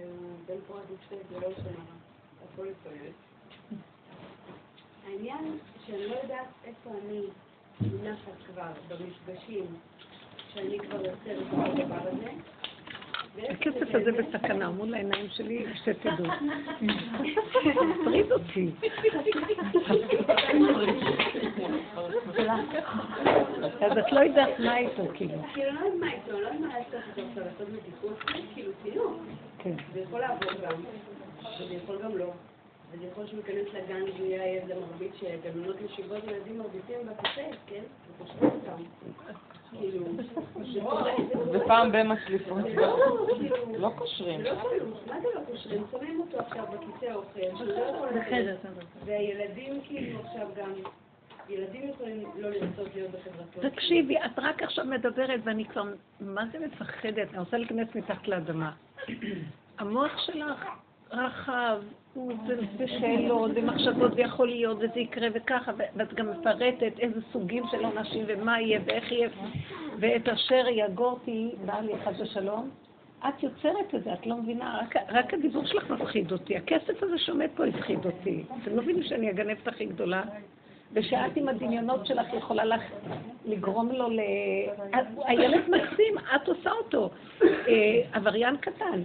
והוא 0.00 0.36
בן 0.46 0.54
פורת 0.66 0.82
יפה, 0.90 1.16
זה 1.30 1.40
לא 1.40 1.54
שונה, 1.54 1.84
הכל 2.44 2.66
יפה. 2.66 2.90
העניין 5.06 5.58
שאני 5.86 6.06
לא 6.06 6.14
יודעת 6.22 6.48
איפה 6.64 6.90
אני 6.90 7.20
מונחת 7.80 8.32
כבר 8.46 8.72
במפגשים 8.88 9.66
שאני 10.54 10.78
כבר 10.78 10.96
יוצרת 10.96 11.46
את 11.46 11.78
הדבר 11.78 12.08
הזה. 12.08 12.59
הכסף 13.38 13.94
הזה 13.94 14.12
בסכנה 14.12 14.70
מול 14.70 14.94
העיניים 14.94 15.26
שלי, 15.30 15.66
שתדעו. 15.84 16.26
מטריד 17.84 18.32
אותי. 18.32 18.70
אז 23.80 23.98
את 23.98 24.12
לא 24.12 24.20
יודעת 24.20 24.58
מה 24.58 24.76
איתו, 24.78 25.02
כאילו. 25.14 25.38
כאילו, 25.54 25.72
לא 25.72 25.80
יודעת 25.80 26.00
מה 26.00 26.12
איתו, 26.12 26.32
לא 26.32 26.36
יודעת 26.38 26.60
מה 26.60 26.68
לעשות 27.36 27.64
כאילו, 28.54 28.72
תינוק. 28.82 29.20
כן. 29.58 29.74
זה 29.94 30.00
יכול 30.00 30.20
לעבור 30.20 30.52
גם, 30.62 30.80
וזה 31.60 31.74
יכול 31.74 32.02
גם 32.02 32.18
לא. 32.18 32.32
וזה 32.92 33.06
יכול 33.06 33.26
שהוא 33.26 33.38
ייכנס 33.38 33.74
לגן 33.74 34.02
והוא 34.02 34.26
יהיה 34.26 34.56
ילד 34.56 34.78
מרביץ 34.78 35.12
שגננות 35.20 35.76
ישיבות 35.80 36.24
ילדים 36.24 36.58
מרביצים 36.58 36.98
בכיסא, 37.06 37.50
כן? 37.66 37.82
ופושטים 38.16 38.48
אותם. 38.48 38.82
ופעם 41.52 41.92
במצליפות. 41.92 42.64
לא, 42.74 42.98
לא 43.78 43.90
קושרים. 43.98 44.40
לא 44.40 44.54
מה 45.06 45.20
זה 45.20 45.28
לא 45.34 45.40
קושרים? 45.46 45.82
שמים 45.90 46.20
אותו 46.20 46.38
עכשיו 46.38 46.64
בכיסא 46.66 47.12
האוכל, 47.12 47.64
לא. 47.64 48.52
והילדים 49.04 49.80
כאילו 49.84 50.20
עכשיו 50.20 50.48
גם, 50.56 50.72
ילדים 51.48 51.88
יכולים 51.88 52.24
לא 52.38 52.48
לרצות 52.48 52.94
להיות 52.94 53.10
בחברתו. 53.10 53.70
תקשיבי, 53.70 54.16
את 54.18 54.38
רק 54.38 54.62
עכשיו 54.62 54.84
מדברת 54.84 55.40
ואני 55.44 55.64
כבר, 55.64 55.82
מה 56.20 56.44
זה 56.52 56.58
מפחדת? 56.58 57.30
אני 57.30 57.38
רוצה 57.38 57.58
להיכנס 57.58 57.88
מתחת 57.94 58.28
לאדמה. 58.28 58.72
המוח 59.78 60.18
שלך 60.18 60.64
רחב, 61.10 61.82
הוא 62.14 62.32
זה 62.46 62.56
זה 62.78 62.88
שאלות 62.88 63.50
ומחשבות 63.54 64.12
ויכול 64.14 64.48
להיות 64.48 64.76
וזה 64.76 65.00
יקרה 65.00 65.28
וככה, 65.34 65.72
ואת 65.96 66.14
גם 66.14 66.30
מפרטת 66.30 66.92
איזה 66.98 67.20
סוגים 67.32 67.64
של 67.70 67.84
עונשים 67.84 68.24
ומה 68.28 68.60
יהיה 68.60 68.80
ואיך 68.84 69.12
יהיה, 69.12 69.28
ואת 69.98 70.28
אשר 70.28 70.64
יגורתי 70.68 71.50
בעלי 71.64 71.92
חס 72.04 72.20
ושלום. 72.20 72.70
את 73.28 73.42
יוצרת 73.42 73.94
את 73.94 74.04
זה, 74.04 74.12
את 74.12 74.26
לא 74.26 74.36
מבינה, 74.36 74.80
רק, 74.82 74.96
רק 75.08 75.34
הדיבור 75.34 75.64
שלך 75.64 75.90
מפחיד 75.90 76.32
אותי. 76.32 76.56
הכסף 76.56 77.02
הזה 77.02 77.18
שעומד 77.18 77.48
פה 77.56 77.66
הפחיד 77.66 78.06
אותי. 78.06 78.44
אתם 78.62 78.76
לא 78.76 78.82
מבינים 78.82 79.02
שאני 79.02 79.28
הגנבת 79.28 79.68
הכי 79.68 79.84
גדולה? 79.86 80.22
ושאת 80.92 81.36
עם 81.36 81.48
הדמיונות 81.48 82.06
שלך 82.06 82.34
יכולה 82.34 82.64
לך 82.64 82.82
לגרום 83.44 83.92
לו 83.92 84.10
ל... 84.10 84.20
הילד 85.24 85.68
מקסים, 85.68 86.18
את 86.36 86.48
עושה 86.48 86.70
אותו. 86.70 87.10
אה, 87.42 87.46
עבריין 88.12 88.56
קטן. 88.56 89.02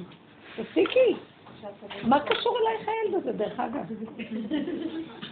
תפסיקי. 0.55 1.15
מה 2.03 2.19
קשור 2.19 2.57
אלייך 2.57 2.89
הילד 2.89 3.15
הזה, 3.15 3.31
דרך 3.31 3.59
אגב? 3.59 3.85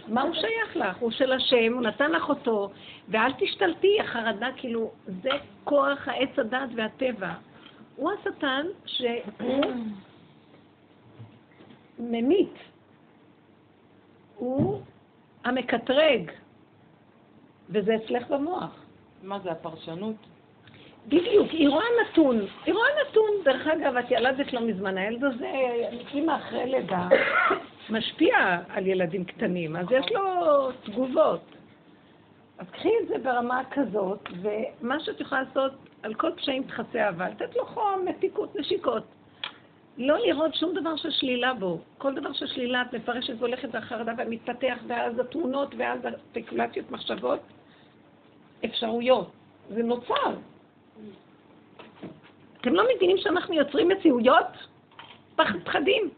מה 0.08 0.22
הוא 0.22 0.34
שייך 0.34 0.76
לך? 0.76 0.96
הוא 0.98 1.10
של 1.10 1.32
השם, 1.32 1.72
הוא 1.72 1.82
נתן 1.82 2.10
לך 2.10 2.28
אותו, 2.28 2.70
ואל 3.08 3.32
תשתלטי, 3.38 4.00
החרדה, 4.00 4.48
כאילו, 4.56 4.90
זה 5.06 5.30
כוח 5.64 6.08
העץ 6.08 6.38
הדת 6.38 6.68
והטבע. 6.76 7.32
הוא 7.96 8.10
השטן 8.12 8.66
שהוא 8.86 9.64
ממית. 11.98 12.54
הוא 14.36 14.80
המקטרג, 15.44 16.30
וזה 17.70 17.96
אצלך 17.96 18.28
במוח. 18.28 18.84
מה 19.22 19.38
זה, 19.38 19.52
הפרשנות? 19.52 20.16
בדיוק, 21.08 21.50
היא 21.50 21.68
רואה 21.68 21.84
נתון, 22.02 22.40
היא 22.66 22.74
רואה 22.74 22.88
נתון, 23.02 23.30
דרך 23.44 23.66
אגב, 23.66 23.96
את 23.96 24.10
ילדת 24.10 24.52
לא 24.52 24.60
מזמן, 24.60 24.98
הילד 24.98 25.24
הזה, 25.24 25.50
אימא 26.14 26.36
אחרי 26.36 26.66
לידה, 26.66 27.08
משפיע 27.90 28.58
על 28.68 28.86
ילדים 28.86 29.24
קטנים, 29.24 29.76
אז 29.76 29.86
יש 29.90 30.06
לו 30.12 30.22
תגובות. 30.84 31.40
אז 32.58 32.66
קחי 32.70 32.88
את 33.02 33.08
זה 33.08 33.14
ברמה 33.18 33.62
כזאת, 33.70 34.28
ומה 34.42 35.00
שאת 35.00 35.20
יכולה 35.20 35.42
לעשות, 35.42 35.72
על 36.02 36.14
כל 36.14 36.30
פשעים 36.36 36.62
תכסה 36.62 37.06
אהבה, 37.06 37.28
לתת 37.28 37.56
לו 37.56 37.66
חום, 37.66 38.04
מתיקות, 38.04 38.56
נשיקות. 38.56 39.04
לא 39.98 40.18
לראות 40.18 40.54
שום 40.54 40.74
דבר 40.74 40.96
של 40.96 41.10
שלילה 41.10 41.54
בו. 41.54 41.78
כל 41.98 42.14
דבר 42.14 42.32
של 42.32 42.46
שלילה 42.46 42.82
את 42.82 42.94
מפרשת 42.94 43.34
והולכת 43.38 43.74
לחרדה 43.74 44.12
ומתפתח, 44.18 44.78
ואז 44.86 45.18
התמונות, 45.18 45.74
ואז 45.78 46.00
הספקולציות, 46.04 46.90
מחשבות, 46.90 47.40
אפשרויות. 48.64 49.30
זה 49.68 49.82
נוצר. 49.82 50.34
אתם 52.60 52.74
לא 52.74 52.84
מבינים 52.94 53.18
שאנחנו 53.18 53.54
יוצרים 53.54 53.88
מציאויות? 53.88 54.46
פחד 55.36 55.58
פחדים. 55.64 56.10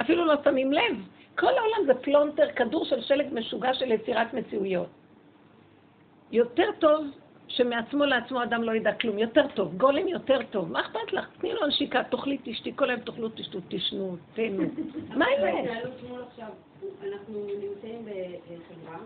אפילו 0.00 0.24
לא 0.24 0.34
שמים 0.44 0.72
לב. 0.72 0.96
כל 1.38 1.46
העולם 1.46 1.86
זה 1.86 1.94
פלונטר, 1.94 2.52
כדור 2.56 2.84
של 2.84 3.02
שלג 3.02 3.26
משוגע 3.32 3.74
של 3.74 3.92
יצירת 3.92 4.34
מציאויות. 4.34 4.88
יותר 6.32 6.68
טוב 6.78 7.06
שמעצמו 7.48 8.04
לעצמו 8.04 8.42
אדם 8.42 8.62
לא 8.62 8.72
ידע 8.72 8.92
כלום, 8.92 9.18
יותר 9.18 9.46
טוב, 9.54 9.76
גולם 9.76 10.08
יותר 10.08 10.38
טוב, 10.50 10.72
מה 10.72 10.80
אכפת 10.80 11.12
לך? 11.12 11.26
תני 11.40 11.52
לו 11.52 11.66
נשיקה, 11.66 12.04
תאכלי, 12.04 12.38
תשתי, 12.44 12.72
כל 12.76 12.90
היום 12.90 13.00
תאכלו, 13.00 13.28
תשתו, 13.28 13.58
תשנו, 13.68 14.16
תהנו. 14.34 14.62
מה 15.18 15.26
עכשיו, 16.26 16.48
אנחנו 17.02 17.46
נמצאים 17.60 18.04
בחברה, 18.04 18.98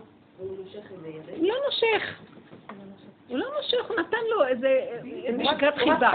ילד. 1.07 1.41
לא 1.41 1.55
נושך. 1.65 2.19
הוא 3.27 3.37
לא 3.37 3.45
נושך, 3.57 3.89
הוא 3.89 3.99
נתן 3.99 4.17
לו 4.29 4.47
איזה 4.47 4.99
נשיקת 5.33 5.73
הוא 5.73 5.93
חיבה. 5.93 6.11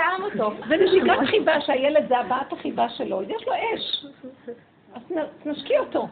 זה 0.69 0.77
נשיקת 0.77 1.27
חיבה 1.31 1.61
שהילד 1.61 2.09
זה 2.09 2.19
הבעת 2.19 2.53
החיבה 2.53 2.89
שלו, 2.89 3.23
יש 3.23 3.47
לו 3.47 3.53
אש. 3.55 4.07
אז 4.95 5.03
תנשקי 5.43 5.79
אותו. 5.79 6.09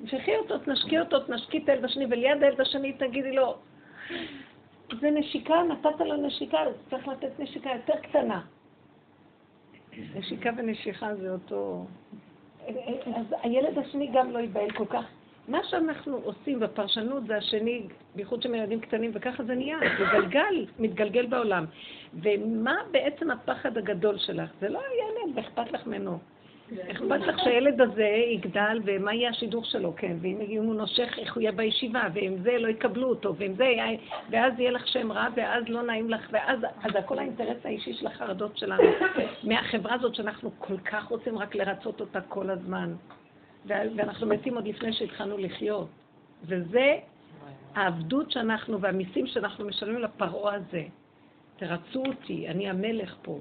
תמשכי 0.00 0.36
אותו, 0.36 0.58
תנשקי 0.58 1.00
אותו, 1.00 1.20
תנשקי 1.20 1.58
את 1.58 1.68
הילד 1.68 1.84
השני, 1.84 2.06
וליד 2.10 2.42
הילד 2.42 2.60
השני 2.60 2.92
תגידי 2.92 3.32
לו, 3.32 3.54
זה 5.00 5.10
נשיקה, 5.10 5.62
נתת 5.62 6.00
לו 6.00 6.16
נשיקה, 6.16 6.58
אז 6.58 6.74
צריך 6.90 7.08
לתת 7.08 7.40
נשיקה 7.40 7.70
יותר 7.70 8.00
קטנה. 8.02 8.40
נשיקה 10.14 10.50
ונשיכה 10.56 11.14
זה 11.14 11.32
אותו... 11.32 11.86
אז 13.16 13.34
הילד 13.42 13.78
השני 13.78 14.10
גם 14.12 14.30
לא 14.30 14.38
ייבהל 14.38 14.70
כל 14.70 14.86
כך. 14.86 15.04
מה 15.50 15.58
שאנחנו 15.64 16.20
עושים 16.24 16.60
בפרשנות 16.60 17.26
זה 17.26 17.36
השני, 17.36 17.82
בייחוד 18.14 18.42
שהם 18.42 18.54
ילדים 18.54 18.80
קטנים, 18.80 19.10
וככה 19.14 19.44
זה 19.44 19.54
נהיה, 19.54 19.78
זה 19.98 20.04
גלגל, 20.12 20.66
מתגלגל 20.78 21.26
בעולם. 21.26 21.64
ומה 22.14 22.76
בעצם 22.90 23.30
הפחד 23.30 23.78
הגדול 23.78 24.18
שלך? 24.18 24.50
זה 24.60 24.68
לא 24.68 24.78
הילד, 24.78 25.36
ואכפת 25.36 25.72
לך 25.72 25.86
ממנו. 25.86 26.18
אכפת 26.90 27.20
לך 27.20 27.38
שהילד 27.44 27.80
הזה 27.80 28.08
יגדל, 28.34 28.80
ומה 28.84 29.14
יהיה 29.14 29.30
השידור 29.30 29.64
שלו, 29.64 29.92
כן, 29.96 30.16
ואם 30.20 30.62
הוא 30.62 30.74
נושך, 30.74 31.18
איך 31.18 31.34
הוא 31.34 31.42
יהיה 31.42 31.52
בישיבה, 31.52 32.02
ואם 32.14 32.36
זה 32.42 32.58
לא 32.58 32.68
יקבלו 32.68 33.08
אותו, 33.08 33.34
ואם 33.36 33.54
זה 33.54 33.64
יהיה, 33.64 33.98
ואז 34.30 34.52
יהיה 34.58 34.70
לך 34.70 34.88
שם 34.88 35.12
רע, 35.12 35.26
ואז 35.36 35.64
לא 35.68 35.82
נעים 35.82 36.10
לך, 36.10 36.28
ואז 36.32 36.58
אז 36.82 36.96
הכל 36.98 37.18
האינטרס 37.18 37.56
האישי 37.64 37.94
של 37.94 38.06
החרדות 38.06 38.58
שלנו, 38.58 38.82
מהחברה 39.44 39.94
הזאת 39.94 40.14
שאנחנו 40.14 40.50
כל 40.58 40.78
כך 40.78 41.04
רוצים 41.04 41.38
רק 41.38 41.54
לרצות 41.54 42.00
אותה 42.00 42.20
כל 42.20 42.50
הזמן, 42.50 42.92
ואנחנו 43.66 44.26
מתים 44.26 44.54
עוד 44.54 44.68
לפני 44.68 44.92
שהתחלנו 44.92 45.38
לחיות. 45.38 45.88
וזה 46.44 46.96
העבדות 47.74 48.30
שאנחנו, 48.30 48.80
והמיסים 48.80 49.26
שאנחנו 49.26 49.66
משלמים 49.66 49.98
לפרעה 49.98 50.54
הזה. 50.54 50.84
תרצו 51.56 52.02
אותי, 52.06 52.48
אני 52.48 52.70
המלך 52.70 53.16
פה. 53.22 53.38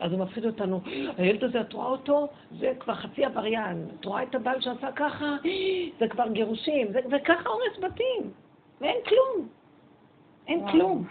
אז 0.00 0.12
הוא 0.12 0.20
מפחיד 0.20 0.44
אותנו, 0.44 0.80
הילד 1.16 1.44
הזה, 1.44 1.60
את 1.60 1.72
רואה 1.72 1.86
אותו? 1.86 2.28
זה 2.58 2.72
כבר 2.80 2.94
חצי 2.94 3.24
עבריין. 3.24 3.86
את 4.00 4.04
רואה 4.04 4.22
את 4.22 4.34
הבעל 4.34 4.60
שעשה 4.60 4.92
ככה? 4.92 5.36
זה 6.00 6.08
כבר 6.08 6.28
גירושים. 6.28 6.92
זה, 6.92 7.00
וככה 7.10 7.48
הורס 7.48 7.78
בתים. 7.90 8.30
ואין 8.80 8.96
כלום. 9.08 9.48
אין 10.46 10.68
כלום. 10.70 11.06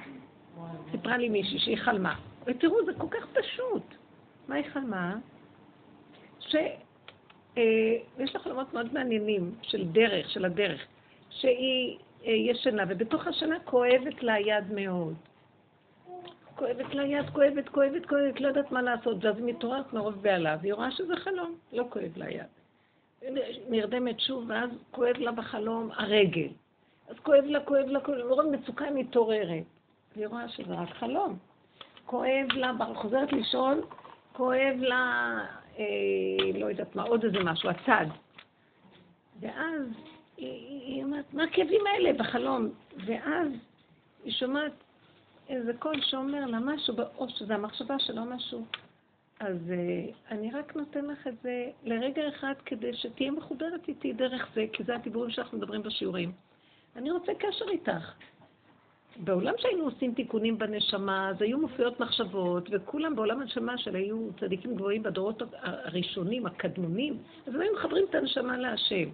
סיפרה 0.92 1.18
לי 1.18 1.30
מישהי 1.30 1.60
שהיא 1.60 1.78
חלמה. 1.78 2.16
ותראו, 2.46 2.86
זה 2.86 2.92
כל 2.98 3.08
כך 3.12 3.26
פשוט. 3.34 3.84
מה 4.48 4.56
היא 4.56 4.66
חלמה? 4.74 5.16
שיש 7.58 8.36
לה 8.36 8.42
חלומות 8.42 8.74
מאוד 8.74 8.94
מעניינים 8.94 9.52
של 9.62 9.88
דרך, 9.88 10.30
של 10.30 10.46
הדרך. 10.46 10.86
שהיא 11.30 11.98
אה, 12.26 12.32
ישנה, 12.32 12.84
ובתוך 12.88 13.28
השנה 13.28 13.60
כואבת 13.60 14.24
לה 14.24 14.40
יד 14.40 14.72
מאוד. 14.72 15.16
כואבת 16.56 16.96
לה 16.96 17.06
יד, 17.06 17.30
כואבת, 17.30 17.70
כואבת, 17.70 18.06
כואבת, 18.06 18.42
לא 18.42 18.48
יודעת 18.48 18.72
מה 18.72 18.82
לעשות, 18.82 19.26
ואז 19.26 19.38
היא 19.38 19.46
מתעוררת 19.46 19.94
מרוב 19.94 20.22
בעלה, 20.22 20.58
והיא 20.62 20.74
רואה 20.74 20.92
שזה 20.92 21.16
חלום, 21.16 21.56
לא 21.74 21.84
כואב 21.90 22.12
לה 22.16 22.32
יד. 22.32 22.46
נרדמת 23.70 24.20
שוב, 24.20 24.46
ואז 24.48 24.70
כואב 24.92 25.18
לה 25.18 25.32
בחלום 25.32 25.90
הרגל. 25.96 26.48
אז 27.10 27.16
כואב 27.24 27.44
לה, 27.46 27.60
כואב 27.60 27.86
לה, 27.86 28.00
כואב 28.00 28.18
לה, 28.18 28.26
מרוב 28.26 28.46
מצוקה 28.46 28.86
היא 28.86 28.94
מתעוררת. 28.94 29.64
והיא 30.16 30.28
רואה 30.28 30.50
שזה 30.50 30.74
רק 30.74 30.90
חלום. 30.90 31.38
כואב 32.06 32.48
לה, 32.54 32.72
חוזרת 32.96 33.34
לישון, 33.34 33.82
כואב 34.34 34.76
לה, 34.78 35.34
אה, 35.80 35.84
לא 36.60 36.66
יודעת 36.66 36.96
מה, 36.96 37.04
עוד 37.04 37.24
איזה 37.24 37.40
משהו, 37.40 37.70
הצד. 37.70 38.06
ואז 39.40 39.82
היא, 40.38 40.82
היא, 40.82 41.04
אומרת, 41.04 41.34
מה 41.34 41.44
הכאבים 41.44 41.82
האלה 41.88 42.14
בחלום? 42.14 42.70
ואז 43.06 43.48
היא 44.24 44.34
שומעת 44.34 44.72
איזה 45.50 45.74
קול 45.80 46.02
שאומר 46.02 46.46
לה 46.46 46.60
משהו, 46.60 46.96
או 47.18 47.30
שזה 47.30 47.56
המחשבה 47.56 48.00
שלו 48.00 48.26
משהו. 48.26 48.66
אז 49.40 49.58
uh, 49.68 50.32
אני 50.32 50.52
רק 50.52 50.76
נותן 50.76 51.06
לך 51.06 51.28
את 51.28 51.42
זה 51.42 51.70
לרגע 51.84 52.28
אחד 52.28 52.54
כדי 52.66 52.94
שתהיה 52.94 53.32
מחוברת 53.32 53.88
איתי 53.88 54.14
דרך 54.14 54.48
זה, 54.56 54.66
כי 54.74 54.84
זה 54.84 54.96
הדיבורים 54.96 55.30
שאנחנו 55.30 55.58
מדברים 55.58 55.84
בשיעורים. 55.84 56.32
אני 56.96 57.12
רוצה 57.12 57.32
קשר 57.40 57.66
איתך. 57.70 58.14
בעולם 59.20 59.54
שהיינו 59.58 59.84
עושים 59.84 60.14
תיקונים 60.14 60.58
בנשמה, 60.58 61.30
אז 61.30 61.42
היו 61.42 61.58
מופיעות 61.58 62.00
מחשבות, 62.00 62.70
וכולם 62.72 63.16
בעולם 63.16 63.42
הנשמה 63.42 63.78
של 63.78 63.96
היו 63.96 64.18
צדיקים 64.40 64.76
גבוהים 64.76 65.04
בדורות 65.04 65.42
הראשונים, 65.62 66.46
הקדמונים, 66.46 67.18
אז 67.48 67.56
הם 67.56 67.62
היו 67.62 67.74
מחברים 67.74 68.06
את 68.10 68.16
הנשמה 68.16 68.58
להשם. 68.58 69.10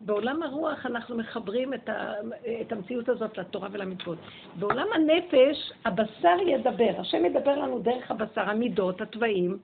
בעולם 0.00 0.42
הרוח 0.42 0.86
אנחנו 0.86 1.16
מחברים 1.16 1.74
את, 1.74 1.88
ה, 1.88 2.12
את 2.60 2.72
המציאות 2.72 3.08
הזאת 3.08 3.38
לתורה 3.38 3.68
ולמצוות. 3.72 4.18
בעולם 4.58 4.86
הנפש 4.94 5.72
הבשר 5.84 6.36
ידבר, 6.46 7.00
השם 7.00 7.24
ידבר 7.24 7.56
לנו 7.56 7.78
דרך 7.78 8.10
הבשר, 8.10 8.50
המידות, 8.50 9.00
התוואים, 9.00 9.58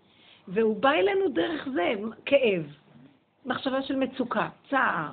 והוא 0.49 0.77
בא 0.77 0.91
אלינו 0.91 1.29
דרך 1.29 1.69
זה, 1.75 1.93
כאב, 2.27 2.63
מחשבה 3.47 3.83
של 3.83 3.97
מצוקה, 3.97 4.49
צער, 4.71 5.11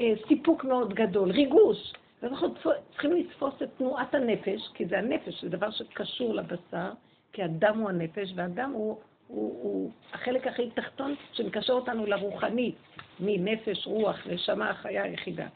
אה, 0.00 0.12
סיפוק 0.28 0.64
מאוד 0.64 0.94
גדול, 0.94 1.30
ריגוש. 1.30 1.92
ואנחנו 2.22 2.54
צריכים 2.90 3.12
לתפוס 3.12 3.54
את 3.62 3.68
תנועת 3.78 4.14
הנפש, 4.14 4.68
כי 4.74 4.86
זה 4.86 4.98
הנפש, 4.98 5.44
זה 5.44 5.48
דבר 5.48 5.70
שקשור 5.70 6.34
לבשר, 6.34 6.90
כי 7.32 7.42
הדם 7.42 7.78
הוא 7.78 7.88
הנפש, 7.88 8.32
והדם 8.34 8.70
הוא, 8.72 8.98
הוא, 9.26 9.62
הוא 9.62 9.90
החלק 10.12 10.46
הכי 10.46 10.70
תחתון 10.70 11.14
שמקשר 11.32 11.72
אותנו 11.72 12.06
לרוחני, 12.06 12.72
מנפש, 13.20 13.86
רוח, 13.86 14.26
נשמה, 14.26 14.70
החיה 14.70 15.02
היחידה. 15.02 15.46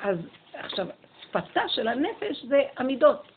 אז 0.00 0.18
עכשיו, 0.52 0.86
שפתה 1.22 1.68
של 1.68 1.88
הנפש 1.88 2.44
זה 2.44 2.60
המידות, 2.76 3.32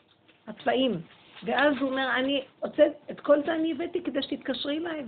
הצבעים. 0.46 1.00
ואז 1.44 1.74
הוא 1.80 1.90
אומר, 1.90 2.10
אני 2.16 2.44
רוצה, 2.60 2.82
את 3.10 3.20
כל 3.20 3.42
זה 3.46 3.54
אני 3.54 3.72
הבאתי 3.72 4.02
כדי 4.02 4.22
שתתקשרי 4.22 4.78
אליי, 4.78 5.04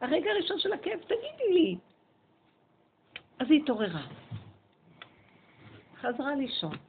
והרגע 0.00 0.30
הראשון 0.30 0.58
של 0.58 0.72
הכאב, 0.72 1.00
תגידי 1.00 1.52
לי. 1.52 1.76
אז 3.38 3.50
היא 3.50 3.62
התעוררה. 3.62 4.02
חזרה 6.00 6.34
לישון. 6.34 6.87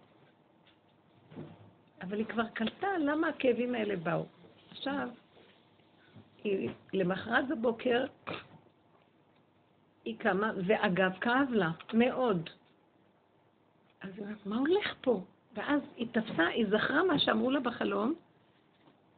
אבל 2.02 2.18
היא 2.18 2.26
כבר 2.26 2.48
קלטה 2.48 2.98
למה 2.98 3.28
הכאבים 3.28 3.76
האלה 3.76 3.96
באו. 3.96 4.26
עכשיו, 4.72 5.10
היא, 6.44 6.70
למחרת 6.94 7.48
בבוקר 7.48 8.06
היא 10.06 10.20
קמה, 10.20 10.52
ואגב, 10.68 11.12
כאב 11.22 11.52
לה, 11.52 11.72
מאוד. 11.94 12.50
אז 14.02 14.10
היא 14.16 14.24
אומרת, 14.24 14.46
מה 14.46 14.58
הולך 14.58 14.94
פה? 15.02 15.22
ואז 15.54 15.82
היא 15.96 16.08
תפסה, 16.12 16.48
היא 16.48 16.66
זכרה 16.70 17.04
מה 17.04 17.20
שאמרו 17.20 17.52
לה 17.52 17.60
בחלום, 17.60 18.14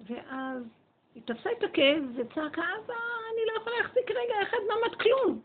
ואז 0.09 0.63
היא 1.15 1.23
תפסה 1.25 1.49
את 1.57 1.63
הכאב 1.63 2.03
וצעקה, 2.15 2.61
אבא, 2.61 2.93
אני 3.33 3.41
לא 3.53 3.61
יכולה 3.61 3.75
להחזיק 3.81 4.11
רגע 4.11 4.35
אחד 4.43 4.57
מעמד 4.67 4.95
כלום. 4.95 5.41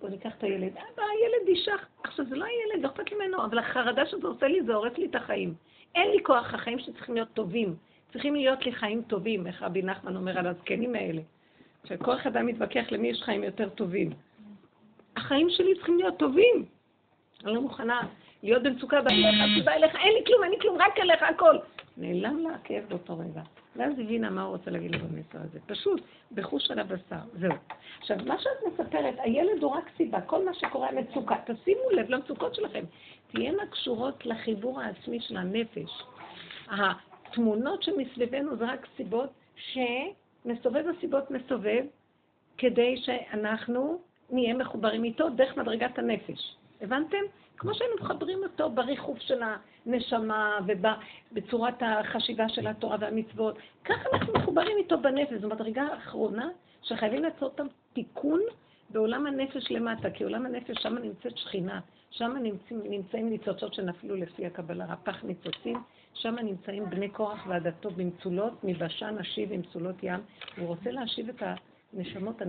בוא 0.00 0.08
ניקח 0.08 0.34
את 0.38 0.42
הילד. 0.42 0.72
אבא, 0.72 1.02
הילד 1.02 1.48
אישך. 1.48 1.86
עכשיו, 2.04 2.24
זה 2.26 2.36
לא 2.36 2.44
הילד, 2.44 2.84
לא 2.84 2.88
אכפת 2.88 3.12
ממנו, 3.12 3.44
אבל 3.44 3.58
החרדה 3.58 4.06
שזה 4.06 4.26
עושה 4.26 4.48
לי, 4.48 4.62
זה 4.62 4.74
הורס 4.74 4.98
לי 4.98 5.06
את 5.06 5.14
החיים. 5.14 5.54
אין 5.94 6.10
לי 6.10 6.22
כוח, 6.22 6.54
החיים 6.54 6.78
שצריכים 6.78 7.14
להיות 7.14 7.28
טובים. 7.34 7.74
צריכים 8.12 8.34
להיות 8.34 8.66
לי 8.66 8.72
חיים 8.72 9.02
טובים, 9.02 9.46
איך 9.46 9.62
רבי 9.62 9.82
נחמן 9.82 10.16
אומר 10.16 10.38
על 10.38 10.46
הזקנים 10.46 10.94
האלה. 10.94 11.22
שכל 11.84 12.14
היה 12.34 12.42
מתווכח 12.42 12.84
למי 12.90 13.08
יש 13.08 13.22
חיים 13.22 13.44
יותר 13.44 13.68
טובים. 13.68 14.10
החיים 15.16 15.50
שלי 15.50 15.74
צריכים 15.74 15.98
להיות 15.98 16.18
טובים. 16.18 16.64
אני 17.44 17.54
לא 17.54 17.60
מוכנה 17.60 18.00
להיות 18.42 18.62
במצוקה 18.62 19.00
בעליך, 19.00 19.64
בא 19.64 19.72
אליך, 19.72 19.96
אין 19.96 20.12
לי 20.14 20.24
כלום, 20.26 20.44
אין 20.44 20.52
לי 20.52 20.58
כלום, 20.60 20.76
רק 20.80 20.98
אליך 20.98 21.22
הכל. 21.22 21.56
נעלם 22.00 22.38
לה 22.38 22.54
הכאב 22.54 22.84
באותו 22.88 23.18
רגע. 23.18 23.42
ואז 23.76 23.92
הבינה 23.98 24.30
מה 24.30 24.42
הוא 24.42 24.50
רוצה 24.56 24.70
להגיד 24.70 24.94
לו 24.94 24.98
במסר 24.98 25.38
הזה. 25.38 25.58
פשוט, 25.66 26.00
בחוש 26.32 26.70
על 26.70 26.78
הבשר, 26.78 27.16
זהו. 27.40 27.52
עכשיו, 27.98 28.16
מה 28.26 28.38
שאת 28.38 28.72
מספרת, 28.72 29.14
הילד 29.18 29.62
הוא 29.62 29.70
רק 29.70 29.90
סיבה, 29.96 30.20
כל 30.20 30.44
מה 30.44 30.54
שקורה 30.54 30.88
מצוקה. 30.92 31.36
תשימו 31.46 31.90
לב 31.90 32.10
למצוקות 32.10 32.54
שלכם. 32.54 32.84
תהיינה 33.32 33.66
קשורות 33.66 34.26
לחיבור 34.26 34.80
העצמי 34.80 35.20
של 35.20 35.36
הנפש. 35.36 36.02
התמונות 36.68 37.82
שמסביבנו 37.82 38.56
זה 38.56 38.64
רק 38.64 38.86
סיבות 38.96 39.30
שמסובב 39.56 40.84
הסיבות 40.96 41.30
מסובב, 41.30 41.84
כדי 42.58 42.96
שאנחנו 42.96 43.98
נהיה 44.30 44.54
מחוברים 44.54 45.04
איתו 45.04 45.28
דרך 45.28 45.56
מדרגת 45.56 45.98
הנפש. 45.98 46.56
הבנתם? 46.80 47.18
כמו 47.56 47.74
שהיינו 47.74 47.94
מחברים 48.00 48.38
אותו 48.42 48.70
בריחוף 48.70 49.18
של 49.18 49.42
הנשמה 49.86 50.58
ובצורת 50.66 51.74
החשיבה 51.80 52.48
של 52.48 52.66
התורה 52.66 52.96
והמצוות, 53.00 53.58
ככה 53.84 54.08
אנחנו 54.12 54.32
מחוברים 54.32 54.76
איתו 54.78 54.98
בנפש. 54.98 55.40
זו 55.40 55.48
מדרגה 55.48 55.82
האחרונה 55.82 56.48
שחייבים 56.82 57.22
לעשות 57.22 57.42
אותם 57.42 57.66
תיקון 57.92 58.40
בעולם 58.90 59.26
הנפש 59.26 59.70
למטה, 59.70 60.10
כי 60.10 60.24
עולם 60.24 60.46
הנפש, 60.46 60.76
שם 60.82 60.98
נמצאת 60.98 61.38
שכינה, 61.38 61.80
שם 62.10 62.36
נמצאים, 62.42 62.80
נמצאים 62.84 63.30
ניצוצות 63.30 63.74
שנפלו 63.74 64.16
לפי 64.16 64.46
הקבלה, 64.46 64.84
רפ"ח 64.84 65.24
ניצוצים, 65.24 65.76
שם 66.14 66.34
נמצאים 66.34 66.90
בני 66.90 67.08
קורח 67.08 67.46
ועדתו 67.48 67.90
במצולות, 67.90 68.64
מבשן 68.64 69.16
השיב 69.20 69.52
עם 69.52 69.62
צולות 69.62 69.96
ים. 70.02 70.20
הוא 70.56 70.66
רוצה 70.66 70.90
להשיב 70.90 71.28
את 71.28 71.42
הנשמות 71.92 72.42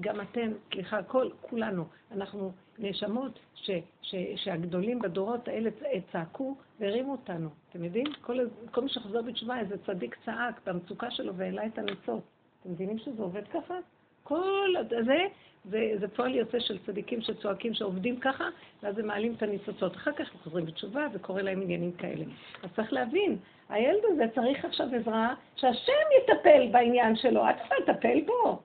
גם 0.00 0.20
אתם, 0.20 0.52
סליחה, 0.72 1.02
כל, 1.02 1.28
כולנו, 1.40 1.84
אנחנו 2.12 2.52
נאשמות 2.82 3.38
ש, 3.54 3.70
ש, 4.02 4.14
שהגדולים 4.36 4.98
בדורות 4.98 5.48
האלה 5.48 5.70
צעקו 6.12 6.56
והרימו 6.80 7.12
אותנו. 7.12 7.48
אתם 7.70 7.84
יודעים? 7.84 8.06
כל, 8.20 8.38
כל 8.70 8.80
מי 8.80 8.88
שחזר 8.88 9.22
בתשובה, 9.22 9.60
איזה 9.60 9.76
צדיק 9.86 10.16
צעק 10.24 10.60
במצוקה 10.66 11.10
שלו 11.10 11.34
והעלה 11.34 11.66
את 11.66 11.78
הניצות. 11.78 12.22
אתם 12.60 12.70
מבינים 12.72 12.98
שזה 12.98 13.22
עובד 13.22 13.48
ככה? 13.48 13.74
כל 14.22 14.74
זה, 14.88 15.26
זה, 15.64 15.92
זה 16.00 16.08
פועל 16.08 16.34
יוצא 16.34 16.58
של 16.60 16.78
צדיקים 16.86 17.20
שצועקים, 17.20 17.74
שעובדים 17.74 18.20
ככה, 18.20 18.44
ואז 18.82 18.98
הם 18.98 19.06
מעלים 19.06 19.34
את 19.34 19.42
הניצוצות. 19.42 19.96
אחר 19.96 20.12
כך 20.12 20.32
הם 20.32 20.38
חוזרים 20.42 20.66
בתשובה 20.66 21.06
וקורה 21.12 21.42
להם 21.42 21.62
עניינים 21.62 21.92
כאלה. 21.92 22.24
אז 22.62 22.70
צריך 22.76 22.92
להבין, 22.92 23.36
הילד 23.68 24.00
הזה 24.12 24.24
צריך 24.34 24.64
עכשיו 24.64 24.86
עזרה, 24.94 25.34
שהשם 25.56 25.92
יטפל 26.22 26.68
בעניין 26.70 27.16
שלו, 27.16 27.50
את 27.50 27.54
צריכה 27.58 27.74
לטפל 27.82 28.20
בו. 28.26 28.62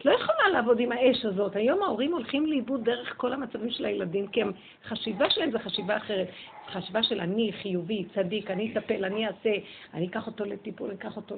את 0.00 0.04
לא 0.04 0.12
יכולה 0.12 0.48
לעבוד 0.52 0.80
עם 0.80 0.92
האש 0.92 1.24
הזאת. 1.24 1.56
היום 1.56 1.82
ההורים 1.82 2.12
הולכים 2.12 2.46
לאיבוד 2.46 2.84
דרך 2.84 3.14
כל 3.16 3.32
המצבים 3.32 3.70
של 3.70 3.84
הילדים, 3.84 4.26
כי 4.26 4.42
הם, 4.42 4.52
חשיבה 4.84 5.30
שלהם 5.30 5.50
זה 5.50 5.58
חשיבה 5.58 5.96
אחרת. 5.96 6.28
חשיבה 6.66 7.02
של 7.02 7.20
אני 7.20 7.52
חיובי, 7.62 8.04
צדיק, 8.14 8.50
אני 8.50 8.72
אטפל, 8.72 9.04
אני 9.04 9.26
אעשה, 9.26 9.50
אני 9.94 10.06
אקח 10.06 10.26
אותו 10.26 10.44
לטיפול, 10.44 10.88
אני 10.88 10.98
אקח 10.98 11.16
אותו 11.16 11.34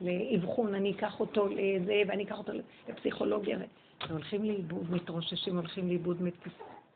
לאבחון, 0.00 0.74
אני 0.74 0.90
אקח 0.90 1.20
אותו 1.20 1.48
לזה, 1.48 2.02
ואני 2.08 2.24
אקח 2.24 2.38
אותו 2.38 2.52
לפסיכולוגיה. 2.88 3.58
והולכים 4.08 4.44
לאיבוד, 4.44 4.90
מתרוששים, 4.90 5.56
הולכים 5.56 5.88
לאיבוד, 5.88 6.22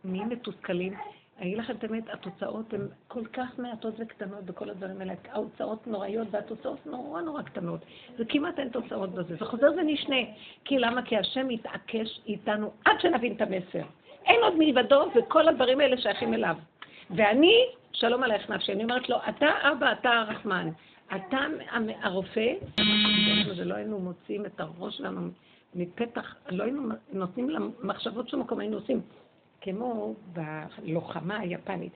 נהיים 0.04 0.28
מתוסכלים, 0.28 0.92
אני 1.40 1.48
אגיד 1.48 1.58
לכם 1.58 1.74
את 1.76 1.84
האמת, 1.84 2.04
התוצאות 2.12 2.74
הן 2.74 2.88
כל 3.08 3.26
כך 3.26 3.58
מעטות 3.58 3.94
וקטנות 3.98 4.44
בכל 4.44 4.70
הדברים 4.70 5.00
האלה. 5.00 5.14
ההוצאות 5.28 5.86
נוראיות 5.86 6.28
והתוצאות 6.30 6.86
נורא 6.86 7.20
נורא 7.22 7.42
קטנות. 7.42 7.80
וכמעט 8.18 8.58
אין 8.58 8.68
תוצאות 8.68 9.10
בזה. 9.10 9.36
זה 9.36 9.44
חוזר 9.44 9.66
ונשנה. 9.76 10.16
כי 10.64 10.78
למה? 10.78 11.02
כי 11.02 11.16
השם 11.16 11.50
יתעקש 11.50 12.20
איתנו 12.26 12.72
עד 12.84 13.00
שנבין 13.00 13.32
את 13.32 13.40
המסר. 13.40 13.86
אין 14.26 14.40
עוד 14.42 14.54
מלבדו, 14.58 15.04
וכל 15.14 15.48
הדברים 15.48 15.80
האלה 15.80 15.96
שייכים 15.96 16.34
אליו. 16.34 16.56
ואני, 17.10 17.54
שלום 17.92 18.22
עלייך 18.22 18.50
נפשי, 18.50 18.72
אני 18.72 18.82
אומרת 18.82 19.08
לו, 19.08 19.16
אתה 19.28 19.46
אבא, 19.72 19.92
אתה 19.92 20.10
הרחמן. 20.10 20.68
אתה 21.16 21.38
הרופא, 22.02 22.52
ולא 23.56 23.74
היינו 23.74 23.98
מוציאים 23.98 24.46
את 24.46 24.60
הראש 24.60 24.96
שלנו 24.96 25.20
מפתח, 25.74 26.34
לא 26.50 26.64
היינו 26.64 26.88
נותנים 27.12 27.50
למחשבות 27.50 28.28
של 28.28 28.36
מקום, 28.36 28.60
היינו 28.60 28.76
עושים 28.76 29.00
כמו 29.60 30.14
בלוחמה 30.32 31.38
היפנית. 31.38 31.92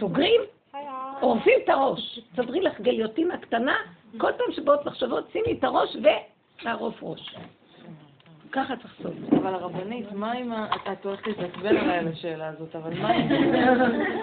סוגרים, 0.00 0.40
עורפים 1.20 1.58
את 1.64 1.68
הראש. 1.68 2.20
סדרי 2.36 2.60
לך 2.60 2.80
גליוטינה 2.80 3.38
קטנה, 3.38 3.76
כל 4.18 4.32
פעם 4.38 4.52
שבאות 4.52 4.86
מחשבות, 4.86 5.30
שימי 5.32 5.58
את 5.58 5.64
הראש 5.64 5.96
ולערוף 6.62 6.94
ראש. 7.02 7.36
ככה 8.52 8.76
צריך 8.76 8.94
לעשות. 8.98 9.32
אבל 9.32 9.54
הרבנית, 9.54 10.12
מה 10.12 10.32
עם 10.32 10.52
ה... 10.52 10.66
את 10.92 11.06
הולכת 11.06 11.26
להתעצבן 11.26 11.76
עליי 11.76 11.98
על 11.98 12.08
השאלה 12.08 12.48
הזאת, 12.48 12.76
אבל 12.76 12.98
מה 13.00 13.08
עם... 13.08 13.28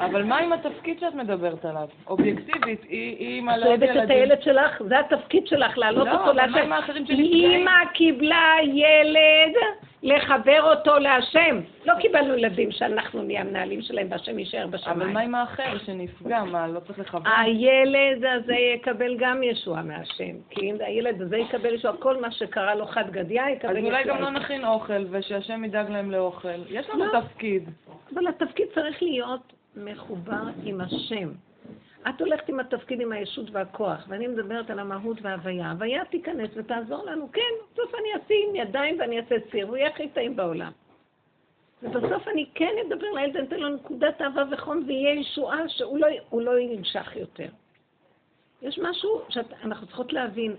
אבל 0.05 0.23
מה 0.23 0.37
עם 0.37 0.53
התפקיד 0.53 0.99
שאת 0.99 1.13
מדברת 1.13 1.65
עליו? 1.65 1.87
אובייקטיבית, 2.07 2.83
היא 2.83 3.17
אימא 3.17 3.51
לעוד 3.51 3.83
ילדים. 3.83 4.03
את 4.03 4.09
הילד 4.09 4.41
שלך, 4.41 4.81
זה 4.87 4.99
התפקיד 4.99 5.47
שלך, 5.47 5.77
להעלות 5.77 6.07
לא, 6.07 6.11
אותו 6.11 6.33
להשם. 6.33 6.51
לא, 6.53 6.59
אבל 6.59 6.67
מה 6.67 6.75
עם 6.75 6.83
האחרים 6.83 7.05
שנפגעים? 7.05 7.51
אימא 7.51 7.85
קיבלה 7.93 8.55
ילד 8.63 9.55
לחבר 10.03 10.61
אותו 10.61 10.99
להשם. 10.99 11.59
לא 11.85 11.93
קיבלנו 11.99 12.37
ילדים 12.37 12.71
שאנחנו 12.71 13.23
נהיה 13.23 13.41
המנהלים 13.41 13.81
שלהם 13.81 14.07
והשם 14.11 14.39
יישאר 14.39 14.67
בשמיים. 14.67 15.01
אבל 15.01 15.11
מה 15.11 15.19
עם 15.19 15.35
האחר 15.35 15.77
שנפגע? 15.77 16.43
מה, 16.43 16.67
לא 16.67 16.79
צריך 16.79 16.99
לחבר? 16.99 17.29
הילד 17.37 18.25
הזה 18.25 18.53
יקבל 18.53 19.17
גם 19.19 19.43
ישועה 19.43 19.83
מהשם. 19.83 20.35
כי 20.49 20.71
אם 20.71 20.75
הילד 20.79 21.21
הזה 21.21 21.37
יקבל 21.37 21.73
ישועה, 21.73 21.97
כל 21.97 22.21
מה 22.21 22.31
שקרה 22.31 22.75
לו 22.75 22.85
חד 22.87 23.11
גדיא 23.11 23.41
יקבל 23.41 23.77
ישועה. 23.77 24.01
אז 24.01 24.05
אולי 24.07 24.17
גם 24.17 24.21
לא 24.21 24.29
נכין 24.29 24.65
אוכל, 24.65 25.05
ושהשם 25.09 25.63
ידאג 25.63 25.89
להם 25.89 26.11
לאוכל. 26.11 26.59
יש 26.69 26.89
לנו 26.89 27.05
לא. 27.05 27.19
תפקיד. 27.21 27.69
אבל 28.13 28.27
התפקיד 28.27 28.67
צריך 28.75 29.03
להיות 29.03 29.53
מחובר 29.75 30.43
עם 30.63 30.81
השם. 30.81 31.29
את 32.09 32.21
הולכת 32.21 32.49
עם 32.49 32.59
התפקיד 32.59 33.01
עם 33.01 33.11
הישות 33.11 33.51
והכוח, 33.51 34.05
ואני 34.07 34.27
מדברת 34.27 34.69
על 34.69 34.79
המהות 34.79 35.17
וההוויה. 35.21 35.71
הוויה 35.71 36.05
תיכנס 36.05 36.49
ותעזור 36.55 37.05
לנו, 37.05 37.31
כן, 37.31 37.51
בסוף 37.73 37.95
אני 37.95 38.09
אשים 38.25 38.55
ידיים 38.55 38.99
ואני 38.99 39.19
אעשה 39.19 39.35
ציר, 39.51 39.67
והוא 39.67 39.77
יהיה 39.77 39.89
הכי 39.89 40.09
טעים 40.09 40.35
בעולם. 40.35 40.71
ובסוף 41.83 42.27
אני 42.27 42.45
כן 42.55 42.73
אדבר 42.87 43.07
לילד, 43.15 43.37
אני 43.37 43.47
אתן 43.47 43.59
לו 43.59 43.69
נקודת 43.69 44.21
אהבה 44.21 44.43
וחום, 44.51 44.83
ויהיה 44.87 45.19
ישועה 45.19 45.69
שהוא 45.69 45.99
לא, 45.99 46.07
לא 46.33 46.59
ינשך 46.59 47.15
יותר. 47.15 47.47
יש 48.61 48.79
משהו 48.79 49.21
שאנחנו 49.29 49.87
צריכות 49.87 50.13
להבין, 50.13 50.55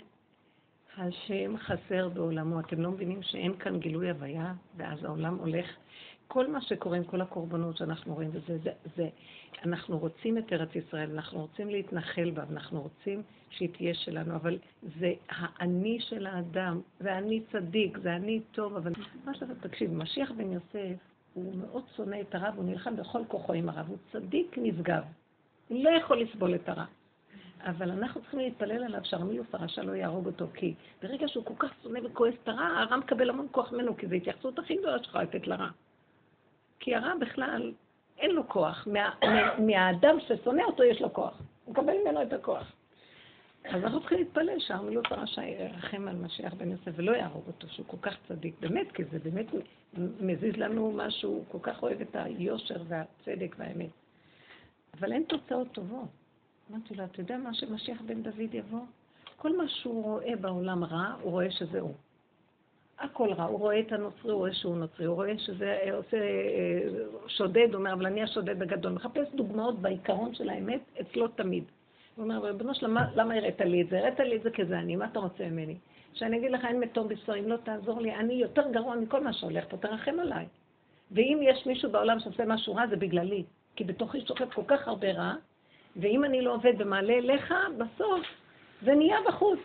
השם 0.98 1.56
חסר 1.56 2.08
בעולמו. 2.08 2.60
אתם 2.60 2.80
לא 2.80 2.90
מבינים 2.90 3.22
שאין 3.22 3.56
כאן 3.56 3.78
גילוי 3.78 4.10
הוויה, 4.10 4.52
ואז 4.76 5.04
העולם 5.04 5.34
הולך 5.38 5.66
כל 6.32 6.46
מה 6.50 6.60
שקורה 6.60 6.96
עם 6.96 7.04
כל 7.04 7.20
הקורבנות 7.20 7.76
שאנחנו 7.76 8.14
רואים, 8.14 8.30
וזה, 8.32 8.58
זה, 8.58 8.70
זה, 8.96 9.08
אנחנו 9.64 9.98
רוצים 9.98 10.38
את 10.38 10.52
ארץ 10.52 10.68
ישראל, 10.74 11.10
אנחנו 11.10 11.40
רוצים 11.40 11.68
להתנחל 11.68 12.30
בה, 12.30 12.42
אנחנו 12.50 12.82
רוצים 12.82 13.22
שהיא 13.50 13.68
תהיה 13.72 13.94
שלנו, 13.94 14.34
אבל 14.34 14.58
זה 15.00 15.12
האני 15.28 15.98
של 16.00 16.26
האדם, 16.26 16.80
זה 17.00 17.18
אני 17.18 17.42
צדיק, 17.52 17.98
זה 17.98 18.16
אני 18.16 18.40
טוב, 18.52 18.76
אבל 18.76 18.92
מה 19.24 19.34
שאתה 19.34 19.68
תקשיב, 19.68 19.94
משיח 19.94 20.30
בן 20.30 20.52
יוסף, 20.52 20.98
הוא 21.34 21.54
מאוד 21.54 21.84
שונא 21.96 22.16
את 22.20 22.34
הרב, 22.34 22.54
הוא 22.56 22.64
נלחם 22.64 22.96
בכל 22.96 23.22
כוחו 23.28 23.52
עם 23.52 23.68
הרב, 23.68 23.88
הוא 23.88 23.98
צדיק 24.12 24.58
נשגב, 24.62 25.02
לא 25.70 25.90
יכול 25.90 26.20
לסבול 26.20 26.54
את 26.54 26.68
הרב. 26.68 26.86
אבל 27.60 27.90
אנחנו 27.90 28.20
צריכים 28.20 28.40
להתפלל 28.40 28.84
עליו 28.84 29.00
שהרמילוס 29.04 29.46
הרשע 29.52 29.82
לא 29.82 29.92
יהרוג 29.92 30.26
אותו, 30.26 30.46
כי 30.54 30.74
ברגע 31.02 31.28
שהוא 31.28 31.44
כל 31.44 31.54
כך 31.58 31.70
שונא 31.82 32.00
וכועס 32.04 32.34
את 32.42 32.48
הרע, 32.48 32.66
הרע 32.66 32.96
מקבל 32.96 33.30
המון 33.30 33.46
כוח 33.50 33.72
ממנו, 33.72 33.96
כי 33.96 34.06
זו 34.06 34.14
התייחסות 34.14 34.58
הכי 34.58 34.76
גדולה 34.76 35.02
שלך 35.02 35.16
לתת 35.16 35.46
לרע. 35.46 35.68
כי 36.80 36.94
הרע 36.94 37.14
בכלל, 37.20 37.72
אין 38.18 38.30
לו 38.30 38.48
כוח. 38.48 38.88
מה, 38.92 39.10
מהאדם 39.58 40.16
ששונא 40.20 40.62
אותו 40.62 40.84
יש 40.84 41.00
לו 41.00 41.12
כוח. 41.12 41.42
הוא 41.64 41.72
מקבל 41.74 41.92
ממנו 42.04 42.22
את 42.22 42.32
הכוח. 42.32 42.72
אז 43.64 43.84
אנחנו 43.84 44.00
צריכים 44.00 44.18
להתפלל 44.18 44.58
שהרמילות 44.58 45.12
הרשע 45.12 45.42
ירחם 45.44 46.08
על 46.08 46.16
משיח 46.16 46.54
בן 46.54 46.70
יוסף 46.70 46.92
ולא 46.96 47.12
יהרוג 47.12 47.44
אותו, 47.46 47.68
שהוא 47.68 47.86
כל 47.86 47.96
כך 48.02 48.16
צדיק. 48.28 48.54
באמת, 48.60 48.92
כי 48.92 49.04
זה 49.04 49.18
באמת 49.18 49.46
מזיז 50.20 50.56
לנו 50.56 50.92
משהו, 50.96 51.30
הוא 51.30 51.44
כל 51.48 51.58
כך 51.62 51.82
אוהב 51.82 52.00
את 52.00 52.16
היושר 52.16 52.82
והצדק 52.88 53.56
והאמת. 53.58 53.90
אבל 54.98 55.12
אין 55.12 55.22
תוצאות 55.22 55.72
טובות. 55.72 56.08
אמרתי 56.70 56.94
לו, 56.94 57.04
אתה 57.04 57.20
יודע 57.20 57.36
מה 57.36 57.54
שמשיח 57.54 58.00
בן 58.06 58.22
דוד 58.22 58.54
יבוא? 58.54 58.80
כל 59.36 59.56
מה 59.56 59.68
שהוא 59.68 60.04
רואה 60.04 60.36
בעולם 60.40 60.84
רע, 60.84 61.14
הוא 61.22 61.32
רואה 61.32 61.50
שזה 61.50 61.80
הוא. 61.80 61.94
הכל 63.00 63.32
רע, 63.32 63.44
הוא 63.44 63.58
רואה 63.58 63.80
את 63.80 63.92
הנוצרי, 63.92 64.30
הוא 64.30 64.38
רואה 64.38 64.54
שהוא 64.54 64.76
נוצרי, 64.76 65.06
הוא 65.06 65.14
רואה 65.14 65.38
שזה 65.38 65.78
עושה 65.92 66.16
אה, 66.16 66.88
שודד, 67.28 67.68
הוא 67.68 67.78
אומר, 67.78 67.92
אבל 67.92 68.06
אני 68.06 68.22
השודד 68.22 68.62
הגדול. 68.62 68.92
מחפש 68.92 69.28
דוגמאות 69.34 69.78
בעיקרון 69.78 70.34
של 70.34 70.48
האמת 70.48 70.80
אצלו 71.00 71.28
תמיד. 71.28 71.64
הוא 72.16 72.24
אומר, 72.24 72.38
ריבונו 72.38 72.74
שלום, 72.74 72.96
למה 73.14 73.34
הראת 73.34 73.60
לי 73.60 73.82
את 73.82 73.88
זה? 73.88 73.98
הראת 73.98 74.20
לי 74.20 74.36
את 74.36 74.42
זה 74.42 74.50
כזה 74.50 74.78
אני, 74.78 74.96
מה 74.96 75.04
אתה 75.04 75.18
רוצה 75.18 75.44
ממני? 75.44 75.76
שאני 76.12 76.38
אגיד 76.38 76.50
לך, 76.50 76.64
אין 76.64 76.80
מתום 76.80 77.08
בשרים, 77.08 77.48
לא 77.48 77.56
תעזור 77.56 78.00
לי, 78.00 78.14
אני 78.14 78.34
יותר 78.34 78.62
גרוע 78.70 78.96
מכל 78.96 79.24
מה 79.24 79.32
שהולך 79.32 79.64
פה, 79.68 79.76
תרחם 79.76 80.20
עליי. 80.20 80.46
ואם 81.10 81.38
יש 81.42 81.66
מישהו 81.66 81.90
בעולם 81.90 82.20
שעושה 82.20 82.44
משהו 82.46 82.74
רע, 82.74 82.86
זה 82.86 82.96
בגללי. 82.96 83.44
כי 83.76 83.84
בתוכי 83.84 84.20
שוכב 84.20 84.50
כל 84.50 84.62
כך 84.66 84.88
הרבה 84.88 85.12
רע, 85.12 85.34
ואם 85.96 86.24
אני 86.24 86.42
לא 86.42 86.54
עובד 86.54 86.72
ומעלה 86.78 87.12
אליך, 87.12 87.54
בסוף 87.78 88.26
זה 88.82 88.94
נהיה 88.94 89.16
בחוץ. 89.28 89.58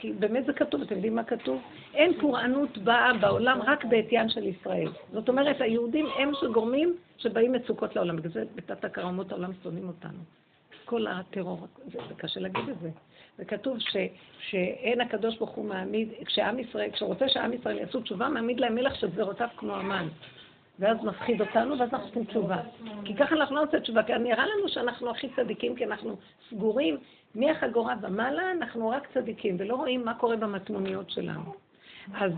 כי 0.00 0.12
באמת 0.12 0.46
זה 0.46 0.52
כתוב, 0.52 0.82
אתם 0.82 0.94
יודעים 0.94 1.14
מה 1.14 1.24
כתוב? 1.24 1.62
אין 1.94 2.20
פורענות 2.20 2.78
באה 2.78 3.12
בעולם 3.14 3.62
רק 3.62 3.84
בעטיין 3.84 4.28
של 4.28 4.44
ישראל. 4.44 4.88
זאת 5.12 5.28
אומרת, 5.28 5.60
היהודים 5.60 6.06
הם 6.18 6.32
שגורמים 6.40 6.96
שבאים 7.18 7.52
מצוקות 7.52 7.96
לעולם. 7.96 8.16
בגלל 8.16 8.32
זה 8.32 8.44
בתת 8.54 8.84
הכרה 8.84 9.04
אומות 9.04 9.32
העולם 9.32 9.50
שונאים 9.62 9.88
אותנו. 9.88 10.18
כל 10.84 11.06
הטרור, 11.06 11.66
זה, 11.92 11.98
זה 12.08 12.14
קשה 12.14 12.40
להגיד 12.40 12.68
את 12.68 12.80
זה. 12.80 12.90
זה 13.38 13.44
כתוב 13.44 13.78
ש, 13.78 13.96
שאין 14.50 15.00
הקדוש 15.00 15.38
ברוך 15.38 15.50
הוא 15.50 15.64
מעמיד, 15.64 16.08
כשעם 16.24 16.58
ישראל, 16.58 16.90
כשרוצה 16.90 17.28
שעם 17.28 17.52
ישראל 17.52 17.78
יעשו 17.78 18.00
תשובה, 18.00 18.28
מעמיד 18.28 18.60
להם 18.60 18.74
מלך 18.74 18.96
שגזרותיו 18.96 19.48
כמו 19.56 19.74
המן. 19.74 20.08
ואז 20.80 20.96
מפחיד 21.04 21.40
אותנו, 21.40 21.78
ואז 21.78 21.88
אנחנו 21.92 22.08
עושים 22.08 22.24
תשובה. 22.24 22.58
כי 23.04 23.16
ככה 23.16 23.34
אנחנו 23.34 23.56
לא 23.56 23.62
עושים 23.62 23.80
תשובה, 23.80 24.02
כי 24.02 24.12
נראה 24.12 24.46
לנו 24.46 24.68
שאנחנו 24.68 25.10
הכי 25.10 25.28
צדיקים, 25.36 25.76
כי 25.76 25.84
אנחנו 25.84 26.16
סגורים 26.50 26.96
מהחגורה 27.34 27.94
ומעלה, 28.02 28.52
אנחנו 28.52 28.90
רק 28.90 29.08
צדיקים, 29.14 29.56
ולא 29.58 29.74
רואים 29.74 30.04
מה 30.04 30.14
קורה 30.14 30.36
במטמוניות 30.36 31.10
שלנו. 31.10 31.52
אז 32.14 32.32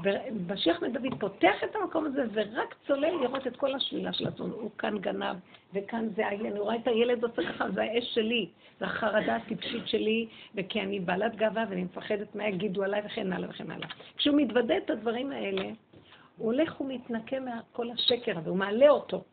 משיח 0.49 0.81
בן 0.81 0.93
דוד 0.93 1.21
פותח 1.21 1.65
את 1.65 1.77
המקום 1.77 2.07
הזה 2.07 2.23
ורק 2.33 2.75
צולל 2.87 3.15
לראות 3.23 3.47
את 3.47 3.57
כל 3.57 3.75
השלילה 3.75 4.13
של 4.13 4.27
עצמו. 4.27 4.47
הוא 4.47 4.71
כאן 4.79 4.99
גנב, 4.99 5.37
וכאן 5.75 6.09
זה, 6.17 6.29
אני 6.29 6.59
רואה 6.59 6.77
את 6.77 6.87
הילד 6.87 7.25
עושה 7.25 7.43
ככה, 7.43 7.71
זה 7.71 7.83
האש 7.83 8.15
שלי, 8.15 8.49
זה 8.81 8.85
החרדה 8.85 9.37
הטיפשית 9.37 9.89
שלי, 9.89 10.27
וכי 10.55 10.81
אני 10.81 11.01
בעלת 11.01 11.37
גאווה 11.37 11.65
ואני 11.71 11.85
מפחדת 11.85 12.35
מה 12.35 12.49
יגידו 12.49 12.83
עליי 12.83 13.03
וכן 13.07 13.33
הלאה 13.33 13.51
וכן 13.51 13.71
הלאה. 13.71 13.89
כשהוא 14.17 14.37
מתוודה 14.37 14.77
את 14.77 14.91
הדברים 14.91 15.33
האלה, 15.33 15.63
הוא 16.37 16.53
הולך 16.53 16.81
ומתנקה 16.81 17.37
מכל 17.41 17.91
השקר 17.91 18.39
הזה, 18.39 18.51
הוא 18.51 18.59
מעלה 18.59 18.89
אותו. 18.89 19.25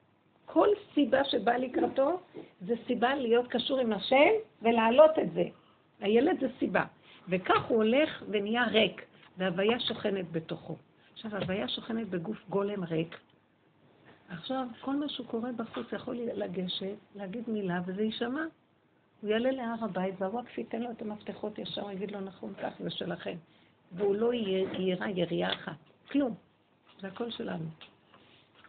כל 0.45 0.67
סיבה 0.93 1.23
שבאה 1.23 1.57
לקראתו 1.57 2.19
זה 2.61 2.73
סיבה 2.87 3.15
להיות 3.15 3.47
קשור 3.47 3.79
עם 3.79 3.93
השם 3.93 4.29
ולהעלות 4.61 5.19
את 5.19 5.33
זה. 5.33 5.43
הילד 5.99 6.39
זה 6.39 6.47
סיבה. 6.59 6.83
וכך 7.29 7.65
הוא 7.65 7.77
הולך 7.77 8.23
ונהיה 8.29 8.63
ריק, 8.63 9.05
והוויה 9.37 9.79
שוכנת 9.79 10.31
בתוכו. 10.31 10.77
עכשיו, 11.13 11.35
הוויה 11.35 11.67
שוכנת 11.67 12.09
בגוף 12.09 12.37
גולם 12.49 12.83
ריק. 12.83 13.17
עכשיו, 14.29 14.67
כל 14.81 14.95
מה 14.95 15.09
שהוא 15.09 15.27
קורא 15.27 15.51
בחוץ 15.51 15.85
יכול 15.91 16.15
לגשת, 16.15 16.95
להגיד 17.15 17.43
מילה, 17.47 17.79
וזה 17.85 18.03
יישמע. 18.03 18.45
הוא 19.21 19.29
יעלה 19.29 19.51
להר 19.51 19.75
הבית, 19.81 20.15
והוואקף 20.17 20.57
ייתן 20.57 20.81
לו 20.81 20.91
את 20.91 21.01
המפתחות 21.01 21.59
ישר, 21.59 21.91
יגיד 21.91 22.11
לו, 22.11 22.19
נכון, 22.19 22.53
כך 22.61 22.73
זה 22.79 22.89
שלכם. 22.89 23.35
והוא 23.91 24.15
לא 24.15 24.33
יירה 24.33 25.09
ירייה 25.09 25.53
אחת. 25.53 25.77
כלום. 26.11 26.48
זה 27.01 27.07
הכל 27.07 27.31
שלנו. 27.31 27.65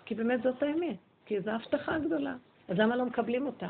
כי 0.05 0.15
באמת 0.15 0.43
זאת 0.43 0.63
האמת, 0.63 0.97
כי 1.27 1.41
זו 1.41 1.51
הבטחה 1.51 1.99
גדולה. 1.99 2.35
אז 2.69 2.79
למה 2.79 2.97
לא 2.97 3.05
מקבלים 3.05 3.47
אותה? 3.47 3.69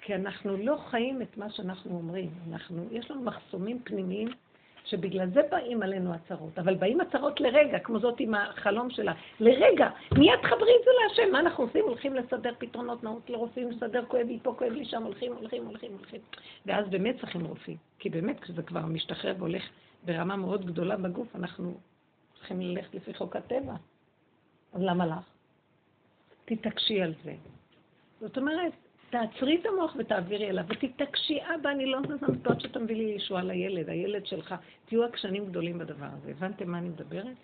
כי 0.00 0.14
אנחנו 0.14 0.56
לא 0.56 0.76
חיים 0.90 1.22
את 1.22 1.36
מה 1.36 1.50
שאנחנו 1.50 1.96
אומרים. 1.96 2.30
אנחנו, 2.50 2.86
יש 2.90 3.10
לנו 3.10 3.22
מחסומים 3.22 3.80
פנימיים 3.84 4.28
שבגלל 4.84 5.30
זה 5.30 5.40
באים 5.50 5.82
עלינו 5.82 6.14
הצהרות. 6.14 6.58
אבל 6.58 6.74
באים 6.74 7.00
הצהרות 7.00 7.40
לרגע, 7.40 7.78
כמו 7.78 7.98
זאת 7.98 8.20
עם 8.20 8.34
החלום 8.34 8.90
שלה. 8.90 9.12
לרגע, 9.40 9.90
מיד 10.18 10.40
חברי 10.42 10.72
את 10.80 10.84
זה 10.84 10.90
להשם. 11.02 11.32
מה 11.32 11.40
אנחנו 11.40 11.64
עושים? 11.64 11.84
הולכים 11.84 12.14
לסדר 12.14 12.52
פתרונות 12.58 13.04
נאות 13.04 13.30
לרופאים, 13.30 13.70
לסדר 13.70 14.04
כואב 14.08 14.26
לי 14.26 14.38
פה, 14.42 14.54
כואב 14.58 14.72
לי 14.72 14.84
שם, 14.84 15.02
הולכים, 15.02 15.32
הולכים, 15.32 15.66
הולכים, 15.66 15.92
הולכים. 15.92 16.20
ואז 16.66 16.88
באמת 16.88 17.20
צריכים 17.20 17.44
רופאים. 17.44 17.76
כי 17.98 18.10
באמת 18.10 18.40
כשזה 18.40 18.62
כבר 18.62 18.80
משתחרר 18.80 19.34
והולך 19.38 19.62
ברמה 20.04 20.36
מאוד 20.36 20.66
גדולה 20.66 20.96
בגוף, 20.96 21.36
אנחנו 21.36 21.74
צריכים 22.38 22.60
ללכת 22.60 22.94
לפי 22.94 23.14
חוק 23.14 23.36
הטבע. 23.36 23.74
אז 24.72 24.82
למה 24.82 25.06
לך? 25.06 25.24
תתעקשי 26.44 27.02
על 27.02 27.14
זה. 27.24 27.34
זאת 28.20 28.38
אומרת, 28.38 28.72
תעצרי 29.10 29.60
את 29.60 29.66
המוח 29.66 29.96
ותעבירי 29.98 30.50
אליו, 30.50 30.64
ותתעקשי, 30.68 31.38
אבא, 31.54 31.70
אני 31.70 31.86
לא 31.86 32.00
נותנת 32.00 32.22
מפה 32.22 32.50
עד 32.50 32.60
שתביא 32.60 32.96
לי 32.96 33.02
ישועה 33.02 33.42
לילד, 33.42 33.88
הילד 33.88 34.26
שלך. 34.26 34.54
תהיו 34.86 35.04
עקשנים 35.04 35.46
גדולים 35.46 35.78
בדבר 35.78 36.06
הזה. 36.12 36.30
הבנתם 36.30 36.70
מה 36.70 36.78
אני 36.78 36.88
מדברת? 36.88 37.36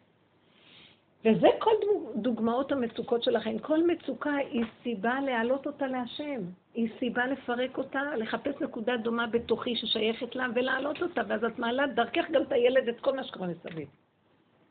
וזה 1.24 1.48
כל 1.58 1.70
דוגמאות 2.16 2.72
המצוקות 2.72 3.22
שלכם. 3.22 3.58
כל 3.58 3.86
מצוקה 3.86 4.36
היא 4.36 4.64
סיבה 4.82 5.20
להעלות 5.20 5.66
אותה 5.66 5.86
להשם. 5.86 6.40
היא 6.74 6.88
סיבה 6.98 7.26
לפרק 7.26 7.78
אותה, 7.78 8.02
לחפש 8.16 8.54
נקודה 8.60 8.96
דומה 8.96 9.26
בתוכי 9.26 9.76
ששייכת 9.76 10.36
לה 10.36 10.46
ולהעלות 10.54 11.02
אותה, 11.02 11.20
ואז 11.28 11.44
את 11.44 11.58
מעלה 11.58 11.86
דרכך 11.86 12.24
גם 12.30 12.42
את 12.42 12.52
הילד, 12.52 12.88
את 12.88 13.00
כל 13.00 13.16
מה 13.16 13.24
שקורה 13.24 13.48
מסביב. 13.48 13.88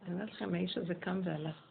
אני 0.06 0.14
אומרת 0.14 0.32
לכם, 0.32 0.54
האיש 0.54 0.78
הזה 0.78 0.96
קם 0.96 1.22
והלך. 1.24 1.68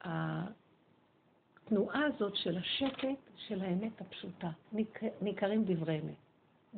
התנועה 0.00 2.04
הזאת 2.04 2.36
של 2.36 2.58
השקט, 2.58 3.18
של 3.36 3.62
האמת 3.62 4.00
הפשוטה, 4.00 4.50
ניכרים 5.20 5.64
דברי 5.64 6.00
אמת. 6.00 6.14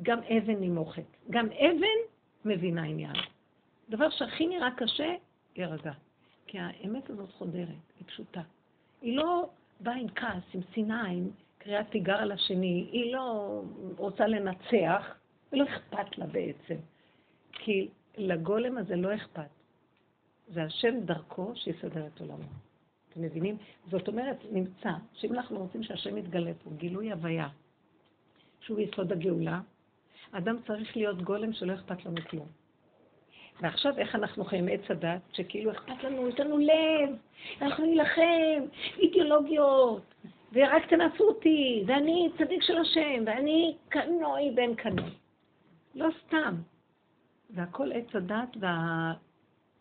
גם 0.01 0.19
אבן 0.19 0.55
נימוכת. 0.55 1.03
גם 1.29 1.45
אבן 1.45 1.99
מבינה 2.45 2.83
עניין. 2.83 3.15
דבר 3.89 4.09
שהכי 4.09 4.47
נראה 4.47 4.69
קשה, 4.77 5.15
יירגע. 5.55 5.91
כי 6.47 6.59
האמת 6.59 7.09
הזאת 7.09 7.31
חודרת, 7.31 7.67
היא 7.99 8.07
פשוטה. 8.07 8.41
היא 9.01 9.17
לא 9.17 9.49
באה 9.79 9.95
עם 9.95 10.07
כעס, 10.15 10.43
עם 10.53 10.61
שנאה, 10.75 11.05
עם 11.05 11.29
קריאת 11.57 11.89
תיגר 11.89 12.15
על 12.15 12.31
השני, 12.31 12.89
היא 12.91 13.13
לא 13.13 13.61
רוצה 13.97 14.27
לנצח, 14.27 15.15
ולא 15.51 15.63
אכפת 15.63 16.17
לה 16.17 16.25
בעצם. 16.25 16.75
כי 17.63 17.87
לגולם 18.17 18.77
הזה 18.77 18.95
לא 18.95 19.15
אכפת. 19.15 19.49
זה 20.47 20.63
השם 20.63 20.99
דרכו 20.99 21.51
שיסדר 21.55 22.07
את 22.07 22.19
עולמו. 22.21 22.49
אתם 23.09 23.21
מבינים? 23.21 23.57
זאת 23.91 24.07
אומרת, 24.07 24.37
נמצא 24.51 24.89
שאם 25.13 25.33
אנחנו 25.33 25.59
רוצים 25.59 25.83
שהשם 25.83 26.17
יתגלה 26.17 26.51
פה, 26.63 26.69
גילוי 26.77 27.11
הוויה, 27.11 27.47
שהוא 28.59 28.79
יסוד 28.79 29.11
הגאולה, 29.11 29.59
אדם 30.31 30.55
צריך 30.67 30.97
להיות 30.97 31.21
גולם 31.21 31.53
שלא 31.53 31.73
אכפת 31.73 32.05
לנו 32.05 32.21
כלום. 32.29 32.47
ועכשיו 33.61 33.97
איך 33.97 34.15
אנחנו 34.15 34.45
חיים 34.45 34.67
עץ 34.67 34.81
הדת, 34.89 35.21
שכאילו 35.33 35.71
אכפת 35.71 36.03
לנו, 36.03 36.29
יש 36.29 36.39
לנו 36.39 36.57
לב, 36.57 37.17
אנחנו 37.61 37.85
נילחם, 37.85 38.63
אידיאולוגיות, 38.97 40.13
ורק 40.53 40.85
תנצרו 40.89 41.27
אותי, 41.27 41.83
ואני 41.87 42.29
צדיק 42.37 42.63
של 42.63 42.77
השם, 42.77 43.23
ואני 43.25 43.75
קנוי 43.89 44.51
בן 44.55 44.75
קנוי. 44.75 45.11
לא 45.95 46.09
סתם. 46.27 46.55
והכל 47.53 47.91
עץ 47.91 48.15
הדת 48.15 48.57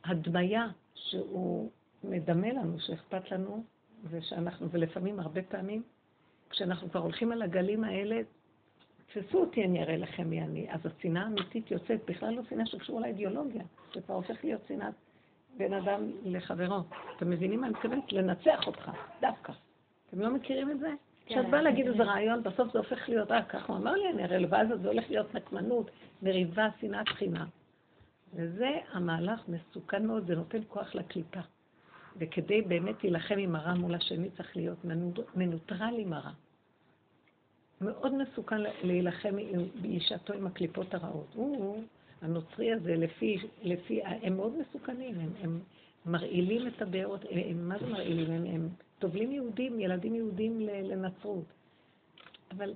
וההדמיה 0.04 0.66
שהוא 0.94 1.70
מדמה 2.04 2.48
לנו, 2.48 2.80
שאכפת 2.80 3.30
לנו, 3.30 3.64
ושאנחנו, 4.10 4.70
ולפעמים, 4.70 5.20
הרבה 5.20 5.42
פעמים, 5.42 5.82
כשאנחנו 6.50 6.90
כבר 6.90 7.00
הולכים 7.00 7.32
על 7.32 7.42
הגלים 7.42 7.84
האלה, 7.84 8.20
תפסו 9.12 9.40
אותי, 9.40 9.64
אני 9.64 9.82
אראה 9.82 9.96
לכם 9.96 10.30
מי 10.30 10.42
אני. 10.42 10.72
אז 10.72 10.80
השנאה 10.86 11.22
האמיתית 11.22 11.70
יוצאת, 11.70 12.00
בכלל 12.06 12.34
לא 12.34 12.42
שנאה 12.48 12.66
שקשורה 12.66 13.00
לאידיאולוגיה, 13.00 13.62
זה 13.94 14.00
כבר 14.00 14.14
הופך 14.14 14.44
להיות 14.44 14.60
שנאת 14.68 14.94
בין 15.56 15.74
אדם 15.74 16.10
לחברו. 16.24 16.80
אתם 17.16 17.30
מבינים 17.30 17.60
מה 17.60 17.66
אני 17.66 17.74
מתכוונת? 17.74 18.12
לנצח 18.12 18.66
אותך, 18.66 18.90
דווקא. 19.20 19.52
אתם 20.08 20.20
לא 20.20 20.34
מכירים 20.34 20.70
את 20.70 20.78
זה? 20.78 20.90
כן, 21.26 21.34
כשאת 21.34 21.50
באה 21.50 21.62
להגיד 21.62 21.86
איזה 21.86 22.02
רעיון, 22.02 22.42
בסוף 22.42 22.72
זה 22.72 22.78
הופך 22.78 23.08
להיות, 23.08 23.32
אה, 23.32 23.42
ככה 23.42 23.72
הוא 23.72 23.76
אמר 23.76 23.92
לי, 23.92 24.10
אני 24.10 24.24
אראה, 24.24 24.38
ואז 24.50 24.68
זה 24.82 24.88
הולך 24.88 25.10
להיות 25.10 25.34
נקמנות, 25.34 25.90
מריבה, 26.22 26.68
שנאת 26.80 27.08
חינם. 27.08 27.46
וזה 28.34 28.70
המהלך 28.92 29.40
מסוכן 29.48 30.06
מאוד, 30.06 30.26
זה 30.26 30.34
נותן 30.34 30.58
כוח 30.68 30.94
לקליפה. 30.94 31.40
וכדי 32.16 32.62
באמת 32.62 33.04
להילחם 33.04 33.38
עם 33.38 33.56
הרע 33.56 33.74
מול 33.74 33.94
השני 33.94 34.30
צריך 34.30 34.56
להיות 34.56 34.78
מנוטרל 35.34 35.94
עם 35.98 36.12
הרע. 36.12 36.32
מאוד 37.80 38.14
מסוכן 38.14 38.60
להילחם 38.82 39.36
בשעתו 39.82 40.32
עם 40.32 40.46
הקליפות 40.46 40.94
הרעות. 40.94 41.26
הוא, 41.34 41.82
הנוצרי 42.22 42.72
הזה, 42.72 42.96
לפי, 42.96 43.36
לפי, 43.62 44.02
הם 44.04 44.36
מאוד 44.36 44.52
מסוכנים, 44.58 45.20
הם, 45.20 45.30
הם 45.42 45.60
מרעילים 46.06 46.66
את 46.66 46.82
הבארות, 46.82 47.24
הם, 47.30 47.68
מה 47.68 47.78
זה 47.78 47.86
מרעילים? 47.86 48.30
הם, 48.30 48.46
הם 48.46 48.68
טובלים 48.98 49.32
יהודים, 49.32 49.80
ילדים 49.80 50.14
יהודים 50.14 50.60
לנצרות. 50.60 51.44
אבל 52.50 52.74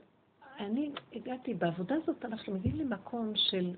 אני 0.60 0.90
הגעתי, 1.12 1.54
בעבודה 1.54 1.94
הזאת 1.94 2.25
אנחנו 2.25 2.54
מגיעים 2.54 2.76
למקום 2.76 3.32
של, 3.34 3.75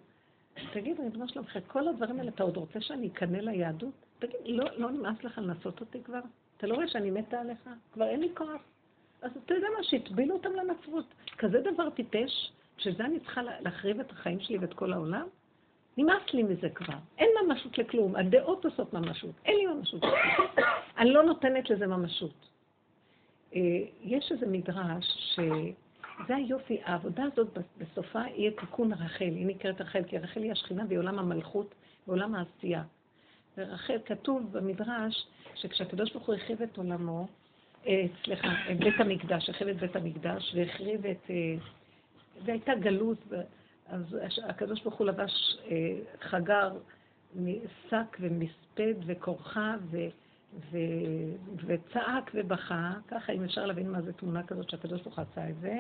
תגיד, 0.73 1.01
ריבונו 1.01 1.29
שלום, 1.29 1.45
אחרי 1.45 1.63
כל 1.67 1.89
הדברים 1.89 2.19
האלה, 2.19 2.31
אתה 2.31 2.43
עוד 2.43 2.57
רוצה 2.57 2.81
שאני 2.81 3.09
אקנא 3.09 3.37
ליהדות? 3.37 3.95
תגיד, 4.19 4.41
לא, 4.45 4.65
לא 4.77 4.91
נמאס 4.91 5.25
לך 5.25 5.39
לנסות 5.39 5.81
אותי 5.81 6.03
כבר? 6.03 6.21
אתה 6.57 6.67
לא 6.67 6.75
רואה 6.75 6.89
שאני 6.89 7.11
מתה 7.11 7.41
עליך? 7.41 7.71
כבר 7.93 8.09
אין 8.09 8.21
לי 8.21 8.29
כוח. 8.35 8.63
אז 9.23 9.31
אתה 9.45 9.55
יודע 9.55 9.67
מה, 9.77 9.85
שהטבילו 9.85 10.35
אותם 10.35 10.53
לנצרות. 10.53 11.15
כזה 11.39 11.61
דבר 11.61 11.91
טיפש, 11.91 12.53
שזה 12.79 13.05
אני 13.05 13.21
צריכה 13.21 13.43
להחריב 13.43 14.01
את 14.01 14.11
החיים 14.11 14.41
שלי 14.41 14.59
ואת 14.59 14.75
כל 14.75 14.93
העולם? 14.93 15.27
נמאס 15.97 16.23
לי 16.33 16.43
מזה 16.43 16.69
כבר. 16.69 16.95
אין 17.19 17.29
ממשות 17.45 17.79
לכלום. 17.79 18.17
הדעות 18.17 18.65
עושות 18.65 18.93
ממשות. 18.93 19.35
אין 19.45 19.57
לי 19.57 19.67
ממשות. 19.67 20.03
אני 20.99 21.11
לא 21.11 21.23
נותנת 21.23 21.71
לזה 21.71 21.87
ממשות. 21.87 22.49
אה, 23.55 23.61
יש 24.03 24.33
איזה 24.33 24.47
מדרש 24.47 25.39
שזה 26.25 26.37
היופי, 26.37 26.81
העבודה 26.85 27.25
הזאת 27.33 27.59
בסופה 27.79 28.23
יהיה 28.35 28.51
תיקון 28.51 28.93
רחל. 28.93 29.25
היא 29.25 29.47
נקראת 29.47 29.81
רחל, 29.81 30.03
כי 30.07 30.19
רחל 30.19 30.43
היא 30.43 30.53
השכינה 30.53 30.85
בעולם 30.85 31.19
המלכות, 31.19 31.75
בעולם 32.07 32.35
העשייה. 32.35 32.83
ורחל, 33.59 33.99
כתוב 34.07 34.53
במדרש 34.53 35.27
שכשהקדוש 35.55 36.13
ברוך 36.13 36.27
הוא 36.27 36.35
הרחיב 36.35 36.63
את 36.63 36.77
עולמו, 36.77 37.27
אה, 37.87 38.07
סליחה, 38.25 38.49
את 38.71 38.79
בית 38.79 39.01
המקדש, 39.01 39.51
החריב 39.51 39.77
את 39.77 39.81
בית 39.81 39.97
המקדש 39.97 40.55
והחריב 40.55 41.07
את... 41.07 41.31
אה, 41.31 41.55
והייתה 42.45 42.75
גלות, 42.75 43.19
אז 43.87 44.17
הקדוש 44.45 44.83
ברוך 44.83 44.95
הוא 44.95 45.07
לבש 45.07 45.59
אה, 45.71 45.77
חגר 46.21 46.73
משק 47.37 48.17
ומספד 48.21 48.95
וכורחה 49.07 49.75
ו, 49.91 49.97
ו, 50.71 50.79
וצעק 51.67 52.31
ובכה, 52.35 52.93
ככה 53.09 53.33
אם 53.33 53.45
אפשר 53.45 53.67
להבין 53.67 53.91
מה 53.91 54.03
זה 54.03 54.13
תמונה 54.13 54.43
כזאת 54.43 54.71
שהקדוש 54.71 55.03
ברוך 55.03 55.19
הוא 55.19 55.25
עשה 55.33 55.49
את 55.49 55.61
זה, 55.61 55.77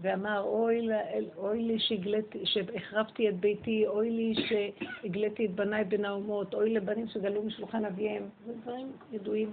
ואמר 0.00 0.40
אוי, 0.40 0.88
אוי 1.36 1.62
לי 1.62 1.78
שהגלתי, 1.78 2.46
שהחרבתי 2.46 3.28
את 3.28 3.34
ביתי, 3.34 3.86
אוי 3.86 4.10
לי 4.10 4.34
שהגליתי 4.34 5.46
את 5.46 5.50
בניי 5.50 5.84
בין 5.84 6.04
האומות, 6.04 6.54
אוי 6.54 6.74
לבנים 6.74 7.08
שגלו 7.08 7.42
משולחן 7.42 7.84
אביהם, 7.84 8.22
זה 8.46 8.52
דברים 8.62 8.92
ידועים. 9.12 9.52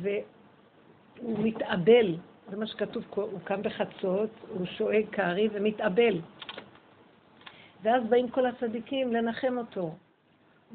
והוא 0.00 1.38
מתאבל, 1.38 2.16
זה 2.50 2.56
מה 2.56 2.66
שכתוב, 2.66 3.04
הוא 3.14 3.40
קם 3.44 3.62
בחצות, 3.62 4.30
הוא 4.48 4.66
שואג 4.66 5.04
כארי 5.12 5.48
ומתאבל. 5.52 6.20
ואז 7.82 8.02
באים 8.08 8.28
כל 8.28 8.46
הצדיקים 8.46 9.12
לנחם 9.12 9.58
אותו. 9.58 9.94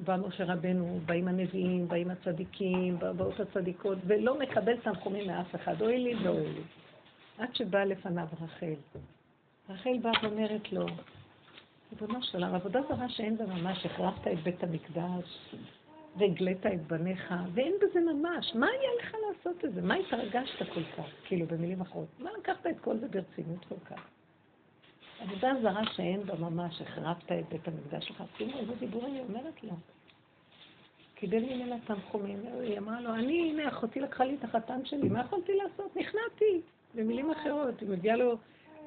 בא 0.06 0.18
משה 0.28 0.46
רבנו, 0.46 1.00
באים 1.06 1.28
הנביאים, 1.28 1.88
באים 1.88 2.12
הצדיקים, 2.12 3.00
באות 3.00 3.40
הצדיקות, 3.40 3.98
ולא 4.08 4.40
מקבל 4.40 4.78
תנחומים 4.78 5.28
מאף 5.28 5.56
אחד, 5.56 5.82
אוי 5.82 5.98
לי 5.98 6.16
ואוי 6.16 6.54
לי. 6.54 6.62
עד 7.38 7.56
שבאה 7.56 7.86
לפניו 7.86 8.28
רחל. 8.42 8.74
רחל 9.70 9.98
באה 10.02 10.12
ואומרת 10.24 10.72
לו, 10.72 10.86
ריבונו 11.92 12.24
של 12.24 12.38
עולם, 12.38 12.56
עבודה 12.56 12.80
זרה 12.90 13.10
שאין 13.10 13.38
בה 13.38 13.46
ממש, 13.46 13.86
החרבת 13.86 14.28
את 14.28 14.44
בית 14.44 14.64
המקדש, 14.64 15.56
והגלית 16.18 16.66
את 16.66 16.88
בניך, 16.88 17.34
ואין 17.54 17.74
בזה 17.82 18.00
ממש. 18.00 18.56
מה 18.56 18.68
היה 18.68 18.90
לך 19.00 19.16
לעשות 19.28 19.66
את 19.66 19.74
זה? 19.74 19.82
מה 19.82 19.96
התרגשת 19.96 20.74
כל 20.74 20.84
כך? 20.84 21.06
כאילו, 21.26 21.46
במילים 21.46 21.82
אחרות. 21.82 22.08
מה 22.20 22.30
לקחת 22.40 22.68
את 22.68 22.80
כל 22.80 22.98
זה 22.98 23.08
ברצינות 23.08 23.66
כל 23.66 23.80
כך? 23.86 24.17
עבודה 25.20 25.54
זרה 25.62 25.82
שאין 25.96 26.24
בה 26.24 26.36
ממש, 26.36 26.82
החרבת 26.82 27.32
את 27.32 27.50
בית 27.50 27.68
המקדש 27.68 28.08
שלך. 28.08 28.24
שימו 28.38 28.60
איזה 28.60 28.76
דיבורים 28.76 29.14
היא 29.14 29.22
אומרת 29.22 29.64
לו. 29.64 29.74
קיבל 31.16 31.40
ממנה 31.40 31.76
תנחומים, 31.86 32.40
היא 32.62 32.78
אמרה 32.78 33.02
לו, 33.02 33.14
אני, 33.14 33.50
הנה, 33.52 33.68
אחותי 33.70 34.00
לקחה 34.00 34.26
לי 34.26 34.36
את 34.36 34.44
החתן 34.44 34.86
שלי, 34.86 35.10
מה 35.10 35.20
יכולתי 35.22 35.52
לעשות? 35.54 35.98
נכנעתי. 35.98 36.62
במילים 36.96 37.32
אחרות, 37.32 37.82
היא 37.82 37.90
מביאה 37.90 38.16
לו, 38.16 38.38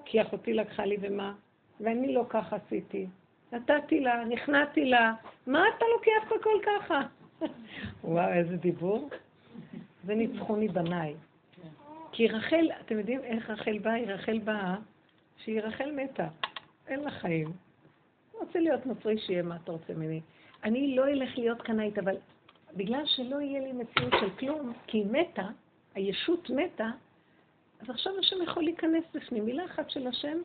כי 0.04 0.22
אחותי 0.22 0.52
לקחה 0.52 0.84
לי 0.84 0.96
ומה? 1.00 1.34
ואני 1.80 2.14
לא 2.14 2.24
ככה 2.28 2.56
עשיתי. 2.56 3.06
נתתי 3.52 4.00
לה, 4.00 4.24
נכנעתי 4.24 4.84
לה, 4.84 5.12
מה 5.46 5.64
אתה 5.76 5.84
לוקח 5.94 6.26
את 6.26 6.40
הכל 6.40 6.58
ככה? 6.66 7.00
וואו, 8.04 8.32
איזה 8.32 8.56
דיבור. 8.56 9.08
זה 10.04 10.14
בניי. 10.72 11.14
כי 12.12 12.28
רחל, 12.28 12.70
אתם 12.80 12.98
יודעים 12.98 13.20
איך 13.20 13.50
רחל 13.50 13.78
באה? 13.78 13.92
היא 13.92 14.06
רחל 14.06 14.38
באה, 14.38 14.76
שהיא 15.44 15.60
רחל 15.60 15.92
מתה. 15.92 16.28
אין 16.88 17.00
לה 17.00 17.10
חיים. 17.10 17.52
רוצה 18.32 18.60
להיות 18.60 18.86
נוצרי 18.86 19.18
שיהיה 19.18 19.42
מה 19.42 19.56
אתה 19.56 19.72
רוצה 19.72 19.94
ממני. 19.94 20.20
אני 20.64 20.96
לא 20.96 21.08
אלך 21.08 21.38
להיות 21.38 21.62
קנאית, 21.62 21.98
אבל 21.98 22.16
בגלל 22.76 23.02
שלא 23.06 23.40
יהיה 23.40 23.60
לי 23.60 23.72
מציאות 23.72 24.12
של 24.20 24.30
כלום, 24.38 24.72
כי 24.86 24.98
היא 24.98 25.06
מתה, 25.06 25.48
הישות 25.94 26.50
מתה, 26.50 26.90
אז 27.80 27.90
עכשיו 27.90 28.12
השם 28.18 28.36
יכול 28.42 28.62
להיכנס 28.62 29.04
בפנים. 29.14 29.44
מילה 29.44 29.64
אחת 29.64 29.90
של 29.90 30.06
השם, 30.06 30.38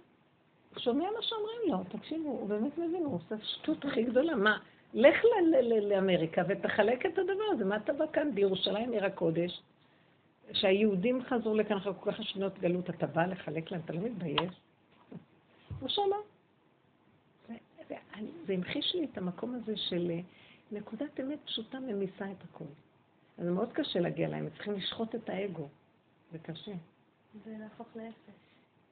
שומע 0.77 1.03
מה 1.03 1.21
שאומרים 1.21 1.60
לו, 1.67 1.99
תקשיבו, 1.99 2.29
הוא 2.29 2.49
באמת 2.49 2.77
מבין, 2.77 3.05
הוא 3.05 3.15
עושה 3.15 3.36
שטות 3.43 3.86
הכי 3.86 4.03
גדולה. 4.03 4.36
מה, 4.36 4.58
לך 4.93 5.23
לאמריקה 5.81 6.41
ותחלק 6.47 7.05
את 7.05 7.17
הדבר 7.17 7.43
הזה, 7.51 7.65
מה 7.65 7.75
אתה 7.75 7.93
בא 7.93 8.05
כאן 8.13 8.36
בירושלים 8.36 8.91
עיר 8.91 9.05
הקודש, 9.05 9.62
שהיהודים 10.53 11.23
חזרו 11.23 11.55
לכאן 11.55 11.77
אחרי 11.77 11.93
כל 11.99 12.12
כך 12.12 12.23
שנות 12.23 12.60
גלות, 12.60 12.89
אתה 12.89 13.08
בא 13.08 13.25
לחלק 13.25 13.71
להם, 13.71 13.81
אתה 13.86 13.93
לא 13.93 13.99
מתבייש? 13.99 14.51
הוא 15.79 15.89
שמע. 15.89 16.15
זה 18.47 18.53
המחיש 18.53 18.95
לי 18.95 19.05
את 19.05 19.17
המקום 19.17 19.55
הזה 19.55 19.77
של 19.77 20.11
אה, 20.11 20.19
נקודת 20.71 21.19
אמת 21.19 21.39
פשוטה 21.45 21.79
ממיסה 21.79 22.31
את 22.31 22.43
הכול. 22.43 22.67
אז 23.38 23.47
מאוד 23.47 23.73
קשה 23.73 23.99
להגיע 23.99 24.29
להם, 24.29 24.49
צריכים 24.49 24.73
לשחוט 24.73 25.15
את 25.15 25.29
האגו. 25.29 25.67
זה 26.31 26.39
קשה. 26.39 26.71
זה 27.45 27.55
להפוך 27.59 27.88
לאפס. 27.95 28.35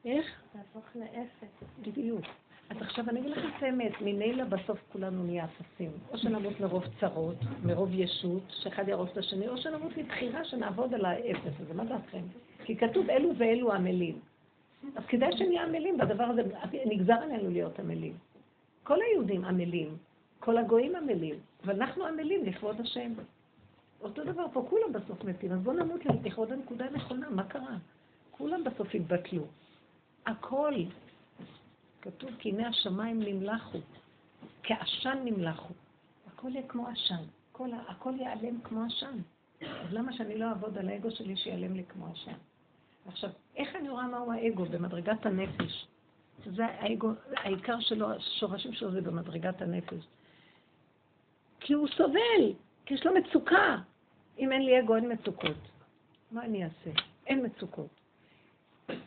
איך? 0.06 0.26
להפוך 0.56 0.96
לאפס. 0.96 1.68
בדיוק. 1.82 2.26
אז 2.70 2.78
עכשיו 2.82 3.10
אני 3.10 3.20
אגיד 3.20 3.32
לכם 3.32 3.48
את 3.58 3.64
האמת, 3.64 3.92
ממילא 4.02 4.44
בסוף 4.44 4.80
כולנו 4.92 5.24
נהיה 5.24 5.46
אפסים. 5.46 5.92
או 6.10 6.18
שנמות 6.18 6.60
מרוב 6.60 6.84
צרות, 7.00 7.38
מרוב 7.66 7.90
ישות, 7.94 8.44
שאחד 8.50 8.88
יהרוס 8.88 9.10
את 9.12 9.18
השני, 9.18 9.48
או 9.48 9.58
שנמות 9.58 9.98
מבחירה 9.98 10.46
שנעבוד 10.46 10.94
על 10.94 11.06
האפס 11.06 11.54
הזה, 11.60 11.74
מה 11.74 11.86
דעתכם? 11.86 12.24
כי 12.66 12.78
כתוב 12.78 13.10
אלו 13.10 13.38
ואלו 13.38 13.74
עמלים. 13.74 14.20
אז 14.96 15.04
כדאי 15.08 15.38
שנהיה 15.38 15.64
עמלים 15.64 15.98
בדבר 15.98 16.24
הזה, 16.24 16.42
נגזר 16.86 17.14
עלינו 17.14 17.50
להיות 17.50 17.80
עמלים. 17.80 18.18
כל 18.84 18.98
היהודים 19.02 19.46
עמלים, 19.46 19.98
כל 20.40 20.58
הגויים 20.58 20.96
עמלים, 20.96 21.36
אבל 21.64 21.82
אנחנו 21.82 22.06
עמלים 22.06 22.46
לכבוד 22.46 22.82
השם. 22.82 23.14
אותו 24.02 24.24
דבר 24.24 24.46
פה, 24.54 24.66
כולם 24.70 24.94
בסוף 24.94 25.24
מתים, 25.24 25.52
אז 25.52 25.60
בואו 25.60 25.76
נמות 25.76 26.02
לכבוד 26.06 26.52
הנקודה 26.52 26.86
הנכונה, 26.86 27.30
מה 27.30 27.44
קרה? 27.44 27.78
כולם 28.32 28.64
בסוף 28.64 28.96
התבטלו. 28.96 29.44
הכל 30.26 30.74
כתוב 32.02 32.30
כי 32.40 32.50
הנה 32.50 32.68
השמיים 32.68 33.24
נמלחו, 33.24 33.78
כעשן 34.64 35.18
נמלחו. 35.24 35.74
הכל 36.28 36.50
יהיה 36.56 36.68
כמו 36.68 36.88
עשן, 36.88 37.24
הכל 37.88 38.14
ייעלם 38.20 38.62
כמו 38.62 38.84
עשן. 38.86 39.18
אז 39.62 39.94
למה 39.94 40.14
שאני 40.14 40.38
לא 40.38 40.46
אעבוד 40.46 40.78
על 40.78 40.90
האגו 40.90 41.12
שלי 41.12 41.38
שיעלם 41.38 41.74
לי 41.74 41.84
כמו 41.90 42.08
עשן? 42.08 42.38
עכשיו, 43.08 43.30
איך 43.56 43.76
אני 43.76 43.90
רואה 43.90 44.08
מהו 44.08 44.32
האגו 44.32 44.66
במדרגת 44.66 45.26
הנפש? 45.26 45.88
זה 46.46 46.66
האגו, 46.66 47.10
העיקר 47.36 47.80
שלו, 47.80 48.12
השורשים 48.12 48.74
שלו 48.74 48.92
זה 48.92 49.02
במדרגת 49.02 49.62
הנפש. 49.62 50.08
כי 51.60 51.74
הוא 51.74 51.88
סובל, 51.88 52.54
כי 52.86 52.94
יש 52.94 53.06
לו 53.06 53.14
מצוקה. 53.14 53.78
אם 54.40 54.52
אין 54.52 54.66
לי 54.66 54.80
אגו, 54.80 54.96
אין 54.96 55.12
מצוקות. 55.12 55.58
מה 56.32 56.46
אני 56.46 56.64
אעשה? 56.64 56.90
אין 57.28 57.46
מצוקות. 57.46 57.90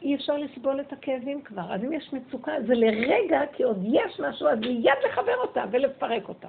אי 0.03 0.15
אפשר 0.15 0.37
לסבול 0.37 0.81
את 0.81 0.93
הכאבים 0.93 1.43
כבר. 1.43 1.75
אז 1.75 1.85
אם 1.85 1.93
יש 1.93 2.13
מצוקה, 2.13 2.53
זה 2.67 2.75
לרגע, 2.75 3.41
כי 3.53 3.63
עוד 3.63 3.79
יש 3.83 4.21
משהו, 4.21 4.49
אז 4.49 4.59
מיד 4.59 4.99
לחבר 5.09 5.37
אותה 5.37 5.65
ולפרק 5.71 6.29
אותה. 6.29 6.49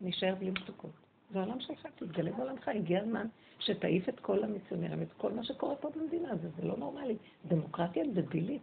נשאר 0.00 0.34
בלי 0.34 0.50
מצוקות. 0.50 1.07
זה 1.30 1.38
העולם 1.40 1.60
שלך, 1.60 1.86
תתגלה 1.96 2.30
בעולמך, 2.32 2.68
הגיע 2.68 3.00
הזמן 3.00 3.26
שתעיף 3.58 4.08
את 4.08 4.20
כל 4.20 4.44
המיסיונרים, 4.44 5.02
את 5.02 5.12
כל 5.12 5.32
מה 5.32 5.44
שקורה 5.44 5.76
פה 5.76 5.90
במדינה 5.96 6.30
הזאת, 6.30 6.50
זה 6.56 6.68
לא 6.68 6.76
נורמלי. 6.76 7.16
דמוקרטיה 7.48 8.04
דבילית. 8.14 8.62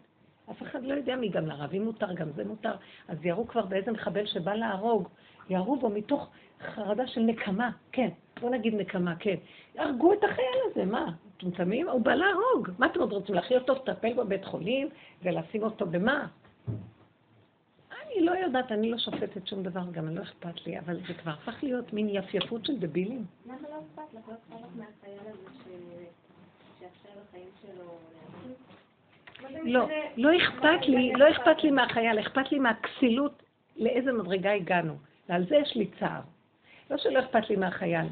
אף 0.51 0.61
אחד 0.61 0.83
לא 0.83 0.93
יודע 0.93 1.15
מי, 1.15 1.29
גם 1.29 1.45
לערבים 1.45 1.85
מותר, 1.85 2.13
גם 2.13 2.31
זה 2.35 2.45
מותר. 2.45 2.73
אז 3.07 3.17
ירו 3.25 3.47
כבר 3.47 3.65
באיזה 3.65 3.91
מחבל 3.91 4.25
שבא 4.25 4.53
להרוג, 4.53 5.07
ירו 5.49 5.75
בו 5.75 5.89
מתוך 5.89 6.29
חרדה 6.61 7.07
של 7.07 7.21
נקמה, 7.21 7.71
כן, 7.91 8.09
בוא 8.41 8.49
נגיד 8.49 8.73
נקמה, 8.73 9.15
כן. 9.15 9.35
הרגו 9.77 10.13
את 10.13 10.23
החייל 10.23 10.57
הזה, 10.71 10.85
מה? 10.85 11.11
מטומטמים? 11.27 11.89
הוא 11.89 12.01
בא 12.01 12.15
להרוג. 12.15 12.69
מה 12.77 12.85
אתם 12.85 12.99
עוד 12.99 13.11
רוצים? 13.11 13.35
להכיר 13.35 13.59
אותו, 13.59 13.73
לטפל 13.73 14.13
בבית 14.13 14.45
חולים 14.45 14.89
ולשים 15.23 15.63
אותו 15.63 15.85
במה? 15.85 16.27
אני 18.15 18.25
לא 18.25 18.31
יודעת, 18.31 18.71
אני 18.71 18.91
לא 18.91 18.97
שופטת 18.97 19.47
שום 19.47 19.63
דבר, 19.63 19.81
גם 19.91 20.15
לא 20.15 20.21
אכפת 20.21 20.65
לי, 20.65 20.79
אבל 20.79 20.99
זה 21.07 21.13
כבר 21.13 21.31
הפך 21.31 21.63
להיות 21.63 21.93
מין 21.93 22.09
יפייפות 22.09 22.65
של 22.65 22.77
דבילים. 22.79 23.25
למה 23.45 23.55
לא 23.61 23.79
אכפת 23.79 24.13
לך? 24.13 24.29
לא 24.29 24.33
אכפת 24.33 24.61
לך 24.61 24.69
מהחייל 24.75 25.19
הזה 25.19 26.05
שעכשיו 26.79 27.11
החיים 27.29 27.47
שלו... 27.61 27.97
לא, 29.63 29.87
לא 30.17 30.37
אכפת 30.37 30.87
לי, 30.87 31.13
לא 31.13 31.31
אכפת 31.31 31.63
לי 31.63 31.71
מהחייל, 31.71 32.19
אכפת 32.19 32.51
לי 32.51 32.59
מהכסילות, 32.59 33.43
לאיזה 33.77 34.13
מדרגה 34.13 34.51
הגענו. 34.51 34.95
ועל 35.29 35.45
זה 35.49 35.55
יש 35.55 35.75
לי 35.75 35.87
צער. 35.99 36.21
לא 36.91 36.97
שלא 36.97 37.19
אכפת 37.19 37.49
לי 37.49 37.55
מהחייל. 37.55 38.05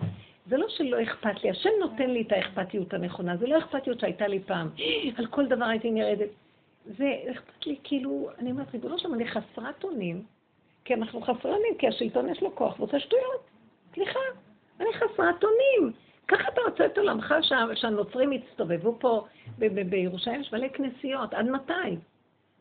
זה 0.47 0.57
לא 0.57 0.65
שלא 0.69 1.03
אכפת 1.03 1.43
לי, 1.43 1.49
השם 1.49 1.69
נותן 1.79 2.09
לי 2.09 2.21
את 2.21 2.31
האכפתיות 2.31 2.93
הנכונה, 2.93 3.37
זה 3.37 3.47
לא 3.47 3.57
אכפתיות 3.57 3.99
שהייתה 3.99 4.27
לי 4.27 4.39
פעם. 4.39 4.69
על 5.17 5.27
כל 5.27 5.45
דבר 5.45 5.65
הייתי 5.65 5.91
נרדת. 5.91 6.29
זה 6.85 7.15
אכפת 7.31 7.65
לי, 7.65 7.77
כאילו, 7.83 8.29
אני 8.39 8.51
אומרת, 8.51 8.73
ריבונו 8.73 8.99
שלום, 8.99 9.13
אני 9.13 9.27
חסרת 9.27 9.83
אונים, 9.83 10.23
כי 10.85 10.93
אנחנו 10.93 11.21
חסרנים, 11.21 11.77
כי 11.79 11.87
השלטון 11.87 12.29
יש 12.29 12.41
לו 12.41 12.55
כוח 12.55 12.79
ועושה 12.79 12.99
שטויות. 12.99 13.41
סליחה, 13.93 14.19
אני 14.79 14.93
חסרת 14.93 15.43
אונים. 15.43 15.93
ככה 16.27 16.43
אתה 16.53 16.61
רוצה 16.67 16.85
את 16.85 16.97
עולמך 16.97 17.35
שהנוצרים 17.73 18.33
יצטובבו 18.33 18.97
פה 18.99 19.25
בירושלים, 19.89 20.41
יש 20.41 20.53
מלא 20.53 20.67
כנסיות, 20.67 21.33
עד 21.33 21.45
מתי? 21.49 21.97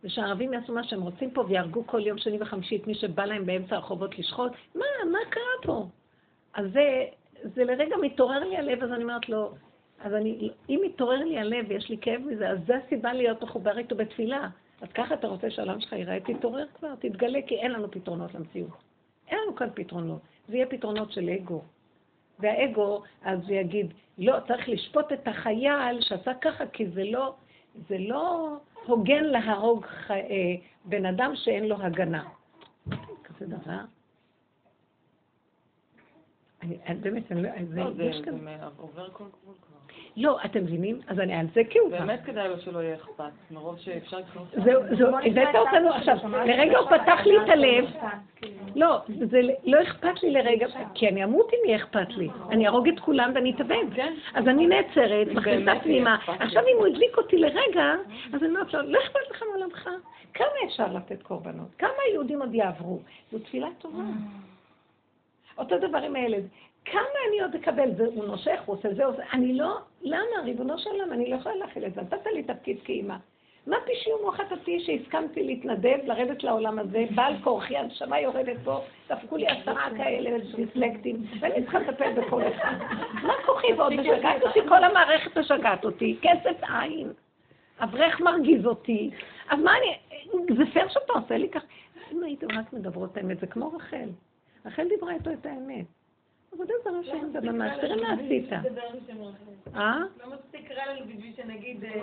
ושהערבים 0.04 0.52
יעשו 0.52 0.72
מה 0.72 0.85
שהם 0.85 1.02
רוצים 1.02 1.30
פה 1.30 1.44
ויהרגו 1.48 1.87
כל 1.87 2.06
יום 2.06 2.18
שני 2.18 2.38
וחמישי 2.40 2.76
את 2.76 2.87
מי 2.87 2.94
שבא 2.94 3.24
להם 3.24 3.46
באמצע 3.46 3.76
הרחובות 3.76 4.18
לשחוט? 4.18 4.52
מה, 4.74 4.85
מה 5.12 5.18
קרה 5.30 5.42
פה? 5.62 5.87
אז 6.54 6.66
זה, 6.72 7.04
זה 7.54 7.64
לרגע 7.64 7.96
מתעורר 7.96 8.38
לי 8.38 8.56
הלב, 8.56 8.82
אז 8.82 8.92
אני 8.92 9.02
אומרת 9.02 9.28
לו, 9.28 9.54
אז 10.03 10.15
אני, 10.15 10.51
אם 10.69 10.81
מתעורר 10.85 11.25
לי 11.25 11.38
הלב 11.38 11.65
ויש 11.69 11.91
לי 11.91 11.99
כאב 12.01 12.21
מזה, 12.21 12.51
אז 12.51 12.59
זו 12.67 12.75
הסיבה 12.75 13.12
להיות 13.12 13.43
מחובר 13.43 13.79
איתו 13.79 13.97
בתפילה. 13.97 14.49
אז 14.81 14.88
ככה 14.95 15.15
אתה 15.15 15.27
רוצה 15.27 15.51
שהעולם 15.51 15.81
שלך 15.81 15.93
ייראה, 15.93 16.19
תתעורר 16.21 16.67
כבר, 16.75 16.95
תתגלה, 16.95 17.38
כי 17.47 17.55
אין 17.55 17.73
לנו 17.73 17.91
פתרונות 17.91 18.35
למציאות. 18.35 18.83
אין 19.29 19.38
לנו 19.45 19.57
כאן 19.57 19.69
פתרונות. 19.75 20.21
זה 20.49 20.57
יהיה 20.57 20.67
פתרונות 20.67 21.12
של 21.12 21.31
אגו. 21.31 21.62
והאגו, 22.38 23.03
אז 23.23 23.38
הוא 23.49 23.57
יגיד, 23.57 23.95
לא, 24.19 24.37
צריך 24.49 24.69
לשפוט 24.69 25.12
את 25.12 25.29
החייל 25.29 26.01
שעשה 26.01 26.35
ככה, 26.35 26.67
כי 26.67 26.87
זה 26.88 27.05
לא, 27.05 27.35
זה 27.88 27.99
לא 27.99 28.57
הוגן 28.87 29.25
להרוג 29.25 29.87
ח... 29.87 30.11
אה, 30.11 30.17
בן 30.85 31.07
אדם 31.07 31.33
שאין 31.37 31.65
לו 31.69 31.77
הגנה. 31.83 32.29
כזה 33.25 33.47
דבר. 33.47 33.81
אני, 36.62 36.79
באמת, 37.01 37.33
אני 37.33 37.43
לא... 37.43 37.85
לא, 37.85 37.93
זה 37.93 38.11
עובר 38.77 39.11
כל 39.11 39.25
גבול 39.25 39.55
כבר. 39.62 39.82
לא, 40.16 40.38
אתם 40.44 40.62
מבינים? 40.62 41.01
אז 41.07 41.20
אני 41.20 41.35
על 41.35 41.46
זה 41.55 41.64
כאילו... 41.70 41.90
באמת 41.90 42.20
כדאי 42.25 42.48
לו 42.48 42.59
שלא 42.59 42.79
יהיה 42.79 42.94
אכפת, 42.94 43.25
מרוב 43.51 43.79
שאפשר 43.79 44.18
לקנות... 44.18 44.46
זהו, 44.64 44.83
זהו, 44.98 45.16
הבאת 45.25 45.55
אותנו 45.55 45.90
עכשיו. 45.90 46.16
לרגע 46.46 46.79
הוא 46.79 46.88
פתח 46.88 47.20
לי 47.27 47.37
את 47.44 47.48
הלב. 47.48 47.85
לא, 48.75 48.98
זה 49.09 49.40
לא 49.64 49.83
אכפת 49.83 50.22
לי 50.22 50.31
לרגע, 50.31 50.66
כי 50.94 51.09
אני 51.09 51.25
אמות 51.25 51.51
אם 51.53 51.59
יהיה 51.66 51.77
אכפת 51.77 52.09
לי. 52.09 52.29
אני 52.51 52.66
אהרוג 52.66 52.88
את 52.88 53.01
כולם 53.01 53.33
ואני 53.35 53.53
אתאבד. 53.57 53.94
כן. 53.94 54.14
אז 54.35 54.48
אני 54.48 54.66
נעצרת, 54.66 55.27
מכניסה 55.27 55.72
פנימה. 55.83 56.16
עכשיו 56.27 56.62
אם 56.62 56.77
הוא 56.79 56.87
הדליק 56.87 57.18
אותי 57.18 57.37
לרגע, 57.37 57.94
אז 58.33 58.42
אני 58.42 58.48
אומרת 58.48 58.75
לו, 58.75 58.83
לא 58.83 58.98
אכפת 58.98 59.31
לך 59.31 59.42
מעולמך. 59.51 59.90
כמה 60.35 60.46
אפשר 60.66 60.92
לתת 60.92 61.22
קורבנות? 61.22 61.68
כמה 61.79 61.90
יהודים 62.12 62.40
עוד 62.40 62.55
יעברו? 62.55 62.98
זו 63.33 63.38
תפילה 63.38 63.68
טובה. 63.79 64.03
אותו 65.59 65.79
דבר 65.79 65.98
עם 65.98 66.16
הילד. 66.16 66.44
כמה 66.85 67.03
אני 67.29 67.40
עוד 67.40 67.55
אקבל? 67.55 67.90
הוא 68.14 68.25
נושך, 68.25 68.61
הוא 68.66 68.77
עושה 68.77 68.94
זה, 68.94 69.05
עושה... 69.05 69.22
אני 69.33 69.55
לא, 69.55 69.79
למה? 70.03 70.43
ריבונו 70.45 70.79
של 70.79 70.91
עולם, 70.91 71.12
אני 71.12 71.31
לא 71.31 71.37
יכולה 71.37 71.55
להכיל 71.55 71.85
את 71.85 71.95
זה. 71.95 72.01
נתת 72.01 72.27
לי 72.35 72.43
תפקיד 72.43 72.77
כאימא. 72.85 73.17
מה 73.67 73.77
פשעי 73.85 74.12
ומוחתתי 74.12 74.81
שהסכמתי 74.81 75.45
להתנדב, 75.45 75.99
לרדת 76.05 76.43
לעולם 76.43 76.79
הזה, 76.79 77.05
בעל 77.15 77.35
כורחי, 77.45 77.77
הנשמה 77.77 78.21
יורדת 78.21 78.57
פה, 78.65 78.81
דפקו 79.09 79.37
לי 79.37 79.47
עשרה 79.47 79.88
כאלה 79.97 80.31
דיסלקטים, 80.57 81.25
ואני 81.41 81.62
צריכה 81.62 81.79
לטפל 81.79 82.12
בכל 82.12 82.43
אחד. 82.49 82.75
מה 83.23 83.33
כוחי 83.47 83.73
ועוד 83.73 83.93
משגעת 83.93 84.43
אותי? 84.43 84.61
כל 84.69 84.85
המערכת 84.85 85.38
משגעת 85.38 85.85
אותי, 85.85 86.19
כסף 86.23 86.57
עין. 86.62 87.12
אברך 87.81 88.21
מרגיז 88.21 88.67
אותי. 88.67 89.11
אז 89.51 89.59
מה 89.61 89.73
אני, 89.77 89.99
זה 90.57 90.62
פייר 90.73 90.88
שאתה 90.88 91.12
עושה 91.12 91.37
לי 91.37 91.49
ככה? 91.49 91.67
אם 92.12 92.23
הייתם 92.23 92.47
רק 92.59 92.73
מדברות 92.73 93.17
האמת, 93.17 93.41
זה 93.41 93.47
כמו 93.47 93.73
רחל. 93.73 94.09
רחל 94.67 94.88
דיברה 94.88 95.15
איתו 95.15 95.31
את 95.33 95.47
האמת. 95.47 95.87
עבודה 96.53 96.75
זרה 96.85 97.05
שאין 97.05 97.33
בה 97.33 97.41
ממש, 97.41 97.73
תראה 97.81 97.97
מה 97.97 98.12
עשית. 98.12 98.53
אה? 99.75 99.99
לא 100.21 100.35
מספיק 100.35 100.71
רע 100.71 100.95
לנו 100.95 101.07
בשביל 101.07 101.33
שנגיד... 101.37 101.85
אה, 101.85 102.03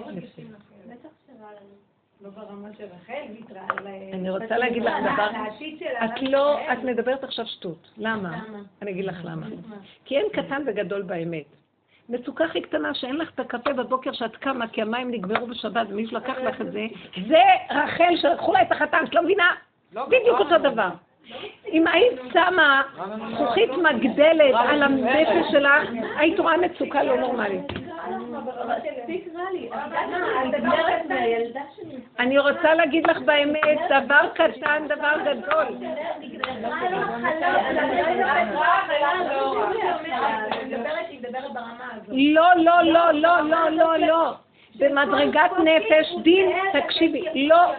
בטח 0.88 1.10
שרע 1.28 1.48
לנו. 1.52 1.76
לא 2.22 2.30
ברמה 2.30 2.70
של 2.78 2.86
רחל, 2.86 3.58
על... 3.70 3.88
אני 4.14 4.30
רוצה 4.30 4.58
להגיד 4.58 4.84
לך 4.84 4.94
דבר, 5.14 5.30
את 6.06 6.22
לא, 6.22 6.74
את 6.74 6.84
מדברת 6.84 7.24
עכשיו 7.24 7.46
שטות. 7.48 7.92
למה? 7.98 8.40
אני 8.82 8.92
אגיד 8.92 9.06
לך 9.06 9.18
למה. 9.24 9.48
כי 10.06 10.18
אין 10.18 10.26
קטן 10.34 10.64
וגדול 10.68 11.02
באמת. 11.02 11.46
מצוקה 12.10 12.46
הכי 12.46 12.62
קטנה 12.62 12.94
שאין 12.94 13.16
לך 13.16 13.30
את 13.36 13.40
הקפה 13.40 13.74
בבוקר 13.74 14.12
שאת 14.14 14.36
קמה 14.36 14.68
כי 14.68 14.82
המים 14.82 15.12
נגמרו 15.12 15.48
בשבת 15.48 15.88
ומישהו 15.90 16.18
לקח 16.18 16.38
לך 16.38 16.62
את 16.62 16.72
זה, 16.72 16.88
זה 17.28 17.44
רחל 17.72 18.18
שלקחו 18.22 18.54
לה 18.54 18.62
את 18.62 18.72
החתן, 18.72 19.04
את 19.04 19.16
לא 19.16 19.24
מבינה? 19.24 19.56
לא, 19.94 20.06
בדיוק 20.06 20.40
אותו 20.40 20.58
דבר. 20.58 20.90
אם 21.72 21.88
היית 21.88 22.20
שמה 22.34 22.82
זכוכית 23.34 23.70
מגדלת 23.70 24.56
על 24.56 24.84
הנפש 24.84 25.52
שלך, 25.52 25.89
היית 26.18 26.39
רואה 26.39 26.58
מצוקה 26.58 27.04
לא 27.04 27.15
נורמלית. 27.18 27.65
אני 32.20 32.38
רוצה 32.38 32.74
להגיד 32.74 33.08
לך 33.10 33.18
באמת, 33.18 33.80
דבר 33.89 34.30
קטן, 34.34 34.88
דבר 34.88 35.13
גדול. 35.26 35.65
לא, 42.08 42.50
לא, 42.56 42.82
לא, 42.84 43.12
לא, 43.12 43.42
לא, 43.42 43.70
לא, 43.70 43.98
לא. 43.98 44.34
במדרגת 44.80 45.52
נפש, 45.63 46.15
דין, 46.24 46.52
תקשיבי, 46.74 47.24
לא, 47.36 47.74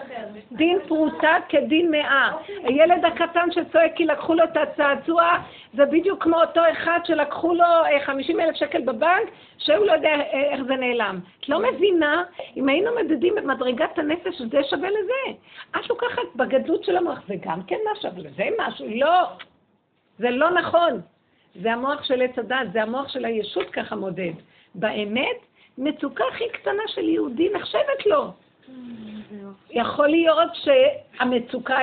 דין 0.53 0.79
פרוטה 0.89 1.37
כדין 1.49 1.91
מאה. 1.91 2.33
הילד 2.63 3.05
הקטן 3.05 3.49
שצועק 3.51 3.93
כי 3.97 4.05
לקחו 4.07 4.35
לו 4.35 4.45
את 4.45 4.57
הצעצוע, 4.57 5.33
זה 5.75 5.85
בדיוק 5.85 6.23
כמו 6.23 6.41
אותו 6.41 6.61
אחד 6.73 7.01
שלקחו 7.05 7.55
לו 7.55 7.65
50 8.05 8.41
אה, 8.41 8.45
אלף 8.45 8.57
שקל 8.57 8.81
בבנק, 8.81 9.29
שהוא 9.59 9.87
לא 9.87 9.93
יודע 9.93 10.09
אה, 10.09 10.53
איך 10.53 10.63
זה 10.63 10.77
נעלם. 10.77 11.21
את 11.41 11.49
לא 11.49 11.63
מבינה, 11.63 12.23
אם 12.57 12.69
היינו 12.69 12.91
מדדים 13.03 13.39
את 13.39 13.45
מדרגת 13.45 13.99
הנפש, 13.99 14.43
זה 14.51 14.59
שווה 14.71 14.89
לזה. 14.91 15.39
את 15.71 15.89
לוקחת 15.89 16.35
בגדלות 16.37 16.85
של 16.85 16.97
המוח, 16.97 17.23
זה 17.29 17.35
גם 17.41 17.63
כן 17.63 17.79
משהו, 17.93 18.09
אבל 18.09 18.23
זה 18.37 18.49
משהו, 18.59 18.87
לא. 18.91 19.23
זה 20.19 20.31
לא 20.31 20.51
נכון. 20.51 21.01
זה 21.63 21.73
המוח 21.73 22.05
של 22.05 22.23
עץ 22.23 22.39
הדת, 22.39 22.73
זה 22.73 22.83
המוח 22.83 23.09
של 23.09 23.25
הישות 23.25 23.71
ככה 23.71 23.97
מודד. 23.97 24.33
באמת, 24.75 25.37
מצוקה 25.79 26.25
הכי 26.33 26.49
קטנה 26.49 26.83
של 26.87 27.09
יהודי 27.09 27.49
נחשבת 27.55 28.07
לו. 28.07 28.33
יכול 29.71 30.09
להיות 30.09 30.51
שהמצוקה, 30.55 31.79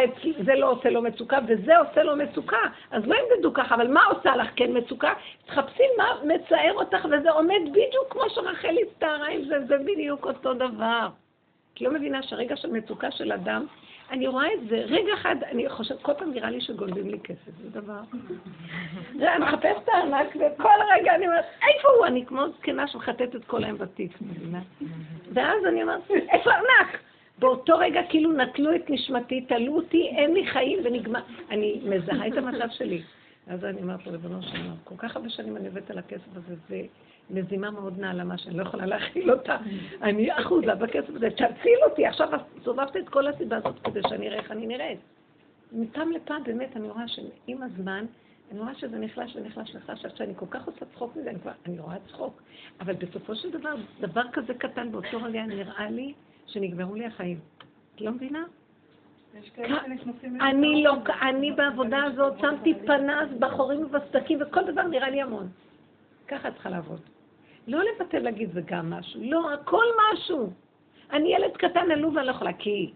זה 0.45 0.55
לא 0.55 0.71
עושה 0.71 0.89
לו 0.89 1.01
מצוקה 1.01 1.39
וזה 1.47 1.77
עושה 1.77 2.03
לו 2.03 2.15
מצוקה, 2.15 2.57
אז 2.91 3.03
לא 3.05 3.15
ימדדו 3.15 3.53
ככה, 3.53 3.75
אבל 3.75 3.87
מה 3.87 4.05
עושה 4.05 4.35
לך 4.35 4.47
כן 4.55 4.77
מצוקה? 4.77 5.13
תחפשי 5.45 5.83
מה 5.97 6.05
מצער 6.23 6.73
אותך 6.73 7.05
וזה 7.05 7.31
עומד 7.31 7.61
בדיוק 7.71 8.07
כמו 8.09 8.21
שרחל 8.29 8.75
הסתערה 8.87 9.27
עם 9.27 9.45
זה, 9.45 9.65
זה 9.67 9.77
בדיוק 9.77 10.25
אותו 10.25 10.53
דבר. 10.53 11.07
את 11.73 11.81
לא 11.81 11.91
מבינה 11.91 12.23
שהרגע 12.23 12.55
של 12.55 12.71
מצוקה 12.71 13.11
של 13.11 13.31
אדם, 13.31 13.65
אני 14.11 14.27
רואה 14.27 14.53
את 14.53 14.69
זה, 14.69 14.75
רגע 14.75 15.13
אחד, 15.13 15.35
אני 15.51 15.69
חושבת, 15.69 16.01
כל 16.01 16.13
פעם 16.17 16.31
נראה 16.31 16.49
לי 16.49 16.61
שגונבים 16.61 17.07
לי 17.09 17.19
כסף, 17.23 17.51
זה 17.63 17.81
דבר. 17.81 17.99
אני 19.19 19.45
מחפשת 19.45 19.77
את 19.83 19.89
הארנק, 19.89 20.35
וכל 20.35 20.69
רגע 20.95 21.15
אני 21.15 21.27
אומרת, 21.27 21.45
איפה 21.67 21.87
הוא? 21.97 22.05
אני 22.05 22.25
כמו 22.25 22.41
זקנה 22.57 22.87
שמחטאת 22.87 23.35
את 23.35 23.45
כל 23.45 23.63
היום 23.63 23.77
בתיק, 23.77 24.11
מבינה? 24.21 24.59
ואז 25.33 25.65
אני 25.65 25.83
אומרת, 25.83 26.01
איפה 26.09 26.51
הארנק? 26.51 26.99
באותו 27.39 27.77
רגע 27.77 28.01
כאילו 28.09 28.31
נטלו 28.31 28.75
את 28.75 28.89
נשמתי, 28.89 29.41
תלו 29.41 29.75
אותי, 29.75 30.07
אין 30.17 30.33
לי 30.33 30.47
חיים 30.47 30.79
ונגמר. 30.83 31.21
אני 31.51 31.81
מזהה 31.83 32.27
את 32.27 32.37
המצב 32.37 32.67
שלי. 32.71 33.01
אז 33.47 33.65
אני 33.65 33.81
אומרת 33.81 34.05
לו, 34.05 34.11
ריבונו 34.11 34.41
של 34.41 34.57
עולם, 34.57 34.75
כל 34.83 34.95
כך 34.97 35.15
הרבה 35.15 35.29
שנים 35.29 35.57
אני 35.57 35.67
עובדת 35.67 35.91
על 35.91 35.97
הכסף 35.97 36.27
הזה, 36.35 36.55
זה 36.69 36.81
מזימה 37.29 37.71
מאוד 37.71 37.99
נעלמה 37.99 38.37
שאני 38.37 38.57
לא 38.57 38.61
יכולה 38.63 38.85
להכיל 38.85 39.31
אותה. 39.31 39.57
אני 40.01 40.39
אחוזה 40.39 40.75
בכסף 40.75 41.09
הזה, 41.15 41.29
תציל 41.29 41.79
אותי. 41.89 42.05
עכשיו 42.05 42.29
סובבת 42.63 42.97
את 42.97 43.09
כל 43.09 43.27
הסיבה 43.27 43.57
הזאת 43.57 43.79
כדי 43.83 43.99
שאני 44.09 44.27
אראה 44.27 44.37
איך 44.37 44.51
אני 44.51 44.67
נראית. 44.67 44.99
מפעם 45.71 46.11
לפעם, 46.11 46.43
באמת, 46.43 46.77
אני 46.77 46.89
רואה 46.89 47.07
שעם 47.07 47.63
הזמן, 47.63 48.05
אני 48.51 48.59
רואה 48.59 48.75
שזה 48.75 48.99
נחלש 48.99 49.35
ונחלש 49.35 49.75
ונחלש, 49.75 49.99
עכשיו 49.99 50.11
שאני 50.15 50.33
כל 50.35 50.45
כך 50.49 50.67
עושה 50.67 50.85
צחוק 50.93 51.15
מזה, 51.15 51.29
אני 51.29 51.39
כבר, 51.39 51.51
אני 51.65 51.79
רואה 51.79 51.95
צחוק. 52.07 52.41
אבל 52.79 52.93
בסופו 52.93 53.35
של 53.35 53.51
דבר, 53.51 53.75
דבר 53.99 54.23
כזה 54.33 54.53
קטן 54.53 54.91
באותו 54.91 55.23
רגע 55.23 55.45
נראה 55.45 55.89
לי 55.89 56.13
שנגמרו 56.45 56.95
לי 56.95 57.05
החיים. 57.05 57.39
את 57.95 58.01
לא 58.01 58.11
מבינה? 58.11 58.43
אני 60.41 60.83
לא, 60.83 60.93
אני 61.21 61.51
בעבודה 61.51 62.03
הזאת 62.03 62.39
שמתי 62.39 62.73
פנס 62.85 63.29
בחורים 63.39 63.85
ובסדקים 63.85 64.39
וכל 64.41 64.71
דבר 64.71 64.81
נראה 64.81 65.09
לי 65.09 65.21
המון. 65.21 65.49
ככה 66.27 66.51
צריכה 66.51 66.69
לעבוד. 66.69 67.01
לא 67.67 67.79
לבטל 67.83 68.19
להגיד 68.19 68.49
זה 68.53 68.61
גם 68.65 68.89
משהו, 68.89 69.21
לא, 69.23 69.53
הכל 69.53 69.85
משהו. 70.13 70.49
אני 71.11 71.35
ילד 71.35 71.57
קטן 71.57 71.91
עלוב 71.91 72.15
ואני 72.15 72.27
לא 72.27 72.31
יכולה, 72.31 72.53
כי 72.53 72.91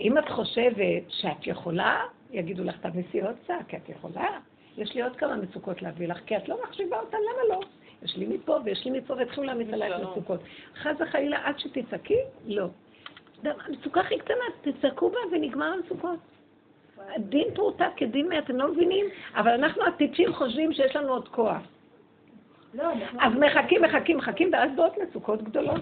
אם 0.00 0.18
את 0.18 0.28
חושבת 0.28 1.02
שאת 1.08 1.46
יכולה, 1.46 2.00
יגידו 2.30 2.64
לך 2.64 2.76
תמיסי 2.80 3.20
עוד 3.20 3.36
קצת, 3.44 3.54
כי 3.68 3.76
את 3.76 3.88
יכולה. 3.88 4.28
יש 4.76 4.94
לי 4.94 5.02
עוד 5.02 5.16
כמה 5.16 5.36
מצוקות 5.36 5.82
להביא 5.82 6.08
לך, 6.08 6.18
כי 6.26 6.36
את 6.36 6.48
לא 6.48 6.56
מחשיבה 6.64 7.00
אותן, 7.00 7.18
למה 7.18 7.54
לא? 7.54 7.60
יש 8.02 8.16
לי 8.16 8.26
מפה 8.26 8.58
ויש 8.64 8.84
לי 8.84 8.90
מפה, 9.00 9.14
והתחילו 9.14 9.46
להעמיד 9.46 9.74
עלייך 9.74 9.94
מצוקות. 10.10 10.40
חס 10.74 10.96
וחלילה, 11.00 11.38
עד 11.44 11.58
שתצעקי, 11.58 12.18
לא. 12.46 12.68
המצוקה 13.44 14.00
הכי 14.00 14.18
קטנה, 14.18 14.44
תצעקו 14.60 15.10
בה 15.10 15.18
ונגמר 15.32 15.66
המצוקות. 15.66 16.18
דין 17.18 17.48
פרוטה 17.54 17.88
כדין 17.96 18.28
מי, 18.28 18.38
אתם 18.38 18.56
לא 18.56 18.72
מבינים? 18.72 19.06
אבל 19.34 19.50
אנחנו 19.50 19.86
הטיפשים 19.86 20.32
חושבים 20.32 20.72
שיש 20.72 20.96
לנו 20.96 21.12
עוד 21.12 21.28
כוח. 21.28 21.62
לא, 22.74 22.92
אז 23.20 23.32
מחכים, 23.32 23.82
מחכים, 23.82 24.16
מחכים, 24.16 24.50
ואז 24.52 24.70
באות 24.76 24.98
מצוקות 24.98 25.42
גדולות. 25.42 25.80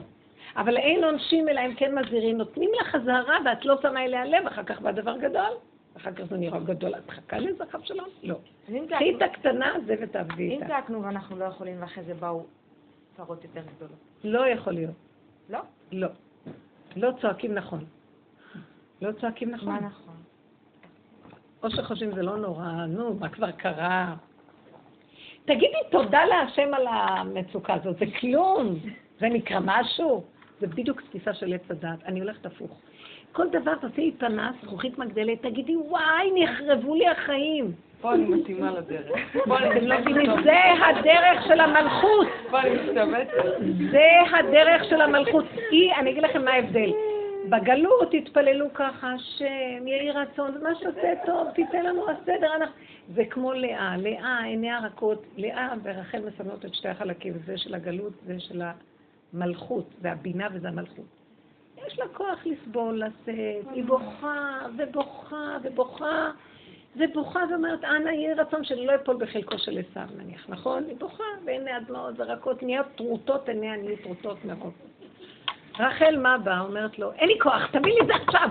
אבל 0.56 0.76
אין 0.76 1.04
עונשים 1.04 1.48
אלא 1.48 1.60
אם 1.60 1.74
כן 1.74 1.98
מזהירים, 1.98 2.36
נותנים 2.36 2.70
לך 2.80 2.94
אזהרה 2.94 3.36
ואת 3.44 3.64
לא 3.64 3.74
שמה 3.82 4.04
אליה 4.04 4.24
לב, 4.24 4.46
אחר 4.46 4.62
כך 4.62 4.80
בא 4.80 4.90
דבר 4.90 5.16
גדול, 5.16 5.52
אחר 5.96 6.12
כך 6.12 6.24
זה 6.24 6.36
נראה 6.36 6.60
גדול, 6.60 6.94
את 6.94 7.08
מחכה 7.08 7.38
לזה 7.38 7.64
חב 7.70 7.82
שלום? 7.82 8.08
לא. 8.22 8.34
קחי 8.88 9.16
את 9.16 9.22
הקטנה 9.22 9.74
הזה 9.74 9.94
ותעבדי 10.00 10.50
איתה. 10.50 10.64
אם 10.64 10.68
צעקנו 10.68 11.02
ואנחנו 11.02 11.38
לא 11.38 11.44
יכולים, 11.44 11.76
ואחרי 11.80 12.04
זה 12.04 12.14
באו 12.14 12.44
צרות 13.16 13.44
יותר 13.44 13.60
גדולות. 13.76 13.98
לא 14.24 14.48
יכול 14.48 14.72
להיות. 14.72 14.94
לא? 15.48 15.58
לא. 15.92 16.08
לא 16.98 17.10
צועקים 17.20 17.54
נכון. 17.54 17.84
לא 19.02 19.12
צועקים 19.12 19.50
נכון. 19.50 19.68
מה 19.68 19.80
נכון? 19.80 20.14
או 21.62 21.70
שחושבים 21.70 22.14
זה 22.14 22.22
לא 22.22 22.36
נורא, 22.36 22.86
נו, 22.88 23.14
מה 23.14 23.28
כבר 23.28 23.50
קרה? 23.50 24.14
תגידי 25.44 25.78
תודה 25.90 26.24
להשם 26.24 26.74
על 26.74 26.86
המצוקה 26.86 27.74
הזאת, 27.74 27.98
זה 27.98 28.04
כלום, 28.20 28.78
זה 29.20 29.28
נקרא 29.28 29.58
משהו. 29.64 30.24
זה 30.60 30.66
בדיוק 30.66 31.00
תפיסה 31.00 31.34
של 31.34 31.54
עץ 31.54 31.70
הדת, 31.70 32.04
אני 32.04 32.20
הולכת 32.20 32.46
הפוך. 32.46 32.80
כל 33.32 33.46
דבר 33.52 33.74
תעשי 33.74 34.14
פנס, 34.18 34.54
זכוכית 34.62 34.98
מגדלת, 34.98 35.42
תגידי, 35.42 35.76
וואי, 35.76 36.30
נחרבו 36.34 36.94
לי 36.94 37.08
החיים. 37.08 37.72
פה 38.00 38.14
אני 38.14 38.24
מתאימה 38.24 38.70
לדרך. 38.70 39.36
זה 40.44 40.86
הדרך 40.86 41.44
של 41.48 41.60
המלכות. 41.60 42.26
פה 42.50 42.60
אני. 42.60 43.90
זה 43.90 44.38
הדרך 44.38 44.84
של 44.84 45.00
המלכות. 45.00 45.44
היא, 45.70 45.94
אני 45.94 46.10
אגיד 46.10 46.22
לכם 46.22 46.44
מה 46.44 46.50
ההבדל. 46.50 46.90
בגלות 47.48 48.14
התפללו 48.14 48.66
ככה, 48.74 49.12
השם, 49.12 49.86
יהי 49.86 50.10
רצון, 50.10 50.62
מה 50.62 50.74
שעושה 50.74 51.12
טוב, 51.26 51.48
תיתן 51.54 51.84
לנו 51.84 52.10
הסדר. 52.10 52.50
זה 53.14 53.24
כמו 53.24 53.52
לאה, 53.52 53.96
לאה, 53.96 54.42
עיניה 54.42 54.78
רכות, 54.78 55.22
לאה 55.36 55.72
ורחל 55.82 56.18
מסמנות 56.26 56.64
את 56.64 56.74
שתי 56.74 56.88
החלקים, 56.88 57.32
זה 57.46 57.58
של 57.58 57.74
הגלות, 57.74 58.12
זה 58.26 58.40
של 58.40 58.62
המלכות, 59.32 59.94
זה 60.00 60.12
הבינה 60.12 60.48
וזה 60.52 60.68
המלכות. 60.68 61.06
יש 61.86 61.98
לה 61.98 62.08
כוח 62.08 62.46
לסבול, 62.46 63.02
לשאת, 63.02 63.66
היא 63.72 63.84
בוכה 63.84 64.58
ובוכה 64.76 65.56
ובוכה. 65.62 66.30
ובוכה 66.96 67.40
ואומרת, 67.50 67.84
אנא 67.84 68.10
יהי 68.10 68.34
רצון 68.34 68.64
שאני 68.64 68.86
לא 68.86 68.94
אפול 68.94 69.16
בחלקו 69.16 69.58
של 69.58 69.78
עשיו 69.78 70.08
נניח, 70.16 70.46
נכון? 70.48 70.84
היא 70.88 70.96
בוכה, 70.96 71.24
ועיני 71.44 71.70
הדמעות 71.70 72.14
ורקות, 72.18 72.62
נהיות 72.62 72.86
טרוטות 72.96 73.48
עיניה, 73.48 73.76
נהיו 73.76 73.96
טרוטות 74.02 74.44
מאוד. 74.44 74.72
רחל 75.78 76.16
מה 76.16 76.38
באה? 76.38 76.60
אומרת 76.60 76.98
לו, 76.98 77.12
אין 77.12 77.28
לי 77.28 77.38
כוח, 77.40 77.66
תביא 77.66 77.92
לי 77.92 78.00
את 78.02 78.06
זה 78.06 78.14
עכשיו. 78.14 78.48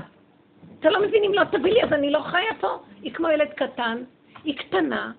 אתה 0.79 0.89
לא 0.89 1.01
מבין 1.01 1.23
אם 1.23 1.33
לא 1.33 1.43
תביא 1.43 1.73
לי, 1.73 1.83
אז 1.83 1.93
אני 1.93 2.09
לא 2.09 2.19
חיה 2.19 2.53
פה. 2.59 2.79
היא 3.01 3.13
כמו 3.13 3.29
ילד 3.29 3.49
קטן, 3.49 4.03
היא 4.43 4.57
קטנה, 4.57 5.11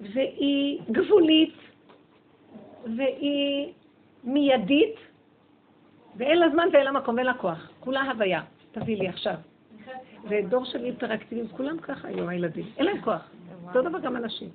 והיא 0.00 0.80
גבולית, 0.90 1.54
והיא 2.96 3.72
מיידית, 4.24 4.94
ואין 6.16 6.38
לה 6.38 6.50
זמן 6.50 6.68
ואין 6.72 6.84
לה 6.84 6.92
מקום 6.92 7.14
ואין 7.14 7.26
לה 7.26 7.34
כוח. 7.34 7.70
כולה 7.80 8.02
הוויה. 8.02 8.42
תביא 8.72 8.96
לי 8.96 9.08
עכשיו. 9.08 9.34
זה 10.28 10.40
דור 10.48 10.64
של 10.64 10.84
היפראקטיביים, 10.84 11.48
כולם 11.48 11.78
ככה 11.78 12.08
היום 12.08 12.28
הילדים, 12.28 12.66
אין 12.76 12.86
להם 12.86 13.00
כוח. 13.00 13.30
אותו 13.68 13.82
דבר 13.82 13.98
גם 13.98 14.16
אנשים. 14.16 14.48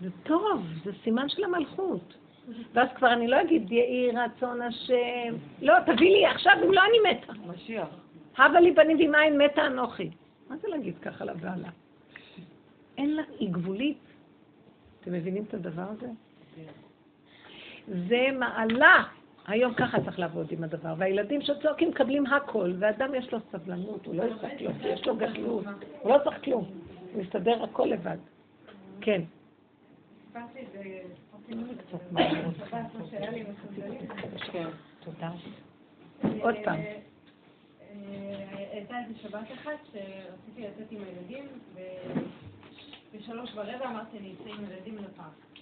זה 0.00 0.08
טוב, 0.22 0.66
זה 0.84 0.92
סימן 1.04 1.28
של 1.28 1.44
המלכות. 1.44 2.14
ואז 2.72 2.88
כבר 2.96 3.12
אני 3.12 3.28
לא 3.28 3.40
אגיד, 3.40 3.72
יהי 3.72 4.10
רצון 4.10 4.62
השם. 4.62 5.34
לא, 5.62 5.74
תביא 5.86 6.10
לי 6.10 6.26
עכשיו, 6.26 6.52
אם 6.64 6.72
לא 6.72 6.80
אני 6.80 7.10
מתה. 7.10 7.32
משיח. 7.46 7.88
הבה 8.38 8.60
לי 8.60 8.70
בנים 8.70 8.96
ומים 9.00 9.38
מתה 9.38 9.66
אנוכי. 9.66 10.10
מה 10.50 10.56
זה 10.56 10.68
להגיד 10.68 10.98
ככה 10.98 11.24
לבעלה? 11.24 11.68
אין 12.98 13.16
לה, 13.16 13.22
היא 13.38 13.48
גבולית. 13.52 13.98
אתם 15.00 15.12
מבינים 15.12 15.44
את 15.48 15.54
הדבר 15.54 15.86
הזה? 15.90 16.06
זה 18.08 18.26
מעלה. 18.38 19.04
היום 19.46 19.74
ככה 19.74 20.00
צריך 20.04 20.18
לעבוד 20.18 20.46
עם 20.50 20.64
הדבר. 20.64 20.94
והילדים 20.98 21.42
שצועקים 21.42 21.88
מקבלים 21.88 22.26
הכל, 22.26 22.72
ואדם 22.78 23.14
יש 23.14 23.32
לו 23.32 23.38
סבלנות, 23.52 24.06
הוא 24.06 24.14
לא 24.14 24.22
יצטרך 24.22 24.58
כלום, 24.58 24.72
יש 24.84 25.06
לו 25.06 25.16
גדלות, 25.16 25.64
הוא 26.00 26.10
לא 26.10 26.18
צריך 26.24 26.44
כלום. 26.44 26.64
הוא 27.12 27.22
מסתדר 27.22 27.64
הכל 27.64 27.84
לבד. 27.84 28.16
כן. 29.00 29.22
תודה. 35.00 35.30
עוד 36.40 36.54
פעם. 36.64 36.80
הייתה 38.72 38.98
איזה 38.98 39.18
שבת 39.22 39.52
אחת 39.54 39.78
שרציתי 39.92 40.62
לצאת 40.62 40.90
עם 40.90 40.98
הילדים, 41.02 41.44
ובשלוש 43.14 43.50
ורבע 43.54 43.90
אמרתי 43.90 44.18
אני 44.18 44.32
אצא 44.32 44.50
עם 44.50 44.64
הילדים 44.64 44.98
לפארק. 44.98 45.53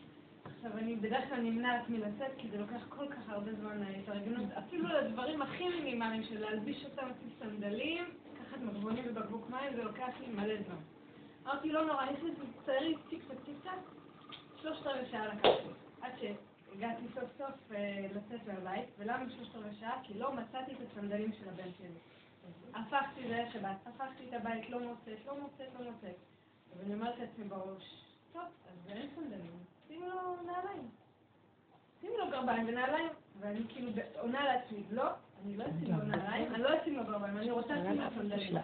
עכשיו, 0.64 0.78
אני 0.78 0.96
בדרך 0.96 1.28
כלל 1.28 1.40
נמנעת 1.40 1.88
מלצאת, 1.88 2.32
כי 2.38 2.48
זה 2.50 2.58
לוקח 2.58 2.86
כל 2.88 3.08
כך 3.08 3.28
הרבה 3.28 3.54
זמן 3.54 3.78
להתארגנות, 3.78 4.50
אפילו 4.58 4.88
לדברים 4.88 5.42
הכי 5.42 5.68
מינימליים 5.68 6.24
של 6.24 6.40
להלביש 6.40 6.84
אותם 6.84 7.08
לפי 7.08 7.34
סנדלים, 7.38 8.04
לקחת 8.32 8.58
מגבונים 8.60 9.04
ובקבוק 9.08 9.50
מים, 9.50 9.76
זה 9.76 9.84
לוקח 9.84 10.20
לי 10.20 10.26
מלא 10.26 10.54
זמן. 10.66 10.76
אמרתי, 11.44 11.72
לא 11.72 11.86
נורא, 11.86 12.04
נכנס 12.04 12.32
לצערי, 12.62 12.94
ציק 13.10 13.22
צק 13.28 13.44
ציק 13.44 13.54
צק, 13.62 13.70
שלושת 14.62 14.86
רבעי 14.86 15.10
שעה 15.10 15.26
לקחתי, 15.26 15.68
עד 16.00 16.12
שהגעתי 16.20 17.02
סוף 17.14 17.30
סוף 17.38 17.72
אה, 17.74 18.06
לצאת 18.14 18.48
מהבית, 18.48 18.88
ולמה 18.98 19.30
שלושת 19.30 19.56
רבעי 19.56 19.74
שעה? 19.80 20.00
כי 20.02 20.14
לא 20.14 20.32
מצאתי 20.32 20.72
את 20.72 20.78
הסנדלים 20.90 21.32
של 21.32 21.48
הבן 21.48 21.70
שלי. 21.78 21.98
הפכתי 22.74 23.28
זה 23.28 23.44
שבת, 23.52 23.76
הפכתי 23.86 24.28
את 24.28 24.32
הבית, 24.32 24.70
לא 24.70 24.80
מוצאת, 24.80 25.26
לא 25.26 25.40
מוצאת, 25.40 25.68
לא 25.78 25.90
מוצאת. 25.90 26.16
ואני 26.76 26.94
אומרת 26.94 27.18
לעצמי 27.18 27.44
בראש, 27.44 28.04
טוב, 28.32 28.42
אז 28.42 28.88
אין 28.88 29.08
סנדלים. 29.14 29.71
שימי 29.92 30.06
לו 30.06 30.36
נעליים. 30.46 30.88
שימי 32.00 32.16
לו 32.16 32.30
גרביים 32.30 32.68
ונעליים. 32.68 33.08
ואני 33.40 33.60
כאילו 33.68 33.90
עונה 34.18 34.44
לעצמי, 34.44 34.82
לא, 34.90 35.04
אני 35.44 35.56
לא 35.56 35.64
אשים 35.64 35.96
לו 35.96 36.04
נעליים, 36.04 36.54
אני 36.54 36.62
לא 36.62 36.82
אשים 36.82 36.96
לו 36.96 37.04
גרביים, 37.04 37.36
אני 37.36 37.50
רוצה 37.50 37.74
לשים 37.74 38.00
לו 38.00 38.10
סנדלים. 38.14 38.56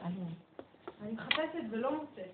אני 1.02 1.12
מחפשת 1.12 1.62
ולא 1.70 1.92
מוצאת. 1.92 2.30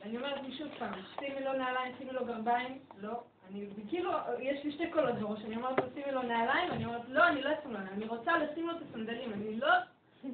ואני 0.00 0.16
אומרת 0.16 0.42
לי 0.42 0.58
שוב 0.58 0.68
פעם, 0.78 0.92
שימי 1.20 1.40
לו 1.40 1.52
נעליים, 1.52 1.94
שימי 1.98 2.12
לו 2.12 2.26
גרביים, 2.26 2.78
לא. 2.98 3.22
אני, 3.50 3.66
כאילו, 3.88 4.10
יש 4.38 4.64
לי 4.64 4.72
שתי 4.72 4.90
קולות 4.90 5.14
בראש, 5.14 5.40
אני 5.44 5.56
אומרת 5.56 5.78
לו, 5.78 5.84
שימי 5.94 6.12
לו 6.12 6.22
נעליים, 6.22 6.70
אני 6.72 6.84
אומרת, 6.84 7.02
לא, 7.08 7.28
אני 7.28 7.42
לא 7.42 7.50
אשים 7.58 7.72
לו 7.72 7.78
נעליים, 7.78 7.96
אני 7.96 8.06
רוצה 8.06 8.38
לשים 8.38 8.66
לו 8.66 8.76
את 8.76 8.82
הסנדלים, 8.88 9.32
אני 9.32 9.56
לא, 9.56 9.68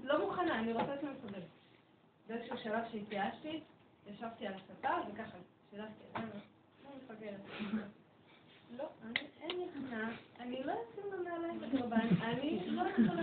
לא 0.04 0.26
מוכנה, 0.26 0.58
אני 0.58 0.72
רוצה 0.72 0.94
לשים 0.94 1.08
לו 1.08 1.14
סנדלים. 1.22 1.48
באיזשהו 2.28 2.58
שלב 2.58 2.82
שהתייאשתי, 2.92 3.60
ישבתי 4.06 4.46
על 4.46 4.54
הספה, 4.54 4.94
וככה, 5.08 5.38
שלחתי, 5.70 6.04
אני 6.14 6.26
מפגרת. 6.96 7.40
לא, 8.78 8.84
אין 9.42 9.56
אני 10.40 10.62
לא 10.64 10.72
אשים 10.72 11.04
אני 12.22 12.60
לא 12.66 12.82
יכולה... 12.82 13.22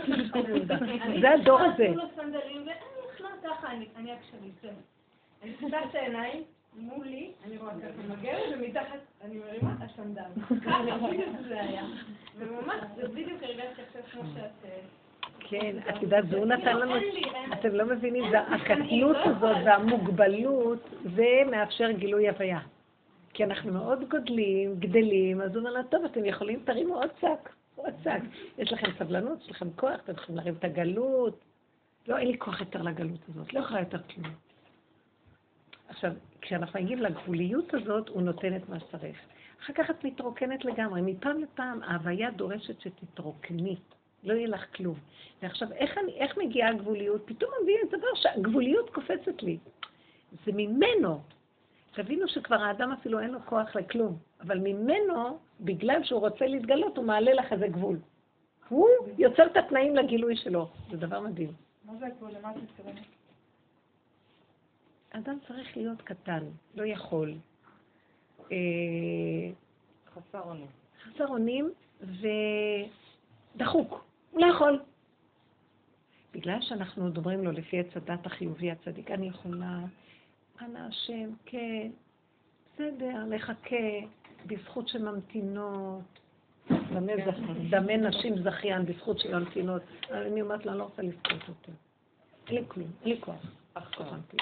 זה 1.22 1.30
הדור 1.32 1.60
הזה. 1.60 1.86
אני 1.86 1.96
סנדלים, 2.16 2.68
ואין 2.68 2.68
לי 2.68 3.18
חנה 3.18 3.30
ככה, 3.44 3.72
אני 3.72 4.12
עקשנית, 4.12 4.54
זהו. 4.62 4.72
אני 5.44 5.54
פותחת 5.54 5.90
את 5.90 5.96
העיניים, 5.96 6.44
מולי, 6.76 7.32
אני 7.46 7.58
רואה 7.58 7.74
ככה 7.74 8.14
מגרת, 8.16 8.44
ומתחת 8.54 9.00
אני 9.24 9.38
מרימה 9.38 9.76
הסנדל. 9.80 10.22
ככה 10.66 10.84
בדיוק 10.84 11.36
זה 11.48 11.62
היה. 11.62 11.84
וממש, 12.38 12.80
זה 12.96 13.08
בדיוק 13.08 13.44
הרגשתי 13.44 13.82
עכשיו 13.88 14.02
כמו 14.12 14.22
שאת... 14.36 14.72
כן, 15.40 15.76
את 15.90 16.02
יודעת, 16.02 16.24
והוא 16.30 16.46
נתן 16.46 16.78
לנו, 16.78 16.96
אתם 17.54 17.70
לא 17.70 17.86
מבינים, 17.86 18.24
הקטנות 18.36 19.18
הזאת 19.26 19.58
והמוגבלות, 19.66 20.90
זה 21.16 21.28
מאפשר 21.52 21.92
גילוי 21.92 22.30
הוויה. 22.30 22.60
כי 23.34 23.44
אנחנו 23.44 23.74
מאוד 23.74 24.10
גודלים, 24.10 24.76
גדלים, 24.80 25.42
אז 25.42 25.52
הוא 25.52 25.60
אומר 25.60 25.72
לה, 25.72 25.84
טוב, 25.84 26.06
אתם 26.06 26.26
יכולים, 26.26 26.64
תרימו 26.66 26.96
עוד 26.96 27.10
שק, 27.22 27.50
עוד 27.76 27.94
שק. 28.04 28.22
יש 28.58 28.74
לכם 28.74 28.88
סבלנות, 29.00 29.42
יש 29.42 29.52
לכם 29.52 29.68
כוח, 29.76 30.00
אתם 30.04 30.14
יכולים 30.14 30.38
להרים 30.38 30.54
את 30.54 30.64
הגלות. 30.64 31.40
לא, 32.08 32.18
אין 32.18 32.28
לי 32.28 32.38
כוח 32.40 32.60
יותר 32.60 32.82
לגלות 32.82 33.20
הזאת, 33.30 33.54
לא 33.54 33.60
יכולה 33.60 33.80
יותר 33.80 34.00
כלום. 34.04 34.34
עכשיו, 35.90 36.12
כשאנחנו 36.42 36.80
מגיעים 36.80 37.02
לגבוליות 37.02 37.74
הזאת, 37.74 38.10
הוא 38.10 38.22
נותן 38.22 38.56
את 38.56 38.70
מה 38.70 38.80
שצריך. 38.80 39.18
אחר 39.64 39.74
כך 39.74 39.90
את 39.90 40.04
מתרוקנת 40.04 40.66
לגמרי. 40.66 41.02
מפעם 41.02 41.42
לפעם 41.42 41.84
ההוויה 41.84 42.32
דורשת 42.32 42.82
שתתרוקני. 42.82 43.76
לא 44.24 44.34
יהיה 44.34 44.48
לך 44.48 44.66
כלום. 44.76 44.96
ועכשיו, 45.42 45.72
איך, 45.72 45.98
אני, 45.98 46.12
איך 46.12 46.38
מגיעה 46.38 46.70
הגבוליות? 46.70 47.22
פתאום 47.26 47.52
מביא 47.64 47.76
את 47.84 47.88
דבר 47.88 48.16
שהגבוליות 48.16 48.90
קופצת 48.90 49.44
לי. 49.44 49.58
זה 50.46 50.52
ממנו. 50.56 51.22
תבינו 51.94 52.28
שכבר 52.28 52.56
האדם 52.56 52.92
אפילו 52.92 53.20
אין 53.20 53.32
לו 53.32 53.40
כוח 53.46 53.76
לכלום, 53.76 54.18
אבל 54.42 54.60
ממנו, 54.60 55.40
בגלל 55.60 56.04
שהוא 56.04 56.20
רוצה 56.20 56.46
להתגלות, 56.46 56.98
הוא 56.98 57.06
מעלה 57.06 57.34
לך 57.34 57.54
איזה 57.54 57.68
גבול. 57.68 57.98
הוא 58.70 58.88
יוצר 59.18 59.46
את 59.46 59.58
התנאים 59.58 59.96
לגילוי 59.96 60.36
שלו. 60.36 60.70
זה 60.92 60.98
דבר 60.98 61.20
מדהים. 61.20 61.52
מה 61.86 61.94
זה 62.00 62.06
הגבול? 62.06 62.32
למה 62.32 62.52
את 62.52 62.56
מתכוונת? 62.56 63.06
אדם 65.12 65.38
צריך 65.48 65.78
להיות 65.78 66.02
קטן, 66.02 66.44
לא 66.76 66.86
יכול. 66.86 67.34
אה, 68.52 68.58
חסר 70.14 70.42
אונים. 70.42 70.68
חסר 71.04 71.28
אונים 71.28 71.72
ודחוק. 73.56 74.06
הוא 74.32 74.42
לא 74.42 74.46
יכול. 74.46 74.80
בגלל 76.34 76.62
שאנחנו 76.62 77.06
מדברים 77.06 77.44
לו 77.44 77.52
לפי 77.52 77.80
עץ 77.80 77.88
הדת 77.96 78.26
החיובי 78.26 78.72
הצדיק, 78.72 79.12
אני 79.12 79.28
יכולה, 79.28 79.80
אנא 80.62 80.80
השם, 80.80 81.30
כן, 81.46 81.92
בסדר, 82.74 83.26
נחכה, 83.26 83.76
בזכות 84.46 84.88
שממתינות, 84.88 86.20
דמי. 86.70 87.14
דמי 87.70 87.98
נשים 87.98 88.44
זכיין, 88.44 88.86
בזכות 88.86 89.20
שממתינות. 89.20 89.82
אני 90.12 90.42
אומרת 90.42 90.66
לה, 90.66 90.72
אני 90.72 90.80
לא 90.80 90.84
רוצה 90.84 91.02
לזכות 91.02 91.48
יותר. 91.48 91.72
אין 92.48 92.56
לי 92.56 92.64
כלום, 92.68 92.88
אין 93.02 93.14
לי 93.14 93.22
כוח. 93.22 93.46
אך 93.74 93.96
כוחנתי. 93.98 94.38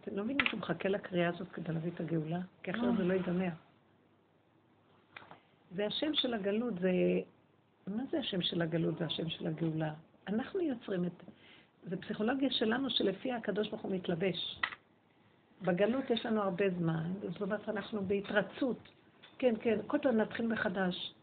אתם 0.00 0.16
לא 0.16 0.24
מבינים 0.24 0.46
שהוא 0.46 0.60
מחכה 0.60 0.88
לקריאה 0.88 1.28
הזאת 1.28 1.48
כדי 1.52 1.72
להביא 1.72 1.90
את 1.94 2.00
הגאולה? 2.00 2.40
כי 2.62 2.70
אחרת 2.70 2.96
זה 2.96 3.04
לא 3.04 3.12
ייגמר. 3.12 3.48
זה 5.70 5.86
השם 5.86 6.14
של 6.14 6.34
הגלות, 6.34 6.74
זה... 6.80 6.90
מה 7.86 8.02
זה 8.10 8.18
השם 8.18 8.42
של 8.42 8.62
הגלות? 8.62 8.98
זה 8.98 9.04
השם 9.04 9.28
של 9.28 9.46
הגאולה. 9.46 9.94
אנחנו 10.28 10.60
יוצרים 10.60 11.04
את... 11.04 11.24
זה 11.82 11.96
פסיכולוגיה 11.96 12.50
שלנו 12.50 12.90
שלפיה 12.90 13.36
הקדוש 13.36 13.68
ברוך 13.68 13.82
הוא 13.82 13.94
מתלבש. 13.94 14.60
בגלות 15.62 16.10
יש 16.10 16.26
לנו 16.26 16.42
הרבה 16.42 16.64
זמן, 16.78 17.12
זאת 17.32 17.42
אומרת 17.42 17.68
אנחנו 17.68 18.02
בהתרצות. 18.06 18.78
כן, 19.38 19.54
כן, 19.60 19.78
כל 19.86 19.98
פעם 20.02 20.16
נתחיל 20.16 20.46
מחדש. 20.46 21.14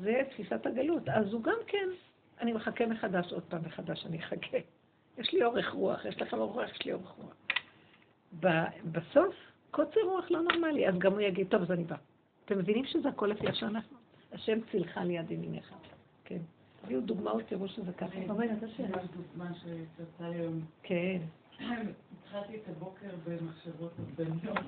זה 0.00 0.22
תפיסת 0.30 0.66
הגלות. 0.66 1.08
אז 1.08 1.32
הוא 1.32 1.42
גם 1.42 1.58
כן, 1.66 1.88
אני 2.40 2.52
מחכה 2.52 2.86
מחדש, 2.86 3.32
עוד 3.32 3.42
פעם 3.42 3.62
מחדש 3.66 4.06
אני 4.06 4.18
אחכה. 4.18 4.58
יש 5.18 5.32
לי 5.32 5.44
אורך 5.44 5.72
רוח, 5.72 6.04
יש 6.04 6.22
לכם 6.22 6.38
אורך 6.38 6.54
רוח, 6.54 6.70
יש 6.70 6.86
לי 6.86 6.92
אורך 6.92 7.08
רוח. 7.08 7.34
בסוף, 8.92 9.34
קוצר 9.70 10.00
רוח 10.04 10.30
לא 10.30 10.42
נורמלי, 10.42 10.88
אז 10.88 10.98
גם 10.98 11.12
הוא 11.12 11.20
יגיד, 11.20 11.48
טוב, 11.50 11.62
אז 11.62 11.70
אני 11.70 11.84
בא. 11.84 11.96
אתם 12.44 12.58
מבינים 12.58 12.84
שזה 12.86 13.08
הכל 13.08 13.26
לפי 13.26 13.46
שאנחנו? 13.52 13.96
השם 14.32 14.58
צילך 14.70 14.96
ליד 14.96 15.30
ימיניך. 15.30 15.74
כן. 16.24 16.40
תביאו 16.84 17.00
דוגמאות, 17.00 17.42
תראו 17.46 17.68
שזה 17.68 17.92
ככה. 17.92 18.18
ממש 18.18 18.50
דוגמה 19.16 19.54
שיצאה 19.54 20.28
לי 20.28 20.36
היום. 20.36 20.60
כן. 20.82 21.20
התחלתי 21.58 22.56
את 22.56 22.68
הבוקר 22.68 23.10
במחשבות 23.24 23.92
אובדניות, 23.98 24.58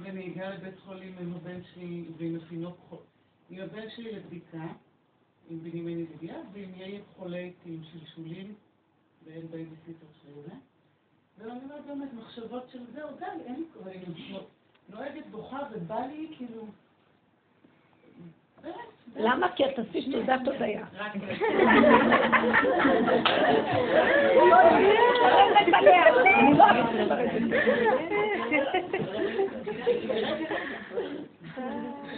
ואני 0.00 0.26
הגיעה 0.26 0.54
לבית 0.54 0.78
חולים 0.78 1.14
עם 1.20 1.34
הבן 1.34 1.60
שלי 1.74 2.04
ועם 2.16 2.36
התינוק, 2.36 3.06
עם 3.50 3.62
הבן 3.62 3.90
שלי 3.96 4.12
לבדיקה, 4.12 4.66
עם 5.50 5.58
בנימין 5.58 5.98
ידידיה, 5.98 6.36
ועם 6.52 6.70
יאיר 6.76 7.02
חולה 7.16 7.38
איתי 7.38 7.70
עם 7.74 7.82
שלשולים, 7.84 8.54
ואין 9.24 9.46
בייביסיטר 9.50 10.06
שלי, 10.22 10.32
ואני 11.38 11.60
אומרת 11.64 11.86
באמת, 11.86 12.12
מחשבות 12.12 12.68
של 12.72 12.78
זהו, 12.94 13.08
די, 13.18 13.44
אין 13.44 13.54
לי 13.56 13.64
כבר, 13.72 13.90
אני 13.90 14.38
נוהגת 14.88 15.26
בוכה 15.30 15.58
ובא 15.72 16.06
לי 16.06 16.34
כאילו... 16.36 16.66
למה? 19.16 19.48
כי 19.56 19.64
את 19.64 19.78
עשית 19.78 20.14
תעודת 20.14 20.40
הודיה. 20.46 20.84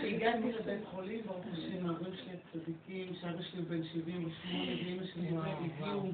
הגעתי 0.05 0.53
לבית 0.53 0.85
חולים, 0.91 1.21
ברוך 1.27 1.45
השם, 1.53 1.87
ההורים 1.87 2.17
שלי 2.17 2.33
הצדיקים, 2.33 3.15
שאבא 3.21 3.43
שלי 3.43 3.63
בן 3.63 3.85
78 3.85 4.65
ואימא 4.65 5.05
שלי 5.05 5.29
הגיעו 5.29 6.13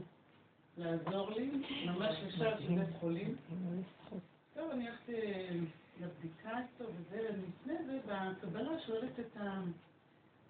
לעזור 0.78 1.30
לי, 1.30 1.50
ממש 1.86 2.16
ישר 2.28 2.54
בבית 2.68 2.96
חולים. 3.00 3.36
טוב, 4.54 4.70
אני 4.70 4.88
הלכתי 4.88 5.12
לבדיקה 6.00 6.58
איתו 6.58 6.84
וזה, 6.84 7.28
ולפני 7.28 7.86
זה, 7.86 7.98
בקבלה 8.06 8.80
שואלת 8.86 9.20
את 9.20 9.36
ה... 9.36 9.60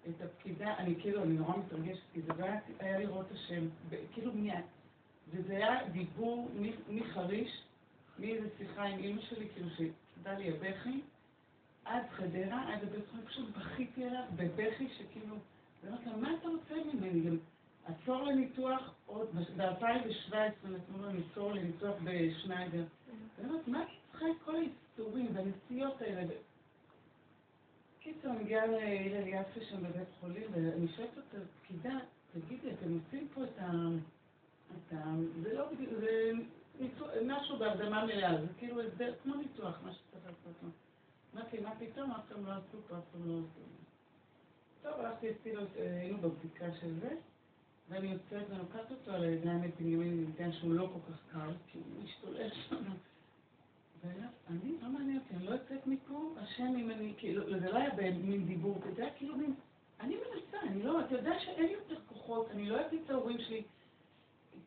את 0.09 0.21
הפקידה, 0.21 0.77
אני 0.77 0.95
כאילו, 1.01 1.23
אני 1.23 1.33
נורא 1.33 1.57
מתרגשת, 1.57 2.03
כי 2.13 2.21
זה 2.21 2.43
היה, 2.43 2.59
היה 2.79 2.99
לראות 2.99 3.31
השם, 3.31 3.67
כאילו 4.13 4.33
מיד. 4.33 4.65
וזה 5.29 5.57
היה 5.57 5.87
דיבור 5.87 6.49
מחריש, 6.89 7.61
מאיזה 8.19 8.49
שיחה 8.57 8.83
עם 8.83 8.99
אימא 8.99 9.21
שלי, 9.21 9.47
כאילו 9.53 9.69
שדע 9.69 10.39
לי 10.39 10.49
הבכי, 10.49 11.01
עד 11.85 12.03
חדרה, 12.09 12.73
עד 12.73 12.83
הבית 12.83 13.07
חולים, 13.11 13.25
פשוט 13.25 13.57
בכיתי 13.57 14.05
עליו 14.05 14.23
בבכי 14.35 14.87
שכאילו, 14.89 15.35
ואמרתי 15.83 16.05
לה, 16.05 16.17
מה 16.17 16.33
אתה 16.39 16.47
רוצה 16.47 16.75
ממני? 16.93 17.21
גם 17.21 17.37
עצור 17.85 18.23
לניתוח, 18.23 18.93
עוד 19.05 19.27
ב-2017 19.57 20.33
נתנו 20.63 21.07
לנו 21.07 21.19
עצור 21.31 21.53
לניתוח 21.53 21.95
בשניידר. 22.03 22.83
ואני 23.37 23.49
אומרת, 23.49 23.67
מה 23.67 23.83
את 23.83 23.87
צריכה 24.11 24.25
את 24.25 24.35
כל 24.45 24.55
האיסורים 24.55 25.27
והנסיעות 25.33 26.01
האלה? 26.01 26.33
אני 28.25 28.43
מגיעה 28.43 28.65
להלל 28.65 29.27
יפה 29.27 29.59
שם 29.69 29.83
בבית 29.83 30.07
חולים, 30.19 30.43
ואני 30.51 30.87
שואלת 30.87 31.17
אותה, 31.17 31.37
פקידה, 31.61 31.99
תגידי, 32.33 32.71
אתם 32.71 32.97
עושים 33.05 33.27
פה 33.33 33.43
את 33.43 33.59
ה... 33.59 33.71
זה 35.43 35.53
לא 35.53 35.65
בדיוק, 35.71 35.93
זה 35.99 36.31
משהו 37.25 37.57
בהרדמה 37.57 38.05
מלאה, 38.05 38.41
זה 38.41 38.47
כאילו 38.57 38.81
הסדר, 38.81 39.13
כמו 39.23 39.35
ניתוח, 39.35 39.79
מה 39.83 39.93
שצריך 39.93 40.25
לעשות. 40.25 40.71
אמרתי, 41.35 41.59
מה 41.59 41.71
פתאום, 41.79 42.11
אף 42.11 42.21
פעם 42.29 42.45
לא 42.45 42.51
עשו 42.51 42.77
פה, 42.87 42.97
אף 42.97 43.03
פעם 43.11 43.29
לא 43.29 43.39
עשו. 43.39 43.61
טוב, 44.81 44.93
הלכתי, 44.99 45.27
היינו 45.75 46.17
בבדיקה 46.17 46.65
של 46.81 46.99
זה, 46.99 47.15
ואני 47.89 48.11
יוצאת 48.11 48.49
ולוקחת 48.49 48.91
אותו 48.91 49.11
על 49.11 49.23
הידיים 49.23 49.63
את 49.63 49.71
בנימין 49.79 50.25
ניתן 50.25 50.51
שהוא 50.51 50.73
לא 50.73 50.89
כל 50.93 51.11
כך 51.13 51.19
קל, 51.31 51.51
כי 51.67 51.77
הוא 51.77 52.03
משתולל 52.03 52.49
שם. 52.49 52.83
ואני, 54.03 54.75
לא 54.81 54.89
מעניין 54.89 55.17
אותי, 55.17 55.35
אני 55.35 55.45
לא 55.45 55.51
יוצאת 55.51 55.87
מפה, 55.87 56.33
השם 56.37 56.73
אם 56.77 56.91
אני, 56.91 57.13
כאילו, 57.17 57.59
זה 57.59 57.71
לא 57.71 57.77
היה 57.77 57.89
במין 57.95 58.45
דיבור, 58.45 58.81
זה 58.95 59.03
היה 59.03 59.13
כאילו 59.13 59.37
מין, 59.37 59.53
אני 59.99 60.15
מנסה, 60.15 60.61
אני 60.61 60.83
לא, 60.83 61.01
אתה 61.01 61.15
יודע 61.15 61.39
שאין 61.39 61.65
לי 61.65 61.73
יותר 61.73 61.95
כוחות, 62.07 62.51
אני 62.51 62.69
לא 62.69 62.87
אביא 62.87 62.99
את 63.05 63.09
ההורים 63.09 63.37
שלי 63.37 63.63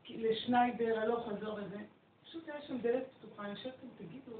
לשניידר, 0.08 1.00
הלוך 1.00 1.28
חזור 1.28 1.54
וזה. 1.54 1.76
פשוט 2.24 2.48
היה 2.48 2.62
שם 2.62 2.78
דלת 2.78 3.04
פתוחה, 3.18 3.42
אני 3.42 3.50
יושבת 3.50 3.74
תגידו, 3.98 4.32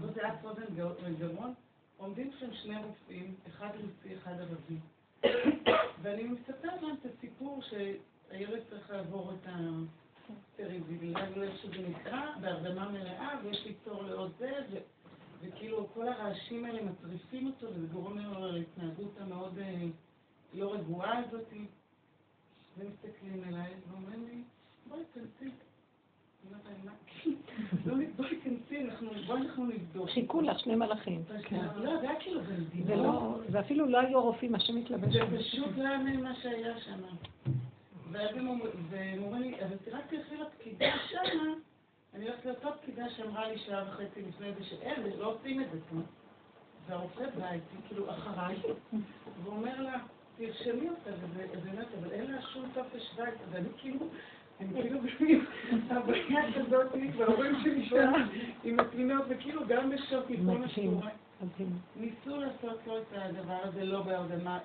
לא 0.00 0.12
זה 0.14 0.24
היה 0.24 0.36
פרוזן 0.36 0.74
גרון, 1.18 1.54
עומדים 1.96 2.30
שם 2.38 2.54
שני 2.54 2.76
רופאים, 2.84 3.34
אחד 3.48 3.68
רוסי, 3.74 4.16
אחד 4.16 4.40
ערבי. 4.40 4.78
ואני 6.02 6.22
מספרת 6.22 6.82
להם 6.82 6.96
את 7.00 7.06
הסיפור 7.06 7.62
שהילד 7.62 8.62
צריך 8.70 8.90
לעבור 8.90 9.32
את 9.32 9.46
הסטריזיליאזו, 10.30 11.42
איך 11.42 11.58
שזה 11.62 11.88
נקרא, 11.88 12.20
בהרדמה 12.40 12.88
מלאה, 12.88 13.28
ויש 13.44 13.64
לי 13.66 13.74
תור 13.84 14.02
לעוד 14.02 14.32
זה, 14.38 14.50
ו- 14.70 14.78
וכאילו 15.42 15.88
כל 15.94 16.08
הרעשים 16.08 16.64
האלה 16.64 16.82
מטריפים 16.82 17.46
אותו, 17.46 17.66
וזה 17.74 17.86
גורם 17.86 18.18
לו 18.18 18.52
להתנהגות 18.52 19.14
המאוד 19.20 19.58
אה, 19.58 19.84
לא 20.54 20.74
רגועה 20.74 21.18
הזאת. 21.18 21.48
ומסתכלים 22.78 23.44
אליי 23.48 23.72
ואומרים 23.90 24.26
לי, 24.28 24.42
בואי 24.88 25.00
"מה?" 26.84 26.92
לא, 27.86 27.94
בואי 28.16 28.28
אנחנו- 28.84 29.10
בואי 29.26 29.40
אנחנו 29.40 29.66
נבדוק. 29.66 30.10
חיכו 30.10 30.40
לך 30.40 30.58
שני 30.58 30.74
מלאכים. 30.74 31.22
לא, 31.76 32.00
זה 32.00 32.10
היה 32.10 32.20
כאילו 32.20 32.40
בנדיבות. 32.42 32.86
זה 32.86 32.96
לא, 32.96 33.38
זה 33.48 33.60
אפילו 33.60 33.86
לא 33.86 34.00
היו 34.00 34.18
הרופאים, 34.18 34.54
השם 34.54 34.76
מתלבש. 34.76 35.12
זה. 35.12 35.38
פשוט 35.38 35.76
לא 35.76 35.82
יאמן 35.82 36.22
מה 36.22 36.34
שהיה 36.34 36.80
שם. 36.80 37.00
ואז 38.12 38.36
הם 38.36 38.48
אומר- 38.48 38.70
והם 38.90 39.22
אומרים 39.22 39.42
לי, 39.42 39.56
אבל 39.64 39.76
רק 39.92 40.04
תלכי 40.08 40.34
לפקידה 40.36 40.92
שמה, 41.10 41.42
אני 42.14 42.28
הולכת 42.28 42.44
לאותה 42.46 42.68
פקידה 42.82 43.10
שאמרה 43.10 43.48
לי 43.48 43.58
שעה 43.58 43.84
וחצי 43.88 44.22
לפני 44.28 44.52
זה 44.58 44.64
שאין, 44.64 45.02
לא 45.18 45.26
עושים 45.26 45.60
את 45.60 45.66
זה 45.72 45.78
פה. 45.90 45.96
והרופא 46.86 47.24
בא 47.38 47.52
איתי, 47.52 47.76
כאילו, 47.88 48.10
אחריי, 48.10 48.56
והוא 49.42 49.56
אומר 49.56 49.80
לה, 49.82 49.98
תרשמי 50.36 50.88
אותה, 50.88 51.10
אומרת, 51.70 51.88
אבל 52.00 52.10
אין 52.10 52.30
לה 52.30 52.42
שום 52.42 52.70
טופס 52.74 53.02
שווייץ, 53.10 53.34
ואני 53.50 53.68
כאילו, 53.78 54.06
הם 54.60 54.68
כאילו 54.72 54.98
הבעיה 55.90 56.42
כזאת, 56.54 56.86
וההורים 57.16 57.54
שלי 57.62 57.86
שם 57.88 58.12
עם 58.64 58.80
התינוק, 58.80 59.26
וכאילו 59.28 59.62
גם 59.68 59.90
בשוק 59.90 60.30
מכל 60.30 60.58
מה 60.58 60.68
שקורה. 60.68 61.10
ניסו 61.96 62.36
לעשות 62.36 62.78
לו 62.86 62.98
את 62.98 63.04
הדבר 63.12 63.58
הזה 63.62 63.84
לא 63.84 64.02
בהרדמה. 64.02 64.58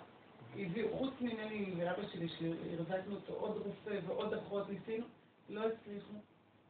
הביאו, 0.58 0.98
חוץ 0.98 1.14
ממני 1.22 1.74
ואבא 1.78 2.08
שלי, 2.14 2.28
שהרזקנו 2.30 3.16
אותו 3.16 3.34
עוד 3.34 3.58
רופא 3.66 4.00
ועוד 4.08 4.34
אחות, 4.34 4.70
ניסינו, 4.70 5.06
לא 5.50 5.62
הצליחו. 5.68 6.14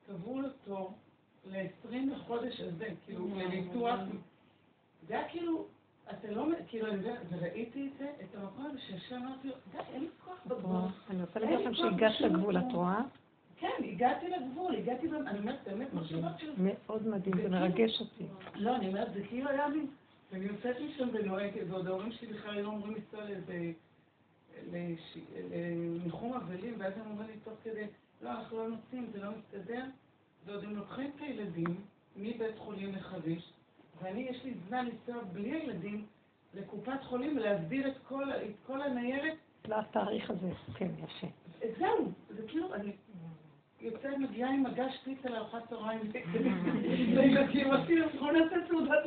קבעו 0.07 0.41
לו 0.41 0.49
תור 0.65 0.93
ל-20 1.45 1.95
לחודש 2.15 2.59
הזה, 2.59 2.89
כאילו, 3.05 3.27
לניתוח. 3.35 3.99
זה 5.07 5.19
היה 5.19 5.29
כאילו, 5.29 5.65
אתה 6.09 6.31
לא, 6.31 6.45
כאילו, 6.67 6.87
אני 6.87 6.97
יודעת, 6.97 7.19
וראיתי 7.29 7.87
את 7.87 7.97
זה, 7.99 8.11
את 8.21 8.35
המקום 8.35 8.65
הזה 8.65 8.79
שישר 8.79 9.15
אמרתי 9.15 9.47
לו, 9.47 9.53
די, 9.71 9.77
אין 9.93 10.01
לי 10.01 10.07
כוח 10.25 10.37
בגבול. 10.45 10.81
אני 11.09 11.21
רוצה 11.21 11.39
להגיד 11.39 11.59
לכם 11.59 11.73
שהגעת 11.73 12.21
לגבול, 12.21 12.57
את 12.57 12.63
רואה? 12.73 13.01
כן, 13.59 13.83
הגעתי 13.83 14.25
לגבול, 14.29 14.75
הגעתי, 14.75 15.07
אני 15.27 15.39
אומרת, 15.39 15.59
באמת, 15.65 15.93
מחשבות 15.93 16.39
של... 16.39 16.51
מאוד 16.57 17.07
מדהים, 17.07 17.41
זה 17.41 17.49
מרגש 17.49 17.99
אותי. 17.99 18.23
לא, 18.55 18.75
אני 18.75 18.87
אומרת, 18.87 19.13
זה 19.13 19.21
כאילו 19.27 19.49
היה 19.49 19.67
לי... 19.67 19.81
ואני 20.31 20.45
יוצאת 20.45 20.75
משם 20.79 21.07
ונוהגת, 21.13 21.61
ועוד 21.69 21.87
ההורים 21.87 22.11
שלי 22.11 22.33
בכלל 22.33 22.57
היו 22.57 22.69
אמורים 22.69 22.95
לנסוע 22.95 23.25
לאיזה... 23.25 23.71
לניחום 25.51 26.33
אבלים, 26.33 26.75
ואז 26.77 26.93
הם 26.97 27.11
אומרים 27.11 27.27
לי 27.27 27.39
תוך 27.43 27.53
כדי, 27.63 27.87
לא, 28.21 28.29
אנחנו 28.29 28.57
לא 28.57 28.69
נוסעים, 28.69 29.07
זה 29.13 29.21
לא 29.21 29.29
מסתדר. 29.31 29.83
ועוד 30.45 30.63
הם 30.63 30.75
לוקחים 30.75 31.11
את 31.15 31.21
הילדים 31.21 31.81
מבית 32.15 32.57
חולים 32.57 32.95
לחריש, 32.95 33.53
ואני, 34.01 34.21
יש 34.21 34.43
לי 34.43 34.53
זמן 34.67 34.85
לנסוע 34.85 35.23
בלי 35.23 35.51
הילדים 35.51 36.05
לקופת 36.53 37.03
חולים 37.03 37.37
ולהסביר 37.37 37.87
את 37.87 37.97
כל, 38.07 38.31
את 38.31 38.55
כל 38.65 38.81
הניירת. 38.81 39.37
לא 39.67 39.79
התאריך 39.79 40.29
הזה, 40.29 40.49
כן, 40.75 40.91
יפה. 40.97 41.27
זהו, 41.79 42.11
זה 42.29 42.47
כאילו, 42.47 42.73
אני 42.73 42.91
יוצאת, 43.81 44.17
מגיעה 44.17 44.49
עם 44.49 44.63
מגש 44.63 44.97
פיצה 45.03 45.29
לארוחת 45.29 45.69
צהריים, 45.69 45.99
לילדים, 47.15 47.71
עשינו, 47.71 48.05
בואו 48.19 48.31
נעשה 48.31 48.55
סעודת 48.67 49.05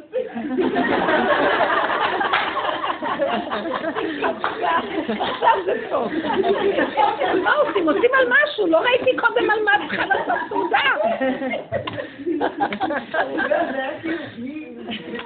עכשיו 5.21 5.51
זה 5.65 5.87
טוב. 5.91 6.13
מה 7.43 7.53
עושים? 7.55 7.89
עושים 7.89 8.11
על 8.19 8.27
משהו, 8.29 8.67
לא 8.67 8.79
ראיתי 8.79 9.17
קודם 9.17 9.51
על 9.51 9.65
מה 9.65 9.73
צריכה 9.89 10.07
לעשות 10.07 10.39
סעודה. 10.49 10.79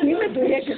אני 0.01 0.15
מדויקת. 0.15 0.77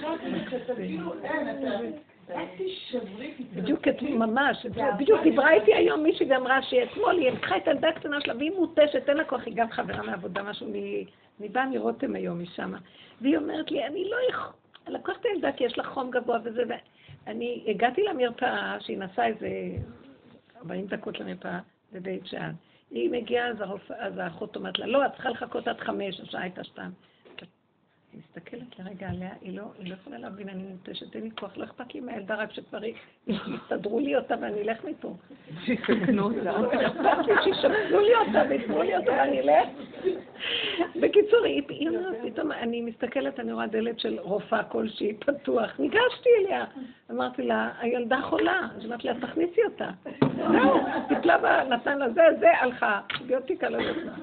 בדיוק 3.55 3.87
ממש, 4.03 4.67
בדיוק 4.99 5.23
דיברה 5.23 5.53
איתי 5.53 5.75
היום 5.75 6.03
מישהי 6.03 6.27
ואמרה 6.31 6.63
שאתמול 6.63 7.19
היא 7.19 7.31
לקחה 7.31 7.57
את 7.57 7.69
הילדה 7.69 7.89
הקטנה 7.89 8.21
שלה 8.21 8.37
והיא 8.37 8.51
מותשת, 8.51 9.09
אין 9.09 9.17
לה 9.17 9.25
כוח, 9.25 9.41
היא 9.47 9.55
גם 9.57 9.71
חברה 9.71 10.03
מעבודה, 10.03 10.43
משהו, 10.43 10.67
אני 11.41 11.49
באה 11.49 11.67
מרותם 11.67 12.15
היום 12.15 12.43
משם, 12.43 12.73
והיא 13.21 13.37
אומרת 13.37 13.71
לי, 13.71 13.87
אני 13.87 14.05
לא 14.11 14.17
יכול, 14.31 14.53
אני 14.87 14.95
לקחת 14.95 15.21
את 15.21 15.27
הילדה 15.27 15.53
כי 15.53 15.65
יש 15.65 15.79
לה 15.79 15.85
חום 15.85 16.11
גבוה 16.11 16.39
וזה, 16.45 16.63
ואני 17.27 17.65
הגעתי 17.67 18.03
למרפאה, 18.03 18.77
שהיא 18.81 18.99
נסעה 18.99 19.27
איזה 19.27 19.49
40 20.57 20.87
דקות 20.87 21.21
למרפאה 21.21 21.59
בבית 21.93 22.27
שאן. 22.27 22.53
היא 22.91 23.11
מגיעה, 23.11 23.49
אז 23.99 24.19
האחות 24.19 24.57
אומרת 24.57 24.79
לה, 24.79 24.87
לא, 24.87 25.07
את 25.07 25.13
צריכה 25.13 25.31
לחכות 25.31 25.69
עד 25.69 25.81
חמש, 25.81 26.21
השעה 26.21 26.43
הייתה 26.43 26.65
שתיים. 26.65 26.91
מסתכלת 28.17 28.79
לרגע 28.79 29.09
עליה, 29.09 29.31
היא 29.41 29.57
לא, 29.57 29.63
היא 29.79 29.91
לא 29.91 29.95
יכולה 29.95 30.19
להבין, 30.19 30.49
אני 30.49 30.63
נוטשת, 30.63 31.17
אין 31.17 31.25
לי 31.25 31.31
כוח, 31.31 31.57
לא 31.57 31.65
אכפת 31.65 31.95
לי 31.95 32.01
מהילדה, 32.01 32.35
רק 32.35 32.53
שכבר 32.53 32.79
יסתדרו 33.27 34.01
לי 34.01 34.17
אותה 34.17 34.35
ואני 34.41 34.63
אלך 34.63 34.85
מפה. 34.85 35.15
שיסכנו 35.65 36.23
אותה. 36.23 36.51
אכפת 36.87 37.27
לי 37.27 37.35
שישפצו 37.45 38.01
לי 38.01 38.15
אותה 38.15 38.43
ויתנו 38.49 38.83
לי 38.83 38.97
אותה 38.97 39.13
ואני 39.13 39.41
אלך. 39.41 39.69
בקיצור, 41.01 41.45
היא 41.45 41.89
אומרת, 41.89 42.17
פתאום 42.25 42.53
אני 42.53 42.81
מסתכלת, 42.81 43.41
אני 43.41 43.53
רואה 43.53 43.67
דלת 43.67 44.01
של 44.01 44.19
רופאה 44.21 44.65
כלשהי 44.65 45.15
פתוח, 45.15 45.81
ניגשתי 45.81 46.29
אליה, 46.39 46.65
אמרתי 47.11 47.43
לה, 47.43 47.73
הילדה 47.81 48.21
חולה, 48.23 48.69
אז 48.77 48.87
אמרתי 48.87 49.09
לה, 49.09 49.15
תכניסי 49.21 49.61
אותה. 49.65 49.91
זהו, 50.37 50.81
טיפלה 51.09 51.39
בה, 51.39 51.65
נתן 51.65 51.99
לה 51.99 52.11
זה, 52.11 52.23
זה, 52.41 52.59
הלכה, 52.59 53.01
ביוטיקה 53.27 53.69
לא 53.69 53.77
יודעת. 53.77 54.15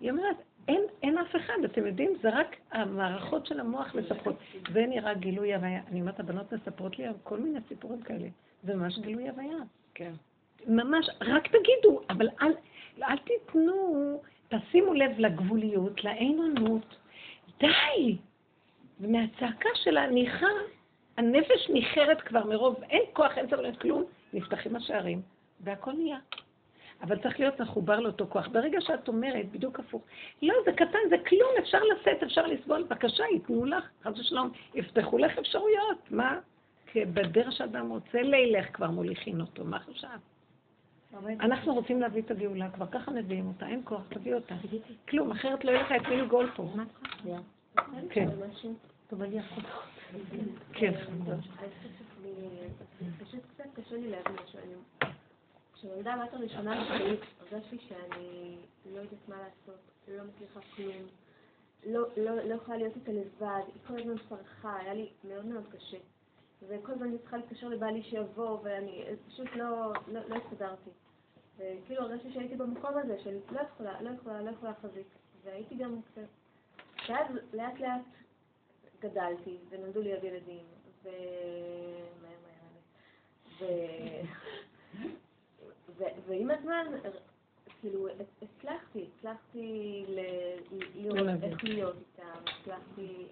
היא 0.00 0.10
אומרת, 0.10 0.36
אין, 0.68 0.82
אין 1.02 1.18
אף 1.18 1.36
אחד, 1.36 1.54
אתם 1.64 1.86
יודעים, 1.86 2.12
זה 2.22 2.28
רק 2.30 2.56
המערכות 2.72 3.46
של 3.46 3.60
המוח 3.60 3.94
מספרות. 3.94 4.36
זה 4.72 4.86
נראה 4.86 5.14
גילוי 5.14 5.54
הוויה. 5.54 5.80
אני 5.90 6.00
אומרת, 6.00 6.20
הבנות 6.20 6.52
מספרות 6.52 6.98
לי 6.98 7.04
כל 7.22 7.38
מיני 7.38 7.58
סיפורים 7.68 8.02
כאלה. 8.02 8.28
זה 8.62 8.74
ממש 8.74 8.98
גילוי 8.98 9.28
הוויה. 9.28 9.58
כן. 9.94 10.12
ממש, 10.66 11.08
רק 11.20 11.46
תגידו, 11.46 12.00
אבל 12.10 12.28
אל, 12.42 12.52
אל 13.02 13.18
תיתנו, 13.18 14.20
תשימו 14.48 14.94
לב 14.94 15.10
לגבוליות, 15.18 16.04
לאינונות. 16.04 16.96
די! 17.60 18.16
ומהצעקה 19.00 19.68
של 19.74 19.96
הניחה, 19.96 20.46
הנפש 21.16 21.70
ניחרת 21.72 22.20
כבר 22.20 22.44
מרוב, 22.44 22.82
אין 22.82 23.02
כוח, 23.12 23.38
אין 23.38 23.46
סבלנות, 23.46 23.80
כלום, 23.80 24.04
נפתחים 24.32 24.76
השערים, 24.76 25.22
והכל 25.60 25.92
נהיה. 25.92 26.18
אבל 27.02 27.18
צריך 27.18 27.40
להיות 27.40 27.60
מחובר 27.60 28.00
לאותו 28.00 28.26
כוח. 28.28 28.48
ברגע 28.48 28.80
שאת 28.80 29.08
אומרת, 29.08 29.52
בדיוק 29.52 29.80
הפוך, 29.80 30.02
לא, 30.42 30.54
זה 30.64 30.72
קטן, 30.72 30.98
זה 31.10 31.16
כלום, 31.28 31.50
אפשר 31.58 31.78
לשאת, 31.82 32.22
אפשר 32.22 32.46
לסבול, 32.46 32.82
בבקשה, 32.82 33.24
ייתנו 33.32 33.64
לך, 33.64 33.84
חס 34.04 34.18
ושלום, 34.18 34.50
יפתחו 34.74 35.18
לך 35.18 35.38
אפשרויות, 35.38 35.98
מה? 36.10 36.38
כי 36.86 37.04
בדרך 37.04 37.52
שאדם 37.52 37.88
רוצה 37.90 38.22
לילך 38.22 38.66
כבר 38.72 38.90
מוליכין 38.90 39.40
אותו, 39.40 39.64
מה 39.64 39.78
חשב? 39.78 40.08
אנחנו 41.40 41.74
רוצים 41.74 42.00
להביא 42.00 42.22
את 42.22 42.30
הגאולה, 42.30 42.70
כבר 42.70 42.86
ככה 42.86 43.10
מביאים 43.10 43.46
אותה, 43.46 43.66
אין 43.66 43.80
כוח, 43.84 44.02
תביא 44.08 44.34
אותה. 44.34 44.54
כלום, 45.08 45.30
אחרת 45.30 45.64
לא 45.64 45.70
יהיה 45.70 45.82
לך 45.82 45.92
את 45.92 46.08
מי 46.08 46.16
לגאול 46.16 46.50
פה. 46.56 46.68
כן. 48.10 48.28
כן. 50.72 50.94
פשוט 53.24 53.40
קצת 53.54 53.64
קשה 53.74 53.96
לי 53.96 54.10
להבין 54.10 54.36
משהו. 54.44 54.97
כשנולדה 55.78 56.14
הבת 56.14 56.34
הראשונה 56.34 56.84
שלי, 56.84 57.16
הרגשתי 57.40 57.78
שאני 57.78 58.56
לא 58.92 58.98
יודעת 59.00 59.28
מה 59.28 59.36
לעשות, 59.36 59.80
לא 60.08 60.24
מצליחה 60.24 60.60
כלום, 60.76 61.06
לא, 61.86 62.06
לא, 62.16 62.34
לא 62.42 62.54
יכולה 62.54 62.76
להיות 62.76 62.96
איתה 62.96 63.12
לבד, 63.12 63.60
היא 63.66 63.82
כל 63.86 63.98
הזמן 64.00 64.14
צרחה, 64.28 64.76
היה 64.76 64.94
לי 64.94 65.10
מאוד 65.24 65.46
מאוד 65.46 65.64
קשה. 65.72 65.96
וכל 66.62 66.92
הזמן 66.92 67.06
אני 67.06 67.18
צריכה 67.18 67.36
להתקשר 67.36 67.68
לבעלי 67.68 68.02
שיבוא, 68.02 68.58
ואני 68.62 69.04
פשוט 69.28 69.46
לא, 69.54 69.92
לא, 70.08 70.20
לא 70.28 70.36
הסתדרתי. 70.36 70.90
וכאילו 71.56 72.02
הרגשתי 72.02 72.32
שהייתי 72.32 72.56
במקום 72.56 72.90
הזה 72.96 73.18
של 73.24 73.38
לא 73.50 73.60
יכולה, 73.60 74.02
לא 74.02 74.10
יכולה, 74.10 74.42
לא 74.42 74.50
יכולה 74.50 74.72
להחזיק. 74.72 75.06
והייתי 75.44 75.74
גם 75.74 76.00
קצת... 76.02 76.28
ואז 77.08 77.26
לאט 77.52 77.80
לאט 77.80 78.02
גדלתי, 79.00 79.58
ונולדו 79.70 80.02
לי 80.02 80.14
עוד 80.14 80.24
ילדים, 80.24 80.64
ו... 81.02 81.08
מהר 82.22 82.36
מהר. 83.60 84.24
ועם 86.28 86.50
הזמן, 86.50 86.86
כאילו, 87.80 88.06
הצלחתי, 88.42 89.04
הצלחתי 89.18 90.04
לראות 90.94 91.28
איך 91.42 91.64
להיות 91.64 91.96
איתם, 91.96 92.40
הצלחתי... 92.60 93.26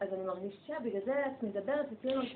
אז 0.00 0.12
אני 0.12 0.24
מרגישה, 0.26 0.74
בגלל 0.84 1.00
זה 1.04 1.12
את 1.26 1.42
מדברת. 1.42 1.86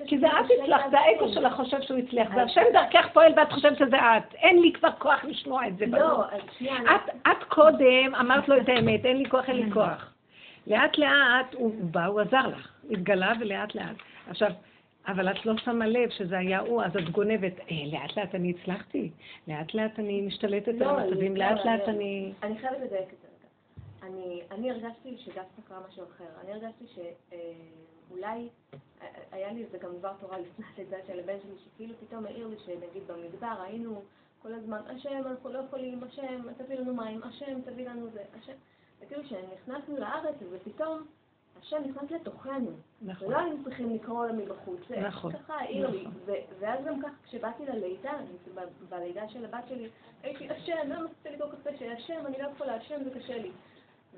כי 0.07 0.19
זה 0.19 0.27
את 0.27 0.45
הצלחת, 0.63 0.91
זה 0.91 0.99
האגו 0.99 1.33
שלך 1.33 1.53
חושב 1.53 1.81
שהוא 1.81 1.97
הצליח, 1.97 2.35
זה 2.35 2.41
השם 2.43 2.61
דרכך 2.73 3.07
פועל 3.13 3.33
ואת 3.37 3.51
חושבת 3.51 3.77
שזה 3.77 3.97
את. 3.97 4.33
אין 4.33 4.61
לי 4.61 4.73
כבר 4.73 4.91
כוח 4.99 5.23
לשמוע 5.23 5.67
את 5.67 5.77
זה. 5.77 5.85
לא, 5.85 6.25
אז 6.25 6.41
שנייה. 6.57 6.75
את 7.31 7.43
קודם 7.47 8.15
אמרת 8.19 8.49
לו 8.49 8.57
את 8.57 8.69
האמת, 8.69 9.05
אין 9.05 9.17
לי 9.17 9.29
כוח, 9.29 9.49
אין 9.49 9.57
לי 9.57 9.71
כוח. 9.77 10.13
לאט 10.67 10.97
לאט 10.97 11.53
הוא 11.53 11.73
בא, 11.81 12.05
הוא 12.05 12.21
עזר 12.21 12.47
לך, 12.47 12.71
התגלה 12.91 13.33
ולאט 13.39 13.75
לאט. 13.75 13.95
עכשיו, 14.29 14.51
אבל 15.07 15.31
את 15.31 15.45
לא 15.45 15.57
שמה 15.57 15.87
לב 15.87 16.09
שזה 16.09 16.37
היה 16.37 16.59
הוא, 16.59 16.83
אז 16.83 16.97
את 16.97 17.09
גונבת, 17.09 17.59
אה, 17.59 17.75
לאט 17.91 18.17
לאט 18.17 18.35
אני 18.35 18.53
הצלחתי, 18.59 19.11
לאט 19.47 19.73
לאט 19.73 19.99
אני 19.99 20.21
משתלטת 20.21 20.81
על 20.81 20.83
המצבים, 20.83 21.35
לאט 21.37 21.65
לאט 21.65 21.89
אני... 21.89 22.33
אני 22.43 22.57
חייבת 22.57 22.77
לדייק 22.81 23.13
את 23.13 23.17
זה 23.21 23.27
רגע. 23.27 24.13
אני 24.51 24.71
הרגשתי 24.71 25.17
שדווקא 25.17 25.61
קרה 25.67 25.79
משהו 25.89 26.03
אחר. 26.03 26.41
אני 26.41 26.51
הרגשתי 26.51 26.85
שאולי, 26.87 28.49
היה 29.31 29.53
לי 29.53 29.63
איזה 29.63 29.77
גם 29.77 29.89
דבר 29.99 30.13
תורה 30.19 30.37
לפני 30.39 30.65
הלידה 30.75 30.97
של 31.07 31.19
הבן 31.19 31.37
שלי, 31.43 31.55
שכאילו 31.65 31.93
פתאום 32.07 32.25
העיר 32.25 32.47
לי 32.47 32.55
שנגיד 32.65 33.03
במדבר 33.07 33.61
היינו 33.61 34.01
כל 34.41 34.53
הזמן, 34.53 34.79
השם, 34.87 35.21
אנחנו 35.25 35.49
לא 35.49 35.59
יכולים, 35.59 36.03
השם, 36.03 36.41
תביא 36.57 36.75
לנו 36.79 36.93
מים, 36.93 37.23
השם, 37.23 37.61
תביא 37.65 37.89
לנו 37.89 38.09
זה, 38.13 38.23
השם. 38.39 38.53
וכאילו 39.01 39.23
כשנכנסנו 39.23 39.97
לארץ, 39.97 40.35
ופתאום... 40.51 41.03
השם 41.63 41.77
נכנס 41.89 42.11
לתוכנו. 42.11 42.71
נכון. 43.01 43.27
ולא 43.27 43.37
היינו 43.37 43.63
צריכים 43.63 43.95
לקרוא 43.95 44.25
לה 44.25 44.33
מבחוץ. 44.33 44.79
נכון. 45.07 45.31
ככה 45.31 45.53
העיר 45.59 45.89
לי. 45.89 46.05
ואז 46.59 46.85
גם 46.85 46.99
ככה, 47.01 47.11
כשבאתי 47.27 47.63
ללידה, 47.65 48.11
בלידה 48.89 49.29
של 49.29 49.45
הבת 49.45 49.63
שלי, 49.69 49.87
הייתי, 50.23 50.49
השם, 50.49 50.73
לא 50.87 50.95
רציתי 50.95 51.29
לקרוא 51.35 51.49
קצת 51.51 51.67
קשה, 51.67 51.93
השם, 51.93 52.19
אני 52.25 52.35
לא 52.41 52.47
יכולה, 52.55 52.75
השם, 52.75 52.95
זה 53.03 53.19
קשה 53.19 53.37
לי. 53.37 53.51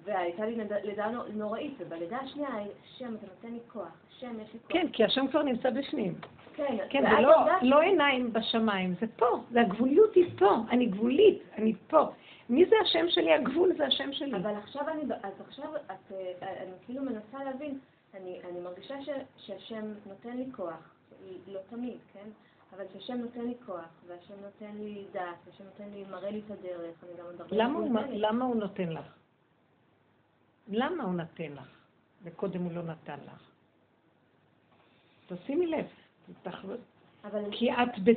והייתה 0.04 0.46
לי 0.46 0.56
לידה- 0.56 0.80
לידה 0.84 1.08
נו- 1.12 1.24
נוראית, 1.34 1.74
ובלידה 1.80 2.18
השנייה, 2.18 2.50
השם, 2.86 3.16
אתה 3.16 3.26
נותן 3.36 3.54
לי 3.54 3.60
כוח, 3.68 3.84
השם, 4.10 4.40
יש 4.42 4.54
לי 4.54 4.60
כוח. 4.60 4.72
כן, 4.72 4.88
כי 4.94 5.04
השם 5.04 5.28
כבר 5.28 5.44
נמצא 5.44 5.70
בפנים. 5.70 6.14
כן, 6.56 6.78
כן, 6.90 7.04
זה 7.16 7.22
לא, 7.22 7.32
לא 7.62 7.82
עיניים 7.82 8.34
בשמיים, 8.34 8.94
זה 9.02 9.08
פה, 9.16 9.26
זה 9.52 9.62
הגבוליות 9.62 10.16
היא 10.16 10.26
פה, 10.38 10.56
אני 10.70 10.86
גבולית, 10.86 11.44
אני 11.58 11.74
פה. 11.88 12.06
מי 12.50 12.66
זה 12.66 12.76
השם 12.84 13.06
שלי? 13.10 13.34
הגבול 13.34 13.78
זה 13.78 13.86
השם 13.86 14.14
שלי. 14.14 14.36
אבל 14.36 14.56
עכשיו 14.56 14.90
אני, 14.90 15.02
אז 15.24 15.34
עכשיו 15.48 15.76
את, 15.76 16.12
אה, 16.12 16.64
אני 16.64 16.72
כאילו 16.86 17.04
מנסה 17.04 17.44
להבין, 17.44 17.80
אני, 18.14 18.40
אני 18.50 18.60
מרגישה 18.60 19.02
ש, 19.02 19.10
שהשם 19.38 19.94
נותן 20.06 20.38
לי 20.38 20.46
כוח, 20.56 20.96
לא 21.48 21.60
תמיד, 21.70 21.98
כן? 22.14 22.30
אבל 22.76 22.84
שהשם 22.94 23.14
נותן 23.14 23.42
לי 23.42 23.54
כוח, 23.66 23.90
והשם 24.08 24.34
נותן 24.42 24.76
לי 24.78 25.06
דעת, 25.12 25.36
והשם 25.46 25.64
נותן 25.64 25.90
לי, 25.94 26.04
מראה 26.12 26.32
לי 26.32 26.42
את 26.46 26.52
הדרך, 26.52 27.04
אני 27.04 27.12
גם 27.20 27.26
עוד 27.26 27.42
הרבה 27.42 27.56
למה 27.58 27.80
הוא. 27.80 28.00
למה 28.12 28.46
הוא 28.46 28.56
נותן 28.56 28.90
לך? 28.90 29.06
למה 30.68 31.04
הוא 31.04 31.14
נותן 31.14 31.52
לך? 31.52 31.78
וקודם 32.24 32.62
הוא 32.62 32.72
לא 32.72 32.84
נתן 32.84 33.20
לך. 33.26 33.52
תשימי 35.28 35.68
לב, 35.68 35.86
אני, 37.34 37.48
כי 37.52 37.72
את, 37.72 38.00
ב, 38.04 38.12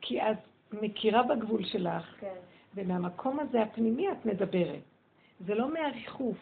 כי 0.00 0.22
את 0.22 0.38
מכירה 0.72 1.22
בגבול 1.22 1.64
שלך, 1.64 2.16
כן, 2.20 2.34
ומהמקום 2.74 3.40
הזה 3.40 3.62
הפנימי 3.62 4.08
את 4.12 4.26
מדברת. 4.26 4.80
זה 5.46 5.54
לא 5.54 5.72
מהריחוף. 5.72 6.36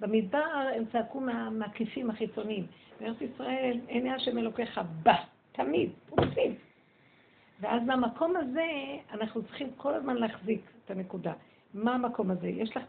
במדבר 0.00 0.68
הם 0.76 0.84
צעקו 0.92 1.20
מה, 1.20 1.50
מהכיסים 1.50 2.10
החיצוניים. 2.10 2.66
בארץ 3.00 3.16
ישראל, 3.20 3.78
עיני 3.88 4.10
השם 4.10 4.38
אלוקיך 4.38 4.80
בא, 5.02 5.16
תמיד, 5.52 5.90
פרוסים. 6.06 6.54
ואז 7.60 7.82
מהמקום 7.86 8.36
הזה 8.36 8.66
אנחנו 9.12 9.42
צריכים 9.42 9.70
כל 9.76 9.94
הזמן 9.94 10.16
להחזיק 10.16 10.60
את 10.84 10.90
הנקודה. 10.90 11.32
מה 11.74 11.94
המקום 11.94 12.30
הזה? 12.30 12.48
יש 12.48 12.76
לך 12.76 12.82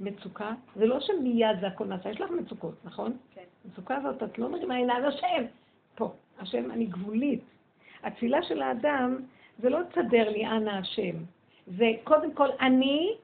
מצוקה? 0.00 0.52
זה 0.76 0.86
לא 0.86 1.00
שמיד 1.00 1.60
זה 1.60 1.66
הכל 1.66 1.86
נעשה, 1.86 2.10
יש 2.10 2.20
לך 2.20 2.30
מצוקות, 2.30 2.74
נכון? 2.84 3.16
כן. 3.34 3.42
המצוקה 3.64 3.96
הזאת, 3.96 4.22
את 4.22 4.38
לא 4.38 4.50
מרימה 4.50 4.74
עיניים, 4.74 5.04
השם! 5.04 5.44
פה, 5.94 6.12
השם, 6.38 6.70
אני 6.70 6.86
גבולית. 6.86 7.44
התפילה 8.02 8.42
של 8.42 8.62
האדם 8.62 9.16
זה 9.58 9.68
לא 9.70 9.78
תסדר 9.82 10.30
לי 10.30 10.46
אנא 10.46 10.70
השם, 10.70 11.16
זה 11.66 11.90
קודם 12.04 12.34
כל 12.34 12.48
אני 12.60 13.14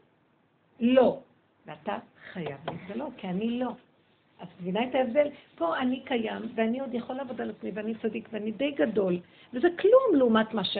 לא. 0.80 1.20
ואתה 1.66 1.98
חייב 2.32 2.58
לא, 2.94 3.08
כי 3.16 3.26
אני 3.26 3.58
לא. 3.58 3.70
את 4.42 4.48
מבינה 4.60 4.84
את 4.84 4.94
ההבדל? 4.94 5.28
פה 5.54 5.78
אני 5.78 6.00
קיים, 6.04 6.42
ואני 6.54 6.80
עוד 6.80 6.94
יכול 6.94 7.16
לעבוד 7.16 7.40
על 7.40 7.50
עצמי, 7.50 7.70
ואני 7.74 7.94
צדיק, 7.94 8.28
ואני 8.32 8.52
די 8.52 8.70
גדול, 8.70 9.18
וזה 9.52 9.68
כלום 9.78 10.18
לעומת 10.18 10.54
מה 10.54 10.64
ש... 10.64 10.76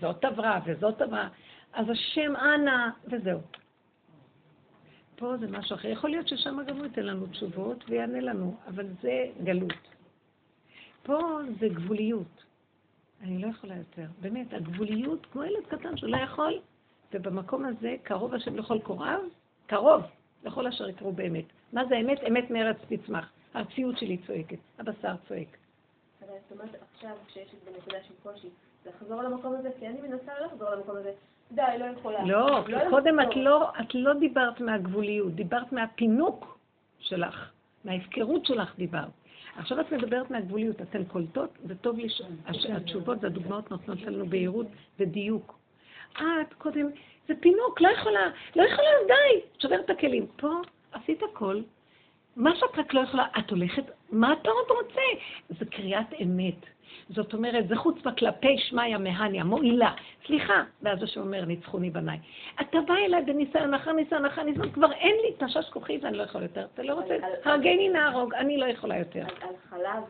זאת 0.00 0.24
עברה 0.24 0.60
וזאת 0.66 1.00
עברה. 1.00 1.28
אז 1.72 1.90
השם 1.90 2.36
אנא, 2.36 2.88
וזהו. 3.06 3.40
פה 5.16 5.36
זה 5.36 5.46
משהו 5.46 5.74
אחר. 5.74 5.88
יכול 5.88 6.10
להיות 6.10 6.28
ששם 6.28 6.56
גם 6.66 6.76
הוא 6.76 6.84
ייתן 6.84 7.02
לנו 7.02 7.26
תשובות 7.26 7.84
ויענה 7.88 8.20
לנו, 8.20 8.56
אבל 8.66 8.86
זה 9.02 9.24
גלות. 9.44 9.88
פה 11.02 11.18
זה 11.60 11.68
גבוליות. 11.68 12.44
אני 13.22 13.38
לא 13.38 13.46
יכולה 13.46 13.76
יותר. 13.76 14.06
באמת, 14.20 14.54
הגבוליות, 14.54 15.26
כמו 15.26 15.44
ילד 15.44 15.66
קטן 15.68 15.96
שלא 15.96 16.16
יכול, 16.16 16.60
ובמקום 17.12 17.64
הזה, 17.64 17.96
קרוב 18.02 18.34
השם 18.34 18.56
לכל 18.56 18.78
קוריו, 18.80 19.20
קרוב 19.66 20.02
לכל 20.44 20.66
אשר 20.66 20.88
יקראו 20.88 21.12
באמת. 21.12 21.44
מה 21.72 21.84
זה 21.86 21.96
אמת? 21.96 22.18
אמת 22.28 22.50
מארץ 22.50 22.76
תצמח. 22.88 23.30
הארציות 23.54 23.98
שלי 23.98 24.18
צועקת, 24.26 24.58
הבשר 24.78 25.14
צועק. 25.28 25.56
אבל 26.22 26.28
זאת 26.42 26.52
אומרת, 26.52 26.74
עכשיו 26.94 27.10
כשיש 27.26 27.52
לי 27.52 27.72
בנקודה 27.72 27.98
של 28.08 28.14
קושי, 28.22 28.48
לחזור 28.86 29.22
למקום 29.22 29.54
הזה, 29.58 29.70
כי 29.78 29.86
אני 29.86 30.00
מנסה 30.00 30.32
לא 30.40 30.46
לחזור 30.46 30.70
למקום 30.70 30.96
הזה. 30.96 31.12
די, 31.52 31.62
לא 31.78 31.84
יכולה. 31.84 32.24
לא, 32.24 32.60
לחזור. 32.68 32.90
קודם 32.90 33.20
את 33.20 33.36
לא, 33.36 33.70
את 33.80 33.94
לא 33.94 34.14
דיברת 34.14 34.60
מהגבוליות, 34.60 35.34
דיברת 35.34 35.72
מהפינוק 35.72 36.58
שלך, 36.98 37.50
מההפקרות 37.84 38.46
שלך 38.46 38.76
דיברת. 38.76 39.10
עכשיו 39.56 39.80
את 39.80 39.92
מדברת 39.92 40.30
מהגבוליות, 40.30 40.82
אתן 40.82 41.04
קולטות, 41.04 41.50
זה 41.64 41.74
טוב 41.74 41.98
לי, 41.98 42.08
ש- 42.08 42.22
הש- 42.46 42.66
התשובות 42.66 43.18
והדוגמאות 43.20 43.70
נותנות 43.70 44.02
לנו 44.02 44.26
בהירות 44.26 44.66
ודיוק. 45.00 45.58
את 46.16 46.54
קודם, 46.58 46.86
זה 47.28 47.34
פינוק, 47.40 47.80
לא 47.80 47.88
יכולה, 47.88 48.30
לא 48.56 48.62
יכולה, 48.62 48.88
די, 49.06 49.40
שובר 49.58 49.80
את 49.80 49.90
הכלים. 49.90 50.26
פה 50.36 50.48
עשית 50.92 51.22
הכל, 51.22 51.60
מה 52.36 52.56
שאת 52.56 52.78
רק 52.78 52.94
לא 52.94 53.00
יכולה, 53.00 53.26
את 53.38 53.50
הולכת, 53.50 53.82
מה 54.10 54.32
אתה 54.32 54.50
עוד 54.50 54.66
רוצה? 54.70 55.00
זה 55.48 55.64
קריאת 55.64 56.06
אמת. 56.22 56.66
זאת 57.08 57.34
אומרת, 57.34 57.68
זה 57.68 57.76
חוצפה 57.76 58.12
כלפי 58.12 58.58
שמיא 58.58 58.96
מהניה, 58.96 59.44
מועילה. 59.44 59.94
סליחה, 60.26 60.62
ואז 60.82 61.02
השם 61.02 61.20
אומר, 61.20 61.44
ניצחוני 61.44 61.90
בניי. 61.90 62.18
אתה 62.60 62.78
בא 62.80 62.94
אליי 62.94 63.22
בניסיון 63.22 63.74
אחר 63.74 63.92
ניסיון 63.92 64.24
אחר 64.24 64.42
ניסיון, 64.42 64.72
כבר 64.72 64.92
אין 64.92 65.16
לי 65.22 65.46
תשש 65.46 65.70
כוחי 65.70 65.98
ואני 66.02 66.16
לא 66.16 66.22
יכול 66.22 66.42
יותר. 66.42 66.66
אתה 66.74 66.82
לא 66.82 66.94
רוצה, 66.94 67.16
הרגני 67.44 67.88
נהרוג, 67.88 68.34
אני 68.34 68.58
לא 68.58 68.66
יכולה 68.66 68.98
יותר. 68.98 69.20
על, 69.20 69.54
חלב, 69.70 70.02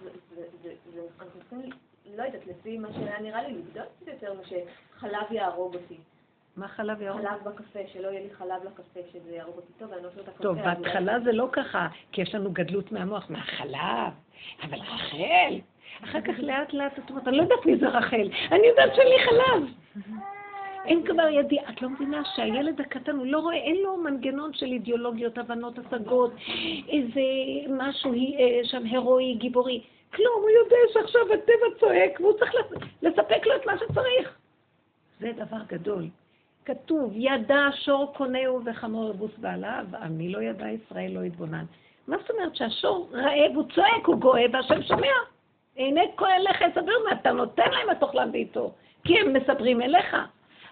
זה, 0.63 1.01
אנחנו 1.21 1.41
צריכים, 1.41 1.71
לא 2.17 2.23
יודעת, 2.23 2.47
לפי 2.47 2.79
מה 2.79 2.89
שהיה 2.93 3.21
נראה 3.21 3.43
לי, 3.43 3.55
לבדוק 3.55 3.85
קצת 4.01 4.09
יותר, 4.09 4.35
מה 4.35 4.43
שחלב 4.45 5.33
יהרוג 5.33 5.75
אותי. 5.75 5.97
מה 6.57 6.69
חלב 6.69 7.03
ירוק? 7.03 7.21
חלב 7.21 7.45
בקפה, 7.45 7.79
שלא 7.93 8.09
יהיה 8.09 8.21
לי 8.21 8.31
חלב 8.35 8.65
לקפה, 8.65 9.01
שזה 9.13 9.37
יהרוג 9.37 9.57
אותי 9.57 9.73
טוב, 9.79 9.91
ואני 9.91 10.03
לא 10.03 10.09
אוהבת 10.09 10.21
את 10.21 10.29
הקפה. 10.29 10.43
טוב, 10.43 10.57
בהתחלה 10.57 11.21
זה 11.21 11.33
לא 11.33 11.49
ככה, 11.53 11.89
כי 12.13 12.23
יש 12.23 12.35
לנו 12.35 12.53
גדלות 12.53 12.93
מהמוח, 12.93 13.31
מהחלב, 13.31 14.13
אבל 14.63 14.79
רחל. 14.79 15.59
אחר 16.05 16.21
כך 16.21 16.35
לאט 16.39 16.73
לאט 16.73 16.99
את 16.99 17.11
אומרת, 17.11 17.29
אני 17.29 17.37
לא 17.37 17.43
יודעת 17.43 17.67
מי 17.67 17.77
זה 17.77 17.89
רחל, 17.89 18.29
אני 18.53 18.67
יודעת 18.67 18.95
שאין 18.95 19.09
לי 19.09 19.17
חלב. 19.25 19.69
אין 20.85 21.07
כבר 21.07 21.29
ידי, 21.29 21.57
את 21.61 21.83
לא 21.83 21.89
מבינה 21.89 22.23
שהילד 22.35 22.81
הקטן, 22.81 23.17
הוא 23.17 23.27
לא 23.27 23.39
רואה, 23.39 23.57
אין 23.57 23.77
לו 23.77 23.97
מנגנון 23.97 24.53
של 24.55 24.67
אידיאולוגיות, 24.67 25.39
הבנות, 25.39 25.79
השגות, 25.79 26.33
איזה 26.89 27.21
משהו 27.69 28.13
אה, 28.13 28.61
שם 28.65 28.83
הירואי, 28.85 29.35
גיבורי. 29.35 29.83
כלום, 30.15 30.41
הוא 30.43 30.51
יודע 30.51 30.77
שעכשיו 30.93 31.23
הטבע 31.33 31.79
צועק, 31.81 32.21
והוא 32.21 32.33
צריך 32.39 32.55
לס- 32.55 32.83
לספק 33.03 33.47
לו 33.47 33.57
את 33.57 33.67
מה 33.67 33.73
שצריך. 33.79 34.37
זה 35.21 35.33
דבר 35.37 35.57
גדול. 35.69 36.05
כתוב, 36.65 37.13
ידע 37.15 37.69
שור 37.73 38.13
קונהו 38.17 38.61
וחמור 38.65 39.11
יבוס 39.11 39.31
בעליו, 39.39 39.85
עמי 40.03 40.29
לא 40.29 40.43
ידע 40.43 40.67
ישראל 40.69 41.13
לא 41.13 41.25
יתבונן. 41.25 41.65
מה 42.07 42.17
זאת 42.19 42.31
אומרת 42.31 42.57
שהשור 42.57 43.09
רעב, 43.13 43.53
הוא 43.55 43.65
צועק, 43.75 44.07
הוא 44.07 44.17
גואה, 44.17 44.45
והשם 44.53 44.83
שומע. 44.83 45.13
הנה 45.77 46.01
כהן 46.17 46.43
לך 46.43 46.61
יסבר 46.61 46.93
מה 47.09 47.13
אתה 47.21 47.33
נותן 47.33 47.71
להם 47.71 47.91
התאכלם 47.91 48.33
בעיתו, 48.33 48.73
כי 49.05 49.19
הם 49.21 49.33
מספרים 49.33 49.83
אליך. 49.83 50.17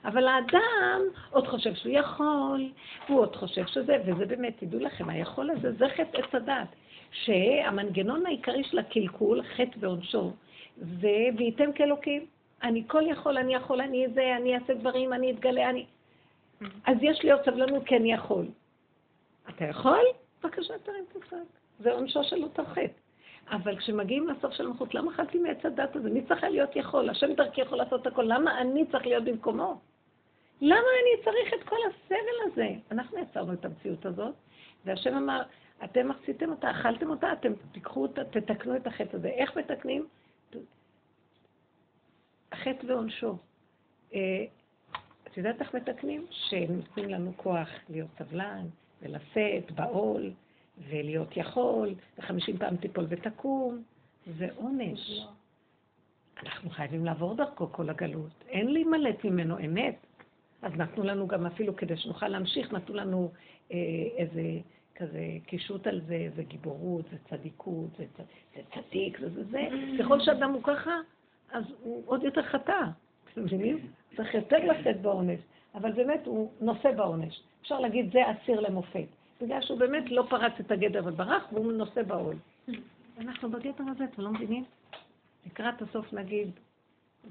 אבל 0.04 0.28
האדם 0.28 1.00
עוד 1.30 1.46
חושב 1.48 1.74
שהוא 1.74 1.92
יכול, 1.92 2.68
הוא 3.08 3.20
עוד 3.20 3.36
חושב 3.36 3.66
שזה, 3.66 3.96
וזה 4.06 4.26
באמת, 4.26 4.54
תדעו 4.58 4.80
לכם, 4.80 5.08
היכול 5.08 5.50
הזה 5.50 5.72
זה 5.72 5.88
חטא 5.88 6.18
עץ 6.18 6.34
הדת, 6.34 6.68
שהמנגנון 7.10 8.26
העיקרי 8.26 8.64
של 8.64 8.78
הקלקול, 8.78 9.42
חטא 9.42 9.76
ועונשו, 9.80 10.32
זה 10.76 11.28
וייתם 11.36 11.72
כאלוקים. 11.72 12.26
אני 12.62 12.84
כל 12.86 13.02
יכול, 13.06 13.38
אני 13.38 13.54
יכול, 13.54 13.80
אני 13.80 14.06
זה, 14.14 14.36
אני 14.36 14.54
אעשה 14.54 14.74
דברים, 14.74 15.12
אני 15.12 15.30
אתגלה, 15.30 15.70
אני... 15.70 15.86
אז 16.86 16.96
יש 17.02 17.22
לי 17.22 17.32
עוד 17.32 17.40
סבלנות 17.44 17.86
כי 17.86 17.96
אני 17.96 18.12
יכול. 18.12 18.46
אתה 19.48 19.64
יכול? 19.64 20.04
בבקשה, 20.42 20.74
תרים 20.78 21.04
הצד. 21.10 21.36
זה 21.78 21.92
עונשו 21.92 22.24
של 22.24 22.42
אותו 22.42 22.64
חטא. 22.64 23.00
אבל 23.50 23.76
כשמגיעים 23.76 24.28
לסוף 24.28 24.52
של 24.52 24.66
המלכות, 24.66 24.94
למה 24.94 25.12
אכלתי 25.12 25.38
מעץ 25.38 25.64
הדת 25.64 25.96
הזה? 25.96 26.10
מי 26.10 26.22
צריך 26.28 26.44
להיות 26.44 26.76
יכול? 26.76 27.10
השם 27.10 27.32
דרכי 27.32 27.60
יכול 27.60 27.78
לעשות 27.78 28.06
הכל. 28.06 28.22
למה 28.22 28.60
אני 28.60 28.86
צריך 28.86 29.06
להיות 29.06 29.24
במקומו? 29.24 29.80
למה 30.60 30.76
אני 30.76 31.24
צריך 31.24 31.54
את 31.54 31.68
כל 31.68 31.76
הסבל 31.88 32.52
הזה? 32.52 32.68
אנחנו 32.90 33.18
יצרנו 33.18 33.52
את 33.52 33.64
המציאות 33.64 34.06
הזאת, 34.06 34.34
והשם 34.84 35.16
אמר, 35.16 35.42
אתם 35.84 36.08
עשיתם 36.10 36.50
אותה, 36.50 36.70
אכלתם 36.70 37.10
אותה, 37.10 37.32
אתם 37.32 37.52
תיקחו 37.72 38.02
אותה, 38.02 38.24
תתקנו 38.24 38.76
את 38.76 38.86
החטא 38.86 39.16
הזה. 39.16 39.28
איך 39.28 39.58
מתקנים? 39.58 40.06
החטא 42.52 42.86
ועונשו. 42.86 43.38
אה, 44.14 44.44
את 45.26 45.36
יודעת 45.36 45.60
איך 45.60 45.74
מתקנים? 45.74 46.26
שנותנים 46.30 47.08
לנו 47.08 47.32
כוח 47.36 47.68
להיות 47.88 48.08
סבלן, 48.18 48.66
ולשאת 49.02 49.72
בעול, 49.74 50.32
ולהיות 50.88 51.36
יכול, 51.36 51.94
וחמישים 52.18 52.58
פעם 52.58 52.76
תיפול 52.76 53.06
ותקום. 53.08 53.82
זה 54.38 54.48
עונש. 54.56 55.20
אנחנו 56.42 56.70
חייבים 56.70 57.04
לעבור 57.04 57.34
דרכו 57.34 57.72
כל 57.72 57.90
הגלות. 57.90 58.44
אין 58.48 58.72
להימלט 58.72 59.24
ממנו 59.24 59.58
אמת. 59.58 60.06
אז 60.62 60.72
נתנו 60.72 61.04
לנו 61.04 61.26
גם 61.26 61.46
אפילו, 61.46 61.76
כדי 61.76 61.96
שנוכל 61.96 62.28
להמשיך, 62.28 62.72
נתנו 62.72 62.94
לנו 62.94 63.32
אה, 63.72 63.76
איזה 64.16 64.42
כזה 65.00 65.20
קישוט 65.46 65.86
על 65.86 66.00
זה, 66.06 66.28
זה 66.36 66.42
גיבורות, 66.42 67.04
זה 67.10 67.16
צדיקות, 67.30 67.90
זה, 67.98 68.04
צ... 68.16 68.20
זה 68.56 68.62
צדיק, 68.74 69.20
זה 69.20 69.30
זה 69.30 69.44
זה. 69.44 69.68
ככל 69.98 70.20
שאדם 70.20 70.52
הוא 70.52 70.62
ככה, 70.62 70.94
אז 71.52 71.64
הוא 71.82 72.02
עוד 72.06 72.22
יותר 72.22 72.42
חטא. 72.42 72.82
אתם 73.32 73.44
מבינים? 73.44 73.78
צריך 74.16 74.34
יותר 74.34 74.58
לשאת 74.58 75.00
בעונש. 75.02 75.40
אבל 75.74 75.92
באמת 75.92 76.26
הוא 76.26 76.50
נושא 76.60 76.92
בעונש. 76.92 77.40
אפשר 77.62 77.80
להגיד, 77.80 78.12
זה 78.12 78.18
אסיר 78.30 78.60
למופת. 78.60 79.06
בגלל 79.42 79.62
שהוא 79.62 79.78
באמת 79.78 80.10
לא 80.10 80.26
פרץ 80.30 80.52
את 80.60 80.70
הגדר 80.70 81.02
וברח, 81.04 81.42
והוא 81.52 81.72
נושא 81.72 82.02
בעול. 82.02 82.36
אנחנו 83.18 83.50
בגדר 83.50 83.84
הזה, 83.90 84.04
אתם 84.04 84.22
לא 84.22 84.30
מבינים? 84.30 84.64
לקראת 85.46 85.82
הסוף 85.82 86.12
נגיד, 86.12 86.50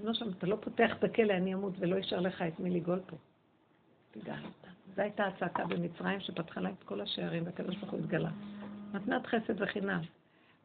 לא 0.03 0.13
שם, 0.13 0.25
אתה 0.37 0.47
לא 0.47 0.55
פותח 0.55 0.95
את 0.99 1.03
הכלא, 1.03 1.33
אני 1.33 1.53
אמות 1.53 1.73
ולא 1.79 1.95
יישאר 1.95 2.19
לך 2.19 2.41
את 2.41 2.59
מי 2.59 2.69
לגאול 2.69 2.99
פה. 3.07 3.15
תדע, 4.11 4.35
זו 4.95 5.01
הייתה 5.01 5.25
הצעקה 5.25 5.65
במצרים 5.65 6.19
שפתחה 6.19 6.61
להם 6.61 6.73
את 6.79 6.83
כל 6.83 7.01
השערים, 7.01 7.43
והקדוש 7.45 7.75
ברוך 7.75 7.91
הוא 7.91 7.99
התגלה. 7.99 8.29
מתנת 8.93 9.27
חסד 9.27 9.61
וחינם. 9.61 10.01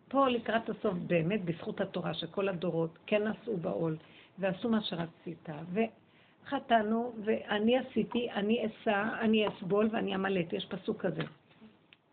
פה 0.09 0.29
לקראת 0.29 0.69
הסוף, 0.69 0.95
באמת 1.07 1.45
בזכות 1.45 1.81
התורה, 1.81 2.15
שכל 2.15 2.49
הדורות 2.49 2.99
כן 3.07 3.29
נשאו 3.29 3.57
בעול, 3.57 3.97
ועשו 4.39 4.69
מה 4.69 4.81
שרצית, 4.83 5.49
וחטאנו, 5.73 7.13
ואני 7.25 7.79
עשיתי, 7.79 8.31
אני 8.31 8.67
אשא, 8.67 9.05
אני 9.21 9.49
אסבול 9.49 9.89
ואני 9.93 10.15
אמלט, 10.15 10.53
יש 10.53 10.67
פסוק 10.67 11.01
כזה. 11.07 11.23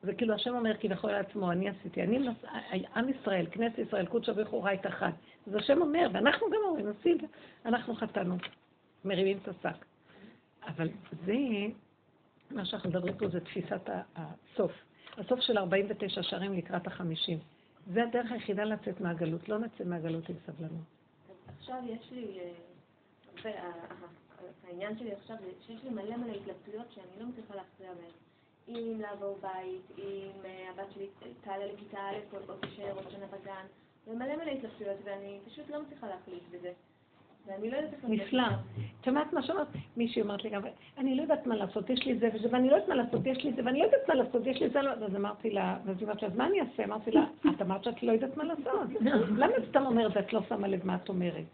זה 0.03 0.13
כאילו 0.13 0.33
השם 0.33 0.55
אומר 0.55 0.77
כביכול 0.77 1.11
לעצמו, 1.11 1.51
אני 1.51 1.69
עשיתי, 1.69 2.03
אני, 2.03 2.19
נס... 2.19 2.35
עם 2.95 3.09
ישראל, 3.09 3.45
כנסת 3.51 3.77
ישראל, 3.77 4.05
קודשא 4.05 4.33
בריחו 4.33 4.63
רייט 4.63 4.87
אחד. 4.87 5.11
אז 5.47 5.55
השם 5.55 5.81
אומר, 5.81 6.07
ואנחנו 6.13 6.47
גם 6.47 6.59
אומרים, 6.65 6.87
עושים, 6.87 7.17
אנחנו 7.65 7.95
חטאנו, 7.95 8.37
מרימים 9.05 9.37
את 9.37 9.47
השק. 9.47 9.90
אבל 10.67 10.89
זה, 11.25 11.33
מה 12.51 12.65
שאנחנו 12.65 12.89
מדברים 12.89 13.17
פה 13.17 13.27
זה 13.27 13.39
תפיסת 13.39 13.89
הסוף. 14.15 14.71
הסוף 15.17 15.39
של 15.39 15.57
49 15.57 16.23
שערים 16.23 16.53
לקראת 16.53 16.87
החמישים. 16.87 17.39
זה 17.93 18.03
הדרך 18.03 18.31
היחידה 18.31 18.63
לצאת 18.63 19.01
מהגלות, 19.01 19.49
לא 19.49 19.59
נצא 19.59 19.83
מהגלות 19.83 20.29
עם 20.29 20.35
סבלנות. 20.45 20.85
עכשיו 21.59 21.77
יש 21.87 22.11
לי, 22.11 22.39
אה, 23.45 23.71
העניין 24.67 24.97
שלי 24.97 25.13
עכשיו 25.13 25.37
זה 25.41 25.51
שיש 25.67 25.83
לי 25.83 25.89
מלא 25.89 26.17
מלא 26.17 26.33
התלבטויות 26.33 26.91
שאני 26.91 27.19
לא 27.19 27.25
מצליחה 27.25 27.55
להכריע 27.55 27.93
בהן. 27.93 28.11
אם 28.67 29.01
לעבור 29.01 29.37
בית, 29.41 29.97
אם 29.97 30.45
אה, 30.45 30.69
הבת 30.69 30.91
שלי 30.93 31.07
תעלה 31.41 31.73
לכיתה 31.73 31.99
א' 31.99 32.35
או 32.49 32.55
תישאר 32.55 32.93
עוד 32.95 33.09
שנה 33.09 33.25
בגן, 33.27 33.65
ומלא 34.07 34.35
מלא 34.35 34.51
התלבטויות, 34.51 34.97
ואני 35.03 35.39
פשוט 35.45 35.69
לא 35.69 35.81
מצליחה 35.81 36.07
להחליט 36.07 36.43
בזה. 36.51 36.71
נפלא. 38.07 38.43
את 38.99 39.05
שומעת 39.05 39.33
מה 39.33 39.43
שאומרת? 39.43 39.67
מישהי 39.97 40.21
אומרת 40.21 40.43
לי 40.43 40.49
גם, 40.49 40.61
אני 40.97 41.15
לא 41.15 41.21
יודעת 41.21 41.47
מה 41.47 41.55
לעשות, 41.55 41.89
יש 41.89 42.05
לי 42.05 42.17
זה 42.17 42.29
וזה, 42.33 42.47
ואני 42.51 42.69
לא 42.69 42.75
יודעת 42.75 42.89
מה 42.89 42.95
לעשות, 42.95 43.25
יש 43.25 43.43
לי 43.43 43.53
זה, 43.53 43.61
ואני 43.65 43.79
לא 43.79 43.85
יודעת 43.85 44.07
מה 44.07 44.15
לעשות, 44.15 44.47
יש 44.47 44.61
לי 44.61 44.69
זה, 44.69 44.79
אז 44.79 45.15
אמרתי 45.15 45.49
לה, 45.49 45.77
ואז 45.85 45.97
היא 45.99 46.05
אמרת 46.07 46.21
לה, 46.21 46.27
אז 46.27 46.35
מה 46.35 46.47
אני 46.47 46.61
אעשה? 46.61 46.83
אמרתי 46.83 47.11
לה, 47.11 47.25
את 47.55 47.61
אמרת 47.61 47.83
שאת 47.83 48.03
לא 48.03 48.11
יודעת 48.11 48.37
מה 48.37 48.43
לעשות. 48.43 48.87
למה 49.41 49.57
את 49.57 49.63
סתם 49.69 49.85
אומרת 49.85 50.11
ואת 50.15 50.33
לא 50.33 50.41
שמה 50.49 50.67
לב 50.67 50.85
מה 50.85 50.95
את 50.95 51.09
אומרת? 51.09 51.45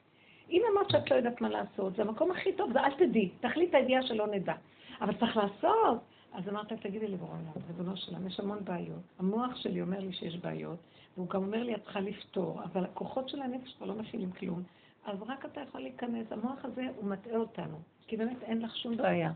אם 0.51 0.61
אמרת 0.73 0.89
שאת 0.89 1.11
לא 1.11 1.15
יודעת 1.15 1.41
מה 1.41 1.49
לעשות, 1.49 1.95
זה 1.95 2.01
המקום 2.01 2.31
הכי 2.31 2.53
טוב, 2.53 2.73
זה 2.73 2.79
אל 2.79 2.93
תדעי, 2.93 3.29
תחליט 3.39 3.75
הידיעה 3.75 4.03
שלא 4.03 4.27
נדע. 4.27 4.53
אבל 5.01 5.13
צריך 5.19 5.37
לעשות. 5.37 5.99
אז 6.33 6.49
אמרת, 6.49 6.73
תגידי 6.73 7.07
לי, 7.07 7.17
בורא 7.17 7.35
ריבונו 7.67 7.97
שלם, 7.97 8.27
יש 8.27 8.39
המון 8.39 8.59
בעיות. 8.63 9.01
המוח 9.19 9.55
שלי 9.55 9.81
אומר 9.81 9.99
לי 9.99 10.13
שיש 10.13 10.37
בעיות, 10.37 10.77
והוא 11.17 11.29
גם 11.29 11.43
אומר 11.43 11.63
לי, 11.63 11.75
את 11.75 11.83
צריכה 11.83 11.99
לפתור, 11.99 12.61
אבל 12.63 12.83
הכוחות 12.83 13.29
של 13.29 13.41
הנפש 13.41 13.73
כבר 13.73 13.85
לא 13.85 13.95
מכילים 13.95 14.31
כלום. 14.31 14.63
אז 15.05 15.17
רק 15.27 15.45
אתה 15.45 15.61
יכול 15.61 15.81
להיכנס. 15.81 16.31
המוח 16.31 16.65
הזה, 16.65 16.87
הוא 16.95 17.09
מטעה 17.09 17.37
אותנו, 17.37 17.77
כי 18.07 18.17
באמת 18.17 18.43
אין 18.43 18.61
לך 18.61 18.75
שום 18.75 18.97
בעיה. 18.97 19.31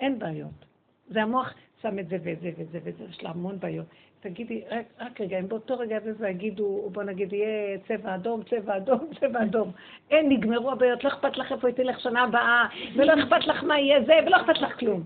אין 0.00 0.18
בעיות. 0.18 0.64
זה 1.08 1.22
המוח 1.22 1.54
שם 1.82 1.98
את 1.98 2.08
זה 2.08 2.16
וזה 2.20 2.50
וזה 2.58 2.78
וזה, 2.84 3.04
יש 3.04 3.22
לה 3.22 3.30
המון 3.30 3.60
בעיות. 3.60 3.86
תגידי, 4.20 4.62
רק, 4.70 4.86
רק 5.00 5.20
רגע, 5.20 5.38
אם 5.38 5.48
באותו 5.48 5.78
רגע 5.78 5.98
וזה 6.04 6.28
יגידו, 6.28 6.88
בוא 6.92 7.02
נגיד, 7.02 7.32
יהיה 7.32 7.78
צבע 7.88 8.14
אדום, 8.14 8.42
צבע 8.42 8.76
אדום, 8.76 9.10
צבע 9.20 9.42
אדום. 9.42 9.72
אין, 10.10 10.28
נגמרו 10.28 10.70
הבעיות, 10.70 11.04
לא 11.04 11.08
אכפת 11.08 11.36
לך 11.36 11.52
איפה 11.52 11.68
היא 11.68 11.76
תלך 11.76 12.00
שנה 12.00 12.22
הבאה, 12.22 12.66
ולא 12.96 13.12
אכפת 13.22 13.46
לך 13.46 13.64
מה 13.64 13.78
יהיה 13.78 14.04
זה, 14.04 14.14
ולא 14.26 14.36
אכפת 14.36 14.60
לך 14.60 14.78
כלום. 14.80 15.02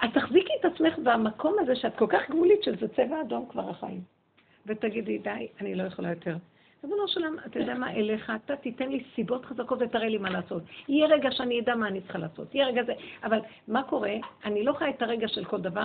אז 0.00 0.10
תחזיקי 0.14 0.52
את 0.60 0.64
עצמך 0.64 0.98
במקום 0.98 1.56
הזה 1.60 1.76
שאת 1.76 1.96
כל 1.96 2.06
כך 2.08 2.30
גבולית, 2.30 2.62
שזה 2.62 2.88
צבע 2.88 3.20
אדום 3.20 3.46
כבר 3.50 3.70
החיים. 3.70 4.21
ותגידי, 4.66 5.18
די, 5.18 5.48
אני 5.60 5.74
לא 5.74 5.82
יכולה 5.82 6.10
יותר. 6.10 6.36
ריבונו 6.84 7.08
של 7.08 7.24
עולם, 7.24 7.36
אתה 7.46 7.58
יודע 7.58 7.74
מה, 7.74 7.92
אליך, 7.92 8.32
אתה 8.44 8.56
תיתן 8.56 8.88
לי 8.88 9.04
סיבות 9.14 9.44
חזקות 9.44 9.78
ותראה 9.82 10.08
לי 10.08 10.18
מה 10.18 10.30
לעשות. 10.30 10.62
יהיה 10.88 11.06
רגע 11.06 11.30
שאני 11.32 11.60
אדע 11.60 11.74
מה 11.74 11.88
אני 11.88 12.00
צריכה 12.00 12.18
לעשות. 12.18 12.54
יהיה 12.54 12.66
רגע 12.66 12.82
זה, 12.82 12.92
אבל 13.24 13.40
מה 13.68 13.82
קורה? 13.82 14.14
אני 14.44 14.64
לא 14.64 14.72
חי 14.72 14.90
את 14.90 15.02
הרגע 15.02 15.28
של 15.28 15.44
כל 15.44 15.60
דבר. 15.60 15.84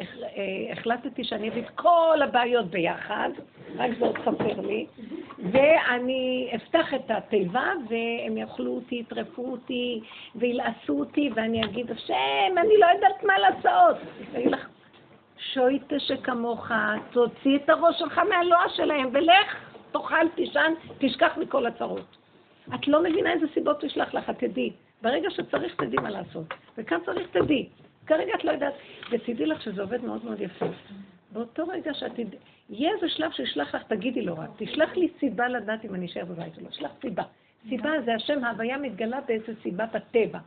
אה, 0.00 0.72
החלטתי 0.72 1.24
שאני 1.24 1.48
אביא 1.48 1.62
את 1.62 1.70
כל 1.74 2.18
הבעיות 2.24 2.66
ביחד, 2.66 3.30
רק 3.76 3.90
זה 3.98 4.04
עוד 4.04 4.18
חסר 4.18 4.60
לי, 4.60 4.86
ואני 5.38 6.50
אפתח 6.54 6.94
את 6.94 7.10
התיבה, 7.10 7.72
והם 7.88 8.36
יאכלו 8.36 8.74
אותי, 8.74 8.94
יטרפו 8.94 9.52
אותי, 9.52 10.00
וילעסו 10.34 10.98
אותי, 10.98 11.30
ואני 11.34 11.64
אגיד, 11.64 11.90
השם, 11.90 12.58
אני 12.58 12.78
לא 12.78 12.86
יודעת 12.94 13.24
מה 13.24 13.38
לעשות. 13.38 13.96
אני 14.34 14.38
אגיד 14.38 14.52
לך, 14.52 14.68
שויטה 15.38 15.98
שכמוך, 15.98 16.70
תוציא 17.10 17.56
את 17.56 17.68
הראש 17.68 17.98
שלך 17.98 18.18
מהלוע 18.18 18.68
שלהם, 18.68 19.08
ולך. 19.12 19.56
תאכל, 19.92 20.28
תישן, 20.34 20.72
תשכח 20.98 21.36
מכל 21.36 21.66
הצרות. 21.66 22.16
את 22.74 22.88
לא 22.88 23.02
מבינה 23.02 23.32
איזה 23.32 23.46
סיבות 23.54 23.84
ישלח 23.84 24.14
לך, 24.14 24.30
תדעי. 24.30 24.72
ברגע 25.02 25.30
שצריך, 25.30 25.74
תדעי 25.74 25.98
מה 26.02 26.10
לעשות. 26.10 26.46
וכאן 26.78 26.98
צריך, 27.04 27.28
תדעי. 27.30 27.68
כרגע 28.06 28.32
את 28.34 28.44
לא 28.44 28.50
יודעת, 28.50 28.74
ותדעי 29.10 29.46
לך 29.46 29.62
שזה 29.62 29.82
עובד 29.82 30.04
מאוד 30.04 30.24
מאוד 30.24 30.40
יפה. 30.40 30.66
באותו 31.32 31.66
רגע 31.68 31.94
שאת 31.94 32.12
תדעי, 32.12 32.38
יהיה 32.70 32.94
איזה 32.94 33.08
שלב 33.08 33.30
שישלח 33.30 33.74
לך, 33.74 33.82
תגידי 33.82 34.22
לו 34.22 34.38
רק, 34.38 34.50
תשלח 34.56 34.96
לי 34.96 35.08
סיבה 35.20 35.48
לדעת 35.48 35.84
אם 35.84 35.94
אני 35.94 36.06
אשאר 36.06 36.24
בבית 36.24 36.58
או 36.58 36.62
לא, 36.62 36.68
תשלח 36.68 36.90
סיבה. 37.00 37.22
סיבה 37.68 37.90
זה 38.04 38.14
השם, 38.14 38.44
ההוויה 38.44 38.78
מתגלה 38.78 39.20
באיזה 39.20 39.52
סיבה 39.62 39.84
בטבע. 39.86 40.38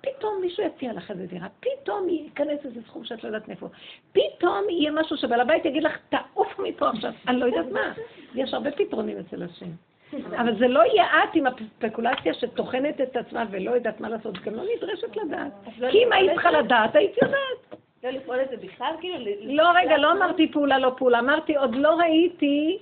פתאום 0.00 0.38
מישהו 0.40 0.64
יציע 0.64 0.92
לך 0.92 1.10
איזה 1.10 1.26
דירה, 1.26 1.48
פתאום 1.60 2.08
ייכנס 2.08 2.64
איזה 2.64 2.80
סכום 2.86 3.04
שאת 3.04 3.24
לא 3.24 3.28
יודעת 3.28 3.48
מאיפה, 3.48 3.68
פתאום 4.12 4.70
יהיה 4.70 4.90
משהו 4.90 5.16
שבעל 5.16 5.40
הבית 5.40 5.64
יגיד 5.64 5.82
לך, 5.82 5.98
תעוף 6.08 6.58
מפה 6.58 6.88
עכשיו, 6.88 7.12
אני 7.28 7.40
לא 7.40 7.46
יודעת 7.46 7.72
מה. 7.72 7.92
יש 8.34 8.54
הרבה 8.54 8.70
פתרונים 8.70 9.18
אצל 9.18 9.42
השם. 9.42 9.70
אבל 10.12 10.58
זה 10.58 10.68
לא 10.68 10.80
יהיה 10.80 11.06
את 11.24 11.34
עם 11.34 11.46
הספקולציה 11.46 12.34
שטוחנת 12.34 13.00
את 13.00 13.16
עצמה 13.16 13.44
ולא 13.50 13.70
יודעת 13.70 14.00
מה 14.00 14.08
לעשות, 14.08 14.38
גם 14.38 14.54
לא 14.54 14.62
נדרשת 14.76 15.16
לדעת. 15.16 15.52
לא 15.78 15.90
כי 15.90 16.04
אם 16.04 16.12
היית 16.12 16.30
צריכה 16.32 16.50
לדעת, 16.50 16.96
היית 16.96 17.16
יודעת. 17.22 17.80
לא 18.04 18.10
לפעול 18.10 18.40
את 18.40 18.48
זה 18.50 18.56
בכלל, 18.56 18.92
כאילו? 19.00 19.30
לא, 19.40 19.64
רגע, 19.74 19.96
לא 19.96 20.12
אמרתי 20.12 20.52
פעולה, 20.52 20.78
לא 20.78 20.92
פעולה. 20.98 21.18
אמרתי, 21.18 21.56
עוד 21.56 21.74
לא 21.74 21.88
ראיתי 21.88 22.78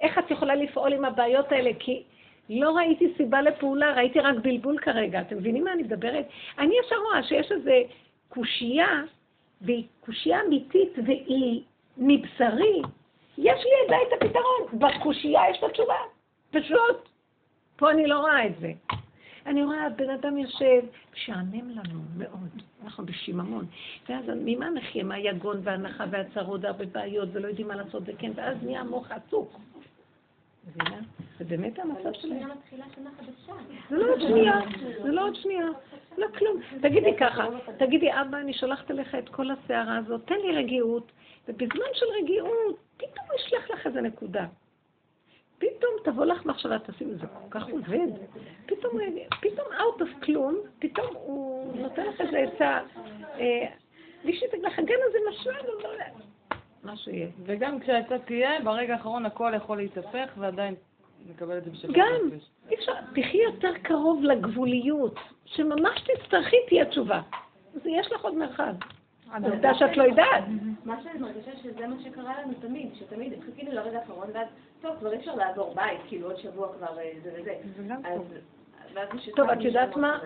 איך 0.00 0.18
את 0.18 0.30
יכולה 0.30 0.54
לפעול 0.54 0.92
עם 0.92 1.04
הבעיות 1.04 1.52
האלה, 1.52 1.70
כי 1.78 2.02
לא 2.50 2.76
ראיתי 2.76 3.12
סיבה 3.16 3.42
לפעולה, 3.42 3.92
ראיתי 3.92 4.20
רק 4.20 4.36
בלבול 4.42 4.78
כרגע. 4.78 5.20
אתם 5.20 5.36
מבינים 5.36 5.64
מה 5.64 5.72
אני 5.72 5.82
מדברת? 5.82 6.26
אני 6.58 6.74
ישר 6.84 6.96
רואה 6.96 7.22
שיש 7.22 7.52
איזו 7.52 7.70
קושייה, 8.28 9.02
והיא 9.60 9.84
קושייה 10.00 10.40
אמיתית, 10.46 10.92
והיא 11.06 11.62
מבשרי. 11.96 12.82
יש 13.38 13.60
לי 13.64 13.88
זה 13.88 13.96
את 14.08 14.22
הפתרון. 14.22 14.80
בקושייה 14.80 15.40
יש 15.50 15.58
את 15.58 15.64
התשובה. 15.64 15.94
פשוט. 16.50 17.08
פה 17.76 17.90
אני 17.90 18.06
לא 18.06 18.18
רואה 18.18 18.46
את 18.46 18.52
זה. 18.60 18.72
אני 19.46 19.64
רואה, 19.64 19.88
בן 19.88 20.10
אדם 20.10 20.38
יושב, 20.38 20.80
משעמם 21.14 21.70
לנו 21.70 22.00
מאוד, 22.16 22.62
אנחנו 22.84 23.06
בשיממון. 23.06 23.66
ואז 24.08 24.24
ממה 24.44 24.70
נחיה? 24.70 25.04
מהיגון 25.04 25.60
והנחה 25.62 26.04
והצרות 26.10 26.60
והרבה 26.64 26.84
בעיות 26.84 27.28
ולא 27.32 27.48
יודעים 27.48 27.68
מה 27.68 27.76
לעשות 27.76 28.02
וכן, 28.06 28.30
ואז 28.34 28.56
נהיה 28.62 28.84
מוח 28.84 29.12
עסוק. 29.12 29.58
מבינה? 30.66 31.00
זה 31.38 31.44
באמת 31.44 31.78
המצב 31.78 32.12
שלהם. 32.12 32.48
זה 33.90 33.96
לא 33.96 34.12
עוד 34.12 34.20
שנייה, 34.20 34.60
זה 35.02 35.12
לא 35.12 35.24
עוד 35.24 35.34
שנייה, 35.34 35.66
לא 36.18 36.26
כלום. 36.38 36.60
תגידי 36.82 37.16
ככה, 37.20 37.44
תגידי, 37.78 38.12
אבא, 38.12 38.38
אני 38.38 38.52
שולחת 38.52 38.90
אליך 38.90 39.14
את 39.14 39.28
כל 39.28 39.50
הסערה 39.50 39.96
הזאת, 39.96 40.26
תן 40.26 40.34
לי 40.34 40.56
רגיעות, 40.56 41.12
ובזמן 41.48 41.86
של 41.94 42.06
רגיעות, 42.22 42.76
פתאום 42.96 43.26
אשלח 43.36 43.70
לך 43.70 43.86
איזה 43.86 44.00
נקודה. 44.00 44.46
פתאום 45.58 45.92
תבוא 46.04 46.24
לך 46.24 46.46
מחשבה, 46.46 46.78
תשים, 46.78 47.14
זה 47.14 47.26
כל 47.26 47.50
כך 47.50 47.68
עובד. 47.68 48.08
פתאום, 48.66 48.92
פתאום 49.40 49.66
out 49.72 50.00
of 50.00 50.24
כלום, 50.24 50.56
פתאום 50.78 51.14
הוא 51.14 51.76
נותן 51.76 52.06
לך 52.06 52.20
איזה 52.20 52.38
עצה. 52.38 52.80
אה, 53.38 53.66
מישהי 54.24 54.48
תגיד 54.48 54.64
לך, 54.64 54.78
הגן 54.78 54.98
הזה 55.08 55.18
משמע, 55.30 55.52
לא. 55.52 55.88
מה 56.86 56.96
שיהיה. 56.96 57.28
וגם 57.44 57.80
כשהעצה 57.80 58.18
תהיה, 58.18 58.60
ברגע 58.64 58.94
האחרון 58.94 59.26
הכל 59.26 59.52
יכול 59.56 59.76
להתהפך 59.76 60.32
ועדיין 60.36 60.74
נקבל 61.30 61.58
את 61.58 61.64
זה 61.64 61.70
בשביל 61.70 61.92
גם, 61.96 62.30
אי 62.70 62.74
אפשר, 62.74 62.92
תחי 63.10 63.38
יותר 63.38 63.72
קרוב 63.82 64.22
לגבוליות, 64.22 65.18
שממש 65.44 66.00
תצטרכי 66.00 66.56
תהיה 66.68 66.84
תשובה. 66.84 67.20
אז 67.74 67.80
יש 67.86 68.12
לך 68.12 68.20
עוד 68.20 68.34
מרחב. 68.34 68.74
עובדה 69.44 69.74
שאת 69.74 69.96
לא 69.96 70.02
יודעת. 70.02 70.44
מה 70.84 71.02
שאני 71.02 71.18
מרגישה 71.18 71.50
שזה 71.62 71.86
מה 71.86 71.96
שקרה 72.04 72.42
לנו 72.42 72.52
תמיד, 72.60 72.94
שתמיד 72.94 73.32
חיכינו 73.46 73.72
לרגע 73.72 73.98
האחרון, 73.98 74.26
ואז, 74.34 74.46
טוב, 74.80 74.96
כבר 74.98 75.12
אי 75.12 75.18
אפשר 75.18 75.34
לעבור 75.34 75.74
בית, 75.74 76.00
כאילו 76.08 76.26
עוד 76.30 76.36
שבוע 76.36 76.68
כבר 76.76 76.98
אה, 76.98 77.12
זה 77.22 77.30
וזה. 77.38 77.54
טוב, 79.36 79.50
את 79.50 79.60
יודעת 79.60 79.96
מה? 79.96 80.18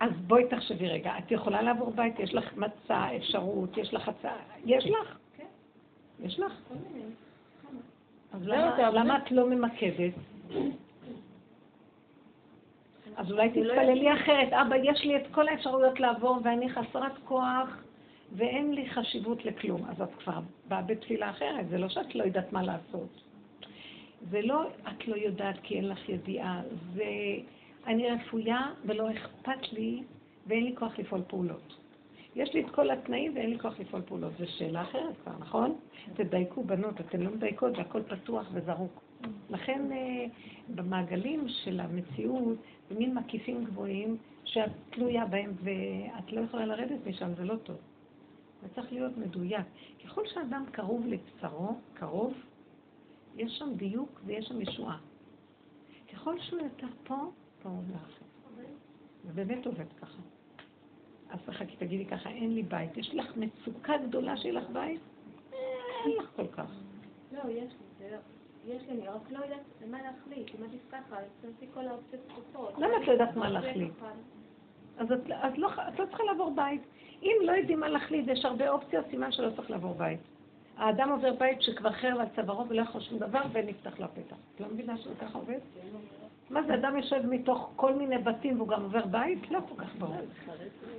אז 0.00 0.10
בואי 0.26 0.48
תחשבי 0.48 0.88
רגע, 0.88 1.12
את 1.18 1.30
יכולה 1.30 1.62
לעבור 1.62 1.90
בית, 1.90 2.18
יש 2.18 2.34
לך 2.34 2.56
מצע, 2.56 3.16
אפשרות, 3.16 3.76
יש 3.76 3.94
לך 3.94 4.08
הצעה, 4.08 4.36
יש 4.64 4.86
לך? 4.86 5.16
יש 6.24 6.40
לך? 6.40 6.52
אז 8.32 8.48
למה 8.92 9.18
את 9.18 9.30
לא 9.30 9.50
ממקדת? 9.50 10.12
אז 13.16 13.32
אולי 13.32 13.48
תתפללי 13.48 14.12
אחרת. 14.12 14.52
אבא, 14.52 14.76
יש 14.76 15.04
לי 15.04 15.16
את 15.16 15.22
כל 15.30 15.48
האפשרויות 15.48 16.00
לעבור 16.00 16.38
ואני 16.44 16.70
חסרת 16.70 17.12
כוח 17.24 17.82
ואין 18.32 18.74
לי 18.74 18.90
חשיבות 18.90 19.44
לכלום. 19.44 19.84
אז 19.88 20.02
את 20.02 20.14
כבר 20.18 20.40
באה 20.68 20.82
בתפילה 20.82 21.30
אחרת, 21.30 21.68
זה 21.68 21.78
לא 21.78 21.88
שאת 21.88 22.14
לא 22.14 22.24
יודעת 22.24 22.52
מה 22.52 22.62
לעשות. 22.62 23.22
זה 24.30 24.42
לא 24.42 24.62
את 24.88 25.08
לא 25.08 25.16
יודעת 25.16 25.56
כי 25.62 25.76
אין 25.76 25.88
לך 25.88 26.08
ידיעה, 26.08 26.62
זה 26.94 27.04
אני 27.86 28.10
רפויה 28.10 28.72
ולא 28.84 29.10
אכפת 29.10 29.72
לי 29.72 30.02
ואין 30.46 30.64
לי 30.64 30.76
כוח 30.76 30.98
לפעול 30.98 31.22
פעולות. 31.26 31.79
יש 32.36 32.54
לי 32.54 32.64
את 32.64 32.70
כל 32.70 32.90
התנאים 32.90 33.34
ואין 33.34 33.50
לי 33.50 33.58
כוח 33.58 33.80
לפעול 33.80 34.02
פעולות. 34.02 34.32
זו 34.38 34.44
שאלה 34.58 34.82
אחרת 34.82 35.14
כבר, 35.22 35.32
נכון? 35.38 35.76
תדייקו 36.14 36.64
בנות, 36.64 37.00
אתן 37.00 37.20
לא 37.20 37.30
מדייקות 37.30 37.78
והכל 37.78 38.02
פתוח 38.02 38.48
וזרוק. 38.52 39.02
לכן 39.50 39.92
אה, 39.92 40.26
במעגלים 40.74 41.48
של 41.48 41.80
המציאות, 41.80 42.58
זה 42.88 42.98
מין 42.98 43.14
מקיפים 43.14 43.64
גבוהים 43.64 44.16
שאת 44.44 44.70
תלויה 44.90 45.26
בהם 45.26 45.52
ואת 45.62 46.32
לא 46.32 46.40
יכולה 46.40 46.66
לרדת 46.66 47.06
משם, 47.06 47.34
זה 47.34 47.44
לא 47.44 47.56
טוב. 47.56 47.76
זה 48.62 48.68
צריך 48.74 48.92
להיות 48.92 49.18
מדויק. 49.18 49.66
ככל 50.04 50.26
שאדם 50.26 50.64
קרוב 50.72 51.06
לבשרו, 51.06 51.78
קרוב, 51.94 52.34
יש 53.36 53.58
שם 53.58 53.74
דיוק 53.76 54.20
ויש 54.24 54.46
שם 54.46 54.60
ישועה. 54.60 54.98
ככל 56.12 56.40
שהוא 56.40 56.60
יותר 56.60 56.86
פה, 57.04 57.16
פה 57.62 57.68
הוא 57.68 57.82
לאחר. 57.92 58.24
זה 59.24 59.32
באמת 59.32 59.66
עובד 59.66 59.92
ככה. 60.00 60.18
אז 61.30 61.38
תחכי, 61.46 61.76
תגידי 61.76 62.06
ככה, 62.06 62.30
אין 62.30 62.54
לי 62.54 62.62
בית. 62.62 62.96
יש 62.96 63.14
לך 63.14 63.36
מצוקה 63.36 63.96
גדולה 63.96 64.36
שיהיה 64.36 64.54
לך 64.54 64.70
בית? 64.72 65.00
אין 66.04 66.16
לך 66.18 66.30
כל 66.36 66.46
כך. 66.46 66.70
לא, 67.32 67.50
יש 67.50 67.72
לי, 68.00 68.10
לא. 68.10 68.16
יש 68.66 68.82
לי, 68.82 68.90
אני 68.90 69.08
רק 69.08 69.30
לא 69.30 69.38
יודעת 69.38 69.60
מה 69.90 69.98
להחליט. 70.02 70.48
אם 70.58 70.64
עדיף 70.64 70.80
ככה, 70.92 71.16
תנסי 71.40 71.66
כל 71.74 71.86
האופציות 71.86 72.22
פתוחות. 72.26 72.74
למה 72.78 72.96
את 73.02 73.06
לא 73.06 73.12
יודעת 73.12 73.36
מה 73.36 73.50
להחליט? 73.50 73.92
אז 74.98 75.12
את, 75.12 75.20
את, 75.30 75.58
לא, 75.58 75.68
את 75.88 75.98
לא 75.98 76.06
צריכה 76.06 76.24
לעבור 76.24 76.52
בית. 76.54 76.82
אם 77.22 77.36
לא 77.42 77.52
יודעים 77.52 77.80
מה 77.80 77.88
להחליט, 77.88 78.28
יש 78.28 78.44
הרבה 78.44 78.68
אופציות, 78.68 79.04
סימן 79.10 79.32
שלא 79.32 79.50
צריך 79.56 79.70
לעבור 79.70 79.94
בית. 79.94 80.20
האדם 80.76 81.10
עובר 81.10 81.32
בית 81.32 81.62
שכבר 81.62 81.92
חרב 81.92 82.20
על 82.20 82.26
צווארו 82.36 82.68
ולא 82.68 82.82
יכול 82.82 83.00
שום 83.00 83.18
דבר 83.18 83.42
ונפתח 83.52 83.98
לו 83.98 84.04
הפתח. 84.04 84.36
את 84.54 84.60
לא 84.60 84.66
מבינה 84.68 84.98
שזה 84.98 85.14
ככה 85.14 85.38
עובד? 85.38 85.58
מה 86.50 86.62
זה, 86.62 86.74
אדם 86.74 86.96
יושב 86.96 87.26
מתוך 87.26 87.72
כל 87.76 87.94
מיני 87.94 88.18
בתים 88.18 88.56
והוא 88.56 88.68
גם 88.68 88.82
עובר 88.82 89.06
בית? 89.06 89.50
לא 89.50 89.60
כל 89.68 89.84
כך 89.84 89.96
ברור. 89.98 90.16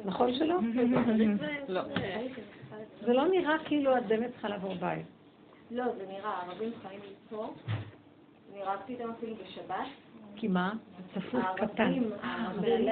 נכון 0.05 0.33
שלא? 0.33 0.55
לא. 1.67 1.81
זה 3.01 3.13
לא 3.13 3.27
נראה 3.27 3.55
כאילו 3.65 3.97
את 3.97 4.05
באמת 4.05 4.31
צריכה 4.31 4.49
לעבור 4.49 4.73
בית. 4.75 5.05
לא, 5.71 5.85
זה 5.97 6.05
נראה, 6.07 6.29
הערבים 6.29 6.71
חיים 6.81 6.99
פה. 7.29 7.53
אני 8.51 8.63
רבתי 8.63 8.93
איתם 8.93 9.09
אפילו 9.09 9.35
בשבת. 9.35 9.87
כי 10.35 10.47
מה? 10.47 10.73
צפוף 11.13 11.45
קטן. 11.55 11.83
הערבים, 11.83 12.11
הערבים 12.21 12.87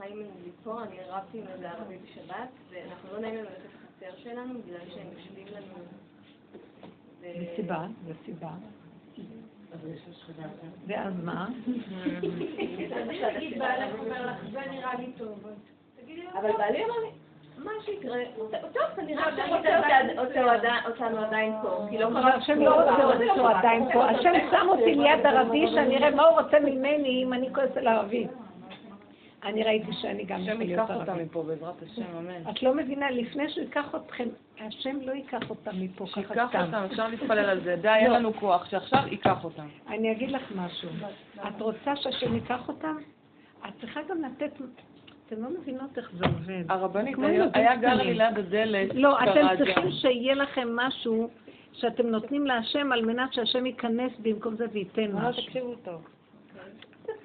חיים 0.00 0.26
פה, 0.64 0.82
אני 0.82 0.96
רבתי 1.08 1.38
עם 1.38 1.46
איזה 1.46 1.70
ערבי 1.70 1.96
בשבת, 1.98 2.48
ואנחנו 2.70 3.12
לא 3.12 3.20
נעים 3.20 3.34
לנו 3.34 3.44
לצאת 3.44 3.70
לחצר 3.74 4.16
שלנו, 4.22 4.54
בגלל 4.62 4.80
שהם 4.94 5.06
יושבים 5.18 5.46
לנו... 5.46 5.74
ו- 7.20 7.26
וסיבה, 7.52 7.86
וסיבה. 8.04 8.50
ואז 10.86 11.12
מה? 11.24 11.48
אבל 16.38 16.52
בעלי 16.58 16.84
אמר 16.84 16.94
לי, 17.02 17.10
מה 17.58 17.70
שיקרה, 17.84 18.18
טוב, 18.72 18.82
כנראה 18.96 19.24
אותנו 20.86 21.18
עדיין 21.18 21.52
פה, 21.62 21.86
כי 21.90 21.98
לא 21.98 22.06
קרה 22.06 22.34
השם 22.34 22.60
לא 22.60 22.74
רוצה 22.74 23.04
אותו 23.04 23.48
עדיין 23.48 23.92
פה. 23.92 24.04
השם 24.04 24.32
שם 24.50 24.66
אותי 24.68 24.94
ליד 24.94 25.26
ערבי 25.26 25.66
שאני 25.74 25.96
אראה 25.96 26.10
מה 26.10 26.22
הוא 26.22 26.40
רוצה 26.40 26.60
ממני 26.60 27.24
אם 27.24 27.32
אני 27.32 27.54
כועס 27.54 27.76
על 27.76 27.88
ערבי. 27.88 28.26
אני 29.44 29.62
ראיתי 29.64 29.92
שאני 29.92 30.24
גם 30.24 30.40
השם 30.40 30.50
יכול 30.50 30.62
ייקח 30.62 30.84
להיות 30.88 31.00
אותה 31.00 31.12
ערבי. 31.12 31.24
מפה, 31.24 31.42
בעזרת 31.42 31.82
השם, 31.82 32.02
אמן. 32.18 32.50
את 32.50 32.62
לא 32.62 32.74
מבינה, 32.74 33.10
לפני 33.10 33.50
שהוא 33.50 33.64
ייקח 33.64 33.94
אתכם, 33.94 34.28
השם 34.60 34.96
לא 35.06 35.12
ייקח 35.12 35.50
אותם 35.50 35.70
מפה 35.80 36.04
ככה 36.06 36.14
שייקח 36.14 36.46
סתם. 36.48 36.60
אותם, 36.66 36.84
אפשר 36.90 37.08
להתפלל 37.08 37.38
על 37.38 37.60
זה. 37.64 37.76
די, 37.76 37.88
אין 37.88 38.10
לא. 38.10 38.16
לנו 38.18 38.34
כוח, 38.34 38.70
שעכשיו 38.70 39.00
ייקח 39.10 39.44
אותם. 39.44 39.66
אני 39.88 40.12
אגיד 40.12 40.30
לך 40.30 40.52
משהו. 40.56 40.88
את 41.48 41.60
רוצה 41.60 41.96
שהשם 41.96 42.34
ייקח 42.34 42.68
אותם? 42.68 42.96
את 43.68 43.72
צריכה 43.80 44.00
גם 44.10 44.22
לתת... 44.22 44.52
אתן 45.26 45.40
לא 45.40 45.48
מבינות 45.60 45.98
איך 45.98 46.10
זה 46.18 46.24
עובד. 46.26 46.64
הרבנית, 46.68 47.16
היה- 47.54 47.76
גר. 47.76 47.94
לי 47.94 48.14
ליד 48.14 48.38
הדלת, 48.38 48.88
לא, 48.94 49.18
אתם 49.18 49.46
צריכים. 49.58 49.90
שיהיה 49.92 50.34
לכם 50.34 50.68
משהו 50.76 51.28
שאתם 51.72 52.06
נותנים 52.06 52.46
להשם 52.46 52.92
על 52.92 53.04
מנת 53.04 53.32
שהשם 53.32 53.66
ייכנס 53.66 54.12
במקום 54.22 54.54
זה 54.56 54.64
וייתן 54.72 55.12
משהו. 55.12 55.42
תקשיבו 55.42 55.74
טוב. 55.84 56.06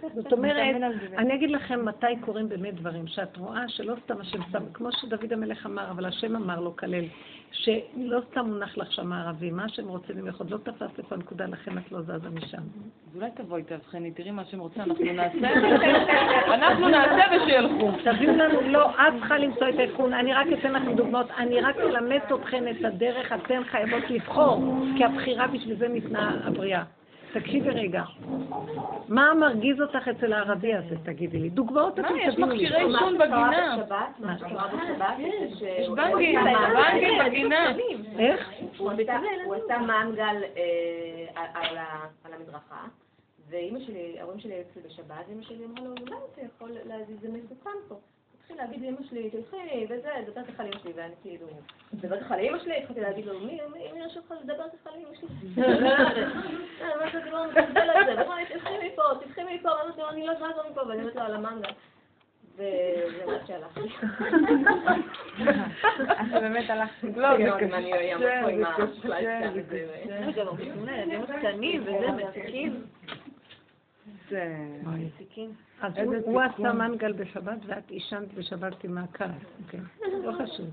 זאת 0.01 0.33
אומרת, 0.33 0.75
אני 1.17 1.35
אגיד 1.35 1.51
לכם 1.51 1.85
מתי 1.85 2.07
קורים 2.21 2.49
באמת 2.49 2.75
דברים, 2.75 3.07
שאת 3.07 3.37
רואה 3.37 3.69
שלא 3.69 3.95
סתם 4.03 4.21
השם 4.21 4.39
שם, 4.51 4.63
כמו 4.73 4.89
שדוד 4.91 5.33
המלך 5.33 5.65
אמר, 5.65 5.91
אבל 5.91 6.05
השם 6.05 6.35
אמר 6.35 6.59
לו 6.59 6.75
כלל, 6.75 7.03
שלא 7.51 8.19
סתם 8.31 8.45
מונח 8.45 8.77
לך 8.77 8.91
שם 8.91 9.11
הערבי, 9.11 9.51
מה 9.51 9.69
שהם 9.69 9.87
רוצים 9.87 10.17
ממך 10.17 10.39
עוד 10.39 10.51
לא 10.51 10.57
תפס 10.57 10.97
איפה 10.97 11.15
הנקודה, 11.15 11.45
לכן 11.45 11.77
את 11.77 11.91
לא 11.91 12.01
זזה 12.01 12.29
משם. 12.29 12.57
אז 12.57 13.15
אולי 13.15 13.29
תבואי 13.35 13.63
תאבחני, 13.63 14.11
תראי 14.11 14.31
מה 14.31 14.45
שהם 14.45 14.59
רוצים, 14.59 14.81
אנחנו 14.81 15.05
נעשה, 15.05 15.53
אנחנו 16.53 16.87
נעשה 16.87 17.23
ושילכו. 17.35 17.91
תביאו 18.03 18.35
לנו, 18.35 18.61
לא, 18.61 18.89
את 18.89 19.13
צריכה 19.19 19.37
למצוא 19.37 19.69
את 19.69 19.79
האבחון, 19.79 20.13
אני 20.13 20.33
רק 20.33 20.47
אתן 20.59 20.71
לכם 20.73 20.95
דוגמאות, 20.95 21.27
אני 21.37 21.61
רק 21.61 21.77
אלמד 21.77 22.19
אתכן 22.35 22.67
את 22.67 22.85
הדרך, 22.85 23.31
אתן 23.31 23.63
חייבות 23.63 24.09
לבחור, 24.09 24.63
כי 24.97 25.03
הבחירה 25.03 25.47
בשביל 25.47 25.75
זה 25.75 25.87
ניתנה 25.87 26.41
הבריאה. 26.43 26.83
תקשיבי 27.39 27.69
רגע, 27.69 28.03
מה 29.09 29.33
מרגיז 29.33 29.81
אותך 29.81 30.07
אצל 30.07 30.33
הערבי 30.33 30.73
הזה, 30.73 30.95
תגידי 31.05 31.39
לי? 31.39 31.49
דוגמאות 31.49 31.99
אתם 31.99 32.15
יש 32.17 32.33
תביאו 32.33 32.47
לי. 32.49 32.63
מכשירי 32.63 32.85
מה 32.85 32.99
עישון 32.99 33.13
שקרה 33.15 33.27
בגינה. 33.27 33.77
בשבת, 33.83 34.19
מה 34.19 34.37
שקרה 34.37 34.67
בשבת. 34.67 35.13
יש 35.19 35.87
בנקים, 35.89 36.39
בנקים 36.75 37.19
בגינה. 37.25 37.65
איך? 38.19 38.49
הוא 38.79 38.91
עשה- 38.91 39.77
מנגל 39.79 40.43
אה, 40.57 41.41
על 42.23 42.33
המדרכה, 42.33 42.83
ואימא 43.49 43.79
שלי, 43.79 44.15
ההורים 44.19 44.39
שלי 44.39 44.53
היו 44.53 44.61
אצלי 44.71 44.81
בשבת, 44.81 45.25
ואימא 45.27 45.41
שלי 45.43 45.65
אמרה 45.65 45.83
לו, 45.85 45.91
אולי 46.01 46.15
אתה 46.33 46.41
יכול 46.41 46.71
להזיז, 46.85 47.19
זה 47.21 47.27
מסוכן 47.27 47.69
פה. 47.87 47.95
התחיל 48.45 48.57
להגיד 48.57 48.81
לאמא 48.81 48.97
שלי, 49.09 49.29
תלכי, 49.29 49.57
וזה, 49.89 50.09
דבר 50.31 50.41
ככה 50.53 50.63
לאמא 50.63 50.79
שלי, 50.83 50.91
ואני 50.95 51.13
כאילו, 51.21 51.47
דבר 51.93 52.19
ככה 52.21 52.37
לאמא 52.37 52.59
שלי, 52.59 52.77
התחלתי 52.77 53.01
להגיד 53.01 53.25
לו, 53.25 53.39
מי 53.39 53.59
מי- 53.73 53.91
מי 53.93 54.01
הרשה 54.01 54.19
לך 54.19 54.33
לדבר 54.43 54.63
ככה 54.81 54.89
לאמא 54.95 55.15
שלי? 55.15 55.63
אה, 56.81 56.87
מה 57.05 57.11
זה 57.11 57.23
הדבר 57.23 57.37
המזלזל 57.37 57.89
הזה? 57.89 58.23
תלכי 58.53 58.69
מפה, 58.87 59.01
תלכי 59.23 59.41
מפה, 59.55 59.69
ואמרתי 59.69 60.01
לו, 60.01 60.09
אני 60.09 60.27
לא 60.27 60.33
זזה 60.35 60.45
מפה, 60.71 60.81
ואני 60.87 60.99
אומרת 61.01 61.15
לו 61.15 61.21
על 61.21 61.35
המנגל. 61.35 61.69
וזה 62.57 63.23
מה 63.25 63.33
שהלכתי. 63.47 63.79
אז 66.17 66.31
באמת 66.31 66.69
הלכתי. 66.69 67.07
לא, 67.15 67.37
זה 67.37 67.43
קשה. 67.65 67.77
אני 67.77 67.93
אהיה 67.93 68.17
פה 68.17 68.49
עם 68.49 68.65
ה- 68.65 68.75
זה 69.01 70.43
מרביצים 70.43 70.85
לילדים 70.85 71.21
הקטנים 71.21 71.81
וזה, 71.81 72.07
מציקים. 72.11 72.81
זה... 74.29 74.67
אז 75.81 75.93
הוא-. 76.25 76.41
עשה 76.41 76.73
מנגל 76.73 77.13
בשבת 77.13 77.57
ואת 77.65 77.89
עישנת 77.89 78.33
בשבת 78.33 78.83
עם 78.83 78.97
הכעס, 78.97 79.31
אוקיי? 79.65 79.79
לא 80.23 80.31
חשוב. 80.43 80.65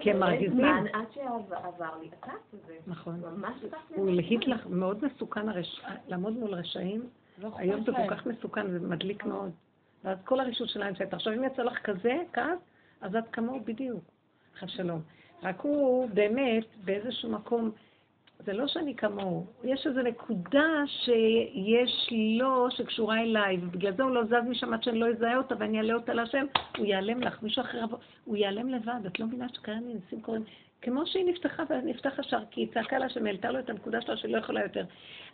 כי 0.00 0.10
הם 0.10 0.20
מרגיזים. 0.20 0.64
עד 0.92 1.12
שעבר 1.14 1.98
לי 2.00 2.08
הכעס 2.18 2.32
הזה. 2.52 2.76
נכון. 2.86 3.20
הוא. 3.88 4.08
הלהיט 4.08 4.46
לך, 4.46 4.66
מאוד 4.66 5.04
מסוכן. 5.04 5.46
לעמוד 6.08 6.32
מול 6.32 6.54
רשעים, 6.54 7.08
לא 7.38 7.50
היום 7.56 7.84
זה. 7.84 7.92
כל 7.92 8.14
כך 8.16 8.26
מסוכן, 8.26 8.70
זה 8.70 8.80
מדליק 8.80 9.24
מאוד. 9.24 9.50
ואז 10.04 10.18
כל 10.24 10.40
הרשות 10.40 10.68
שלהם 10.68 10.94
שהייתה. 10.94 11.16
עכשיו, 11.16 11.32
אם 11.32 11.44
יצא 11.44 11.62
לך 11.62 11.78
כזה 11.78 12.16
כעס, 12.32 12.58
אז 13.00 13.16
את 13.16 13.24
כמוהו 13.32 13.60
בדיוק. 13.64 14.04
חס 14.58 14.70
שלום. 14.70 15.00
רק 15.42 15.60
הוא 15.60 16.08
באמת, 16.14 16.64
באיזשהו 16.84 17.30
מקום, 17.30 17.70
זה 18.46 18.52
לא 18.52 18.66
שאני 18.66 18.94
כמוהו, 18.96 19.46
יש 19.64 19.86
איזו 19.86 20.02
נקודה 20.02 20.82
שיש 20.86 22.12
לו 22.38 22.66
שקשורה 22.70 23.20
אליי, 23.20 23.58
ובגלל 23.62 23.92
זה 23.96 24.02
הוא 24.02 24.10
לא 24.10 24.24
זז 24.24 24.48
משם 24.48 24.74
עד 24.74 24.82
שאני 24.82 24.98
לא 24.98 25.08
אזהה 25.08 25.36
אותה 25.36 25.54
ואני 25.58 25.78
אעלה 25.78 25.94
אותה 25.94 26.14
להשם, 26.14 26.46
הוא 26.78 26.86
ייעלם 26.86 27.20
לך, 27.20 27.42
מישהו 27.42 27.62
אחר 27.62 27.78
יבוא, 27.78 27.98
הוא 28.24 28.36
ייעלם 28.36 28.68
לבד, 28.68 29.06
את 29.06 29.20
לא 29.20 29.26
מבינה 29.26 29.46
לי 29.66 29.80
ניסים 29.80 30.20
קורים, 30.20 30.44
כמו 30.82 31.06
שהיא 31.06 31.24
נפתחה 31.24 31.62
ונפתח 31.70 32.18
השער, 32.18 32.44
כי 32.50 32.60
היא 32.60 32.68
צעקה 32.74 32.98
לה 32.98 33.08
שהעלתה 33.08 33.50
לו 33.50 33.58
את 33.58 33.70
הנקודה 33.70 34.00
שלה 34.00 34.16
שלא 34.16 34.38
יכולה 34.38 34.62
יותר. 34.62 34.84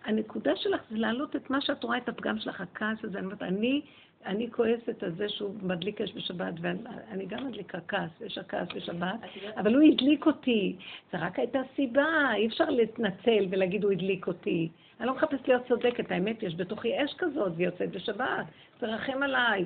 הנקודה 0.04 0.56
שלך 0.56 0.80
זה 0.90 0.98
להעלות 0.98 1.36
את 1.36 1.50
מה 1.50 1.60
שאת 1.60 1.84
רואה, 1.84 1.98
את 1.98 2.08
הפגם 2.08 2.38
שלך, 2.38 2.60
הכעס 2.60 2.98
הזה, 3.04 3.18
אני 3.18 3.26
אומרת, 3.26 3.42
אני, 3.42 3.82
אני 4.26 4.50
כועסת 4.50 5.02
על 5.02 5.12
זה 5.12 5.28
שהוא 5.28 5.54
מדליק 5.62 6.00
אש 6.00 6.12
בשבת, 6.14 6.54
ואני 6.60 7.26
גם 7.26 7.46
מדליקה 7.46 7.78
כעס, 7.88 8.10
יש 8.20 8.38
הכעס 8.38 8.68
בשבת, 8.74 9.14
אבל 9.56 9.74
הוא 9.74 9.82
הדליק 9.82 10.26
אותי. 10.26 10.76
זה 11.12 11.18
רק 11.18 11.38
הייתה 11.38 11.58
סיבה, 11.76 12.32
אי 12.34 12.46
אפשר 12.46 12.70
להתנצל 12.70 13.46
ולהגיד 13.50 13.84
הוא 13.84 13.92
הדליק 13.92 14.26
אותי. 14.26 14.68
אני 15.00 15.06
לא 15.06 15.14
מחפשת 15.14 15.48
להיות 15.48 15.66
צודקת, 15.68 16.10
האמת, 16.10 16.42
יש 16.42 16.54
בתוכי 16.54 17.04
אש 17.04 17.14
כזאת, 17.18 17.52
והיא 17.56 17.66
יוצאת 17.66 17.90
בשבת, 17.90 18.46
תרחם 18.78 19.22
עליי. 19.22 19.64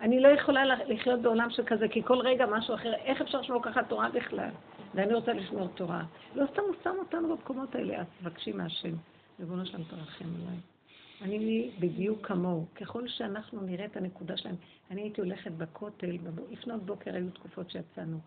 אני 0.00 0.20
לא 0.20 0.28
יכולה 0.28 0.64
לחיות 0.64 1.22
בעולם 1.22 1.50
שכזה, 1.50 1.88
כי 1.88 2.02
כל 2.02 2.18
רגע 2.18 2.46
משהו 2.46 2.74
אחר, 2.74 2.94
איך 2.94 3.20
אפשר 3.20 3.40
לשמור 3.40 3.62
ככה 3.62 3.84
תורה 3.84 4.08
בכלל? 4.08 4.50
ואני 4.94 5.14
רוצה 5.14 5.32
לשמור 5.32 5.68
תורה. 5.68 6.02
לא 6.34 6.44
סתם 6.52 6.62
הוא 6.62 6.74
שם 6.84 6.94
אותנו 6.98 7.28
במקומות 7.28 7.74
האלה, 7.74 8.00
אז 8.00 8.06
תבקשי 8.20 8.52
מהשם, 8.52 8.92
ריבונו 9.40 9.66
שלם 9.66 9.82
תרחם 9.82 10.24
עליי. 10.24 10.77
אני 11.22 11.70
בדיוק 11.80 12.26
כמוהו. 12.26 12.66
ככל 12.74 13.08
שאנחנו 13.08 13.60
נראה 13.60 13.84
את 13.84 13.96
הנקודה 13.96 14.36
שלהם, 14.36 14.54
אני 14.90 15.02
הייתי 15.02 15.20
הולכת 15.20 15.50
בכותל, 15.50 16.18
לפנות 16.50 16.82
בוקר 16.82 17.14
היו 17.14 17.30
תקופות 17.30 17.70
שיצאנו, 17.70 18.18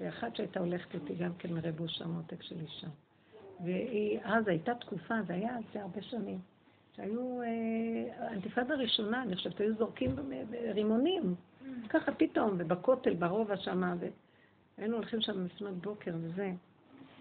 ואחת 0.00 0.36
שהייתה 0.36 0.60
הולכת 0.60 0.94
איתי 0.94 1.14
גם 1.14 1.32
כן 1.38 1.52
מרב 1.52 1.80
אושר 1.80 2.06
מותק 2.06 2.42
של 2.42 2.56
אישה. 2.60 2.86
ואז 3.64 4.48
הייתה 4.48 4.74
תקופה, 4.74 5.14
זה 5.26 5.34
היה 5.34 5.56
זה 5.72 5.82
הרבה 5.82 6.02
שנים, 6.02 6.38
שהיו, 6.96 7.42
אה, 7.42 8.26
האינתיפאדה 8.26 8.74
הראשונה, 8.74 9.22
אני 9.22 9.36
חושבת, 9.36 9.60
היו 9.60 9.74
זורקים 9.74 10.16
רימונים, 10.74 11.34
ככה 11.88 12.12
פתאום, 12.12 12.56
ובכותל, 12.58 13.14
ברובע 13.14 13.56
שמה, 13.56 13.94
ו... 14.00 14.06
היינו 14.78 14.96
הולכים 14.96 15.20
שם 15.20 15.44
לפנות 15.44 15.74
בוקר 15.74 16.14
וזה, 16.20 16.52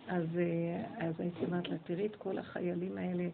אז, 0.08 0.24
אה, 0.38 1.08
אז 1.08 1.20
הייתי 1.20 1.46
אומרת 1.46 1.68
לה, 1.68 1.78
תראי 1.78 2.06
את 2.06 2.16
כל 2.16 2.38
החיילים 2.38 2.98
האלה, 2.98 3.30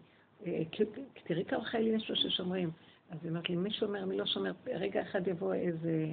תראי 1.24 1.44
כמה 1.44 1.64
חיילים 1.64 1.94
יש 1.94 2.10
לו 2.10 2.16
ששומרים. 2.16 2.70
אז 3.10 3.18
היא 3.22 3.30
אומרת 3.30 3.48
לי, 3.48 3.56
מי 3.56 3.70
שומר, 3.70 4.04
מי 4.04 4.16
לא 4.16 4.26
שומר, 4.26 4.52
רגע 4.66 5.02
אחד 5.02 5.28
יבוא 5.28 5.54
איזה 5.54 6.06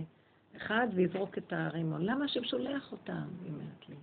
אחד 0.57 0.87
ויזרוק 0.93 1.37
את 1.37 1.53
הרימון. 1.53 2.05
למה 2.05 2.25
השם 2.25 2.43
שולח 2.43 2.91
אותם? 2.91 3.27
היא 3.43 3.51
אומרת 3.53 3.89
לי. 3.89 3.95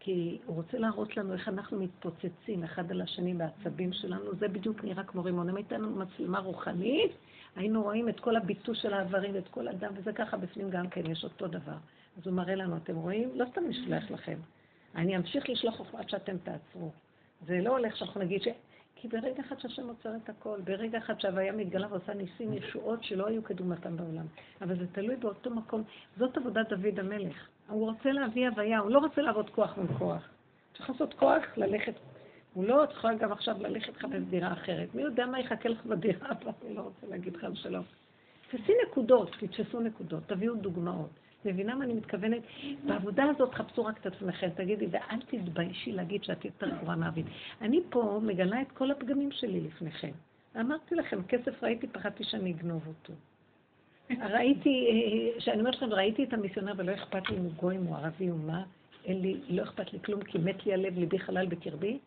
כי 0.00 0.38
הוא 0.46 0.56
רוצה 0.56 0.78
להראות 0.78 1.16
לנו 1.16 1.32
איך 1.32 1.48
אנחנו 1.48 1.80
מתפוצצים 1.80 2.64
אחד 2.64 2.90
על 2.90 3.00
השני 3.00 3.34
בעצבים 3.34 3.92
שלנו, 3.92 4.34
זה 4.38 4.48
בדיוק 4.48 4.84
נראה 4.84 5.04
כמו 5.04 5.24
רימון. 5.24 5.48
אם 5.48 5.56
הייתה 5.56 5.78
לנו 5.78 5.96
מצלמה 5.96 6.38
רוחנית, 6.38 7.12
היינו 7.56 7.82
רואים 7.82 8.08
את 8.08 8.20
כל 8.20 8.36
הביטוש 8.36 8.82
של 8.82 8.94
האיברים 8.94 9.34
ואת 9.34 9.48
כל 9.48 9.68
הדם, 9.68 9.92
וזה 9.96 10.12
ככה 10.12 10.36
בפנים 10.36 10.70
גם 10.70 10.88
כן, 10.88 11.10
יש 11.10 11.24
אותו 11.24 11.48
דבר. 11.48 11.76
אז 12.18 12.26
הוא 12.26 12.34
מראה 12.34 12.54
לנו, 12.54 12.76
אתם 12.76 12.96
רואים? 12.96 13.30
לא 13.34 13.44
סתם 13.50 13.60
נשלח 13.68 14.10
לכם. 14.10 14.38
אני 14.94 15.16
אמשיך 15.16 15.48
לשלוח 15.48 15.94
עד 15.94 16.08
שאתם 16.08 16.36
תעצרו. 16.38 16.90
זה 17.46 17.60
לא 17.60 17.70
הולך 17.70 17.96
שאנחנו 17.96 18.20
נגיד 18.20 18.42
ש... 18.42 18.48
כי 19.00 19.08
ברגע 19.08 19.42
אחד 19.46 19.60
שהשם 19.60 19.88
עוצר 19.88 20.16
את 20.24 20.28
הכל, 20.28 20.60
ברגע 20.64 20.98
אחד 20.98 21.20
שהוויה 21.20 21.52
מתגלה 21.52 21.86
ועושה 21.90 22.14
ניסים, 22.14 22.52
ישועות 22.52 23.04
שלא 23.04 23.26
היו 23.26 23.44
כדומתם 23.44 23.96
בעולם. 23.96 24.26
אבל 24.60 24.78
זה 24.78 24.86
תלוי 24.92 25.16
באותו 25.16 25.50
מקום. 25.50 25.82
זאת 26.16 26.36
עבודת 26.36 26.68
דוד 26.68 26.98
המלך. 26.98 27.48
הוא 27.68 27.90
רוצה 27.90 28.12
להביא 28.12 28.48
הוויה, 28.48 28.78
הוא 28.78 28.90
לא 28.90 28.98
רוצה 28.98 29.22
לעבוד 29.22 29.50
כוח 29.50 29.76
מול 29.76 29.86
כוח. 29.98 30.28
צריך 30.76 30.90
לעשות 30.90 31.14
כוח, 31.14 31.42
ללכת. 31.56 31.94
הוא 32.54 32.64
לא 32.64 32.84
צריך 32.86 33.06
גם 33.20 33.32
עכשיו 33.32 33.56
ללכת 33.60 33.96
לחפש 33.96 34.22
דירה 34.30 34.52
אחרת. 34.52 34.94
מי 34.94 35.02
יודע 35.02 35.26
מה 35.26 35.40
יחכה 35.40 35.68
לך 35.68 35.86
בדירה 35.86 36.28
הבאה, 36.30 36.52
אני 36.66 36.74
לא 36.74 36.80
רוצה 36.80 37.06
להגיד 37.06 37.36
לך 37.36 37.46
שלום. 37.54 37.84
תעשי 38.50 38.72
נקודות, 38.86 39.36
תתפסו 39.40 39.80
נקודות, 39.80 40.22
תביאו 40.26 40.54
דוגמאות. 40.54 41.10
מבינה 41.44 41.74
מה 41.74 41.84
אני 41.84 41.92
מתכוונת? 41.94 42.42
בעבודה 42.86 43.24
הזאת 43.24 43.54
חפשו 43.54 43.84
רק 43.84 43.98
את 44.00 44.06
עצמכם, 44.06 44.48
תגידי, 44.56 44.86
ואל 44.90 45.20
תתביישי 45.28 45.92
להגיד 45.92 46.24
שאת 46.24 46.44
יותר 46.44 46.68
גרועה 46.80 46.96
מעביד. 46.96 47.26
אני 47.60 47.80
פה 47.90 48.20
מגלה 48.22 48.62
את 48.62 48.72
כל 48.72 48.90
הפגמים 48.90 49.32
שלי 49.32 49.60
לפניכם. 49.60 50.10
אמרתי 50.60 50.94
לכם, 50.94 51.22
כסף 51.22 51.62
ראיתי, 51.62 51.86
פחדתי 51.86 52.24
שאני 52.24 52.50
אגנוב 52.50 52.86
אותו. 52.86 53.12
ראיתי, 54.10 54.86
כשאני 55.38 55.60
אומרת 55.60 55.74
לכם, 55.74 55.92
ראיתי 55.92 56.24
את 56.24 56.32
המיסיונר 56.32 56.72
ולא 56.76 56.94
אכפת 56.94 57.30
לי 57.30 57.36
אם 57.36 57.42
הוא 57.42 57.52
גוי, 57.52 57.76
אם 57.76 57.84
הוא 57.84 57.96
ערבי 57.96 58.30
או 58.30 58.36
מה, 58.36 58.62
אין 59.04 59.20
לי, 59.20 59.40
לא 59.48 59.62
אכפת 59.62 59.92
לי 59.92 59.98
כלום, 60.04 60.22
כי 60.22 60.38
מת 60.38 60.66
לי 60.66 60.74
הלב, 60.74 60.98
ליבי 60.98 61.18
חלל 61.18 61.46
בקרבי. 61.46 61.98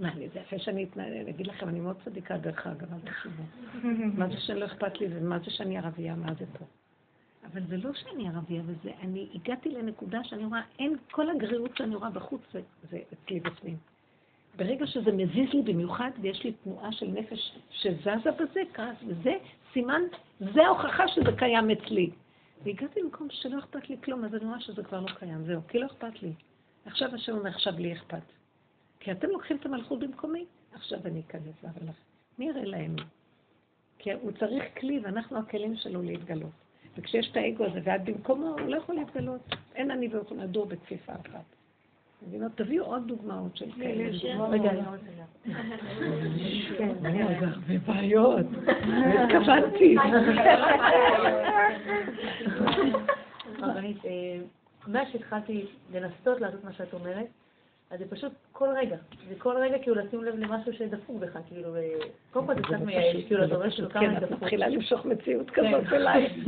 מה, 0.00 0.12
אני, 0.12 0.28
זה 0.28 0.40
יפה 0.40 0.58
שאני 0.58 0.84
אתנהל, 0.84 1.28
אגיד 1.28 1.46
לכם, 1.46 1.68
אני 1.68 1.80
מאוד 1.80 1.96
צדיקה 2.04 2.36
דרך 2.36 2.66
אגב, 2.66 2.92
אל 2.92 2.98
תחשבו. 3.04 3.42
מה 4.16 4.28
זה 4.28 4.40
שלא 4.40 4.64
אכפת 4.64 5.00
לי 5.00 5.06
ומה 5.10 5.38
זה 5.38 5.50
שאני 5.50 5.78
ערבייה, 5.78 6.14
מה 6.14 6.34
זה 6.34 6.44
פה. 6.58 6.64
אבל 7.52 7.66
זה 7.68 7.76
לא 7.76 7.94
שאני 7.94 8.28
ערבייה 8.28 8.62
וזה, 8.66 8.90
אני 9.00 9.28
הגעתי 9.34 9.68
לנקודה 9.68 10.24
שאני 10.24 10.44
רואה, 10.44 10.60
אין, 10.78 10.96
כל 11.10 11.30
הגרירות 11.30 11.76
שאני 11.76 11.94
רואה 11.94 12.10
בחוץ 12.10 12.40
זה, 12.52 12.60
זה 12.90 12.98
אצלי 13.12 13.40
בפנים. 13.40 13.76
ברגע 14.56 14.86
שזה 14.86 15.12
מזיז 15.12 15.52
לי 15.52 15.62
במיוחד, 15.62 16.10
ויש 16.20 16.44
לי 16.44 16.52
תנועה 16.52 16.92
של 16.92 17.06
נפש 17.06 17.58
שזזה 17.70 18.30
בזה, 18.40 18.60
כעס, 18.74 18.96
וזה 19.06 19.34
סימן, 19.72 20.02
זה 20.40 20.64
ההוכחה 20.64 21.08
שזה 21.08 21.30
קיים 21.38 21.70
אצלי. 21.70 22.10
והגעתי 22.64 23.00
למקום 23.00 23.28
שלא 23.30 23.58
אכפת 23.58 23.88
לי 23.88 23.96
כלום, 24.04 24.24
אז 24.24 24.34
אני 24.34 24.44
רואה 24.44 24.60
שזה 24.60 24.82
כבר 24.82 25.00
לא 25.00 25.08
קיים, 25.18 25.44
זהו, 25.46 25.60
כי 25.68 25.78
לא 25.78 25.86
אכפת 25.86 26.22
לי. 26.22 26.32
עכשיו 26.86 27.14
השם 27.14 27.32
אומר, 27.32 27.50
עכשיו 27.50 27.72
לי 27.78 27.92
אכפת. 27.92 28.22
כי 29.00 29.12
אתם 29.12 29.28
לוקחים 29.28 29.56
את 29.56 29.66
המלכות 29.66 29.98
במקומי, 29.98 30.44
עכשיו 30.72 30.98
אני 31.04 31.20
אכנס 31.20 31.62
לך. 31.62 31.96
מי 32.38 32.48
יראה 32.48 32.64
להם? 32.64 32.96
כי 33.98 34.12
הוא 34.12 34.32
צריך 34.32 34.64
כלי, 34.80 35.00
ואנחנו 35.02 35.38
הכלים 35.38 35.76
שלו 35.76 36.02
להתגלות. 36.02 36.65
וכשיש 36.96 37.30
את 37.32 37.36
האגו 37.36 37.64
הזה 37.64 37.80
ואת 37.84 38.04
במקומו, 38.04 38.48
הוא 38.48 38.60
לא 38.60 38.76
יכול 38.76 38.94
להתגלות. 38.94 39.54
אין 39.74 39.90
אני 39.90 40.08
ויכול 40.08 40.38
לדור 40.38 40.66
בתפיסה 40.66 41.12
אחת. 41.12 41.56
מבינות? 42.22 42.52
תביאו 42.54 42.84
עוד 42.84 43.06
דוגמאות 43.06 43.56
של 43.56 43.72
כאלה. 43.72 44.04
רגע, 44.48 44.70
כן, 46.78 46.90
אני 47.04 47.22
עוד 47.22 47.32
הרבה 47.42 47.78
בעיות. 47.86 48.46
התכוונתי. 49.22 49.96
רבנית, 53.58 54.04
אה, 54.04 54.38
מאז 54.86 55.08
שהתחלתי 55.12 55.66
לנסות 55.92 56.40
לעשות 56.40 56.64
מה 56.64 56.72
שאת 56.72 56.94
אומרת, 56.94 57.26
אז 57.90 57.98
זה 57.98 58.10
פשוט 58.10 58.32
כל 58.52 58.68
רגע. 58.76 58.96
זה 59.28 59.34
כל 59.38 59.56
רגע 59.56 59.78
כאילו 59.78 59.96
לשים 59.96 60.24
לב 60.24 60.34
למשהו 60.34 60.72
שדפוק 60.72 61.20
בך, 61.20 61.38
כאילו, 61.48 61.76
קודם 62.30 62.46
כל 62.46 62.54
זה 62.54 62.62
קצת 62.62 62.80
מייאש, 62.80 63.24
כאילו, 63.26 63.44
אתה 63.44 63.56
רואה 63.56 63.70
כאילו 63.70 63.90
כמה 63.90 64.20
דפוק. 64.20 64.20
כן, 64.20 64.34
את 64.34 64.42
מתחילה 64.42 64.68
למשוך 64.68 65.04
מציאות 65.04 65.50
כזאת 65.50 65.92
אליי. 65.92 66.42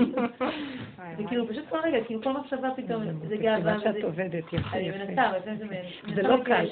זה 1.19 1.23
כאילו 1.29 1.49
פשוט 1.49 1.69
כל 1.69 1.79
רגע, 1.85 2.05
כאילו 2.05 2.23
כל 2.23 2.33
מחשבה 2.33 2.69
פתאום, 2.77 3.29
זה 3.29 3.37
גאווה. 3.37 3.79
זה 3.79 3.85
שאת 3.85 4.05
עובדת, 4.05 4.53
יפה, 4.53 4.77
אבל 5.17 5.39
זה... 5.45 5.67
זה 6.15 6.23
לא 6.23 6.37
קל, 6.45 6.67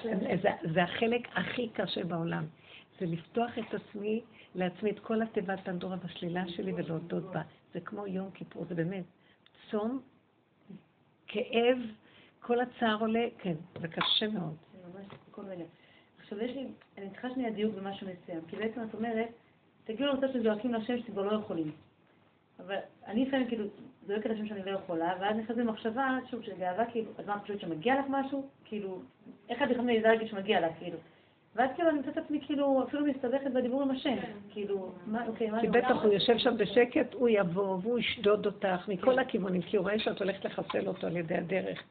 זה 0.75 0.83
החלק 0.83 1.29
הכי 1.35 1.69
קשה 1.69 2.05
בעולם. 2.05 2.45
זה 3.01 3.07
לפתוח 3.07 3.59
את 3.59 3.75
עצמי, 3.75 4.21
לעצמי 4.55 4.91
את 4.91 4.99
כל 4.99 5.23
התיבת 5.23 5.61
פנדורה 5.65 5.97
בשלילה 5.97 6.49
שלי 6.49 6.73
ולהודות 6.73 7.33
בה. 7.33 7.43
זה 7.75 7.81
כמו 7.81 8.07
יום 8.07 8.31
כיפור, 8.31 8.65
זה 8.65 8.75
באמת 8.75 9.05
צום, 9.71 10.01
כאב, 11.27 11.79
כל 12.47 12.61
הצער 12.61 12.97
עולה, 13.01 13.27
כן, 13.39 13.55
זה 13.81 13.89
קשה 13.89 14.29
מאוד. 14.29 14.57
ממש 14.95 15.07
כל 15.31 15.43
מיני. 15.43 15.65
עכשיו 16.21 16.43
יש 16.43 16.57
לי, 16.57 16.67
אני 16.99 17.11
צריכה 17.11 17.31
שנייה 17.31 17.51
דיוק 17.51 17.75
במשהו 17.75 18.07
מסוים, 18.07 18.41
כי 18.49 18.57
בעצם 18.57 18.81
את 18.83 18.95
אומרת, 18.95 19.29
תגידו 19.85 20.11
רוצה 20.11 20.27
שזועקים 20.33 20.73
להשם 20.73 20.99
שכבר 20.99 21.23
לא 21.23 21.33
יכולים. 21.33 21.73
אבל 22.67 22.77
אני 23.07 23.25
לפעמים 23.25 23.49
כאילו 23.49 23.65
זועקת 24.07 24.31
לשם 24.31 24.47
שאני 24.47 24.65
לא 24.65 24.71
יכולה, 24.71 25.15
ואז 25.21 25.37
נכנסת 25.37 25.59
במחשבה, 25.59 26.19
שוב, 26.31 26.43
של 26.43 26.57
גאווה, 26.59 26.85
כאילו, 26.91 27.11
אז 27.19 27.27
מה 27.27 27.37
את 27.37 27.41
חושבת 27.41 27.61
שמגיע 27.61 28.01
לך 28.01 28.07
משהו? 28.09 28.49
כאילו, 28.65 29.01
איך 29.49 29.63
את 29.63 29.77
מעיזה 29.77 30.09
להגיד 30.09 30.29
שמגיע 30.29 30.67
לך, 30.67 30.73
כאילו? 30.79 30.99
ואז 31.55 31.71
כאילו 31.75 31.89
אני 31.89 31.99
מוצאת 31.99 32.19
את 32.19 32.25
עצמי 32.25 32.41
כאילו 32.47 32.85
אפילו 32.89 33.07
מסתבכת 33.07 33.51
בדיבור 33.51 33.83
עם 33.83 33.91
השם, 33.91 34.17
כאילו, 34.51 34.93
מה, 35.07 35.27
אוקיי, 35.27 35.51
מה... 35.51 35.61
כי 35.61 35.69
בטח 35.69 36.03
הוא 36.03 36.13
יושב 36.13 36.39
שם 36.39 36.57
בשקט, 36.57 37.15
הוא 37.15 37.29
יבוא 37.29 37.79
והוא 37.83 37.99
ישדוד 37.99 38.47
אותך 38.47 38.89
מכל 38.89 39.19
הכיוונים, 39.19 39.63
כי 39.63 39.77
הוא 39.77 39.85
רואה 39.85 39.99
שאת 39.99 40.21
הולכת 40.21 40.45
לחסל 40.45 40.89
אותו 40.89 41.07
על 41.07 41.17
ידי 41.17 41.35
הדרך. 41.35 41.83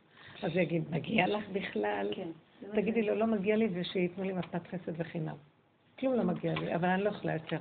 אז 0.43 0.51
הוא 0.51 0.61
יגיד, 0.61 0.83
מגיע 0.91 1.27
לך 1.27 1.43
בכלל? 1.53 2.13
כן. 2.15 2.27
תגידי 2.75 3.01
לו, 3.01 3.15
לא 3.15 3.27
מגיע 3.27 3.55
לי 3.55 3.69
ושייתנו 3.73 4.23
לי 4.23 4.33
מתנת 4.33 4.67
חסד 4.67 4.93
וחינם. 4.97 5.35
כלום 5.99 6.13
לא 6.13 6.23
מגיע 6.23 6.53
לי, 6.53 6.75
אבל 6.75 6.89
אני 6.89 7.03
לא 7.03 7.09
יכולה 7.09 7.33
יותר. 7.33 7.59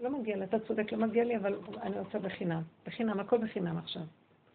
לא 0.00 0.20
מגיע 0.20 0.36
לי, 0.36 0.44
אתה 0.44 0.58
צודק, 0.58 0.92
לא 0.92 0.98
מגיע 0.98 1.24
לי, 1.24 1.36
אבל 1.36 1.58
אני 1.82 1.98
רוצה 1.98 2.18
בחינם. 2.18 2.62
בחינם, 2.86 3.20
הכל 3.20 3.38
בחינם 3.38 3.78
עכשיו. 3.78 4.02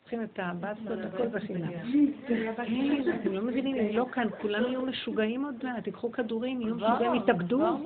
צריכים 0.09 0.23
את 0.23 0.39
הזאת, 0.63 0.99
הכל 1.13 1.27
בחינם. 1.27 1.69
אתם 3.21 3.33
לא 3.33 3.41
מבינים, 3.41 3.75
הם 3.75 3.95
לא 3.95 4.05
כאן, 4.11 4.27
כולם 4.41 4.63
יהיו 4.63 4.81
משוגעים 4.81 5.45
עוד 5.45 5.55
מעט, 5.63 5.83
תיקחו 5.83 6.11
כדורים, 6.11 6.61
יהיו 6.61 6.75
משוגעים, 6.75 7.15
יתאבדו. 7.15 7.77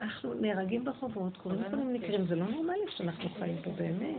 אנחנו 0.00 0.34
נהרגים 0.34 0.84
ברחובות, 0.84 1.36
קוראים 1.36 1.62
דברים 1.62 1.92
נקרים, 1.92 2.26
זה 2.26 2.36
לא 2.36 2.44
נורמלי 2.48 2.78
שאנחנו 2.88 3.28
חיים 3.28 3.56
פה, 3.64 3.70
באמת. 3.70 4.16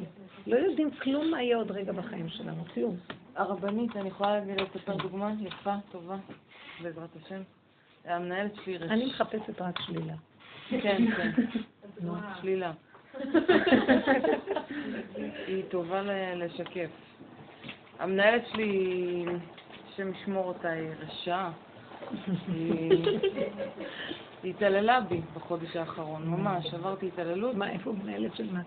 לא 0.48 0.56
יודעים 0.56 0.92
כלום 0.92 1.32
מה 1.32 1.42
יהיה 1.42 1.58
עוד 1.58 1.72
רגע 1.72 1.92
בחיים 1.92 2.30
שלנו, 2.30 2.66
כלום. 2.74 2.96
הרבנית, 3.36 3.96
אני 3.96 4.08
יכולה 4.08 4.40
להגיד 4.40 4.62
לספר 4.62 4.96
דוגמה 4.96 5.32
יפה, 5.40 5.76
טובה, 5.92 6.18
בעזרת 6.84 7.10
השם. 7.16 7.42
המנהלת 8.06 8.52
שלי. 8.66 8.78
אני 8.78 9.06
מחפשת 9.06 9.62
רק 9.62 9.80
שלילה. 9.80 10.14
כן, 10.70 11.06
כן. 11.18 11.32
שלילה. 12.42 12.72
היא 15.48 15.64
טובה 15.70 16.02
לשקף. 16.36 16.90
המנהלת 18.00 18.48
שלי, 18.48 19.26
השם 19.88 20.14
ישמור 20.14 20.46
אותה, 20.46 20.70
היא 20.70 20.90
רשעה. 21.00 21.52
היא 24.44 24.44
התעללה 24.44 25.02
בי 25.02 25.22
בחודש 25.34 25.76
האחרון, 25.76 26.28
ממש, 26.28 26.74
עברתי 26.74 27.08
התעללות. 27.08 27.56
מה, 27.56 27.70
איפה 27.70 27.92
מנהלת 27.92 28.36
של 28.36 28.54
מה? 28.54 28.62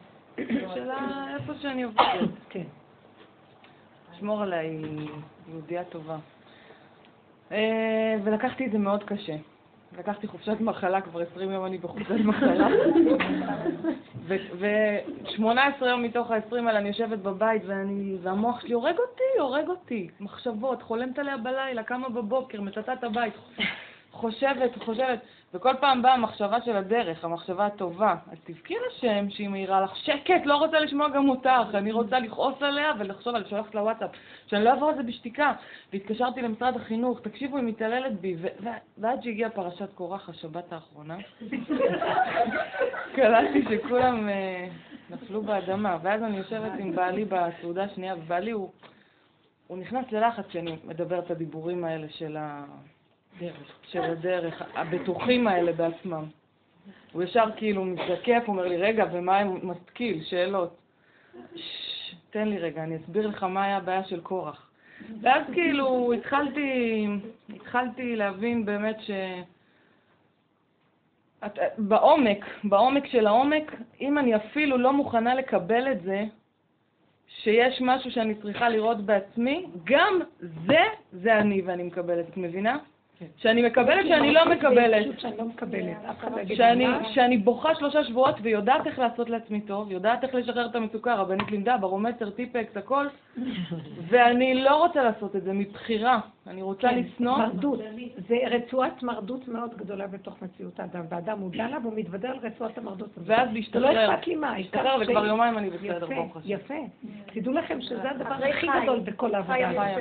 של 0.74 0.90
איפה 1.40 1.52
שאני 1.60 1.82
עובדת. 1.82 2.30
כן. 2.50 2.64
שמור 4.18 4.42
עליי, 4.42 4.80
יהודייה 5.48 5.84
טובה. 5.84 6.18
אה, 7.52 8.16
ולקחתי 8.24 8.66
את 8.66 8.72
זה 8.72 8.78
מאוד 8.78 9.04
קשה. 9.04 9.36
לקחתי 9.98 10.26
חופשת 10.26 10.60
מחלה, 10.60 11.00
כבר 11.00 11.20
20 11.20 11.50
יום 11.50 11.66
אני 11.66 11.78
בחופשת 11.78 12.10
מחלה. 12.24 12.68
ו-18 14.28 15.86
יום 15.86 16.02
מתוך 16.02 16.30
ה-20 16.30 16.56
האלה 16.56 16.78
אני 16.78 16.88
יושבת 16.88 17.18
בבית 17.18 17.62
ואני, 17.66 18.16
והמוח 18.22 18.60
שלי 18.60 18.72
הורג 18.72 18.96
אותי, 18.98 19.40
הורג 19.40 19.68
אותי. 19.68 20.08
מחשבות, 20.20 20.82
חולמת 20.82 21.18
עליה 21.18 21.36
בלילה, 21.36 21.82
קמה 21.82 22.08
בבוקר, 22.08 22.60
מצטה 22.60 22.92
את 22.92 23.04
הבית, 23.04 23.34
חושבת, 24.10 24.76
חושבת. 24.84 25.20
וכל 25.54 25.72
פעם 25.80 26.02
באה 26.02 26.14
המחשבה 26.14 26.60
של 26.64 26.76
הדרך, 26.76 27.24
המחשבה 27.24 27.66
הטובה. 27.66 28.14
אז 28.32 28.38
תבכי 28.44 28.74
לשם 28.86 29.30
שהיא 29.30 29.48
מעירה 29.48 29.80
לך, 29.80 29.96
שקט, 29.96 30.40
לא 30.44 30.56
רוצה 30.56 30.80
לשמוע 30.80 31.08
גם 31.08 31.28
אותך, 31.28 31.74
אני 31.74 31.92
רוצה 31.92 32.18
לכעוס 32.18 32.62
עליה 32.62 32.92
ולחשוב 32.98 33.34
על 33.34 33.48
שולחת 33.48 33.74
לוואטסאפ, 33.74 34.10
שאני 34.46 34.64
לא 34.64 34.70
אעבור 34.70 34.90
את 34.90 34.96
זה 34.96 35.02
בשתיקה. 35.02 35.52
והתקשרתי 35.92 36.42
למשרד 36.42 36.76
החינוך, 36.76 37.20
תקשיבו, 37.20 37.56
היא 37.56 37.64
מתעללת 37.64 38.20
בי, 38.20 38.36
ועד 38.98 39.22
שהגיעה 39.22 39.50
פרשת 39.50 39.92
קורח 39.94 40.28
השבת 40.28 40.72
האחרונה, 40.72 41.16
קלטתי 43.14 43.64
שכולם 43.70 44.28
נפלו 45.10 45.42
באדמה, 45.42 45.98
ואז 46.02 46.22
אני 46.22 46.38
יושבת 46.38 46.72
עם 46.78 46.94
בעלי 46.94 47.24
בסעודה 47.24 47.84
השנייה, 47.84 48.14
ובעלי 48.14 48.50
הוא... 48.50 48.70
הוא 49.66 49.78
נכנס 49.78 50.12
ללחץ 50.12 50.46
כשאני 50.46 50.76
מדבר 50.84 51.18
את 51.18 51.30
הדיבורים 51.30 51.84
האלה 51.84 52.06
של 52.10 52.36
הדרך, 53.36 53.56
של 53.82 54.02
הדרך, 54.02 54.62
הבטוחים 54.74 55.46
האלה 55.46 55.72
בעצמם. 55.72 56.24
הוא 57.12 57.22
ישר 57.22 57.44
כאילו 57.56 57.84
מזדקף, 57.84 58.42
אומר 58.48 58.68
לי, 58.68 58.76
רגע, 58.76 59.04
ומה 59.12 59.38
עם 59.38 59.58
משכיל? 59.62 60.24
שאלות. 60.24 60.76
"ששש, 61.54 62.14
תן 62.30 62.48
לי 62.48 62.58
רגע, 62.58 62.82
אני 62.84 62.96
אסביר 62.96 63.26
לך 63.26 63.42
מה 63.42 63.64
היה 63.64 63.76
הבעיה 63.76 64.04
של 64.04 64.20
קורח. 64.20 64.70
ואז 65.22 65.42
כאילו 65.52 66.12
התחלתי, 66.12 67.06
התחלתי 67.54 68.16
להבין 68.16 68.64
באמת 68.64 69.00
ש... 69.00 69.10
את, 71.46 71.58
בעומק, 71.78 72.44
בעומק 72.64 73.06
של 73.06 73.26
העומק, 73.26 73.72
אם 74.00 74.18
אני 74.18 74.36
אפילו 74.36 74.78
לא 74.78 74.92
מוכנה 74.92 75.34
לקבל 75.34 75.92
את 75.92 76.02
זה, 76.02 76.24
שיש 77.28 77.80
משהו 77.80 78.10
שאני 78.10 78.34
צריכה 78.34 78.68
לראות 78.68 79.00
בעצמי, 79.00 79.66
גם 79.84 80.20
זה, 80.66 80.80
זה 81.12 81.38
אני 81.38 81.62
ואני 81.62 81.82
מקבלת, 81.82 82.28
את 82.28 82.36
מבינה? 82.36 82.78
שאני 83.36 83.62
מקבלת 83.62 84.06
שאני 84.08 84.32
לא 84.32 84.50
מקבלת. 84.50 85.20
שאני 85.20 85.36
לא 85.36 85.44
מקבלת. 85.44 85.96
אף 86.10 86.18
אחד 86.18 86.32
לא 86.32 86.40
יגיד. 86.40 86.56
שאני 87.14 87.38
בוכה 87.38 87.74
שלושה 87.74 88.04
שבועות 88.04 88.34
ויודעת 88.42 88.86
איך 88.86 88.98
לעשות 88.98 89.30
לעצמי 89.30 89.60
טוב, 89.60 89.90
יודעת 89.92 90.24
איך 90.24 90.34
לשחרר 90.34 90.66
את 90.66 90.74
המצוקה, 90.74 91.14
רבנית 91.14 91.50
לימדה, 91.50 91.76
ברומטר, 91.76 92.30
טיפקס, 92.30 92.76
הכל, 92.76 93.06
ואני 94.08 94.54
לא 94.54 94.76
רוצה 94.76 95.02
לעשות 95.02 95.36
את 95.36 95.42
זה 95.42 95.52
מבחירה. 95.52 96.20
אני 96.46 96.62
רוצה 96.62 96.88
כן, 96.88 96.98
לשנוא. 96.98 97.38
מרדות. 97.38 97.80
זה 98.28 98.36
רצועת 98.50 99.02
מרדות 99.02 99.48
מאוד 99.48 99.74
גדולה 99.76 100.06
בתוך 100.06 100.42
מציאות 100.42 100.80
האדם, 100.80 101.04
והאדם 101.08 101.38
מודע 101.38 101.68
לה 101.68 101.78
והוא 101.82 101.92
מתוודה 101.96 102.30
על 102.30 102.36
רצועת 102.42 102.78
המרדות 102.78 103.08
הזאת. 103.16 103.28
ואז 103.28 103.48
לא 103.48 103.54
להשתחרר. 103.54 104.14
אכפת 104.14 104.26
לי 104.26 104.34
מה, 104.34 104.58
להשתחרר, 104.58 104.96
וכבר 105.02 105.26
יומיים 105.26 105.58
אני 105.58 105.70
בסדר, 105.70 105.96
יפה, 106.04 106.14
ברוך 106.14 106.36
השם. 106.36 106.48
יפה. 106.50 106.74
תדעו 107.26 107.52
לכם 107.52 107.80
שזה 107.80 108.10
הדבר 108.10 108.34
הכי. 108.34 108.66
גדול 108.82 109.00
בכל 109.00 109.34
העבודה. 109.34 109.96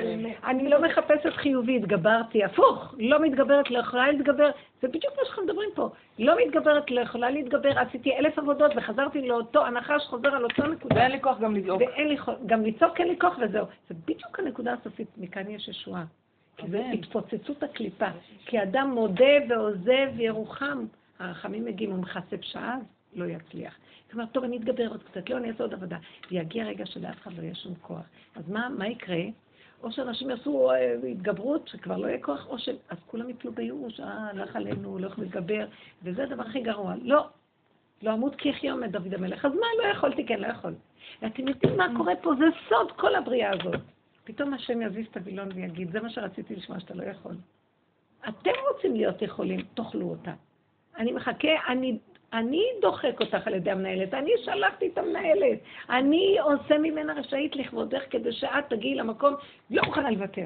אני 0.46 0.70
לא 0.70 0.82
מחפשת 0.82 1.34
חיובי, 1.34 1.78
התגברתי, 1.78 2.44
הפוך, 2.44 2.96
לא 3.00 3.22
מתגברת, 3.22 3.72
לא 3.72 3.80
יכולה 3.80 4.12
להתגבר, 4.12 4.50
זה 4.82 4.88
בדיוק 4.88 5.14
מה 5.20 5.26
שאנחנו 5.26 5.44
מדברים 5.44 5.70
פה. 5.76 5.89
לא 6.20 6.36
מתגברת, 6.46 6.92
לא 6.92 7.02
יכולה 7.02 7.30
להתגבר, 7.30 7.80
עשיתי 7.80 8.16
אלף 8.18 8.39
עבודות 8.39 8.72
וחזרתי 8.76 9.28
לאותו, 9.28 9.66
הנחש 9.66 10.06
חוזר 10.08 10.36
על 10.36 10.44
אותו 10.44 10.68
נקודה. 10.68 10.96
ואין 10.96 11.12
לי 11.12 11.22
כוח 11.22 11.39
גם 11.39 11.56
לזעוק. 11.56 11.82
ואין 11.82 12.08
לי, 12.08 12.18
כוח- 12.18 12.36
גם 12.46 12.66
לצעוק 12.66 13.00
אין 13.00 13.08
לי 13.08 13.20
כוח 13.20 13.38
וזהו. 13.42 13.66
זה 13.89 13.96
בדיוק 14.06 14.39
הנקודה 14.39 14.74
הסופית, 14.74 15.08
מכאן 15.18 15.50
יש 15.50 15.68
ישועה. 15.68 16.04
אמן. 16.64 16.91
התפוצצות 16.91 17.64
הקליפה. 17.64 18.10
כי 18.45 18.64
אדם 18.64 18.91
מודה 18.95 19.34
ועוזב 19.49 20.10
וירוחם, 20.16 20.86
הרחמים 21.20 21.66
מגיעים, 21.66 21.91
הוא 21.91 21.99
מכסה 21.99 22.38
פשעה, 22.38 22.78
לא 23.14 23.26
יצליח. 23.26 23.76
אומרת, 24.14 24.32
טוב, 24.32 24.43
אני 24.43 24.58
אתגבר 24.58 24.88
עוד 24.88 25.04
קצת, 25.04 25.30
לא, 25.30 25.38
אני 25.38 25.49
אעשה 25.49 25.64
עוד 25.64 25.74
עבודה. 25.74 25.97
ויגיע 26.32 26.66
רגע 26.66 26.86
שלאף 26.86 27.22
אחד 27.22 27.34
לא 27.34 27.41
יהיה 27.41 27.56
שום 27.56 27.74
כוח. 27.82 28.06
אז 28.36 28.49
מה, 28.49 28.70
מה 28.70 28.88
יקרה? 28.88 29.22
או 29.84 29.91
שאנשים 29.91 30.30
יעשו 30.30 30.72
אה, 30.72 30.95
התגברות, 31.12 31.68
שכבר 31.68 31.97
לא 31.97 32.08
יהיה 32.08 32.22
כוח, 32.22 32.47
או 32.47 32.60
ש... 32.60 32.70
אז 32.89 32.97
כולם 33.06 33.30
יפלו 33.30 33.52
בייאוש, 33.52 33.99
אה, 33.99 34.30
הלך 34.30 34.56
עלינו, 34.56 34.99
לא 34.99 35.08
יכולים 35.08 35.30
להתגבר, 35.34 35.66
וזה 36.04 36.24
הדבר 36.24 36.43
הכי 36.43 36.62
גרוע. 36.62 36.93
לא, 37.02 37.28
לא 38.02 38.14
אמות 38.14 38.36
כי 38.36 38.49
יחיה 38.49 38.74
עומד 38.74 38.91
דוד 38.91 39.14
המלך. 39.14 39.45
אז 39.45 39.52
מה, 39.54 39.68
לא 39.84 39.88
יכולתי, 39.88 40.26
כן, 40.26 40.39
לא 40.39 40.47
יכול. 40.47 40.74
ואתם 41.22 41.47
יודעים 41.47 41.78
מה 41.78 41.88
קורה 41.97 42.16
פה? 42.16 42.34
זה 42.39 42.45
סוד 42.70 42.91
כל 42.91 43.16
הבריאה 43.16 43.52
הזאת. 43.54 43.82
פתאום 44.34 44.54
השם 44.54 44.82
יזיז 44.82 45.08
את 45.12 45.18
הווילון 45.18 45.50
ויגיד, 45.56 45.92
זה 45.92 46.02
מה 46.02 46.10
שרציתי 46.10 46.56
לשמוע 46.56 46.80
שאתה 46.80 46.94
לא 46.94 47.04
יכול. 47.04 47.36
אתם 48.30 48.52
רוצים 48.72 48.96
להיות 48.96 49.22
יכולים, 49.22 49.62
תאכלו 49.74 50.10
אותה. 50.10 50.34
אני 50.98 51.12
מחכה, 51.12 51.48
אני, 51.68 51.98
אני 52.34 52.64
דוחק 52.82 53.22
אותך 53.22 53.48
על 53.48 53.54
ידי 53.54 53.72
המנהלת, 53.72 54.14
אני 54.14 54.32
שלחתי 54.46 54.90
את 54.94 54.98
המנהלת, 54.98 55.60
אני 55.90 56.38
עושה 56.40 56.78
ממנה 56.78 57.14
רשאית 57.14 57.56
לכבודך 57.56 58.02
כדי 58.10 58.32
שאת 58.32 58.70
תגיעי 58.70 58.96
למקום, 58.96 59.34
לא 59.70 59.84
מוכנה 59.86 60.12
לוותר. 60.12 60.46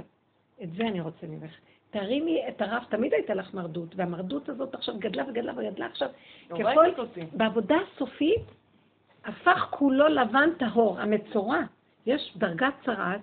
את 0.64 0.70
זה 0.78 0.84
אני 0.84 1.02
רוצה 1.02 1.28
ממך. 1.28 1.52
תרימי 1.92 2.42
את 2.48 2.62
הרף, 2.62 2.84
תמיד 2.90 3.14
הייתה 3.14 3.34
לך 3.34 3.54
מרדות, 3.54 3.96
והמרדות 3.96 4.50
הזאת 4.50 4.76
עכשיו 4.76 4.96
גדלה 5.00 5.24
וגדלה 5.30 5.54
וגדלה 5.58 5.86
עכשיו. 5.86 6.10
ככל. 6.50 6.86
בעבודה 7.34 7.76
הסופית 7.76 8.42
הפך 9.26 9.68
כולו 9.70 10.08
לבן 10.08 10.50
טהור, 10.58 11.00
המצורע. 11.00 11.60
יש 12.06 12.34
דרגת 12.38 12.74
צרעת 12.86 13.22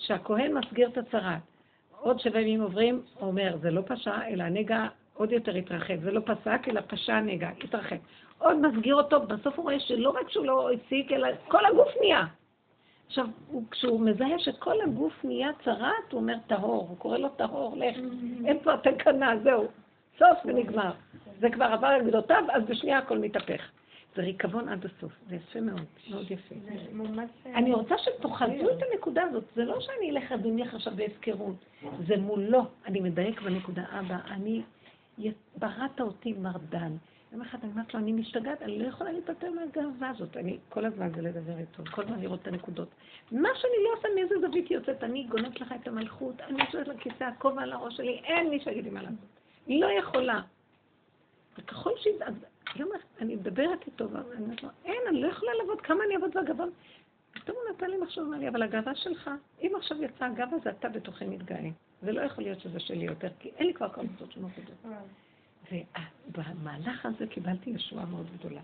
שהכהן 0.00 0.58
מסגיר 0.58 0.88
את 0.88 0.98
הצרעת. 0.98 1.40
עוד 2.00 2.20
שבע 2.20 2.40
ימים 2.40 2.60
עוברים, 2.60 3.02
הוא 3.18 3.28
אומר, 3.28 3.56
זה 3.60 3.70
לא 3.70 3.82
פשע, 3.86 4.28
אלא 4.28 4.42
הנגע 4.42 4.86
עוד 5.14 5.32
יותר 5.32 5.54
התרחב. 5.54 6.00
זה 6.00 6.10
לא 6.10 6.20
פסק, 6.20 6.68
אלא 6.68 6.80
פשע 6.86 7.14
הנגע, 7.14 7.48
התרחב. 7.64 7.96
עוד 8.38 8.56
מסגיר 8.56 8.94
אותו, 8.94 9.20
בסוף 9.20 9.56
הוא 9.56 9.62
רואה 9.62 9.80
שלא 9.80 10.10
רק 10.10 10.30
שהוא 10.30 10.46
לא 10.46 10.70
הפסיק, 10.72 11.12
אלא 11.12 11.28
כל 11.48 11.66
הגוף 11.66 11.88
נהיה. 12.00 12.24
עכשיו, 13.06 13.26
הוא, 13.48 13.62
כשהוא 13.70 14.00
מזהה 14.00 14.38
שכל 14.38 14.80
הגוף 14.80 15.24
נהיה 15.24 15.50
צרעת, 15.64 16.12
הוא 16.12 16.20
אומר 16.20 16.34
טהור, 16.46 16.86
הוא 16.88 16.98
קורא 16.98 17.18
לו 17.18 17.28
טהור, 17.28 17.76
לך, 17.76 17.96
אין 18.44 18.58
פה 18.62 18.72
התקנה, 18.72 19.32
זהו, 19.42 19.68
סוף 20.18 20.38
ונגמר. 20.44 20.92
זה 21.40 21.50
כבר 21.50 21.64
עבר 21.64 21.86
על 21.86 22.02
גדותיו, 22.06 22.44
אז 22.52 22.62
בשנייה 22.62 22.98
הכל 22.98 23.18
מתהפך. 23.18 23.62
זה 24.16 24.22
ריקבון 24.22 24.68
עד 24.68 24.86
הסוף, 24.86 25.12
זה 25.28 25.36
יפה 25.36 25.60
מאוד, 25.60 25.84
מאוד 26.10 26.30
יפה. 26.30 26.54
אני 27.54 27.72
רוצה 27.72 27.94
שתאחזו 27.98 28.70
את 28.76 28.82
הנקודה 28.90 29.22
הזאת, 29.22 29.44
זה 29.56 29.64
לא 29.64 29.80
שאני 29.80 30.10
אלך 30.10 30.32
אדוניך 30.32 30.74
עכשיו 30.74 30.92
בהפקרות, 30.96 31.64
זה 32.06 32.16
מולו, 32.16 32.62
אני 32.86 33.00
מדייק 33.00 33.40
בנקודה, 33.42 33.84
אבא, 34.00 34.16
אני, 34.30 34.62
בראת 35.56 36.00
אותי 36.00 36.32
מרדן. 36.32 36.96
יום 37.32 37.42
אחד 37.42 37.58
אני 37.62 37.72
אומרת 37.72 37.94
לו, 37.94 38.00
אני 38.00 38.12
משתגעת, 38.12 38.62
אני 38.62 38.78
לא 38.78 38.88
יכולה 38.88 39.12
להיפטר 39.12 39.50
מהגאווה 39.50 40.10
הזאת. 40.10 40.36
אני 40.36 40.58
כל 40.68 40.84
הזמן 40.84 41.10
זה 41.14 41.22
לדבר 41.22 41.58
איתו, 41.58 41.82
כל 41.90 42.02
הזמן 42.02 42.20
לראות 42.20 42.42
את 42.42 42.46
הנקודות. 42.46 42.88
מה 43.32 43.48
שאני 43.54 43.72
לא 43.84 43.98
עושה, 43.98 44.08
מאיזה 44.14 44.34
זווית 44.40 44.68
היא 44.68 44.78
יוצאת, 44.78 45.04
אני 45.04 45.24
גונבת 45.24 45.60
לך 45.60 45.74
את 45.82 45.88
המלכות, 45.88 46.40
אני 46.40 46.62
יושבת 46.62 46.88
לכיסא, 46.88 47.24
הכובע 47.24 47.62
על 47.62 47.72
הראש 47.72 47.96
שלי, 47.96 48.20
אין 48.24 48.50
מי 48.50 48.60
שיגיד 48.60 48.84
לי 48.84 48.90
מה 48.90 49.02
לעשות. 49.02 49.18
היא 49.66 49.80
לא 49.80 49.86
יכולה. 49.86 50.40
וככל 51.58 51.90
שהיא... 51.96 52.14
יום 52.76 52.88
אחד 52.96 53.04
אני 53.20 53.36
מדברת 53.36 53.86
איתו, 53.86 54.10
ואני 54.10 54.44
אומרת 54.44 54.62
לו, 54.62 54.68
אין, 54.84 55.02
אני 55.08 55.20
לא 55.20 55.28
יכולה 55.28 55.52
לעבוד, 55.54 55.80
כמה 55.80 56.04
אני 56.04 56.14
אעבוד 56.14 56.30
בגאווה? 56.30 56.64
פתאום 57.32 57.56
הוא 57.56 57.74
נתן 57.74 57.90
לי 57.90 57.96
מחשוב, 57.96 58.28
אמר 58.28 58.38
לי, 58.38 58.48
אבל 58.48 58.62
הגאווה 58.62 58.94
שלך, 58.94 59.30
אם 59.62 59.72
עכשיו 59.76 60.02
יצאה 60.02 60.28
הגאווה, 60.28 60.58
זה 60.64 60.70
אתה 60.70 60.88
בתוכי 60.88 61.24
מתגאה. 61.24 61.70
זה 62.02 62.12
לא 62.12 62.20
יכול 62.20 62.44
להיות 62.44 62.60
שזה 62.60 62.80
שלי 62.80 63.04
יותר, 63.04 63.28
כי 63.38 63.50
אין 63.56 63.66
לי 63.66 63.74
כבר 63.74 63.88
כל 63.88 64.00
מיני 64.00 64.14
שונות 64.34 64.50
זה. 64.56 64.90
ובמהלך 66.28 67.06
הזה 67.06 67.26
קיבלתי 67.26 67.70
ישועה 67.70 68.04
מאוד 68.04 68.26
גדולה. 68.38 68.60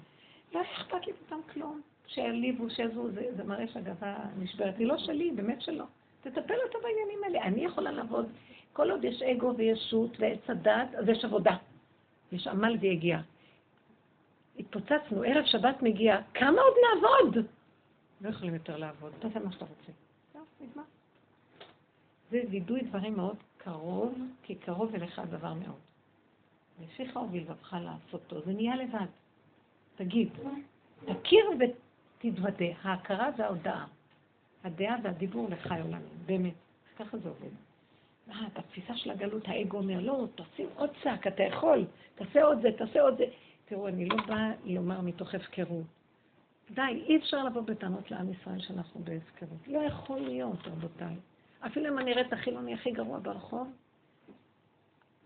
לא 0.55 0.63
אכפת 0.63 1.07
לי 1.07 1.13
פתאום 1.13 1.43
כלום. 1.53 1.81
שיעליבו, 2.07 2.71
שיעזרו, 2.71 3.11
זה, 3.11 3.27
זה 3.37 3.45
מראה 3.45 3.69
שהגאווה 3.69 4.17
נשברת. 4.39 4.79
היא 4.79 4.87
לא 4.87 4.99
שלי, 4.99 5.31
באמת 5.31 5.63
שלא. 5.63 5.85
תטפל 6.21 6.55
אותה 6.67 6.79
בעניינים 6.83 7.25
האלה. 7.25 7.43
אני 7.43 7.65
יכולה 7.65 7.91
לעבוד. 7.93 8.27
כל 8.73 8.91
עוד 8.91 9.05
יש 9.05 9.23
אגו 9.23 9.57
וישות 9.57 10.11
ועץ 10.19 10.51
הדת, 10.51 10.95
אז 10.95 11.09
יש 11.09 11.25
עבודה. 11.25 11.57
יש 12.33 12.47
עמל 12.47 12.77
ויגיע. 12.81 13.21
התפוצצנו, 14.59 15.23
ערב 15.23 15.45
שבת 15.45 15.83
מגיע, 15.83 16.21
כמה 16.35 16.61
עוד 16.63 16.75
נעבוד? 16.85 17.47
לא 18.21 18.29
יכולים 18.29 18.55
יותר 18.55 18.77
לעבוד, 18.77 19.13
תעשה 19.19 19.39
מה 19.39 19.53
שאתה 19.53 19.65
רוצה. 19.65 19.93
זהו, 20.33 20.43
נגמר. 20.61 20.83
זה 22.31 22.41
וידוי 22.51 22.81
דברים 22.81 23.17
מאוד 23.17 23.37
קרוב, 23.57 24.19
כי 24.43 24.55
קרוב 24.55 24.95
אליך 24.95 25.19
הדבר 25.19 25.55
מאוד. 25.55 25.81
לפיך 26.83 27.17
הוביל 27.17 27.43
לבבך 27.43 27.77
לעשותו, 27.83 28.41
זה 28.41 28.53
נהיה 28.53 28.77
לבד. 28.77 29.07
תגיד, 29.97 30.29
תכיר 31.05 31.47
ותתוודה, 31.59 32.67
ההכרה 32.83 33.31
וההודעה. 33.37 33.87
הדעה 34.65 34.97
והדיבור 35.03 35.49
לחי 35.51 35.81
עולמים, 35.81 36.19
באמת. 36.27 36.55
ככה 36.99 37.19
זה 37.19 37.29
עובד. 37.29 37.51
אה, 38.31 38.49
בתפיסה 38.55 38.97
של 38.97 39.11
הגלות 39.11 39.43
האגו 39.47 39.77
אומר, 39.77 40.01
לא, 40.01 40.27
תשים 40.35 40.69
עוד 40.77 40.91
צעק, 41.03 41.27
אתה 41.27 41.43
יכול, 41.43 41.85
תעשה 42.15 42.43
עוד 42.43 42.63
זה, 42.63 42.69
תעשה 42.79 43.01
עוד 43.01 43.17
זה. 43.19 43.25
תראו, 43.69 43.89
אני 43.89 44.07
לא 44.07 44.17
באה 44.27 44.53
לומר 44.64 45.01
מתוך 45.01 45.35
הפקרות. 45.35 45.87
די, 46.71 46.83
אי 46.83 47.17
אפשר 47.17 47.45
לבוא 47.45 47.61
בטענות 47.61 48.11
לעם 48.11 48.33
ישראל 48.33 48.61
שאנחנו 48.61 49.01
בהפקרות. 49.05 49.69
לא 49.69 49.79
יכול 49.79 50.21
להיות, 50.21 50.67
רבותיי. 50.67 51.17
אפילו 51.67 51.89
אם 51.89 51.99
אני 51.99 52.12
אראה 52.12 52.27
את 52.27 52.33
החילוני 52.33 52.75
הכי 52.75 52.91
גרוע 52.91 53.19
ברחוב, 53.19 53.73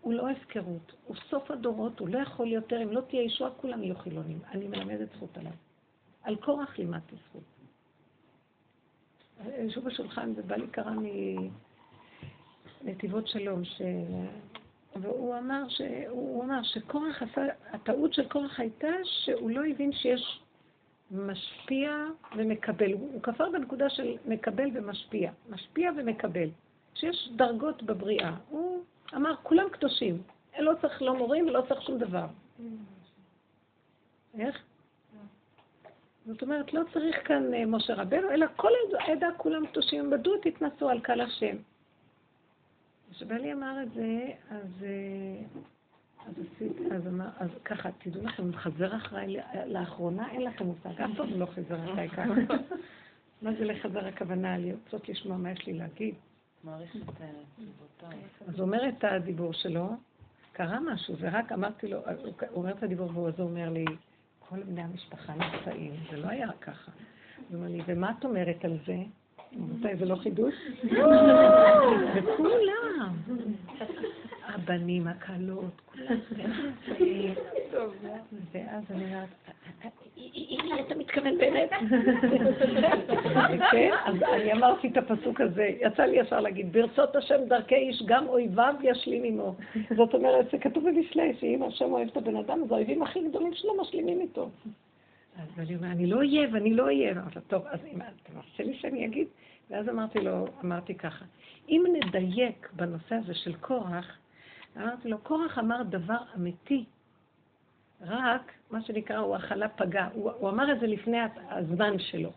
הוא 0.01 0.13
לא 0.13 0.29
הפקרות, 0.29 0.93
הוא 1.05 1.15
סוף 1.29 1.51
הדורות, 1.51 1.99
הוא 1.99 2.09
לא 2.09 2.19
יכול 2.19 2.47
יותר, 2.47 2.83
אם 2.83 2.91
לא 2.91 3.01
תהיה 3.01 3.23
ישועה, 3.23 3.51
כולם 3.51 3.83
יהיו 3.83 3.95
חילונים. 3.95 4.39
אני 4.51 4.67
מלמדת 4.67 5.13
זכות 5.13 5.37
עליו. 5.37 5.51
על 6.23 6.35
קורח 6.35 6.77
לימדתי 6.79 7.15
זכות. 7.15 7.43
ישבו 9.59 9.81
בשולחן, 9.81 10.33
ובעלי 10.35 10.67
קרא 10.67 10.91
מנתיבות 12.81 13.27
שלום, 13.27 13.65
ש... 13.65 13.81
והוא 14.95 15.37
אמר, 15.37 15.69
ש... 15.69 15.81
אמר 16.43 16.63
שקורח 16.63 17.23
עשה, 17.23 17.41
הטעות 17.71 18.13
של 18.13 18.29
קורח 18.29 18.59
הייתה 18.59 18.87
שהוא 19.03 19.49
לא 19.49 19.65
הבין 19.65 19.93
שיש 19.93 20.41
משפיע 21.11 22.05
ומקבל. 22.35 22.93
הוא, 22.93 23.21
כפר 23.21 23.49
בנקודה 23.49 23.89
של 23.89 24.17
מקבל 24.25 24.69
ומשפיע. 24.73 25.31
משפיע 25.49 25.91
ומקבל. 25.97 26.49
שיש 26.95 27.29
דרגות 27.35 27.83
בבריאה. 27.83 28.35
הוא 28.49 28.83
אמר, 29.15 29.35
כולם 29.43 29.69
קדושים. 29.69 30.21
לא 30.59 30.71
צריך 30.81 31.01
לא 31.01 31.17
מורים 31.17 31.47
ולא 31.47 31.63
צריך 31.67 31.81
שום 31.81 31.97
דבר. 31.97 32.25
איך? 34.39 34.63
זאת 36.25 36.41
אומרת, 36.41 36.73
לא 36.73 36.81
צריך 36.93 37.27
כאן 37.27 37.53
אה, 37.53 37.65
משה 37.65 37.93
רבנו, 37.93 38.31
אלא 38.31 38.45
כל 38.55 38.71
העדה 38.99 39.27
כולם 39.37 39.65
קדושים, 39.67 40.09
מדוע 40.09 40.37
תתנסו 40.41 40.89
על 40.89 40.99
קהל 40.99 41.21
השם? 41.21 41.55
כשבעלי 43.11 43.53
אמר 43.53 43.83
את 43.83 43.93
זה, 43.93 44.31
אז, 44.49 44.83
אה, 44.83 45.43
אז, 46.27 46.33
אז, 46.91 47.07
אמר, 47.07 47.29
אז 47.37 47.49
ככה, 47.65 47.89
תדעו 47.97 48.23
לכם, 48.23 48.43
הוא 48.43 48.53
חזר 48.53 48.95
אחריי, 48.95 49.37
לאחרונה 49.65 50.31
אין 50.31 50.41
לכם 50.43 50.65
מושג, 50.65 51.01
אף 51.01 51.11
פעם 51.17 51.39
לא 51.39 51.45
חזר 51.45 51.83
אחריי 51.83 52.09
ככה. 52.09 52.23
מה 53.41 53.51
זה 53.53 53.65
לחזר 53.65 54.07
הכוונה? 54.07 54.57
לרצות 54.57 55.09
לשמוע 55.09 55.37
מה 55.37 55.51
יש 55.51 55.67
לי 55.67 55.73
להגיד. 55.73 56.15
תגובותיי. 57.55 58.19
אז 58.47 58.55
הוא 58.55 58.61
אומר 58.61 58.89
את 58.89 59.03
הדיבור 59.03 59.53
שלו, 59.53 59.89
קרה 60.51 60.79
משהו, 60.79 61.15
ורק 61.19 61.51
אמרתי 61.51 61.87
לו, 61.87 61.99
הוא 61.99 62.35
אומר 62.55 62.71
את 62.71 62.83
הדיבור, 62.83 63.17
ואז 63.17 63.39
הוא 63.39 63.49
אומר 63.49 63.69
לי, 63.69 63.85
כל 64.39 64.63
בני 64.63 64.81
המשפחה 64.81 65.33
נפצעים, 65.35 65.93
זה 66.11 66.17
לא 66.17 66.27
היה 66.27 66.51
ככה. 66.61 66.91
הוא 67.49 67.57
אומר 67.57 67.67
לי, 67.67 67.81
ומה 67.85 68.11
את 68.19 68.25
אומרת 68.25 68.65
על 68.65 68.77
זה? 68.85 68.97
רבותיי, 69.59 69.95
זה 69.95 70.05
לא 70.05 70.15
חידוש? 70.15 70.53
וכולם, 72.15 73.15
הבנים, 74.47 75.07
הכלות, 75.07 75.81
כולם. 75.85 76.15
ואז 78.51 78.83
אני 78.89 79.05
אומרת, 79.05 79.29
הנה, 80.17 80.79
אתה 80.79 80.95
מתכוון 80.95 81.37
באמת? 81.37 81.69
כן, 83.71 83.91
אז 84.05 84.15
אני 84.33 84.53
אמרתי 84.53 84.87
את 84.87 84.97
הפסוק 84.97 85.41
הזה, 85.41 85.69
יצא 85.81 86.03
לי 86.03 86.19
ישר 86.19 86.39
להגיד, 86.39 86.73
ברצות 86.73 87.15
השם 87.15 87.39
דרכי 87.47 87.75
איש, 87.75 88.03
גם 88.05 88.27
אויביו 88.27 88.75
ישלים 88.83 89.23
עמו. 89.23 89.55
זאת 89.97 90.13
אומרת, 90.13 90.45
זה 90.51 90.57
כתוב 90.57 90.89
במשלי, 90.89 91.33
שאם 91.39 91.63
השם 91.63 91.91
אוהב 91.91 92.07
את 92.07 92.17
הבן 92.17 92.35
אדם, 92.35 92.63
אז 92.63 92.71
האויבים 92.71 93.03
הכי 93.03 93.19
גדולים 93.29 93.53
שלו 93.53 93.81
משלימים 93.81 94.21
איתו. 94.21 94.49
אז 95.35 95.47
אני 95.59 95.75
אומרת, 95.75 95.91
אני 95.91 96.07
לא 96.07 96.15
אויב, 96.15 96.55
אני 96.55 96.73
לא 96.73 96.83
אויב. 96.83 97.17
אמרתי 97.17 97.35
לו, 97.35 97.41
טוב, 97.47 97.67
אז 97.67 97.79
אתה 98.23 98.33
מרשה 98.35 98.63
לי 98.63 98.77
שאני 98.77 99.05
אגיד? 99.05 99.27
ואז 99.69 99.89
אמרתי 99.89 100.19
לו, 100.19 100.45
אמרתי 100.63 100.95
ככה, 100.95 101.25
אם 101.69 101.83
נדייק 101.93 102.69
בנושא 102.73 103.15
הזה 103.15 103.33
של 103.33 103.55
קורח, 103.55 104.17
אמרתי 104.77 105.09
לו, 105.09 105.17
קורח 105.17 105.59
אמר 105.59 105.83
דבר 105.83 106.17
אמיתי, 106.35 106.85
רק, 108.01 108.51
מה 108.71 108.81
שנקרא, 108.81 109.17
הוא 109.17 109.35
אכלה 109.35 109.69
פגע. 109.69 110.07
הוא, 110.13 110.31
הוא 110.31 110.49
אמר 110.49 110.71
את 110.71 110.79
זה 110.79 110.87
לפני 110.87 111.17
הזמן 111.49 111.99
שלו. 111.99 112.31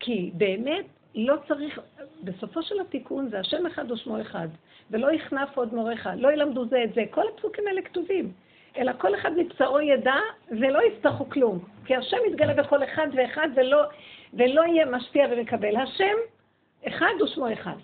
כי 0.00 0.30
באמת 0.34 0.86
לא 1.14 1.36
צריך, 1.48 1.80
בסופו 2.24 2.62
של 2.62 2.80
התיקון 2.80 3.28
זה 3.28 3.40
השם 3.40 3.66
אחד 3.66 3.90
ושמו 3.90 4.20
אחד, 4.20 4.48
ולא 4.90 5.12
יכנף 5.12 5.56
עוד 5.56 5.74
אחד, 5.94 6.16
לא 6.18 6.32
ילמדו 6.32 6.66
זה 6.66 6.84
את 6.84 6.94
זה, 6.94 7.04
כל 7.10 7.24
הפסוקים 7.34 7.64
האלה 7.66 7.82
כתובים. 7.82 8.32
אלא 8.76 8.92
כל 8.98 9.14
אחד 9.14 9.30
מבשרו 9.36 9.80
ידע 9.80 10.16
ולא 10.50 10.80
יצטרכו 10.82 11.28
כלום. 11.28 11.58
כי 11.84 11.96
השם 11.96 12.16
יתגלה 12.28 12.54
בכל 12.54 12.84
אחד 12.84 13.06
ואחד 13.14 13.48
ולא, 13.54 13.82
ולא 14.34 14.62
יהיה 14.62 14.86
משפיע 14.86 15.26
ומקבל. 15.30 15.76
השם 15.76 16.16
אחד 16.88 17.22
ושמו 17.22 17.52
אחד. 17.52 17.76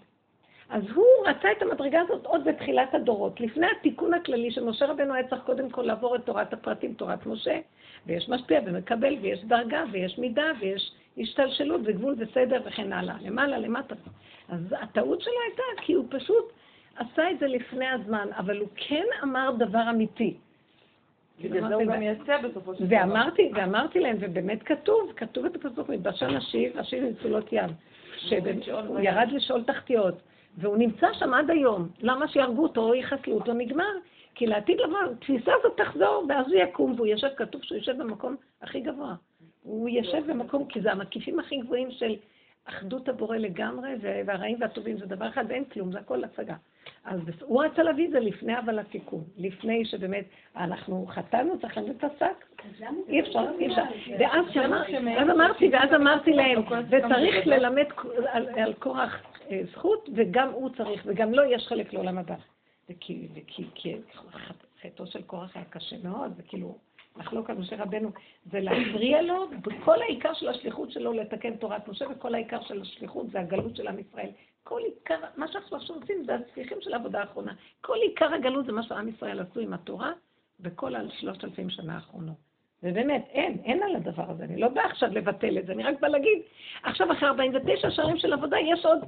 אז 0.69 0.83
הוא 0.95 1.07
רצה 1.27 1.53
את 1.53 1.63
המדרגה 1.63 2.01
הזאת 2.01 2.27
עוד 2.27 2.45
בתחילת 2.45 2.95
הדורות, 2.95 3.41
לפני 3.41 3.67
התיקון 3.79 4.15
הכללי 4.15 4.51
שמשה 4.51 4.87
רבנו 4.87 5.15
היה 5.15 5.29
צריך 5.29 5.43
קודם 5.43 5.71
כל 5.71 5.83
לעבור 5.83 6.17
את 6.17 6.25
תורת 6.25 6.53
הפרטים, 6.53 6.95
תורת 6.95 7.27
משה, 7.27 7.59
ויש 8.07 8.29
משפיע 8.29 8.61
ומקבל, 8.67 9.17
ויש 9.21 9.45
דרגה, 9.45 9.85
ויש 9.93 10.19
מידה, 10.19 10.51
ויש 10.61 10.93
השתלשלות 11.19 11.81
וגבול 11.85 12.15
וסדר 12.19 12.61
וכן 12.65 12.93
הלאה, 12.93 13.15
למעלה, 13.21 13.59
למטה. 13.59 13.95
אז 14.49 14.75
הטעות 14.81 15.21
שלו 15.21 15.33
הייתה 15.47 15.83
כי 15.83 15.93
הוא 15.93 16.05
פשוט 16.11 16.53
עשה 16.97 17.31
את 17.31 17.39
זה 17.39 17.47
לפני 17.47 17.89
הזמן, 17.89 18.29
אבל 18.39 18.59
הוא 18.59 18.69
כן 18.77 19.05
אמר 19.23 19.51
דבר 19.59 19.91
אמיתי. 19.91 20.37
בגלל 21.43 21.69
זה 21.69 21.75
הוא 21.75 21.85
גם 21.85 22.03
יצא 22.03 22.39
בסופו 22.39 22.75
של 22.75 22.87
דבר. 22.87 22.97
ואמרתי, 22.97 23.51
ואמרתי 23.55 24.01
להם, 24.01 24.17
ובאמת 24.21 24.63
כתוב, 24.63 25.13
כתוב 25.17 25.45
את 25.45 25.57
הפסוק, 25.57 25.89
מתבשל 25.89 26.37
נשיב, 26.37 26.79
אשיב 26.79 27.05
מצולות 27.05 27.53
ים. 27.53 27.71
שהוא 28.19 29.01
ירד 29.01 29.29
לשאול 29.33 29.63
תחתיות, 29.63 30.15
והוא 30.59 30.77
נמצא 30.77 31.07
שם 31.13 31.35
עד 31.35 31.51
היום. 31.51 31.89
למה 32.01 32.29
שיהרגו 32.29 32.63
אותו 32.63 32.81
או 32.81 32.95
יחסלו 32.95 33.35
אותו? 33.35 33.53
נגמר. 33.53 33.93
כי 34.35 34.47
לעתיד 34.47 34.81
לבוא, 34.81 34.99
התפיסה 35.13 35.53
הזאת 35.59 35.77
תחזור, 35.77 36.27
ואז 36.29 36.47
הוא 36.47 36.61
יקום, 36.61 36.95
והוא 36.97 37.07
יושב, 37.07 37.29
כתוב 37.37 37.63
שהוא 37.63 37.79
יושב 37.79 37.99
במקום 37.99 38.37
הכי 38.63 38.81
גבוה. 38.81 39.15
הוא 39.63 39.89
יושב 39.89 40.31
במקום, 40.31 40.65
כי 40.65 40.81
זה 40.81 40.93
המקיפים 40.93 41.39
הכי 41.39 41.57
גבוהים 41.57 41.91
של 41.91 42.17
אחדות 42.65 43.09
הבורא 43.09 43.37
לגמרי, 43.37 43.91
והרעים 44.01 44.57
והטובים 44.61 44.99
זה 44.99 45.07
דבר 45.07 45.29
אחד, 45.29 45.45
ואין 45.49 45.65
כלום, 45.65 45.93
זה 45.93 45.99
הכל 45.99 46.25
הצגה. 46.25 46.55
אז 47.05 47.21
הוא 47.41 47.65
רצה 47.65 47.83
להביא 47.83 48.07
את 48.07 48.11
זה 48.11 48.21
לפני 48.21 48.59
אבל 48.59 48.79
התיקון, 48.79 49.25
לפני 49.37 49.85
שבאמת 49.85 50.25
אנחנו 50.57 51.07
חטאנו, 51.09 51.61
צריך 51.61 51.77
ללמד 51.77 51.95
את 51.97 52.05
השק. 52.05 52.45
אי 53.09 53.21
אפשר, 53.21 53.47
אי 53.59 53.67
אפשר. 53.67 53.83
ואז 54.19 55.31
אמרתי, 55.31 55.69
ואז 55.73 55.95
אמרתי 55.95 56.33
להם, 56.33 56.63
וצריך 56.91 57.47
ללמד 57.47 57.87
על 58.57 58.75
כורח 58.79 59.23
אה, 59.51 59.61
זכות, 59.73 60.09
וגם 60.15 60.49
הוא 60.49 60.71
צריך, 60.77 61.03
וגם 61.07 61.33
לו 61.33 61.45
יש 61.45 61.67
חלק 61.69 61.93
לעולם 61.93 62.19
הבא. 62.19 62.35
וכי 62.91 63.29
חטאו 64.83 65.07
של 65.07 65.23
קורח 65.23 65.57
היה 65.57 65.65
קשה 65.65 65.97
מאוד, 66.05 66.33
וכאילו, 66.37 66.79
לחלוק 67.17 67.51
על 67.51 67.57
משה 67.57 67.77
רבנו, 67.77 68.11
זה 68.53 68.61
להפריע 68.61 69.23
לו, 69.23 69.47
וכל 69.67 70.03
העיקר 70.03 70.35
של 70.35 70.49
השליחות 70.49 70.91
שלו 70.91 71.13
לתקן 71.13 71.57
תורת 71.57 71.89
משה, 71.89 72.05
וכל 72.11 72.35
העיקר 72.35 72.63
של 72.63 72.83
השליחות 72.83 73.31
זה 73.31 73.41
הגלות 73.41 73.77
של 73.77 73.89
עם 73.89 73.99
ישראל. 73.99 74.31
כל 74.69 74.81
עיקר, 74.85 75.19
מה 75.37 75.49
שאנחנו 75.49 75.77
עכשיו 75.77 75.97
עושים 75.97 76.25
זה 76.27 76.35
הצליחים 76.35 76.79
של 76.81 76.93
העבודה 76.93 77.21
האחרונה. 77.21 77.53
כל 77.81 77.97
עיקר 78.03 78.35
הגלות 78.35 78.67
זה 78.67 78.73
מה 78.73 78.83
שעם 78.83 79.09
ישראל 79.09 79.41
עשו 79.41 79.61
עם 79.61 79.73
התורה 79.73 80.13
בכל 80.61 80.95
השלושת 80.97 81.45
אלפים 81.45 81.71
שנה 81.71 81.95
האחרונות. 81.95 82.37
ובאמת, 82.83 83.25
אין, 83.29 83.59
אין 83.65 83.83
על 83.83 83.97
הדבר 83.97 84.31
הזה. 84.31 84.45
אני 84.45 84.61
לא 84.61 84.69
באה 84.69 84.87
עכשיו 84.87 85.09
לבטל 85.13 85.59
את 85.59 85.67
זה, 85.67 85.73
אני 85.73 85.83
רק 85.83 86.01
באה 86.01 86.11
להגיד, 86.11 86.39
עכשיו 86.83 87.13
אחרי 87.13 87.29
49 87.29 87.91
שערים 87.91 88.19
של 88.19 88.33
עבודה 88.33 88.57
יש 88.59 88.85
עוד... 88.85 88.99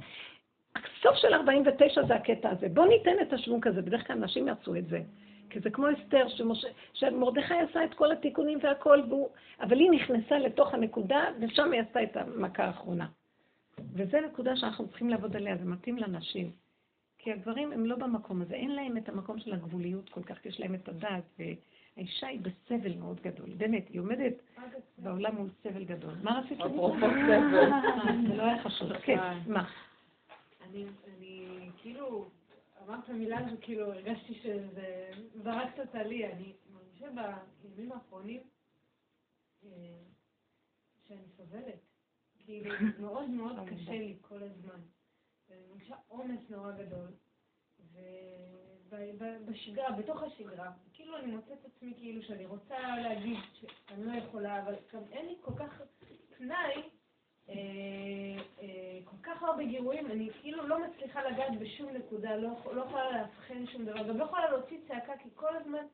הסוף 0.75 1.15
של 1.15 1.33
49 1.33 2.03
זה 2.07 2.15
הקטע 2.15 2.49
הזה. 2.49 2.69
בואו 2.69 2.85
ניתן 2.85 3.15
את 3.21 3.33
השוונק 3.33 3.67
הזה, 3.67 3.81
בדרך 3.81 4.07
כלל 4.07 4.15
נשים 4.15 4.47
יעשו 4.47 4.75
את 4.75 4.87
זה. 4.87 5.01
כי 5.49 5.59
זה 5.59 5.69
כמו 5.69 5.85
אסתר. 5.91 6.27
שמרדכי 6.93 7.53
עשה 7.53 7.83
את 7.83 7.93
כל 7.93 8.11
התיקונים 8.11 8.59
והכל, 8.61 9.01
והוא... 9.09 9.29
אבל 9.61 9.79
היא 9.79 9.91
נכנסה 9.91 10.39
לתוך 10.39 10.73
הנקודה, 10.73 11.23
ושם 11.41 11.71
היא 11.71 11.81
עשתה 11.81 12.03
את 12.03 12.17
המכה 12.17 12.63
האחרונה. 12.63 13.05
וזו 13.93 14.17
נקודה 14.31 14.55
שאנחנו 14.55 14.87
צריכים 14.87 15.09
לעבוד 15.09 15.35
עליה, 15.35 15.57
זה 15.57 15.65
מתאים 15.65 15.97
לנשים. 15.97 16.51
כי 17.17 17.31
הגברים 17.31 17.71
הם 17.71 17.85
לא 17.85 17.95
במקום 17.95 18.41
הזה, 18.41 18.53
אין 18.53 18.75
להם 18.75 18.97
את 18.97 19.09
המקום 19.09 19.39
של 19.39 19.53
הגבוליות 19.53 20.09
כל 20.09 20.23
כך, 20.23 20.45
יש 20.45 20.59
להם 20.59 20.75
את 20.75 20.87
הדעת, 20.87 21.23
והאישה 21.39 22.27
היא 22.27 22.39
בסבל 22.39 22.97
מאוד 22.97 23.21
גדול. 23.21 23.49
באמת, 23.57 23.87
היא 23.89 23.99
עומדת 23.99 24.33
בעולם 24.97 25.35
מול 25.35 25.49
סבל 25.63 25.83
גדול. 25.83 26.13
מה 26.23 26.39
רצית 26.39 26.57
סבל. 26.57 26.99
זה 28.27 28.35
לא 28.35 28.43
היה 28.43 28.63
חשוב. 28.63 28.97
כן, 29.05 29.17
מה? 29.47 29.69
אני, 30.61 30.85
אני, 31.17 31.69
כאילו, 31.77 32.29
אמרת 32.87 33.09
מילה 33.09 33.37
שכאילו 33.49 33.91
הרגשתי 33.91 34.33
שזה, 34.33 35.11
זרקת 35.43 35.79
אותה 35.79 36.03
לי, 36.03 36.25
אני 36.25 36.53
מרגישה 36.73 37.07
בימים 37.61 37.91
האחרונים 37.91 38.41
אה, 39.65 39.69
שאני 41.07 41.25
סובלת. 41.37 41.90
כאילו, 42.45 42.73
מאוד 43.03 43.29
מאוד 43.29 43.55
קשה 43.69 43.91
לי 43.91 44.17
כל 44.21 44.43
הזמן. 44.43 44.79
ואני 45.49 45.61
מרגישה 45.69 45.95
עומס 46.07 46.49
נורא 46.49 46.71
גדול. 46.71 47.07
ובשגרה, 48.91 49.91
בתוך 49.91 50.23
השגרה, 50.23 50.71
כאילו 50.93 51.17
אני 51.17 51.31
מוצאת 51.31 51.65
עצמי 51.65 51.93
כאילו 51.97 52.23
שאני 52.23 52.45
רוצה 52.45 52.97
להגיד 52.97 53.37
שאני 53.53 54.05
לא 54.05 54.17
יכולה, 54.17 54.61
אבל 54.61 54.75
גם 54.93 55.01
אין 55.11 55.25
לי 55.25 55.35
כל 55.41 55.51
כך 55.55 55.81
פנאי, 56.37 56.81
אה, 57.49 57.55
אה, 58.61 58.99
כל 59.05 59.15
כך 59.23 59.43
הרבה 59.43 59.63
גירויים, 59.63 60.05
אני 60.05 60.29
כאילו 60.41 60.67
לא 60.67 60.87
מצליחה 60.87 61.23
לגעת 61.23 61.59
בשום 61.59 61.89
נקודה, 61.89 62.35
לא, 62.35 62.49
לא 62.73 62.81
יכולה 62.81 63.11
לאבחן 63.11 63.67
שום 63.67 63.85
דבר, 63.85 64.07
גם 64.07 64.17
לא 64.17 64.23
יכולה 64.23 64.51
להוציא 64.51 64.77
צעקה, 64.87 65.13
כי 65.17 65.29
כל 65.35 65.55
הזמן 65.55 65.85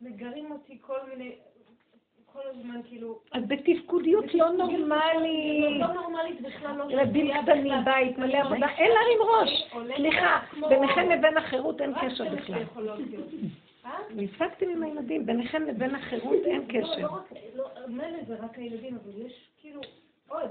מגרים 0.00 0.52
אותי 0.52 0.78
כל 0.80 1.08
מיני... 1.08 1.38
כל 2.32 2.40
הזמן 2.44 2.80
כאילו... 2.88 3.18
אז 3.32 3.42
בתפקודיות 3.46 4.34
לא 4.34 4.50
נורמלית. 4.50 5.80
לא 5.80 5.92
נורמלית 5.92 6.40
בכלל, 6.40 6.76
לא... 6.76 6.84
ילדים 6.90 7.30
קטנים, 7.42 7.84
בית, 7.84 8.18
מלא 8.18 8.38
עבודה, 8.38 8.68
אין 8.68 8.90
להרים 8.90 9.18
ראש. 9.22 9.70
סליחה, 9.96 10.40
ביניכם 10.68 11.10
לבין 11.10 11.36
החירות 11.36 11.80
אין 11.80 11.92
קשר 12.00 12.24
בכלל. 12.34 12.62
נפסקתם 14.10 14.70
עם 14.72 14.82
הילדים, 14.82 15.26
ביניכם 15.26 15.62
לבין 15.62 15.94
החירות 15.94 16.44
אין 16.44 16.64
קשר. 16.68 17.08
לא, 17.54 17.68
מילא 17.88 18.24
זה 18.26 18.36
רק 18.40 18.58
הילדים, 18.58 18.98
אבל 19.04 19.26
יש 19.26 19.50
כאילו 19.60 19.80
עוד. 20.28 20.50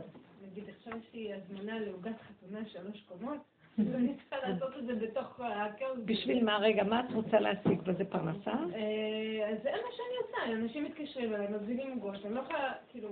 נגיד, 0.52 0.64
עכשיו 0.78 0.94
יש 0.98 1.14
לי 1.14 1.34
הזמנה 1.34 1.80
לעוגת 1.80 2.16
חתונה 2.22 2.60
שלוש 2.66 3.04
קומות. 3.08 3.38
אני 3.80 4.14
צריכה 4.14 4.50
לעשות 4.50 4.78
את 4.78 4.86
זה 4.86 4.96
בתוך 4.96 5.40
הכאוס. 5.40 6.00
בשביל 6.06 6.44
מה? 6.44 6.58
רגע, 6.58 6.84
מה 6.84 7.00
את 7.00 7.14
רוצה 7.14 7.40
להשיג 7.40 7.82
בזה 7.82 8.06
פרנסה? 8.06 8.52
אז 8.52 9.58
זה 9.64 9.70
מה 9.72 9.90
שאני 9.92 10.18
עושה, 10.22 10.54
אנשים 10.54 10.84
מתקשרים 10.84 11.36
אליי, 11.36 11.48
מזמינים 11.48 11.92
עוגות, 11.92 12.26
אני 12.26 12.34
לא 12.34 12.40
יכולה, 12.40 12.74
כאילו, 12.90 13.10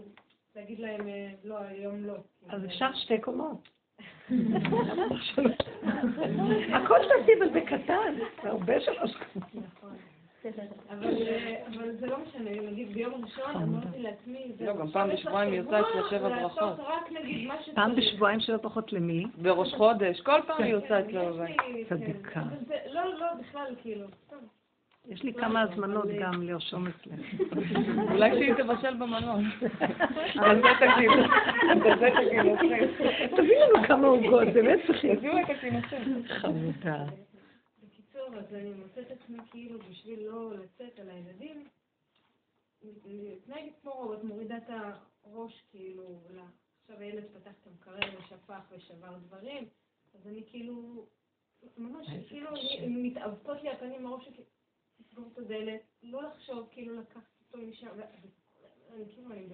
להגיד 0.55 0.79
להם, 0.79 1.07
לא, 1.43 1.57
היום 1.57 2.05
לא. 2.05 2.15
אז 2.49 2.65
אפשר 2.65 2.93
שתי 2.93 3.21
קומות. 3.21 3.69
הכל 6.73 6.99
תעשי, 7.07 7.31
אבל 7.39 7.49
בקטן, 7.49 8.15
זה 8.43 8.49
הרבה 8.49 8.81
שלוש 8.81 9.11
קומות. 9.33 9.65
אבל 10.89 11.27
אה, 11.27 11.63
אבל 11.67 11.91
זה 11.99 12.07
לא 12.07 12.17
משנה, 12.19 12.49
נגיד 12.71 12.93
ביום 12.93 13.25
ראשון 13.25 13.61
אמרתי 13.63 13.99
לעצמי, 13.99 14.51
זה 14.57 14.65
לא, 14.65 14.77
גם 14.77 14.91
פעם 14.91 15.09
בשבועיים 15.09 15.51
היא 15.51 15.61
עושה 15.61 15.69
שבוע 15.69 15.89
אצלה 15.89 16.09
שבע 16.09 16.29
ברכות. 16.29 16.79
רק 16.79 17.11
נגיד 17.11 17.47
מה 17.47 17.55
שצריך. 17.61 17.75
פעם 17.75 17.95
בשבועיים 17.95 18.39
שבע 18.39 18.57
ברכות 18.57 18.93
למי? 18.93 19.25
בראש 19.41 19.73
חודש, 19.73 20.21
כל 20.21 20.39
פעם 20.47 20.63
היא 20.63 20.75
עושה 20.75 20.99
אצלו 20.99 21.21
יש 21.21 21.27
בבית. 21.27 21.89
צדיקה. 21.89 22.39
אבל 22.39 22.75
לא, 22.93 23.19
לא, 23.19 23.27
בכלל, 23.39 23.75
כאילו. 23.81 24.07
יש 25.07 25.23
לי 25.23 25.33
כמה 25.33 25.61
הזמנות 25.61 26.07
גם 26.21 26.41
לרשום 26.41 26.87
אצלך. 26.87 27.19
אולי 28.11 28.31
שהיא 28.31 28.53
תבשל 28.53 28.93
במלון. 28.93 29.43
על 30.45 30.61
זה 30.61 30.67
תגידו. 30.79 31.23
על 31.69 31.99
זה 31.99 32.09
תגידו. 32.17 32.55
תביא 33.35 33.57
לנו 33.59 33.87
כמה 33.87 34.07
עוגות, 34.07 34.47
באמת 34.47 34.79
צריכים. 34.87 35.15
תביאו 35.15 35.39
את 35.39 35.49
הכינוסים. 35.49 36.23
חמודה. 36.27 37.03
בקיצור, 38.27 38.39
אז 38.47 38.53
אני 38.53 38.73
מוצאת 38.73 39.11
עצמי 39.11 39.37
כאילו 39.51 39.79
בשביל 39.79 40.19
לא 40.23 40.53
לצאת 40.53 40.99
על 40.99 41.09
הילדים, 41.09 41.67
מתנהגת 43.05 43.73
כמו 43.81 43.91
רוב, 43.91 44.11
את 44.11 44.23
מורידה 44.23 44.57
את 44.57 44.69
הראש 45.23 45.63
כאילו, 45.71 46.19
לה. 46.29 46.45
עכשיו 46.81 46.99
הילד 46.99 47.23
פתח 47.33 47.51
את 47.61 47.67
המקרר 47.67 48.19
ושפך 48.19 48.59
ושבר 48.71 49.17
דברים, 49.17 49.63
אז 50.15 50.27
אני 50.27 50.43
כאילו, 50.49 51.05
ממש 51.77 52.07
כאילו 52.27 52.49
מתעוותות 52.87 53.63
לי 53.63 53.69
הפנים 53.69 54.07
שכאילו, 54.21 54.43
לסגור 54.99 55.25
את 55.33 55.37
הדלת, 55.37 55.81
לא 56.03 56.23
לחשוב, 56.23 56.67
כאילו 56.71 56.99
לקחת 56.99 57.23
אותו 57.47 57.65
משם, 57.67 57.87
ו- 57.87 58.01
ו- 58.01 58.93
אני 58.95 59.05
כאילו, 59.15 59.31
אני 59.31 59.47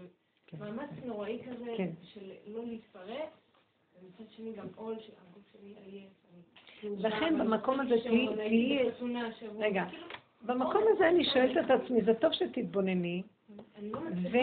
במאמץ 0.53 0.89
נוראי 1.05 1.41
כזה 1.45 1.73
כן. 1.77 1.91
של 2.03 2.31
לא 2.45 2.65
להתפרק, 2.65 3.29
ומצד 4.01 4.31
שני 4.31 4.53
גם 4.53 4.67
עול 4.75 4.99
שהגוף 4.99 5.43
שלי 5.53 5.75
עייף. 5.85 6.11
אני- 6.33 6.62
לכן 6.97 7.37
במקום 7.39 7.79
הזה 7.79 7.95
תהיי- 8.03 8.27
רגע. 9.57 9.85
כאילו, 9.85 10.07
במקום 10.45 10.83
הזה 10.95 11.09
אני 11.09 11.25
שואלת 11.25 11.65
את 11.65 11.71
עצמי, 11.71 12.01
זה 12.01 12.13
טוב 12.13 12.33
שתתבונני, 12.33 13.21
לא 13.81 13.99
ו... 14.31 14.37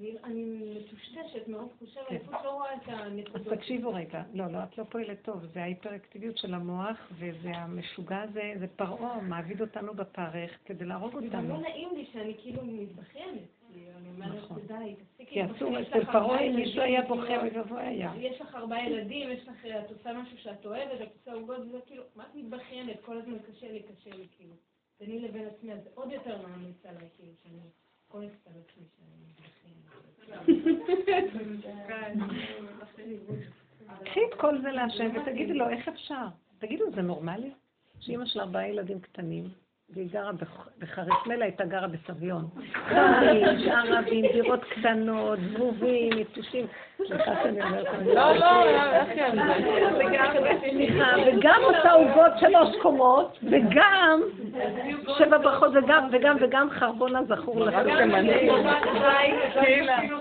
להתבונן 0.00 0.16
מרוב 0.18 0.24
אה? 0.24 0.24
העומס. 0.24 0.24
אני- 0.24 0.44
אני 0.44 0.74
מטושטשת 0.80 1.48
תחושה 1.76 2.00
ועייפות, 2.10 2.34
לא 2.44 2.50
רואה 2.50 2.74
את 2.74 2.88
אז 2.88 2.94
הנקודות. 3.00 3.48
תקשיבו 3.58 3.94
רגע, 3.94 4.22
לא, 4.34 4.46
לא, 4.46 4.58
את 4.64 4.78
לא 4.78 4.84
פועלת 4.84 5.22
טוב, 5.22 5.46
זה 5.54 5.62
ההיפראקטיביות 5.62 6.38
של 6.38 6.54
המוח, 6.54 6.98
וזה 7.18 7.50
המשוגע 7.54 8.20
הזה, 8.20 8.54
זה 8.58 8.66
פרעה, 8.76 9.20
מעביד 9.20 9.60
אותנו 9.60 9.94
בפרך 9.94 10.58
כדי 10.64 10.84
להרוג 10.84 11.14
אותנו. 11.14 11.48
לא 11.48 11.58
נעים 11.60 11.88
לי 11.96 12.06
שאני 12.12 12.34
כאילו 12.38 12.62
מתבכיינת. 12.64 13.38
אני 13.96 14.36
נכון. 14.36 14.60
כי 15.26 15.44
אסור, 15.44 15.80
אצל 15.82 16.04
פרעה 16.04 16.40
אם 16.40 16.56
מישהו 16.56 16.82
היה 16.82 17.02
כאילו, 17.02 17.16
בוכה 17.16 17.32
וגבוה 17.46 17.80
היה. 17.88 18.12
יש 18.18 18.40
לך 18.40 18.54
ארבעה 18.54 18.86
ילדים, 18.90 19.30
יש 19.30 19.48
לך, 19.48 19.66
את 19.66 19.90
עושה 19.90 20.12
משהו 20.12 20.38
שאת 20.38 20.66
אוהבת, 20.66 21.00
את 21.02 21.08
עושה 21.20 21.32
עוגות, 21.32 21.58
וזה 21.58 21.78
כאילו, 21.86 22.02
מה 22.16 22.24
את 22.30 22.34
מתבכיינת? 22.34 22.96
כל 23.04 23.16
הזמן 23.18 23.38
קשה 23.38 23.72
לי, 23.72 23.82
קשה 23.82 24.10
לי, 24.16 24.26
כאילו. 24.36 24.54
ביני 25.00 25.18
לבין 25.18 25.46
עצמי, 25.46 25.72
אז 25.72 25.78
זה 25.84 25.90
עוד 25.94 26.12
יותר 26.12 26.36
מעמיס 26.42 26.86
עליי, 26.86 27.08
כאילו, 27.16 27.32
שאני 27.42 27.58
כועסת 28.14 28.46
על 28.46 28.52
עצמי. 28.60 28.86
קחי 34.04 34.20
את 34.28 34.40
כל 34.40 34.62
זה 34.62 34.68
להשם 34.70 35.10
ותגידי 35.16 35.54
לו, 35.54 35.68
איך 35.68 35.88
אפשר? 35.88 36.26
תגידו, 36.58 36.84
זה 36.94 37.02
נורמלי? 37.02 37.50
שאימא 38.00 38.26
של 38.26 38.40
ארבעה 38.40 38.68
ילדים 38.68 39.00
קטנים, 39.00 39.44
והיא 39.90 40.08
גרה 40.12 40.32
בח- 40.32 40.68
בחריש, 40.78 41.14
מילא 41.26 41.44
הייתה 41.44 41.64
גרה 41.64 41.86
בסביון. 41.88 42.44
ערבים, 43.70 44.24
דירות 44.32 44.64
קטנות, 44.64 45.38
זבובים, 45.54 46.12
יתושים. 46.18 46.66
סליחה 47.08 47.32
שאני 47.42 47.62
אומרת 47.62 47.86
זה. 48.04 48.14
לא, 48.14 48.32
לא, 48.36 48.64
איך 48.64 49.08
היא 49.08 49.22
על 49.22 49.36
זה? 49.36 50.60
סליחה, 50.70 51.04
וגם 51.26 51.60
עושה 51.64 51.92
עוגות 51.92 52.32
שלוש 52.40 52.68
קומות, 52.82 53.38
וגם 53.42 54.20
שבע 55.18 55.38
ברכות, 55.38 55.70
וגם, 55.74 56.08
וגם, 56.12 56.36
וגם 56.40 56.68
חרבון 56.70 57.16
הזכור 57.16 57.64
רק 57.68 57.74
לכם. 57.74 57.96
תימני. 57.98 58.38
כאילו, 59.60 60.18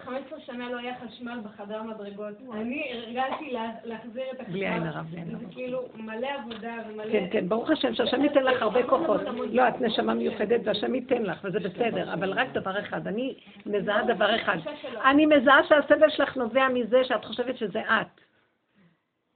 15 0.00 0.40
שנה 0.40 0.70
לא 0.70 0.78
היה 0.78 0.92
חשמל 1.06 1.38
בחדר 1.44 1.82
מדרגות. 1.82 2.34
אני 2.54 2.92
הרגלתי 2.92 3.50
לה- 3.52 3.70
להחזיר 3.84 4.22
את 4.34 4.40
החשמל. 4.40 4.52
בלי 4.54 4.68
עין 4.68 4.82
הרע, 4.86 5.02
בלי 5.02 5.16
עין 5.20 5.28
זה 5.30 5.36
הרע. 5.36 5.52
כאילו 5.52 5.78
מלא 5.96 6.28
עבודה 6.42 6.72
ומלא... 6.90 7.12
כן, 7.12 7.24
כן, 7.32 7.48
ברוך 7.48 7.70
השם, 7.70 7.94
שהשם 7.94 8.24
ייתן 8.24 8.42
לך 8.44 8.53
הרבה 8.62 8.82
כוחות. 8.82 9.20
לא, 9.52 9.68
את 9.68 9.80
נשמה 9.80 10.14
מיוחדת 10.14 10.60
והשם 10.64 10.94
ייתן 10.94 11.22
לך, 11.22 11.40
וזה 11.44 11.60
בסדר, 11.60 12.12
אבל 12.12 12.32
רק 12.32 12.48
דבר 12.52 12.78
אחד, 12.80 13.06
אני 13.06 13.34
מזהה 13.66 14.02
דבר 14.14 14.36
אחד. 14.36 14.56
אני 15.04 15.26
מזהה 15.26 15.64
שהסבל 15.68 16.10
שלך 16.10 16.36
נובע 16.36 16.68
מזה 16.68 17.04
שאת 17.04 17.24
חושבת 17.24 17.56
שזה 17.56 17.80
את. 17.80 18.20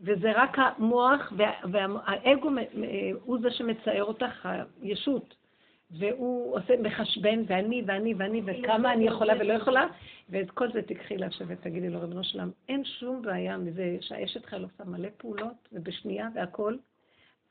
וזה 0.01 0.33
רק 0.35 0.57
המוח, 0.59 1.33
וה- 1.37 1.61
והאגו 1.73 2.51
הוא 3.25 3.39
זה 3.43 3.51
שמצער 3.51 4.05
אותך, 4.05 4.49
הישות. 4.83 5.35
והוא 5.91 6.55
עושה 6.57 6.75
מחשבן, 6.83 7.43
ואני, 7.47 7.83
ואני, 7.87 8.15
ואני, 8.15 8.43
וכמה 8.45 8.93
אני 8.93 9.05
יכולה 9.07 9.35
ולא 9.41 9.53
יכולה, 9.53 9.87
ואת 10.31 10.51
כל 10.51 10.73
זה 10.73 10.83
תיקחי 10.83 11.17
להשם 11.17 11.45
ותגידי 11.49 11.89
לו, 11.89 12.01
ריבונו 12.01 12.25
שלם, 12.25 12.51
אין 12.69 12.85
שום 12.85 13.23
בעיה 13.23 13.57
מזה 13.57 13.97
שהאשת 14.01 14.47
חיל 14.47 14.63
עושה 14.63 14.85
מלא 14.91 15.09
פעולות, 15.17 15.69
ובשנייה 15.73 16.29
והכל, 16.35 16.77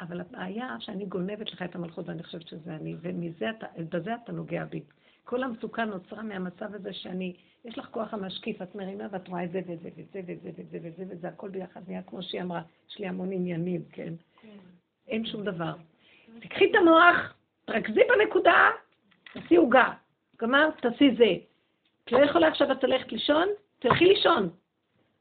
אבל 0.02 0.22
הבעיה 0.22 0.76
שאני 0.80 1.06
גונבת 1.06 1.52
לך 1.52 1.62
את 1.62 1.76
המלכות 1.76 2.10
ואני 2.10 2.24
חושבת 2.24 2.48
שזה 2.48 2.76
אני, 2.76 2.96
ומזה 3.02 3.50
אתה, 3.50 3.66
אתה 4.24 4.32
נוגע 4.32 4.66
בי. 4.66 4.82
כל 5.24 5.44
המצוקה 5.44 5.86
נוצרה 5.86 6.24
מהמצב 6.24 6.76
הזה 6.76 6.94
שאני, 6.94 7.36
יש 7.66 7.78
לך 7.78 7.88
כוח 7.92 8.14
המשקיף, 8.14 8.62
את 8.62 8.76
מרימה 8.76 9.04
ואת 9.12 9.28
רואה 9.28 9.44
את 9.44 9.52
זה 9.52 9.62
ואת 9.68 9.80
זה 9.80 9.90
ואת 9.98 10.12
זה 10.12 10.22
ואת 10.28 10.42
זה 10.42 10.50
ואת 10.58 10.70
זה 10.70 10.80
ואת 10.84 10.96
זה 10.96 11.04
וזה 11.10 11.28
הכל 11.28 11.50
ביחד 11.50 11.82
נהיה 11.88 12.02
כמו 12.02 12.24
שהיא 12.24 12.42
אמרה, 12.42 12.62
יש 12.90 13.00
לי 13.00 13.08
המון 13.08 13.32
עניינים, 13.32 13.84
כן? 13.92 14.14
אין 15.08 15.26
שום 15.26 15.44
דבר. 15.44 15.74
תקחי 16.40 16.72
את 16.72 16.76
המוח, 16.76 17.34
תרכזי 17.66 18.02
בנקודה, 18.10 18.70
תעשי 19.34 19.56
עוגה. 19.56 19.94
גמר, 20.42 20.70
תעשי 20.82 21.16
זה. 21.18 21.36
את 22.04 22.12
לא 22.12 22.18
יכולה 22.18 22.48
עכשיו 22.48 22.72
את 22.72 22.84
הולכת 22.84 23.12
לישון? 23.12 23.48
תלכי 23.80 24.06
לישון. 24.06 24.50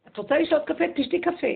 את 0.06 0.16
רוצה 0.16 0.38
לשתות 0.38 0.66
קפה? 0.66 0.84
תשתי 0.96 1.20
קפה. 1.20 1.46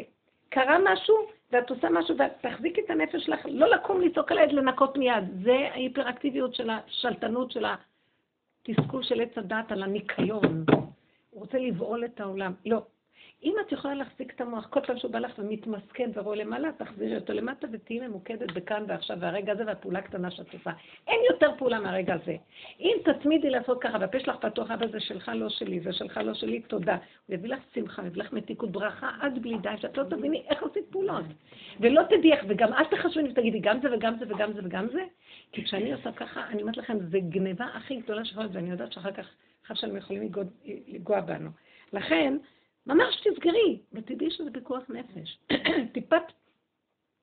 קרה 0.50 0.78
משהו, 0.84 1.16
ואת 1.52 1.70
עושה 1.70 1.88
משהו, 1.90 2.16
ותחזיקי 2.16 2.80
את 2.80 2.90
הנפש 2.90 3.24
שלך, 3.24 3.40
לא 3.50 3.70
לקום 3.70 4.00
לצעוק 4.00 4.32
על 4.32 4.38
הילד 4.38 4.52
לנקות 4.52 4.96
מיד. 4.96 5.24
זה 5.44 5.56
ההיפראקטיביות 5.72 6.54
של 6.54 6.70
השלטנות, 6.70 7.50
של 7.50 7.64
התסכול 7.64 9.02
של 9.02 9.20
עץ 9.20 9.38
הדת 9.38 9.72
על 9.72 9.82
הניקיון. 9.82 10.64
הוא 11.30 11.40
רוצה 11.40 11.58
לבעול 11.58 12.04
את 12.04 12.20
העולם. 12.20 12.52
לא. 12.66 12.82
אם 13.44 13.54
את 13.66 13.72
יכולה 13.72 13.94
להחזיק 13.94 14.32
את 14.34 14.40
המוח, 14.40 14.66
כל 14.66 14.80
פעם 14.86 14.98
שהוא 14.98 15.12
בא 15.12 15.18
לך 15.18 15.32
ומתמסכן 15.38 16.10
ורואה 16.14 16.36
למעלה, 16.36 16.70
תחזירי 16.72 17.16
אותו 17.16 17.32
למטה 17.32 17.66
ותהיי 17.72 18.00
ממוקדת 18.00 18.52
בכאן 18.52 18.84
ועכשיו, 18.88 19.16
והרגע 19.20 19.52
הזה 19.52 19.66
והפעולה 19.66 19.98
הקטנה 19.98 20.30
שאת 20.30 20.54
עושה. 20.54 20.70
אין 21.08 21.20
יותר 21.30 21.50
פעולה 21.58 21.80
מהרגע 21.80 22.14
הזה. 22.14 22.36
אם 22.80 22.96
תצמידי 23.04 23.50
לעשות 23.50 23.78
ככה, 23.82 23.98
והפה 24.00 24.20
שלך 24.20 24.36
פתוח, 24.36 24.70
אבל 24.70 24.92
זה 24.92 25.00
שלך 25.00 25.30
לא 25.34 25.48
שלי, 25.48 25.80
זה 25.80 25.92
שלך 25.92 26.20
לא 26.24 26.34
שלי, 26.34 26.60
תודה. 26.60 26.96
הוא 27.26 27.34
יביא 27.34 27.50
לך 27.50 27.58
שמחה, 27.74 28.06
יביא 28.06 28.22
לך 28.22 28.32
מתיקות 28.32 28.70
ברכה 28.70 29.10
עד 29.20 29.42
בלי 29.42 29.58
די, 29.58 29.74
שאת 29.80 29.96
לא 29.96 30.04
תביני 30.04 30.42
איך 30.48 30.62
עושים 30.62 30.82
פעולות. 30.90 31.24
ולא 31.80 32.02
תדעי 32.02 32.32
איך, 32.32 32.44
וגם 32.48 32.72
אל 32.72 32.84
תחשבי 32.84 33.30
ותגידי 33.30 33.58
גם 33.58 33.80
זה 33.80 33.88
וגם 33.92 34.14
זה 34.18 34.24
וגם 34.28 34.52
זה 34.52 34.60
וגם 34.64 34.88
זה, 34.92 35.04
כי 35.52 35.64
כשאני 35.64 35.92
עושה 35.92 36.12
ככה, 36.12 36.46
אני 36.48 36.62
אומרת 36.62 36.76
לכם, 36.76 36.98
זה 37.10 37.18
גניבה 37.20 37.64
הכי 37.64 37.96
גדולה 37.96 38.24
שיכולה 38.24 38.46
ואני 38.52 38.70
יודעת 38.70 38.92
שאחר 38.92 39.12
כך, 39.12 39.26
ושלום 39.70 39.96
יכולים 39.96 40.32
לגוע 40.88 41.20
בנו. 41.20 41.50
לכן, 41.92 42.36
ממש 42.90 43.20
תסגרי, 43.24 43.78
ותדעי 43.92 44.30
שזה 44.30 44.50
פיקוח 44.50 44.82
נפש. 44.88 45.38
טיפת 45.94 46.22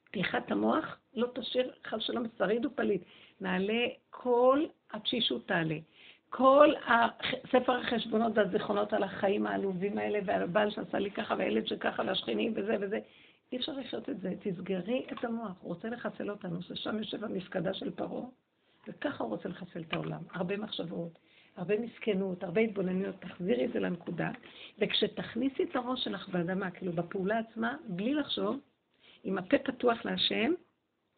פתיחת 0.03 0.51
המוח 0.51 0.97
לא 1.13 1.27
תשאיר 1.35 1.71
חס 1.87 2.01
שלום 2.01 2.23
שריד 2.37 2.65
ופליט. 2.65 3.01
נעלה 3.41 3.87
כל 4.09 4.65
התשישות 4.91 5.47
תעלה. 5.47 5.77
כל 6.29 6.73
ספר 7.51 7.79
החשבונות 7.79 8.31
והזיכרונות 8.35 8.93
על 8.93 9.03
החיים 9.03 9.47
העלובים 9.47 9.97
האלה, 9.97 10.19
ועל 10.25 10.43
הבעל 10.43 10.71
שעשה 10.71 10.99
לי 10.99 11.11
ככה, 11.11 11.35
והילד 11.37 11.67
שככה, 11.67 12.03
והשכנים 12.07 12.53
וזה 12.55 12.75
וזה. 12.81 12.99
אי 13.51 13.57
אפשר 13.57 13.71
לחיות 13.71 14.09
את 14.09 14.19
זה. 14.19 14.33
תסגרי 14.39 15.05
את 15.11 15.23
המוח. 15.23 15.51
הוא 15.61 15.73
רוצה 15.73 15.89
לחסל 15.89 16.31
אותנו, 16.31 16.61
ששם 16.61 16.97
יושב 16.97 17.23
המפקדה 17.23 17.73
של 17.73 17.91
פרעה, 17.91 18.25
וככה 18.87 19.23
הוא 19.23 19.31
רוצה 19.31 19.49
לחסל 19.49 19.81
את 19.81 19.93
העולם. 19.93 20.21
הרבה 20.31 20.57
מחשבות, 20.57 21.19
הרבה 21.57 21.79
מסכנות, 21.79 22.43
הרבה 22.43 22.61
התבוננויות, 22.61 23.15
תחזירי 23.19 23.65
את 23.65 23.73
זה 23.73 23.79
לנקודה, 23.79 24.31
וכשתכניסי 24.79 25.63
את 25.63 25.75
הראש 25.75 26.03
שלך 26.03 26.29
באדמה, 26.29 26.71
כאילו 26.71 26.91
בפעולה 26.91 27.39
עצמה, 27.39 27.75
בלי 27.87 28.13
לחשוב, 28.13 28.59
עם 29.23 29.37
הפה 29.37 29.57
פתוח 29.57 30.05
להשם, 30.05 30.51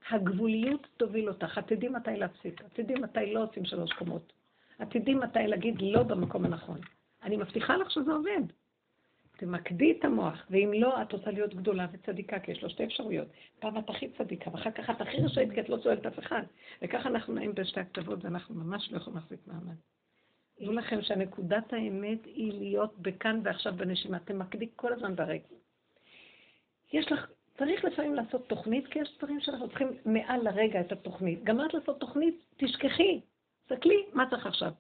הגבוליות 0.10 0.88
תוביל 0.98 1.30
אותך. 1.30 1.58
את 1.58 1.68
תדעי 1.68 1.90
מתי 1.90 2.18
להפסיק, 2.18 2.62
את 2.62 2.74
תדעי 2.74 2.96
מתי 2.96 3.34
לא 3.34 3.44
עושים 3.44 3.66
שלוש 3.66 3.94
קומות. 3.94 4.34
את 4.82 4.90
תדעי 4.90 5.16
מתי 5.16 5.48
להגיד 5.48 5.82
לא 5.82 6.04
במקום 6.04 6.46
הנכון. 6.46 6.80
אני 7.24 7.38
מבטיחה 7.38 7.78
לך 7.78 7.92
שזה 7.92 8.12
עובד. 8.12 8.42
תמקדי 9.38 9.96
את 10.00 10.06
המוח, 10.06 10.46
ואם 10.50 10.72
לא, 10.74 11.02
את 11.02 11.12
רוצה 11.12 11.32
להיות 11.32 11.56
גדולה 11.56 11.88
וצדיקה, 11.92 12.40
כי 12.40 12.52
יש 12.52 12.64
לו 12.64 12.70
שתי 12.70 12.84
אפשרויות. 12.84 13.28
פעם 13.60 13.78
את 13.78 13.90
הכי 13.90 14.10
צדיקה, 14.18 14.52
ואחר 14.54 14.72
כך 14.72 14.90
את 14.90 15.02
הכי 15.02 15.18
רשאית, 15.18 15.52
כי 15.54 15.62
את 15.62 15.70
לא 15.70 15.82
שואלת 15.84 16.06
אף 16.06 16.20
אחד. 16.20 16.44
וככה 16.82 17.10
אנחנו 17.10 17.34
נעים 17.34 17.56
בשתי 17.56 17.80
הכתבות, 17.80 18.26
ואנחנו 18.26 18.56
ממש 18.56 18.92
לא 18.92 18.98
יכולים 18.98 19.20
להחזיק 19.20 19.40
מעמד. 19.48 19.76
דעו 20.60 20.74
לכם 20.74 21.02
שהנקודת 21.02 21.74
האמת 21.74 22.26
היא 22.26 22.54
להיות 22.54 23.00
בכאן 23.00 23.42
ועכשיו 23.44 23.74
בנשימה. 23.76 24.20
תמקדי 24.20 24.70
כל 24.76 24.94
הזמן 24.94 25.16
ברגע. 25.16 25.44
יש 26.94 27.12
לך 27.12 27.28
צריך 27.58 27.86
לפעמים 27.86 28.16
לעשות 28.16 28.50
תוכנית, 28.50 28.88
כי 28.88 29.00
יש 29.00 29.18
דברים 29.18 29.40
שאנחנו 29.40 29.68
צריכים 29.68 29.88
מעל 30.06 30.42
לרגע 30.44 30.82
את 30.82 30.92
התוכנית. 30.92 31.44
גמרת 31.44 31.74
לעשות 31.74 32.00
תוכנית, 32.00 32.46
תשכחי. 32.58 33.22
תסתכלי, 33.68 34.06
מה 34.14 34.30
צריך 34.30 34.46
עכשיו? 34.46 34.72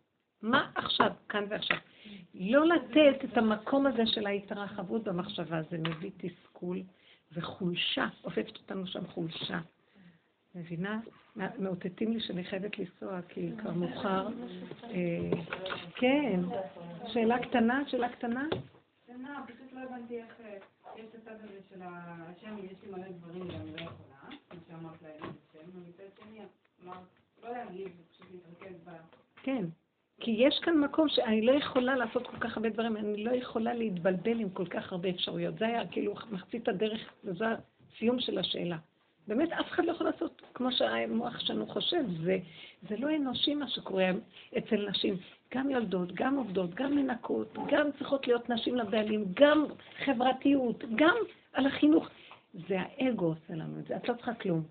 מה 0.42 0.72
עכשיו, 0.76 1.12
כאן 1.30 1.46
ועכשיו? 1.50 1.78
לא 2.34 2.68
לתת 2.68 3.24
את 3.24 3.38
המקום 3.38 3.88
הזה 3.88 4.06
של 4.06 4.28
ההתרחבות 4.28 5.04
במחשבה, 5.04 5.62
זה 5.72 5.78
מביא 5.78 6.12
תסכול 6.18 6.82
וחולשה, 7.32 8.08
אופפת 8.24 8.58
אותנו 8.58 8.88
שם 8.88 9.08
חולשה. 9.08 9.60
מבינה? 10.56 11.00
מאותתים 11.36 12.12
לי 12.12 12.20
שאני 12.20 12.44
חייבת 12.44 12.80
לנסוע, 12.80 13.22
כי 13.30 13.52
כבר 13.58 13.72
מאוחר. 13.72 14.28
אה, 14.84 15.32
כן, 15.96 16.40
שאלה 17.08 17.40
קטנה, 17.40 17.84
שאלה 17.88 18.10
קטנה? 18.10 18.46
קטנה, 19.04 19.44
פשוט 19.48 19.74
לא 19.74 19.80
הבנתי 19.80 20.22
איך 20.22 20.40
יש 20.96 21.06
את 21.10 21.16
הצד 21.16 21.36
הזה 21.44 21.60
של 21.70 21.82
השם, 21.82 22.58
יש 22.58 22.78
לי 22.84 22.92
מלא 22.92 23.08
דברים 23.10 23.48
ואני 23.48 23.72
לא 23.72 23.82
יכולה, 23.82 24.38
כמו 24.50 24.60
שאמרת 24.68 25.02
להם 25.02 25.32
השם, 25.50 25.70
ומצד 25.74 26.24
שני, 26.24 26.40
אמרת, 26.84 26.98
לא 27.44 27.52
להגיד, 27.52 27.92
פשוט 28.12 28.28
להתרכז 28.32 28.76
ב... 28.86 28.90
כן. 29.44 29.66
כי 30.20 30.32
יש 30.32 30.60
כאן 30.64 30.78
מקום 30.78 31.10
שאני 31.10 31.42
לא 31.42 31.52
יכולה 31.52 31.96
לעשות 31.96 32.28
כל 32.28 32.38
כך 32.38 32.58
הרבה 32.58 32.70
דברים, 32.70 32.98
אני 32.98 33.24
לא 33.24 33.32
יכולה 33.32 33.74
להתבלבל 33.74 34.40
עם 34.40 34.50
כל 34.50 34.66
כך 34.66 34.92
הרבה 34.92 35.10
אפשרויות. 35.10 35.60
זה 35.60 35.68
היה 35.68 35.88
כאילו 35.88 36.14
מחצית 36.32 36.68
הדרך, 36.68 37.14
וזה 37.24 37.46
הסיום 37.96 38.20
של 38.20 38.38
השאלה. 38.38 38.78
באמת, 39.28 39.52
אף 39.52 39.68
אחד 39.68 39.86
לא 39.86 39.92
יכול 39.92 40.08
לעשות 40.08 40.39
כמו 40.60 40.72
שהמוח 40.72 41.40
שלנו 41.40 41.68
חושב. 41.68 42.04
זה, 42.24 42.38
זה 42.90 42.98
לא 42.98 43.16
אנושי 43.16 43.56
מה 43.56 43.70
שקורה 43.70 44.10
אצל 44.58 44.90
נשים. 44.90 45.18
גם 45.56 45.70
יולדות, 45.70 46.12
גם 46.14 46.36
עובדות, 46.36 46.74
גם 46.76 46.96
מנקות, 46.96 47.58
גם 47.68 47.92
צריכות 47.98 48.28
להיות 48.28 48.50
נשים 48.50 48.76
לבעלים, 48.76 49.26
גם 49.34 49.66
חברתיות, 50.06 50.84
גם 50.96 51.16
על 51.54 51.66
החינוך. 51.66 52.10
זה 52.54 52.78
האגו 52.80 53.26
עושה 53.26 53.54
לנו 53.54 53.80
את 53.80 53.88
זה, 53.88 53.96
את 53.96 54.10
לא 54.10 54.14
צריכה 54.14 54.34
כלום. 54.34 54.64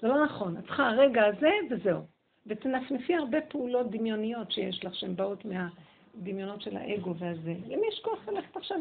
זה 0.00 0.08
לא 0.08 0.24
נכון, 0.24 0.56
את 0.56 0.64
צריכה 0.64 0.88
הרגע 0.88 1.26
הזה 1.26 1.50
וזהו. 1.70 2.00
ותנפנפי 2.46 3.14
הרבה 3.14 3.40
פעולות 3.40 3.90
דמיוניות 3.90 4.52
שיש 4.52 4.84
לך, 4.84 4.94
שהן 4.94 5.16
באות 5.16 5.44
מהדמיונות 5.44 6.62
של 6.62 6.76
האגו 6.76 7.14
והזה. 7.14 7.54
למי 7.66 7.86
יש 7.92 8.00
כוח 8.04 8.28
ללכת 8.28 8.56
עכשיו 8.56 8.78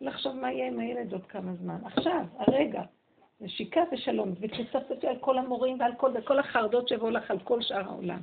לחשוב 0.00 0.36
מה 0.36 0.52
יהיה 0.52 0.66
עם 0.66 0.78
הילד 0.78 1.12
עוד 1.12 1.26
כמה 1.26 1.54
זמן? 1.54 1.78
עכשיו, 1.84 2.24
הרגע. 2.38 2.82
נשיקה 3.40 3.80
ושלום, 3.92 4.34
ותצפצפי 4.40 5.06
על 5.06 5.18
כל 5.20 5.38
המורים 5.38 5.80
ועל 5.80 5.92
כל, 5.96 6.12
כל 6.24 6.38
החרדות 6.38 6.88
שיבואו 6.88 7.10
לך 7.10 7.30
על 7.30 7.38
כל 7.38 7.62
שאר 7.62 7.84
העולם. 7.84 8.20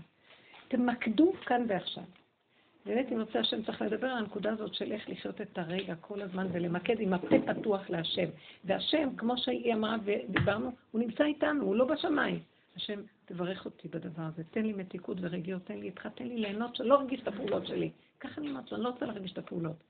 תמקדו 0.68 1.34
כאן 1.46 1.66
ועכשיו. 1.68 2.04
באמת, 2.86 3.12
אם 3.12 3.22
רוצה 3.22 3.40
השם 3.40 3.64
צריך 3.64 3.82
לדבר 3.82 4.08
על 4.08 4.18
הנקודה 4.18 4.52
הזאת 4.52 4.74
של 4.74 4.92
איך 4.92 5.10
לחיות 5.10 5.42
את 5.42 5.58
הרגע 5.58 5.96
כל 5.96 6.22
הזמן 6.22 6.48
ולמקד 6.52 7.00
עם 7.00 7.14
הפה 7.14 7.36
פתוח 7.46 7.90
להשם. 7.90 8.30
והשם, 8.66 9.10
כמו 9.18 9.38
שהיא 9.38 9.74
אמרה 9.74 9.96
ודיברנו, 10.04 10.72
הוא 10.92 11.02
נמצא 11.02 11.24
איתנו, 11.24 11.64
הוא 11.64 11.76
לא 11.76 11.86
בשמיים. 11.86 12.40
השם, 12.76 13.02
תברך 13.26 13.66
אותי 13.66 13.88
בדבר 13.88 14.24
הזה, 14.24 14.44
תן 14.44 14.66
לי 14.66 14.74
מתיקות 14.74 15.18
ורגיעות, 15.22 15.66
תן 15.66 15.78
לי 15.78 15.86
איתך, 15.86 16.08
תן 16.16 16.28
לי 16.28 16.38
ליהנות 16.38 16.76
שלא 16.76 16.96
ארגיש 17.02 17.22
את 17.22 17.28
הפעולות 17.28 17.68
שלי. 17.68 17.92
ככה 18.20 18.42
אני 18.42 18.50
אומרת 18.50 18.72
לו, 18.72 18.78
אני 18.78 18.84
לא 18.84 18.90
רוצה 18.90 19.06
להרגיש 19.06 19.32
את 19.32 19.38
הפעולות. 19.38 19.84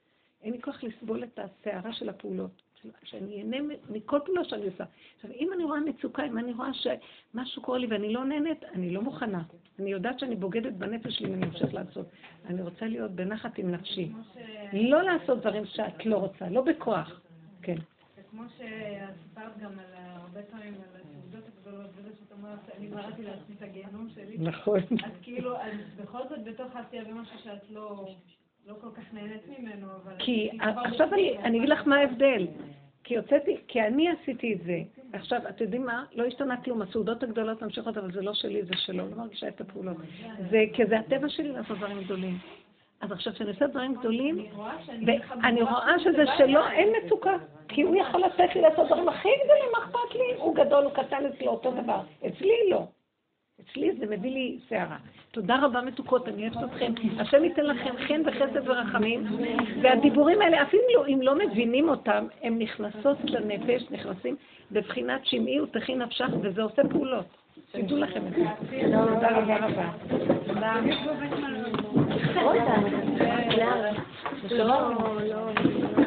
אין 0.43 0.53
לי 0.53 0.61
כוח 0.61 0.84
לסבול 0.84 1.23
את 1.23 1.39
הסערה 1.39 1.93
של 1.93 2.10
הפעולות. 2.10 2.61
שאני 3.03 3.38
אהנה 3.41 3.57
מכל 3.90 4.20
פעולה 4.26 4.44
שאני 4.44 4.66
עושה. 4.66 4.84
עכשיו, 5.16 5.32
אם 5.32 5.49
אני 5.53 5.64
רואה 5.64 5.80
מצוקה, 5.80 6.26
אם 6.26 6.38
אני 6.38 6.53
רואה 6.53 6.70
שמשהו 6.74 7.62
קורה 7.62 7.78
לי 7.78 7.88
ואני 7.88 8.14
לא 8.14 8.26
נהנית, 8.26 8.64
אני 8.64 8.90
לא 8.90 9.02
מוכנה. 9.02 9.44
אני 9.80 9.91
יודעת 9.91 10.20
שאני 10.20 10.36
בוגדת 10.36 10.74
בנפש 10.74 11.18
שלי 11.18 11.28
אם 11.28 11.34
אני 11.34 11.45
אמשיך 11.45 11.74
לעשות. 11.74 12.07
אני 12.45 12.62
רוצה 12.62 12.86
להיות 12.86 13.12
בנחת 13.12 13.57
עם 13.57 13.72
נפשי. 13.72 14.12
לא 14.74 15.03
לעשות 15.03 15.40
דברים 15.40 15.66
שאת 15.66 16.06
לא 16.06 16.18
רוצה, 16.18 16.49
לא 16.49 16.62
בכוח. 16.62 17.22
כן. 17.62 17.76
זה 18.16 18.22
כמו 18.32 18.44
שסיפרת 18.49 19.57
גם 19.60 19.72
על 19.72 19.94
הרבה 19.95 20.41
פעמים 20.44 20.74
על 20.74 21.02
הסעודות 21.02 21.44
הגדולות, 21.48 21.90
וזה 21.95 22.10
שאת 22.20 22.32
אומרת, 22.32 22.60
אני 22.78 22.88
בראתי 22.88 23.24
לעצמי 23.24 23.56
את 23.57 23.62
הגיהנום 23.62 24.10
שלי. 24.16 24.38
נכון. 24.38 24.80
אז 24.80 25.12
כאילו, 25.22 25.56
בכל 26.03 26.20
זאת 26.30 26.44
בתוך 26.44 26.76
העשייה 26.76 27.03
במשהו 27.03 27.40
שאת 27.44 27.70
לא... 27.70 28.16
לא 28.68 28.74
כל 28.82 28.88
כך 28.96 29.14
נהנית 29.14 29.60
ממנו, 29.60 29.88
אבל... 30.04 30.14
כי 30.20 30.50
עכשיו 30.62 31.14
אני, 31.14 31.58
אגיד 31.58 31.70
לך 31.70 31.88
מה 31.88 31.96
ההבדל. 31.96 32.48
כי 33.04 33.18
הוצאתי, 33.18 33.58
כי 33.68 33.82
אני 33.82 34.10
עשיתי 34.10 34.54
את 34.54 34.60
זה. 34.66 34.80
עכשיו, 35.14 35.42
אתם 35.50 35.64
יודעים 35.64 35.86
מה? 35.86 36.06
לא 36.14 36.26
השתנה 36.26 36.62
כלום. 36.62 36.82
הסעודות 36.82 37.24
הגדולות 37.24 37.62
ממשיכות, 37.62 37.98
אבל 37.98 38.12
זה 38.12 38.22
לא 38.22 38.34
שלי, 38.34 38.64
זה 38.66 38.74
שלו. 38.76 39.10
לא 39.10 39.18
מרגישה 39.18 39.48
את 39.48 39.62
הפעולות. 39.62 39.98
זה, 40.50 40.64
כי 40.74 40.86
זה 40.86 41.00
הטבע 41.00 41.30
שלי 41.30 41.50
לעשות 41.50 41.78
דברים 41.78 42.04
גדולים. 42.04 42.38
אז 43.02 43.12
עכשיו, 43.12 43.34
כשאני 43.34 43.50
עושה 43.50 43.68
דברים 43.68 43.96
גדולים, 43.96 44.46
ואני 45.06 45.62
רואה 45.62 46.00
שזה 46.00 46.24
שלו, 46.38 46.68
אין 46.68 46.90
מצוקה. 47.04 47.38
כי 47.68 47.82
הוא 47.82 47.96
יכול 47.96 48.22
לתת 48.22 48.56
לי 48.56 48.62
לעשות 48.62 48.88
דברים 48.88 49.10
הכי 49.10 49.30
גדולים, 49.44 49.70
מה 49.72 49.86
אכפת 49.86 50.16
לי? 50.16 50.36
הוא 50.38 50.56
גדול, 50.56 50.84
הוא 50.84 50.94
קטן 50.94 51.26
אצלו 51.26 51.52
אותו 51.52 51.72
דבר. 51.72 52.02
אצלי 52.28 52.70
לא. 52.70 52.88
אצלי 53.61 53.91
זה 53.99 54.06
מביא 54.06 54.32
לי 54.32 54.57
שערה. 54.69 54.98
תודה 55.32 55.60
רבה 55.61 55.82
מתוקות, 55.82 56.27
אני 56.27 56.49
אוהבת 56.49 56.72
אתכם. 56.72 56.94
השם 57.19 57.44
ייתן 57.44 57.65
לכם 57.65 57.94
חן 58.07 58.22
וחסד 58.26 58.69
ורחמים. 58.69 59.26
והדיבורים 59.82 60.41
האלה, 60.41 60.61
אפילו 60.61 60.84
לא, 60.95 61.07
אם 61.07 61.22
לא 61.22 61.36
מבינים 61.36 61.90
אותם, 61.90 62.27
הם 62.44 62.60
נכנסות 62.60 63.18
לנפש, 63.23 63.84
נכנסים 63.91 64.36
בבחינת 64.72 65.26
שמעי 65.26 65.61
ותכי 65.61 65.95
נפשך, 65.95 66.30
וזה 66.41 66.64
עושה 66.64 66.82
פעולות. 66.90 67.26
תדעו 67.72 67.98
לכם 67.98 68.27
את 68.27 68.34
זה. 68.34 68.45
תודה 69.14 69.38
רבה 69.38 69.57
רבה. 69.68 69.91
תודה. 74.48 76.02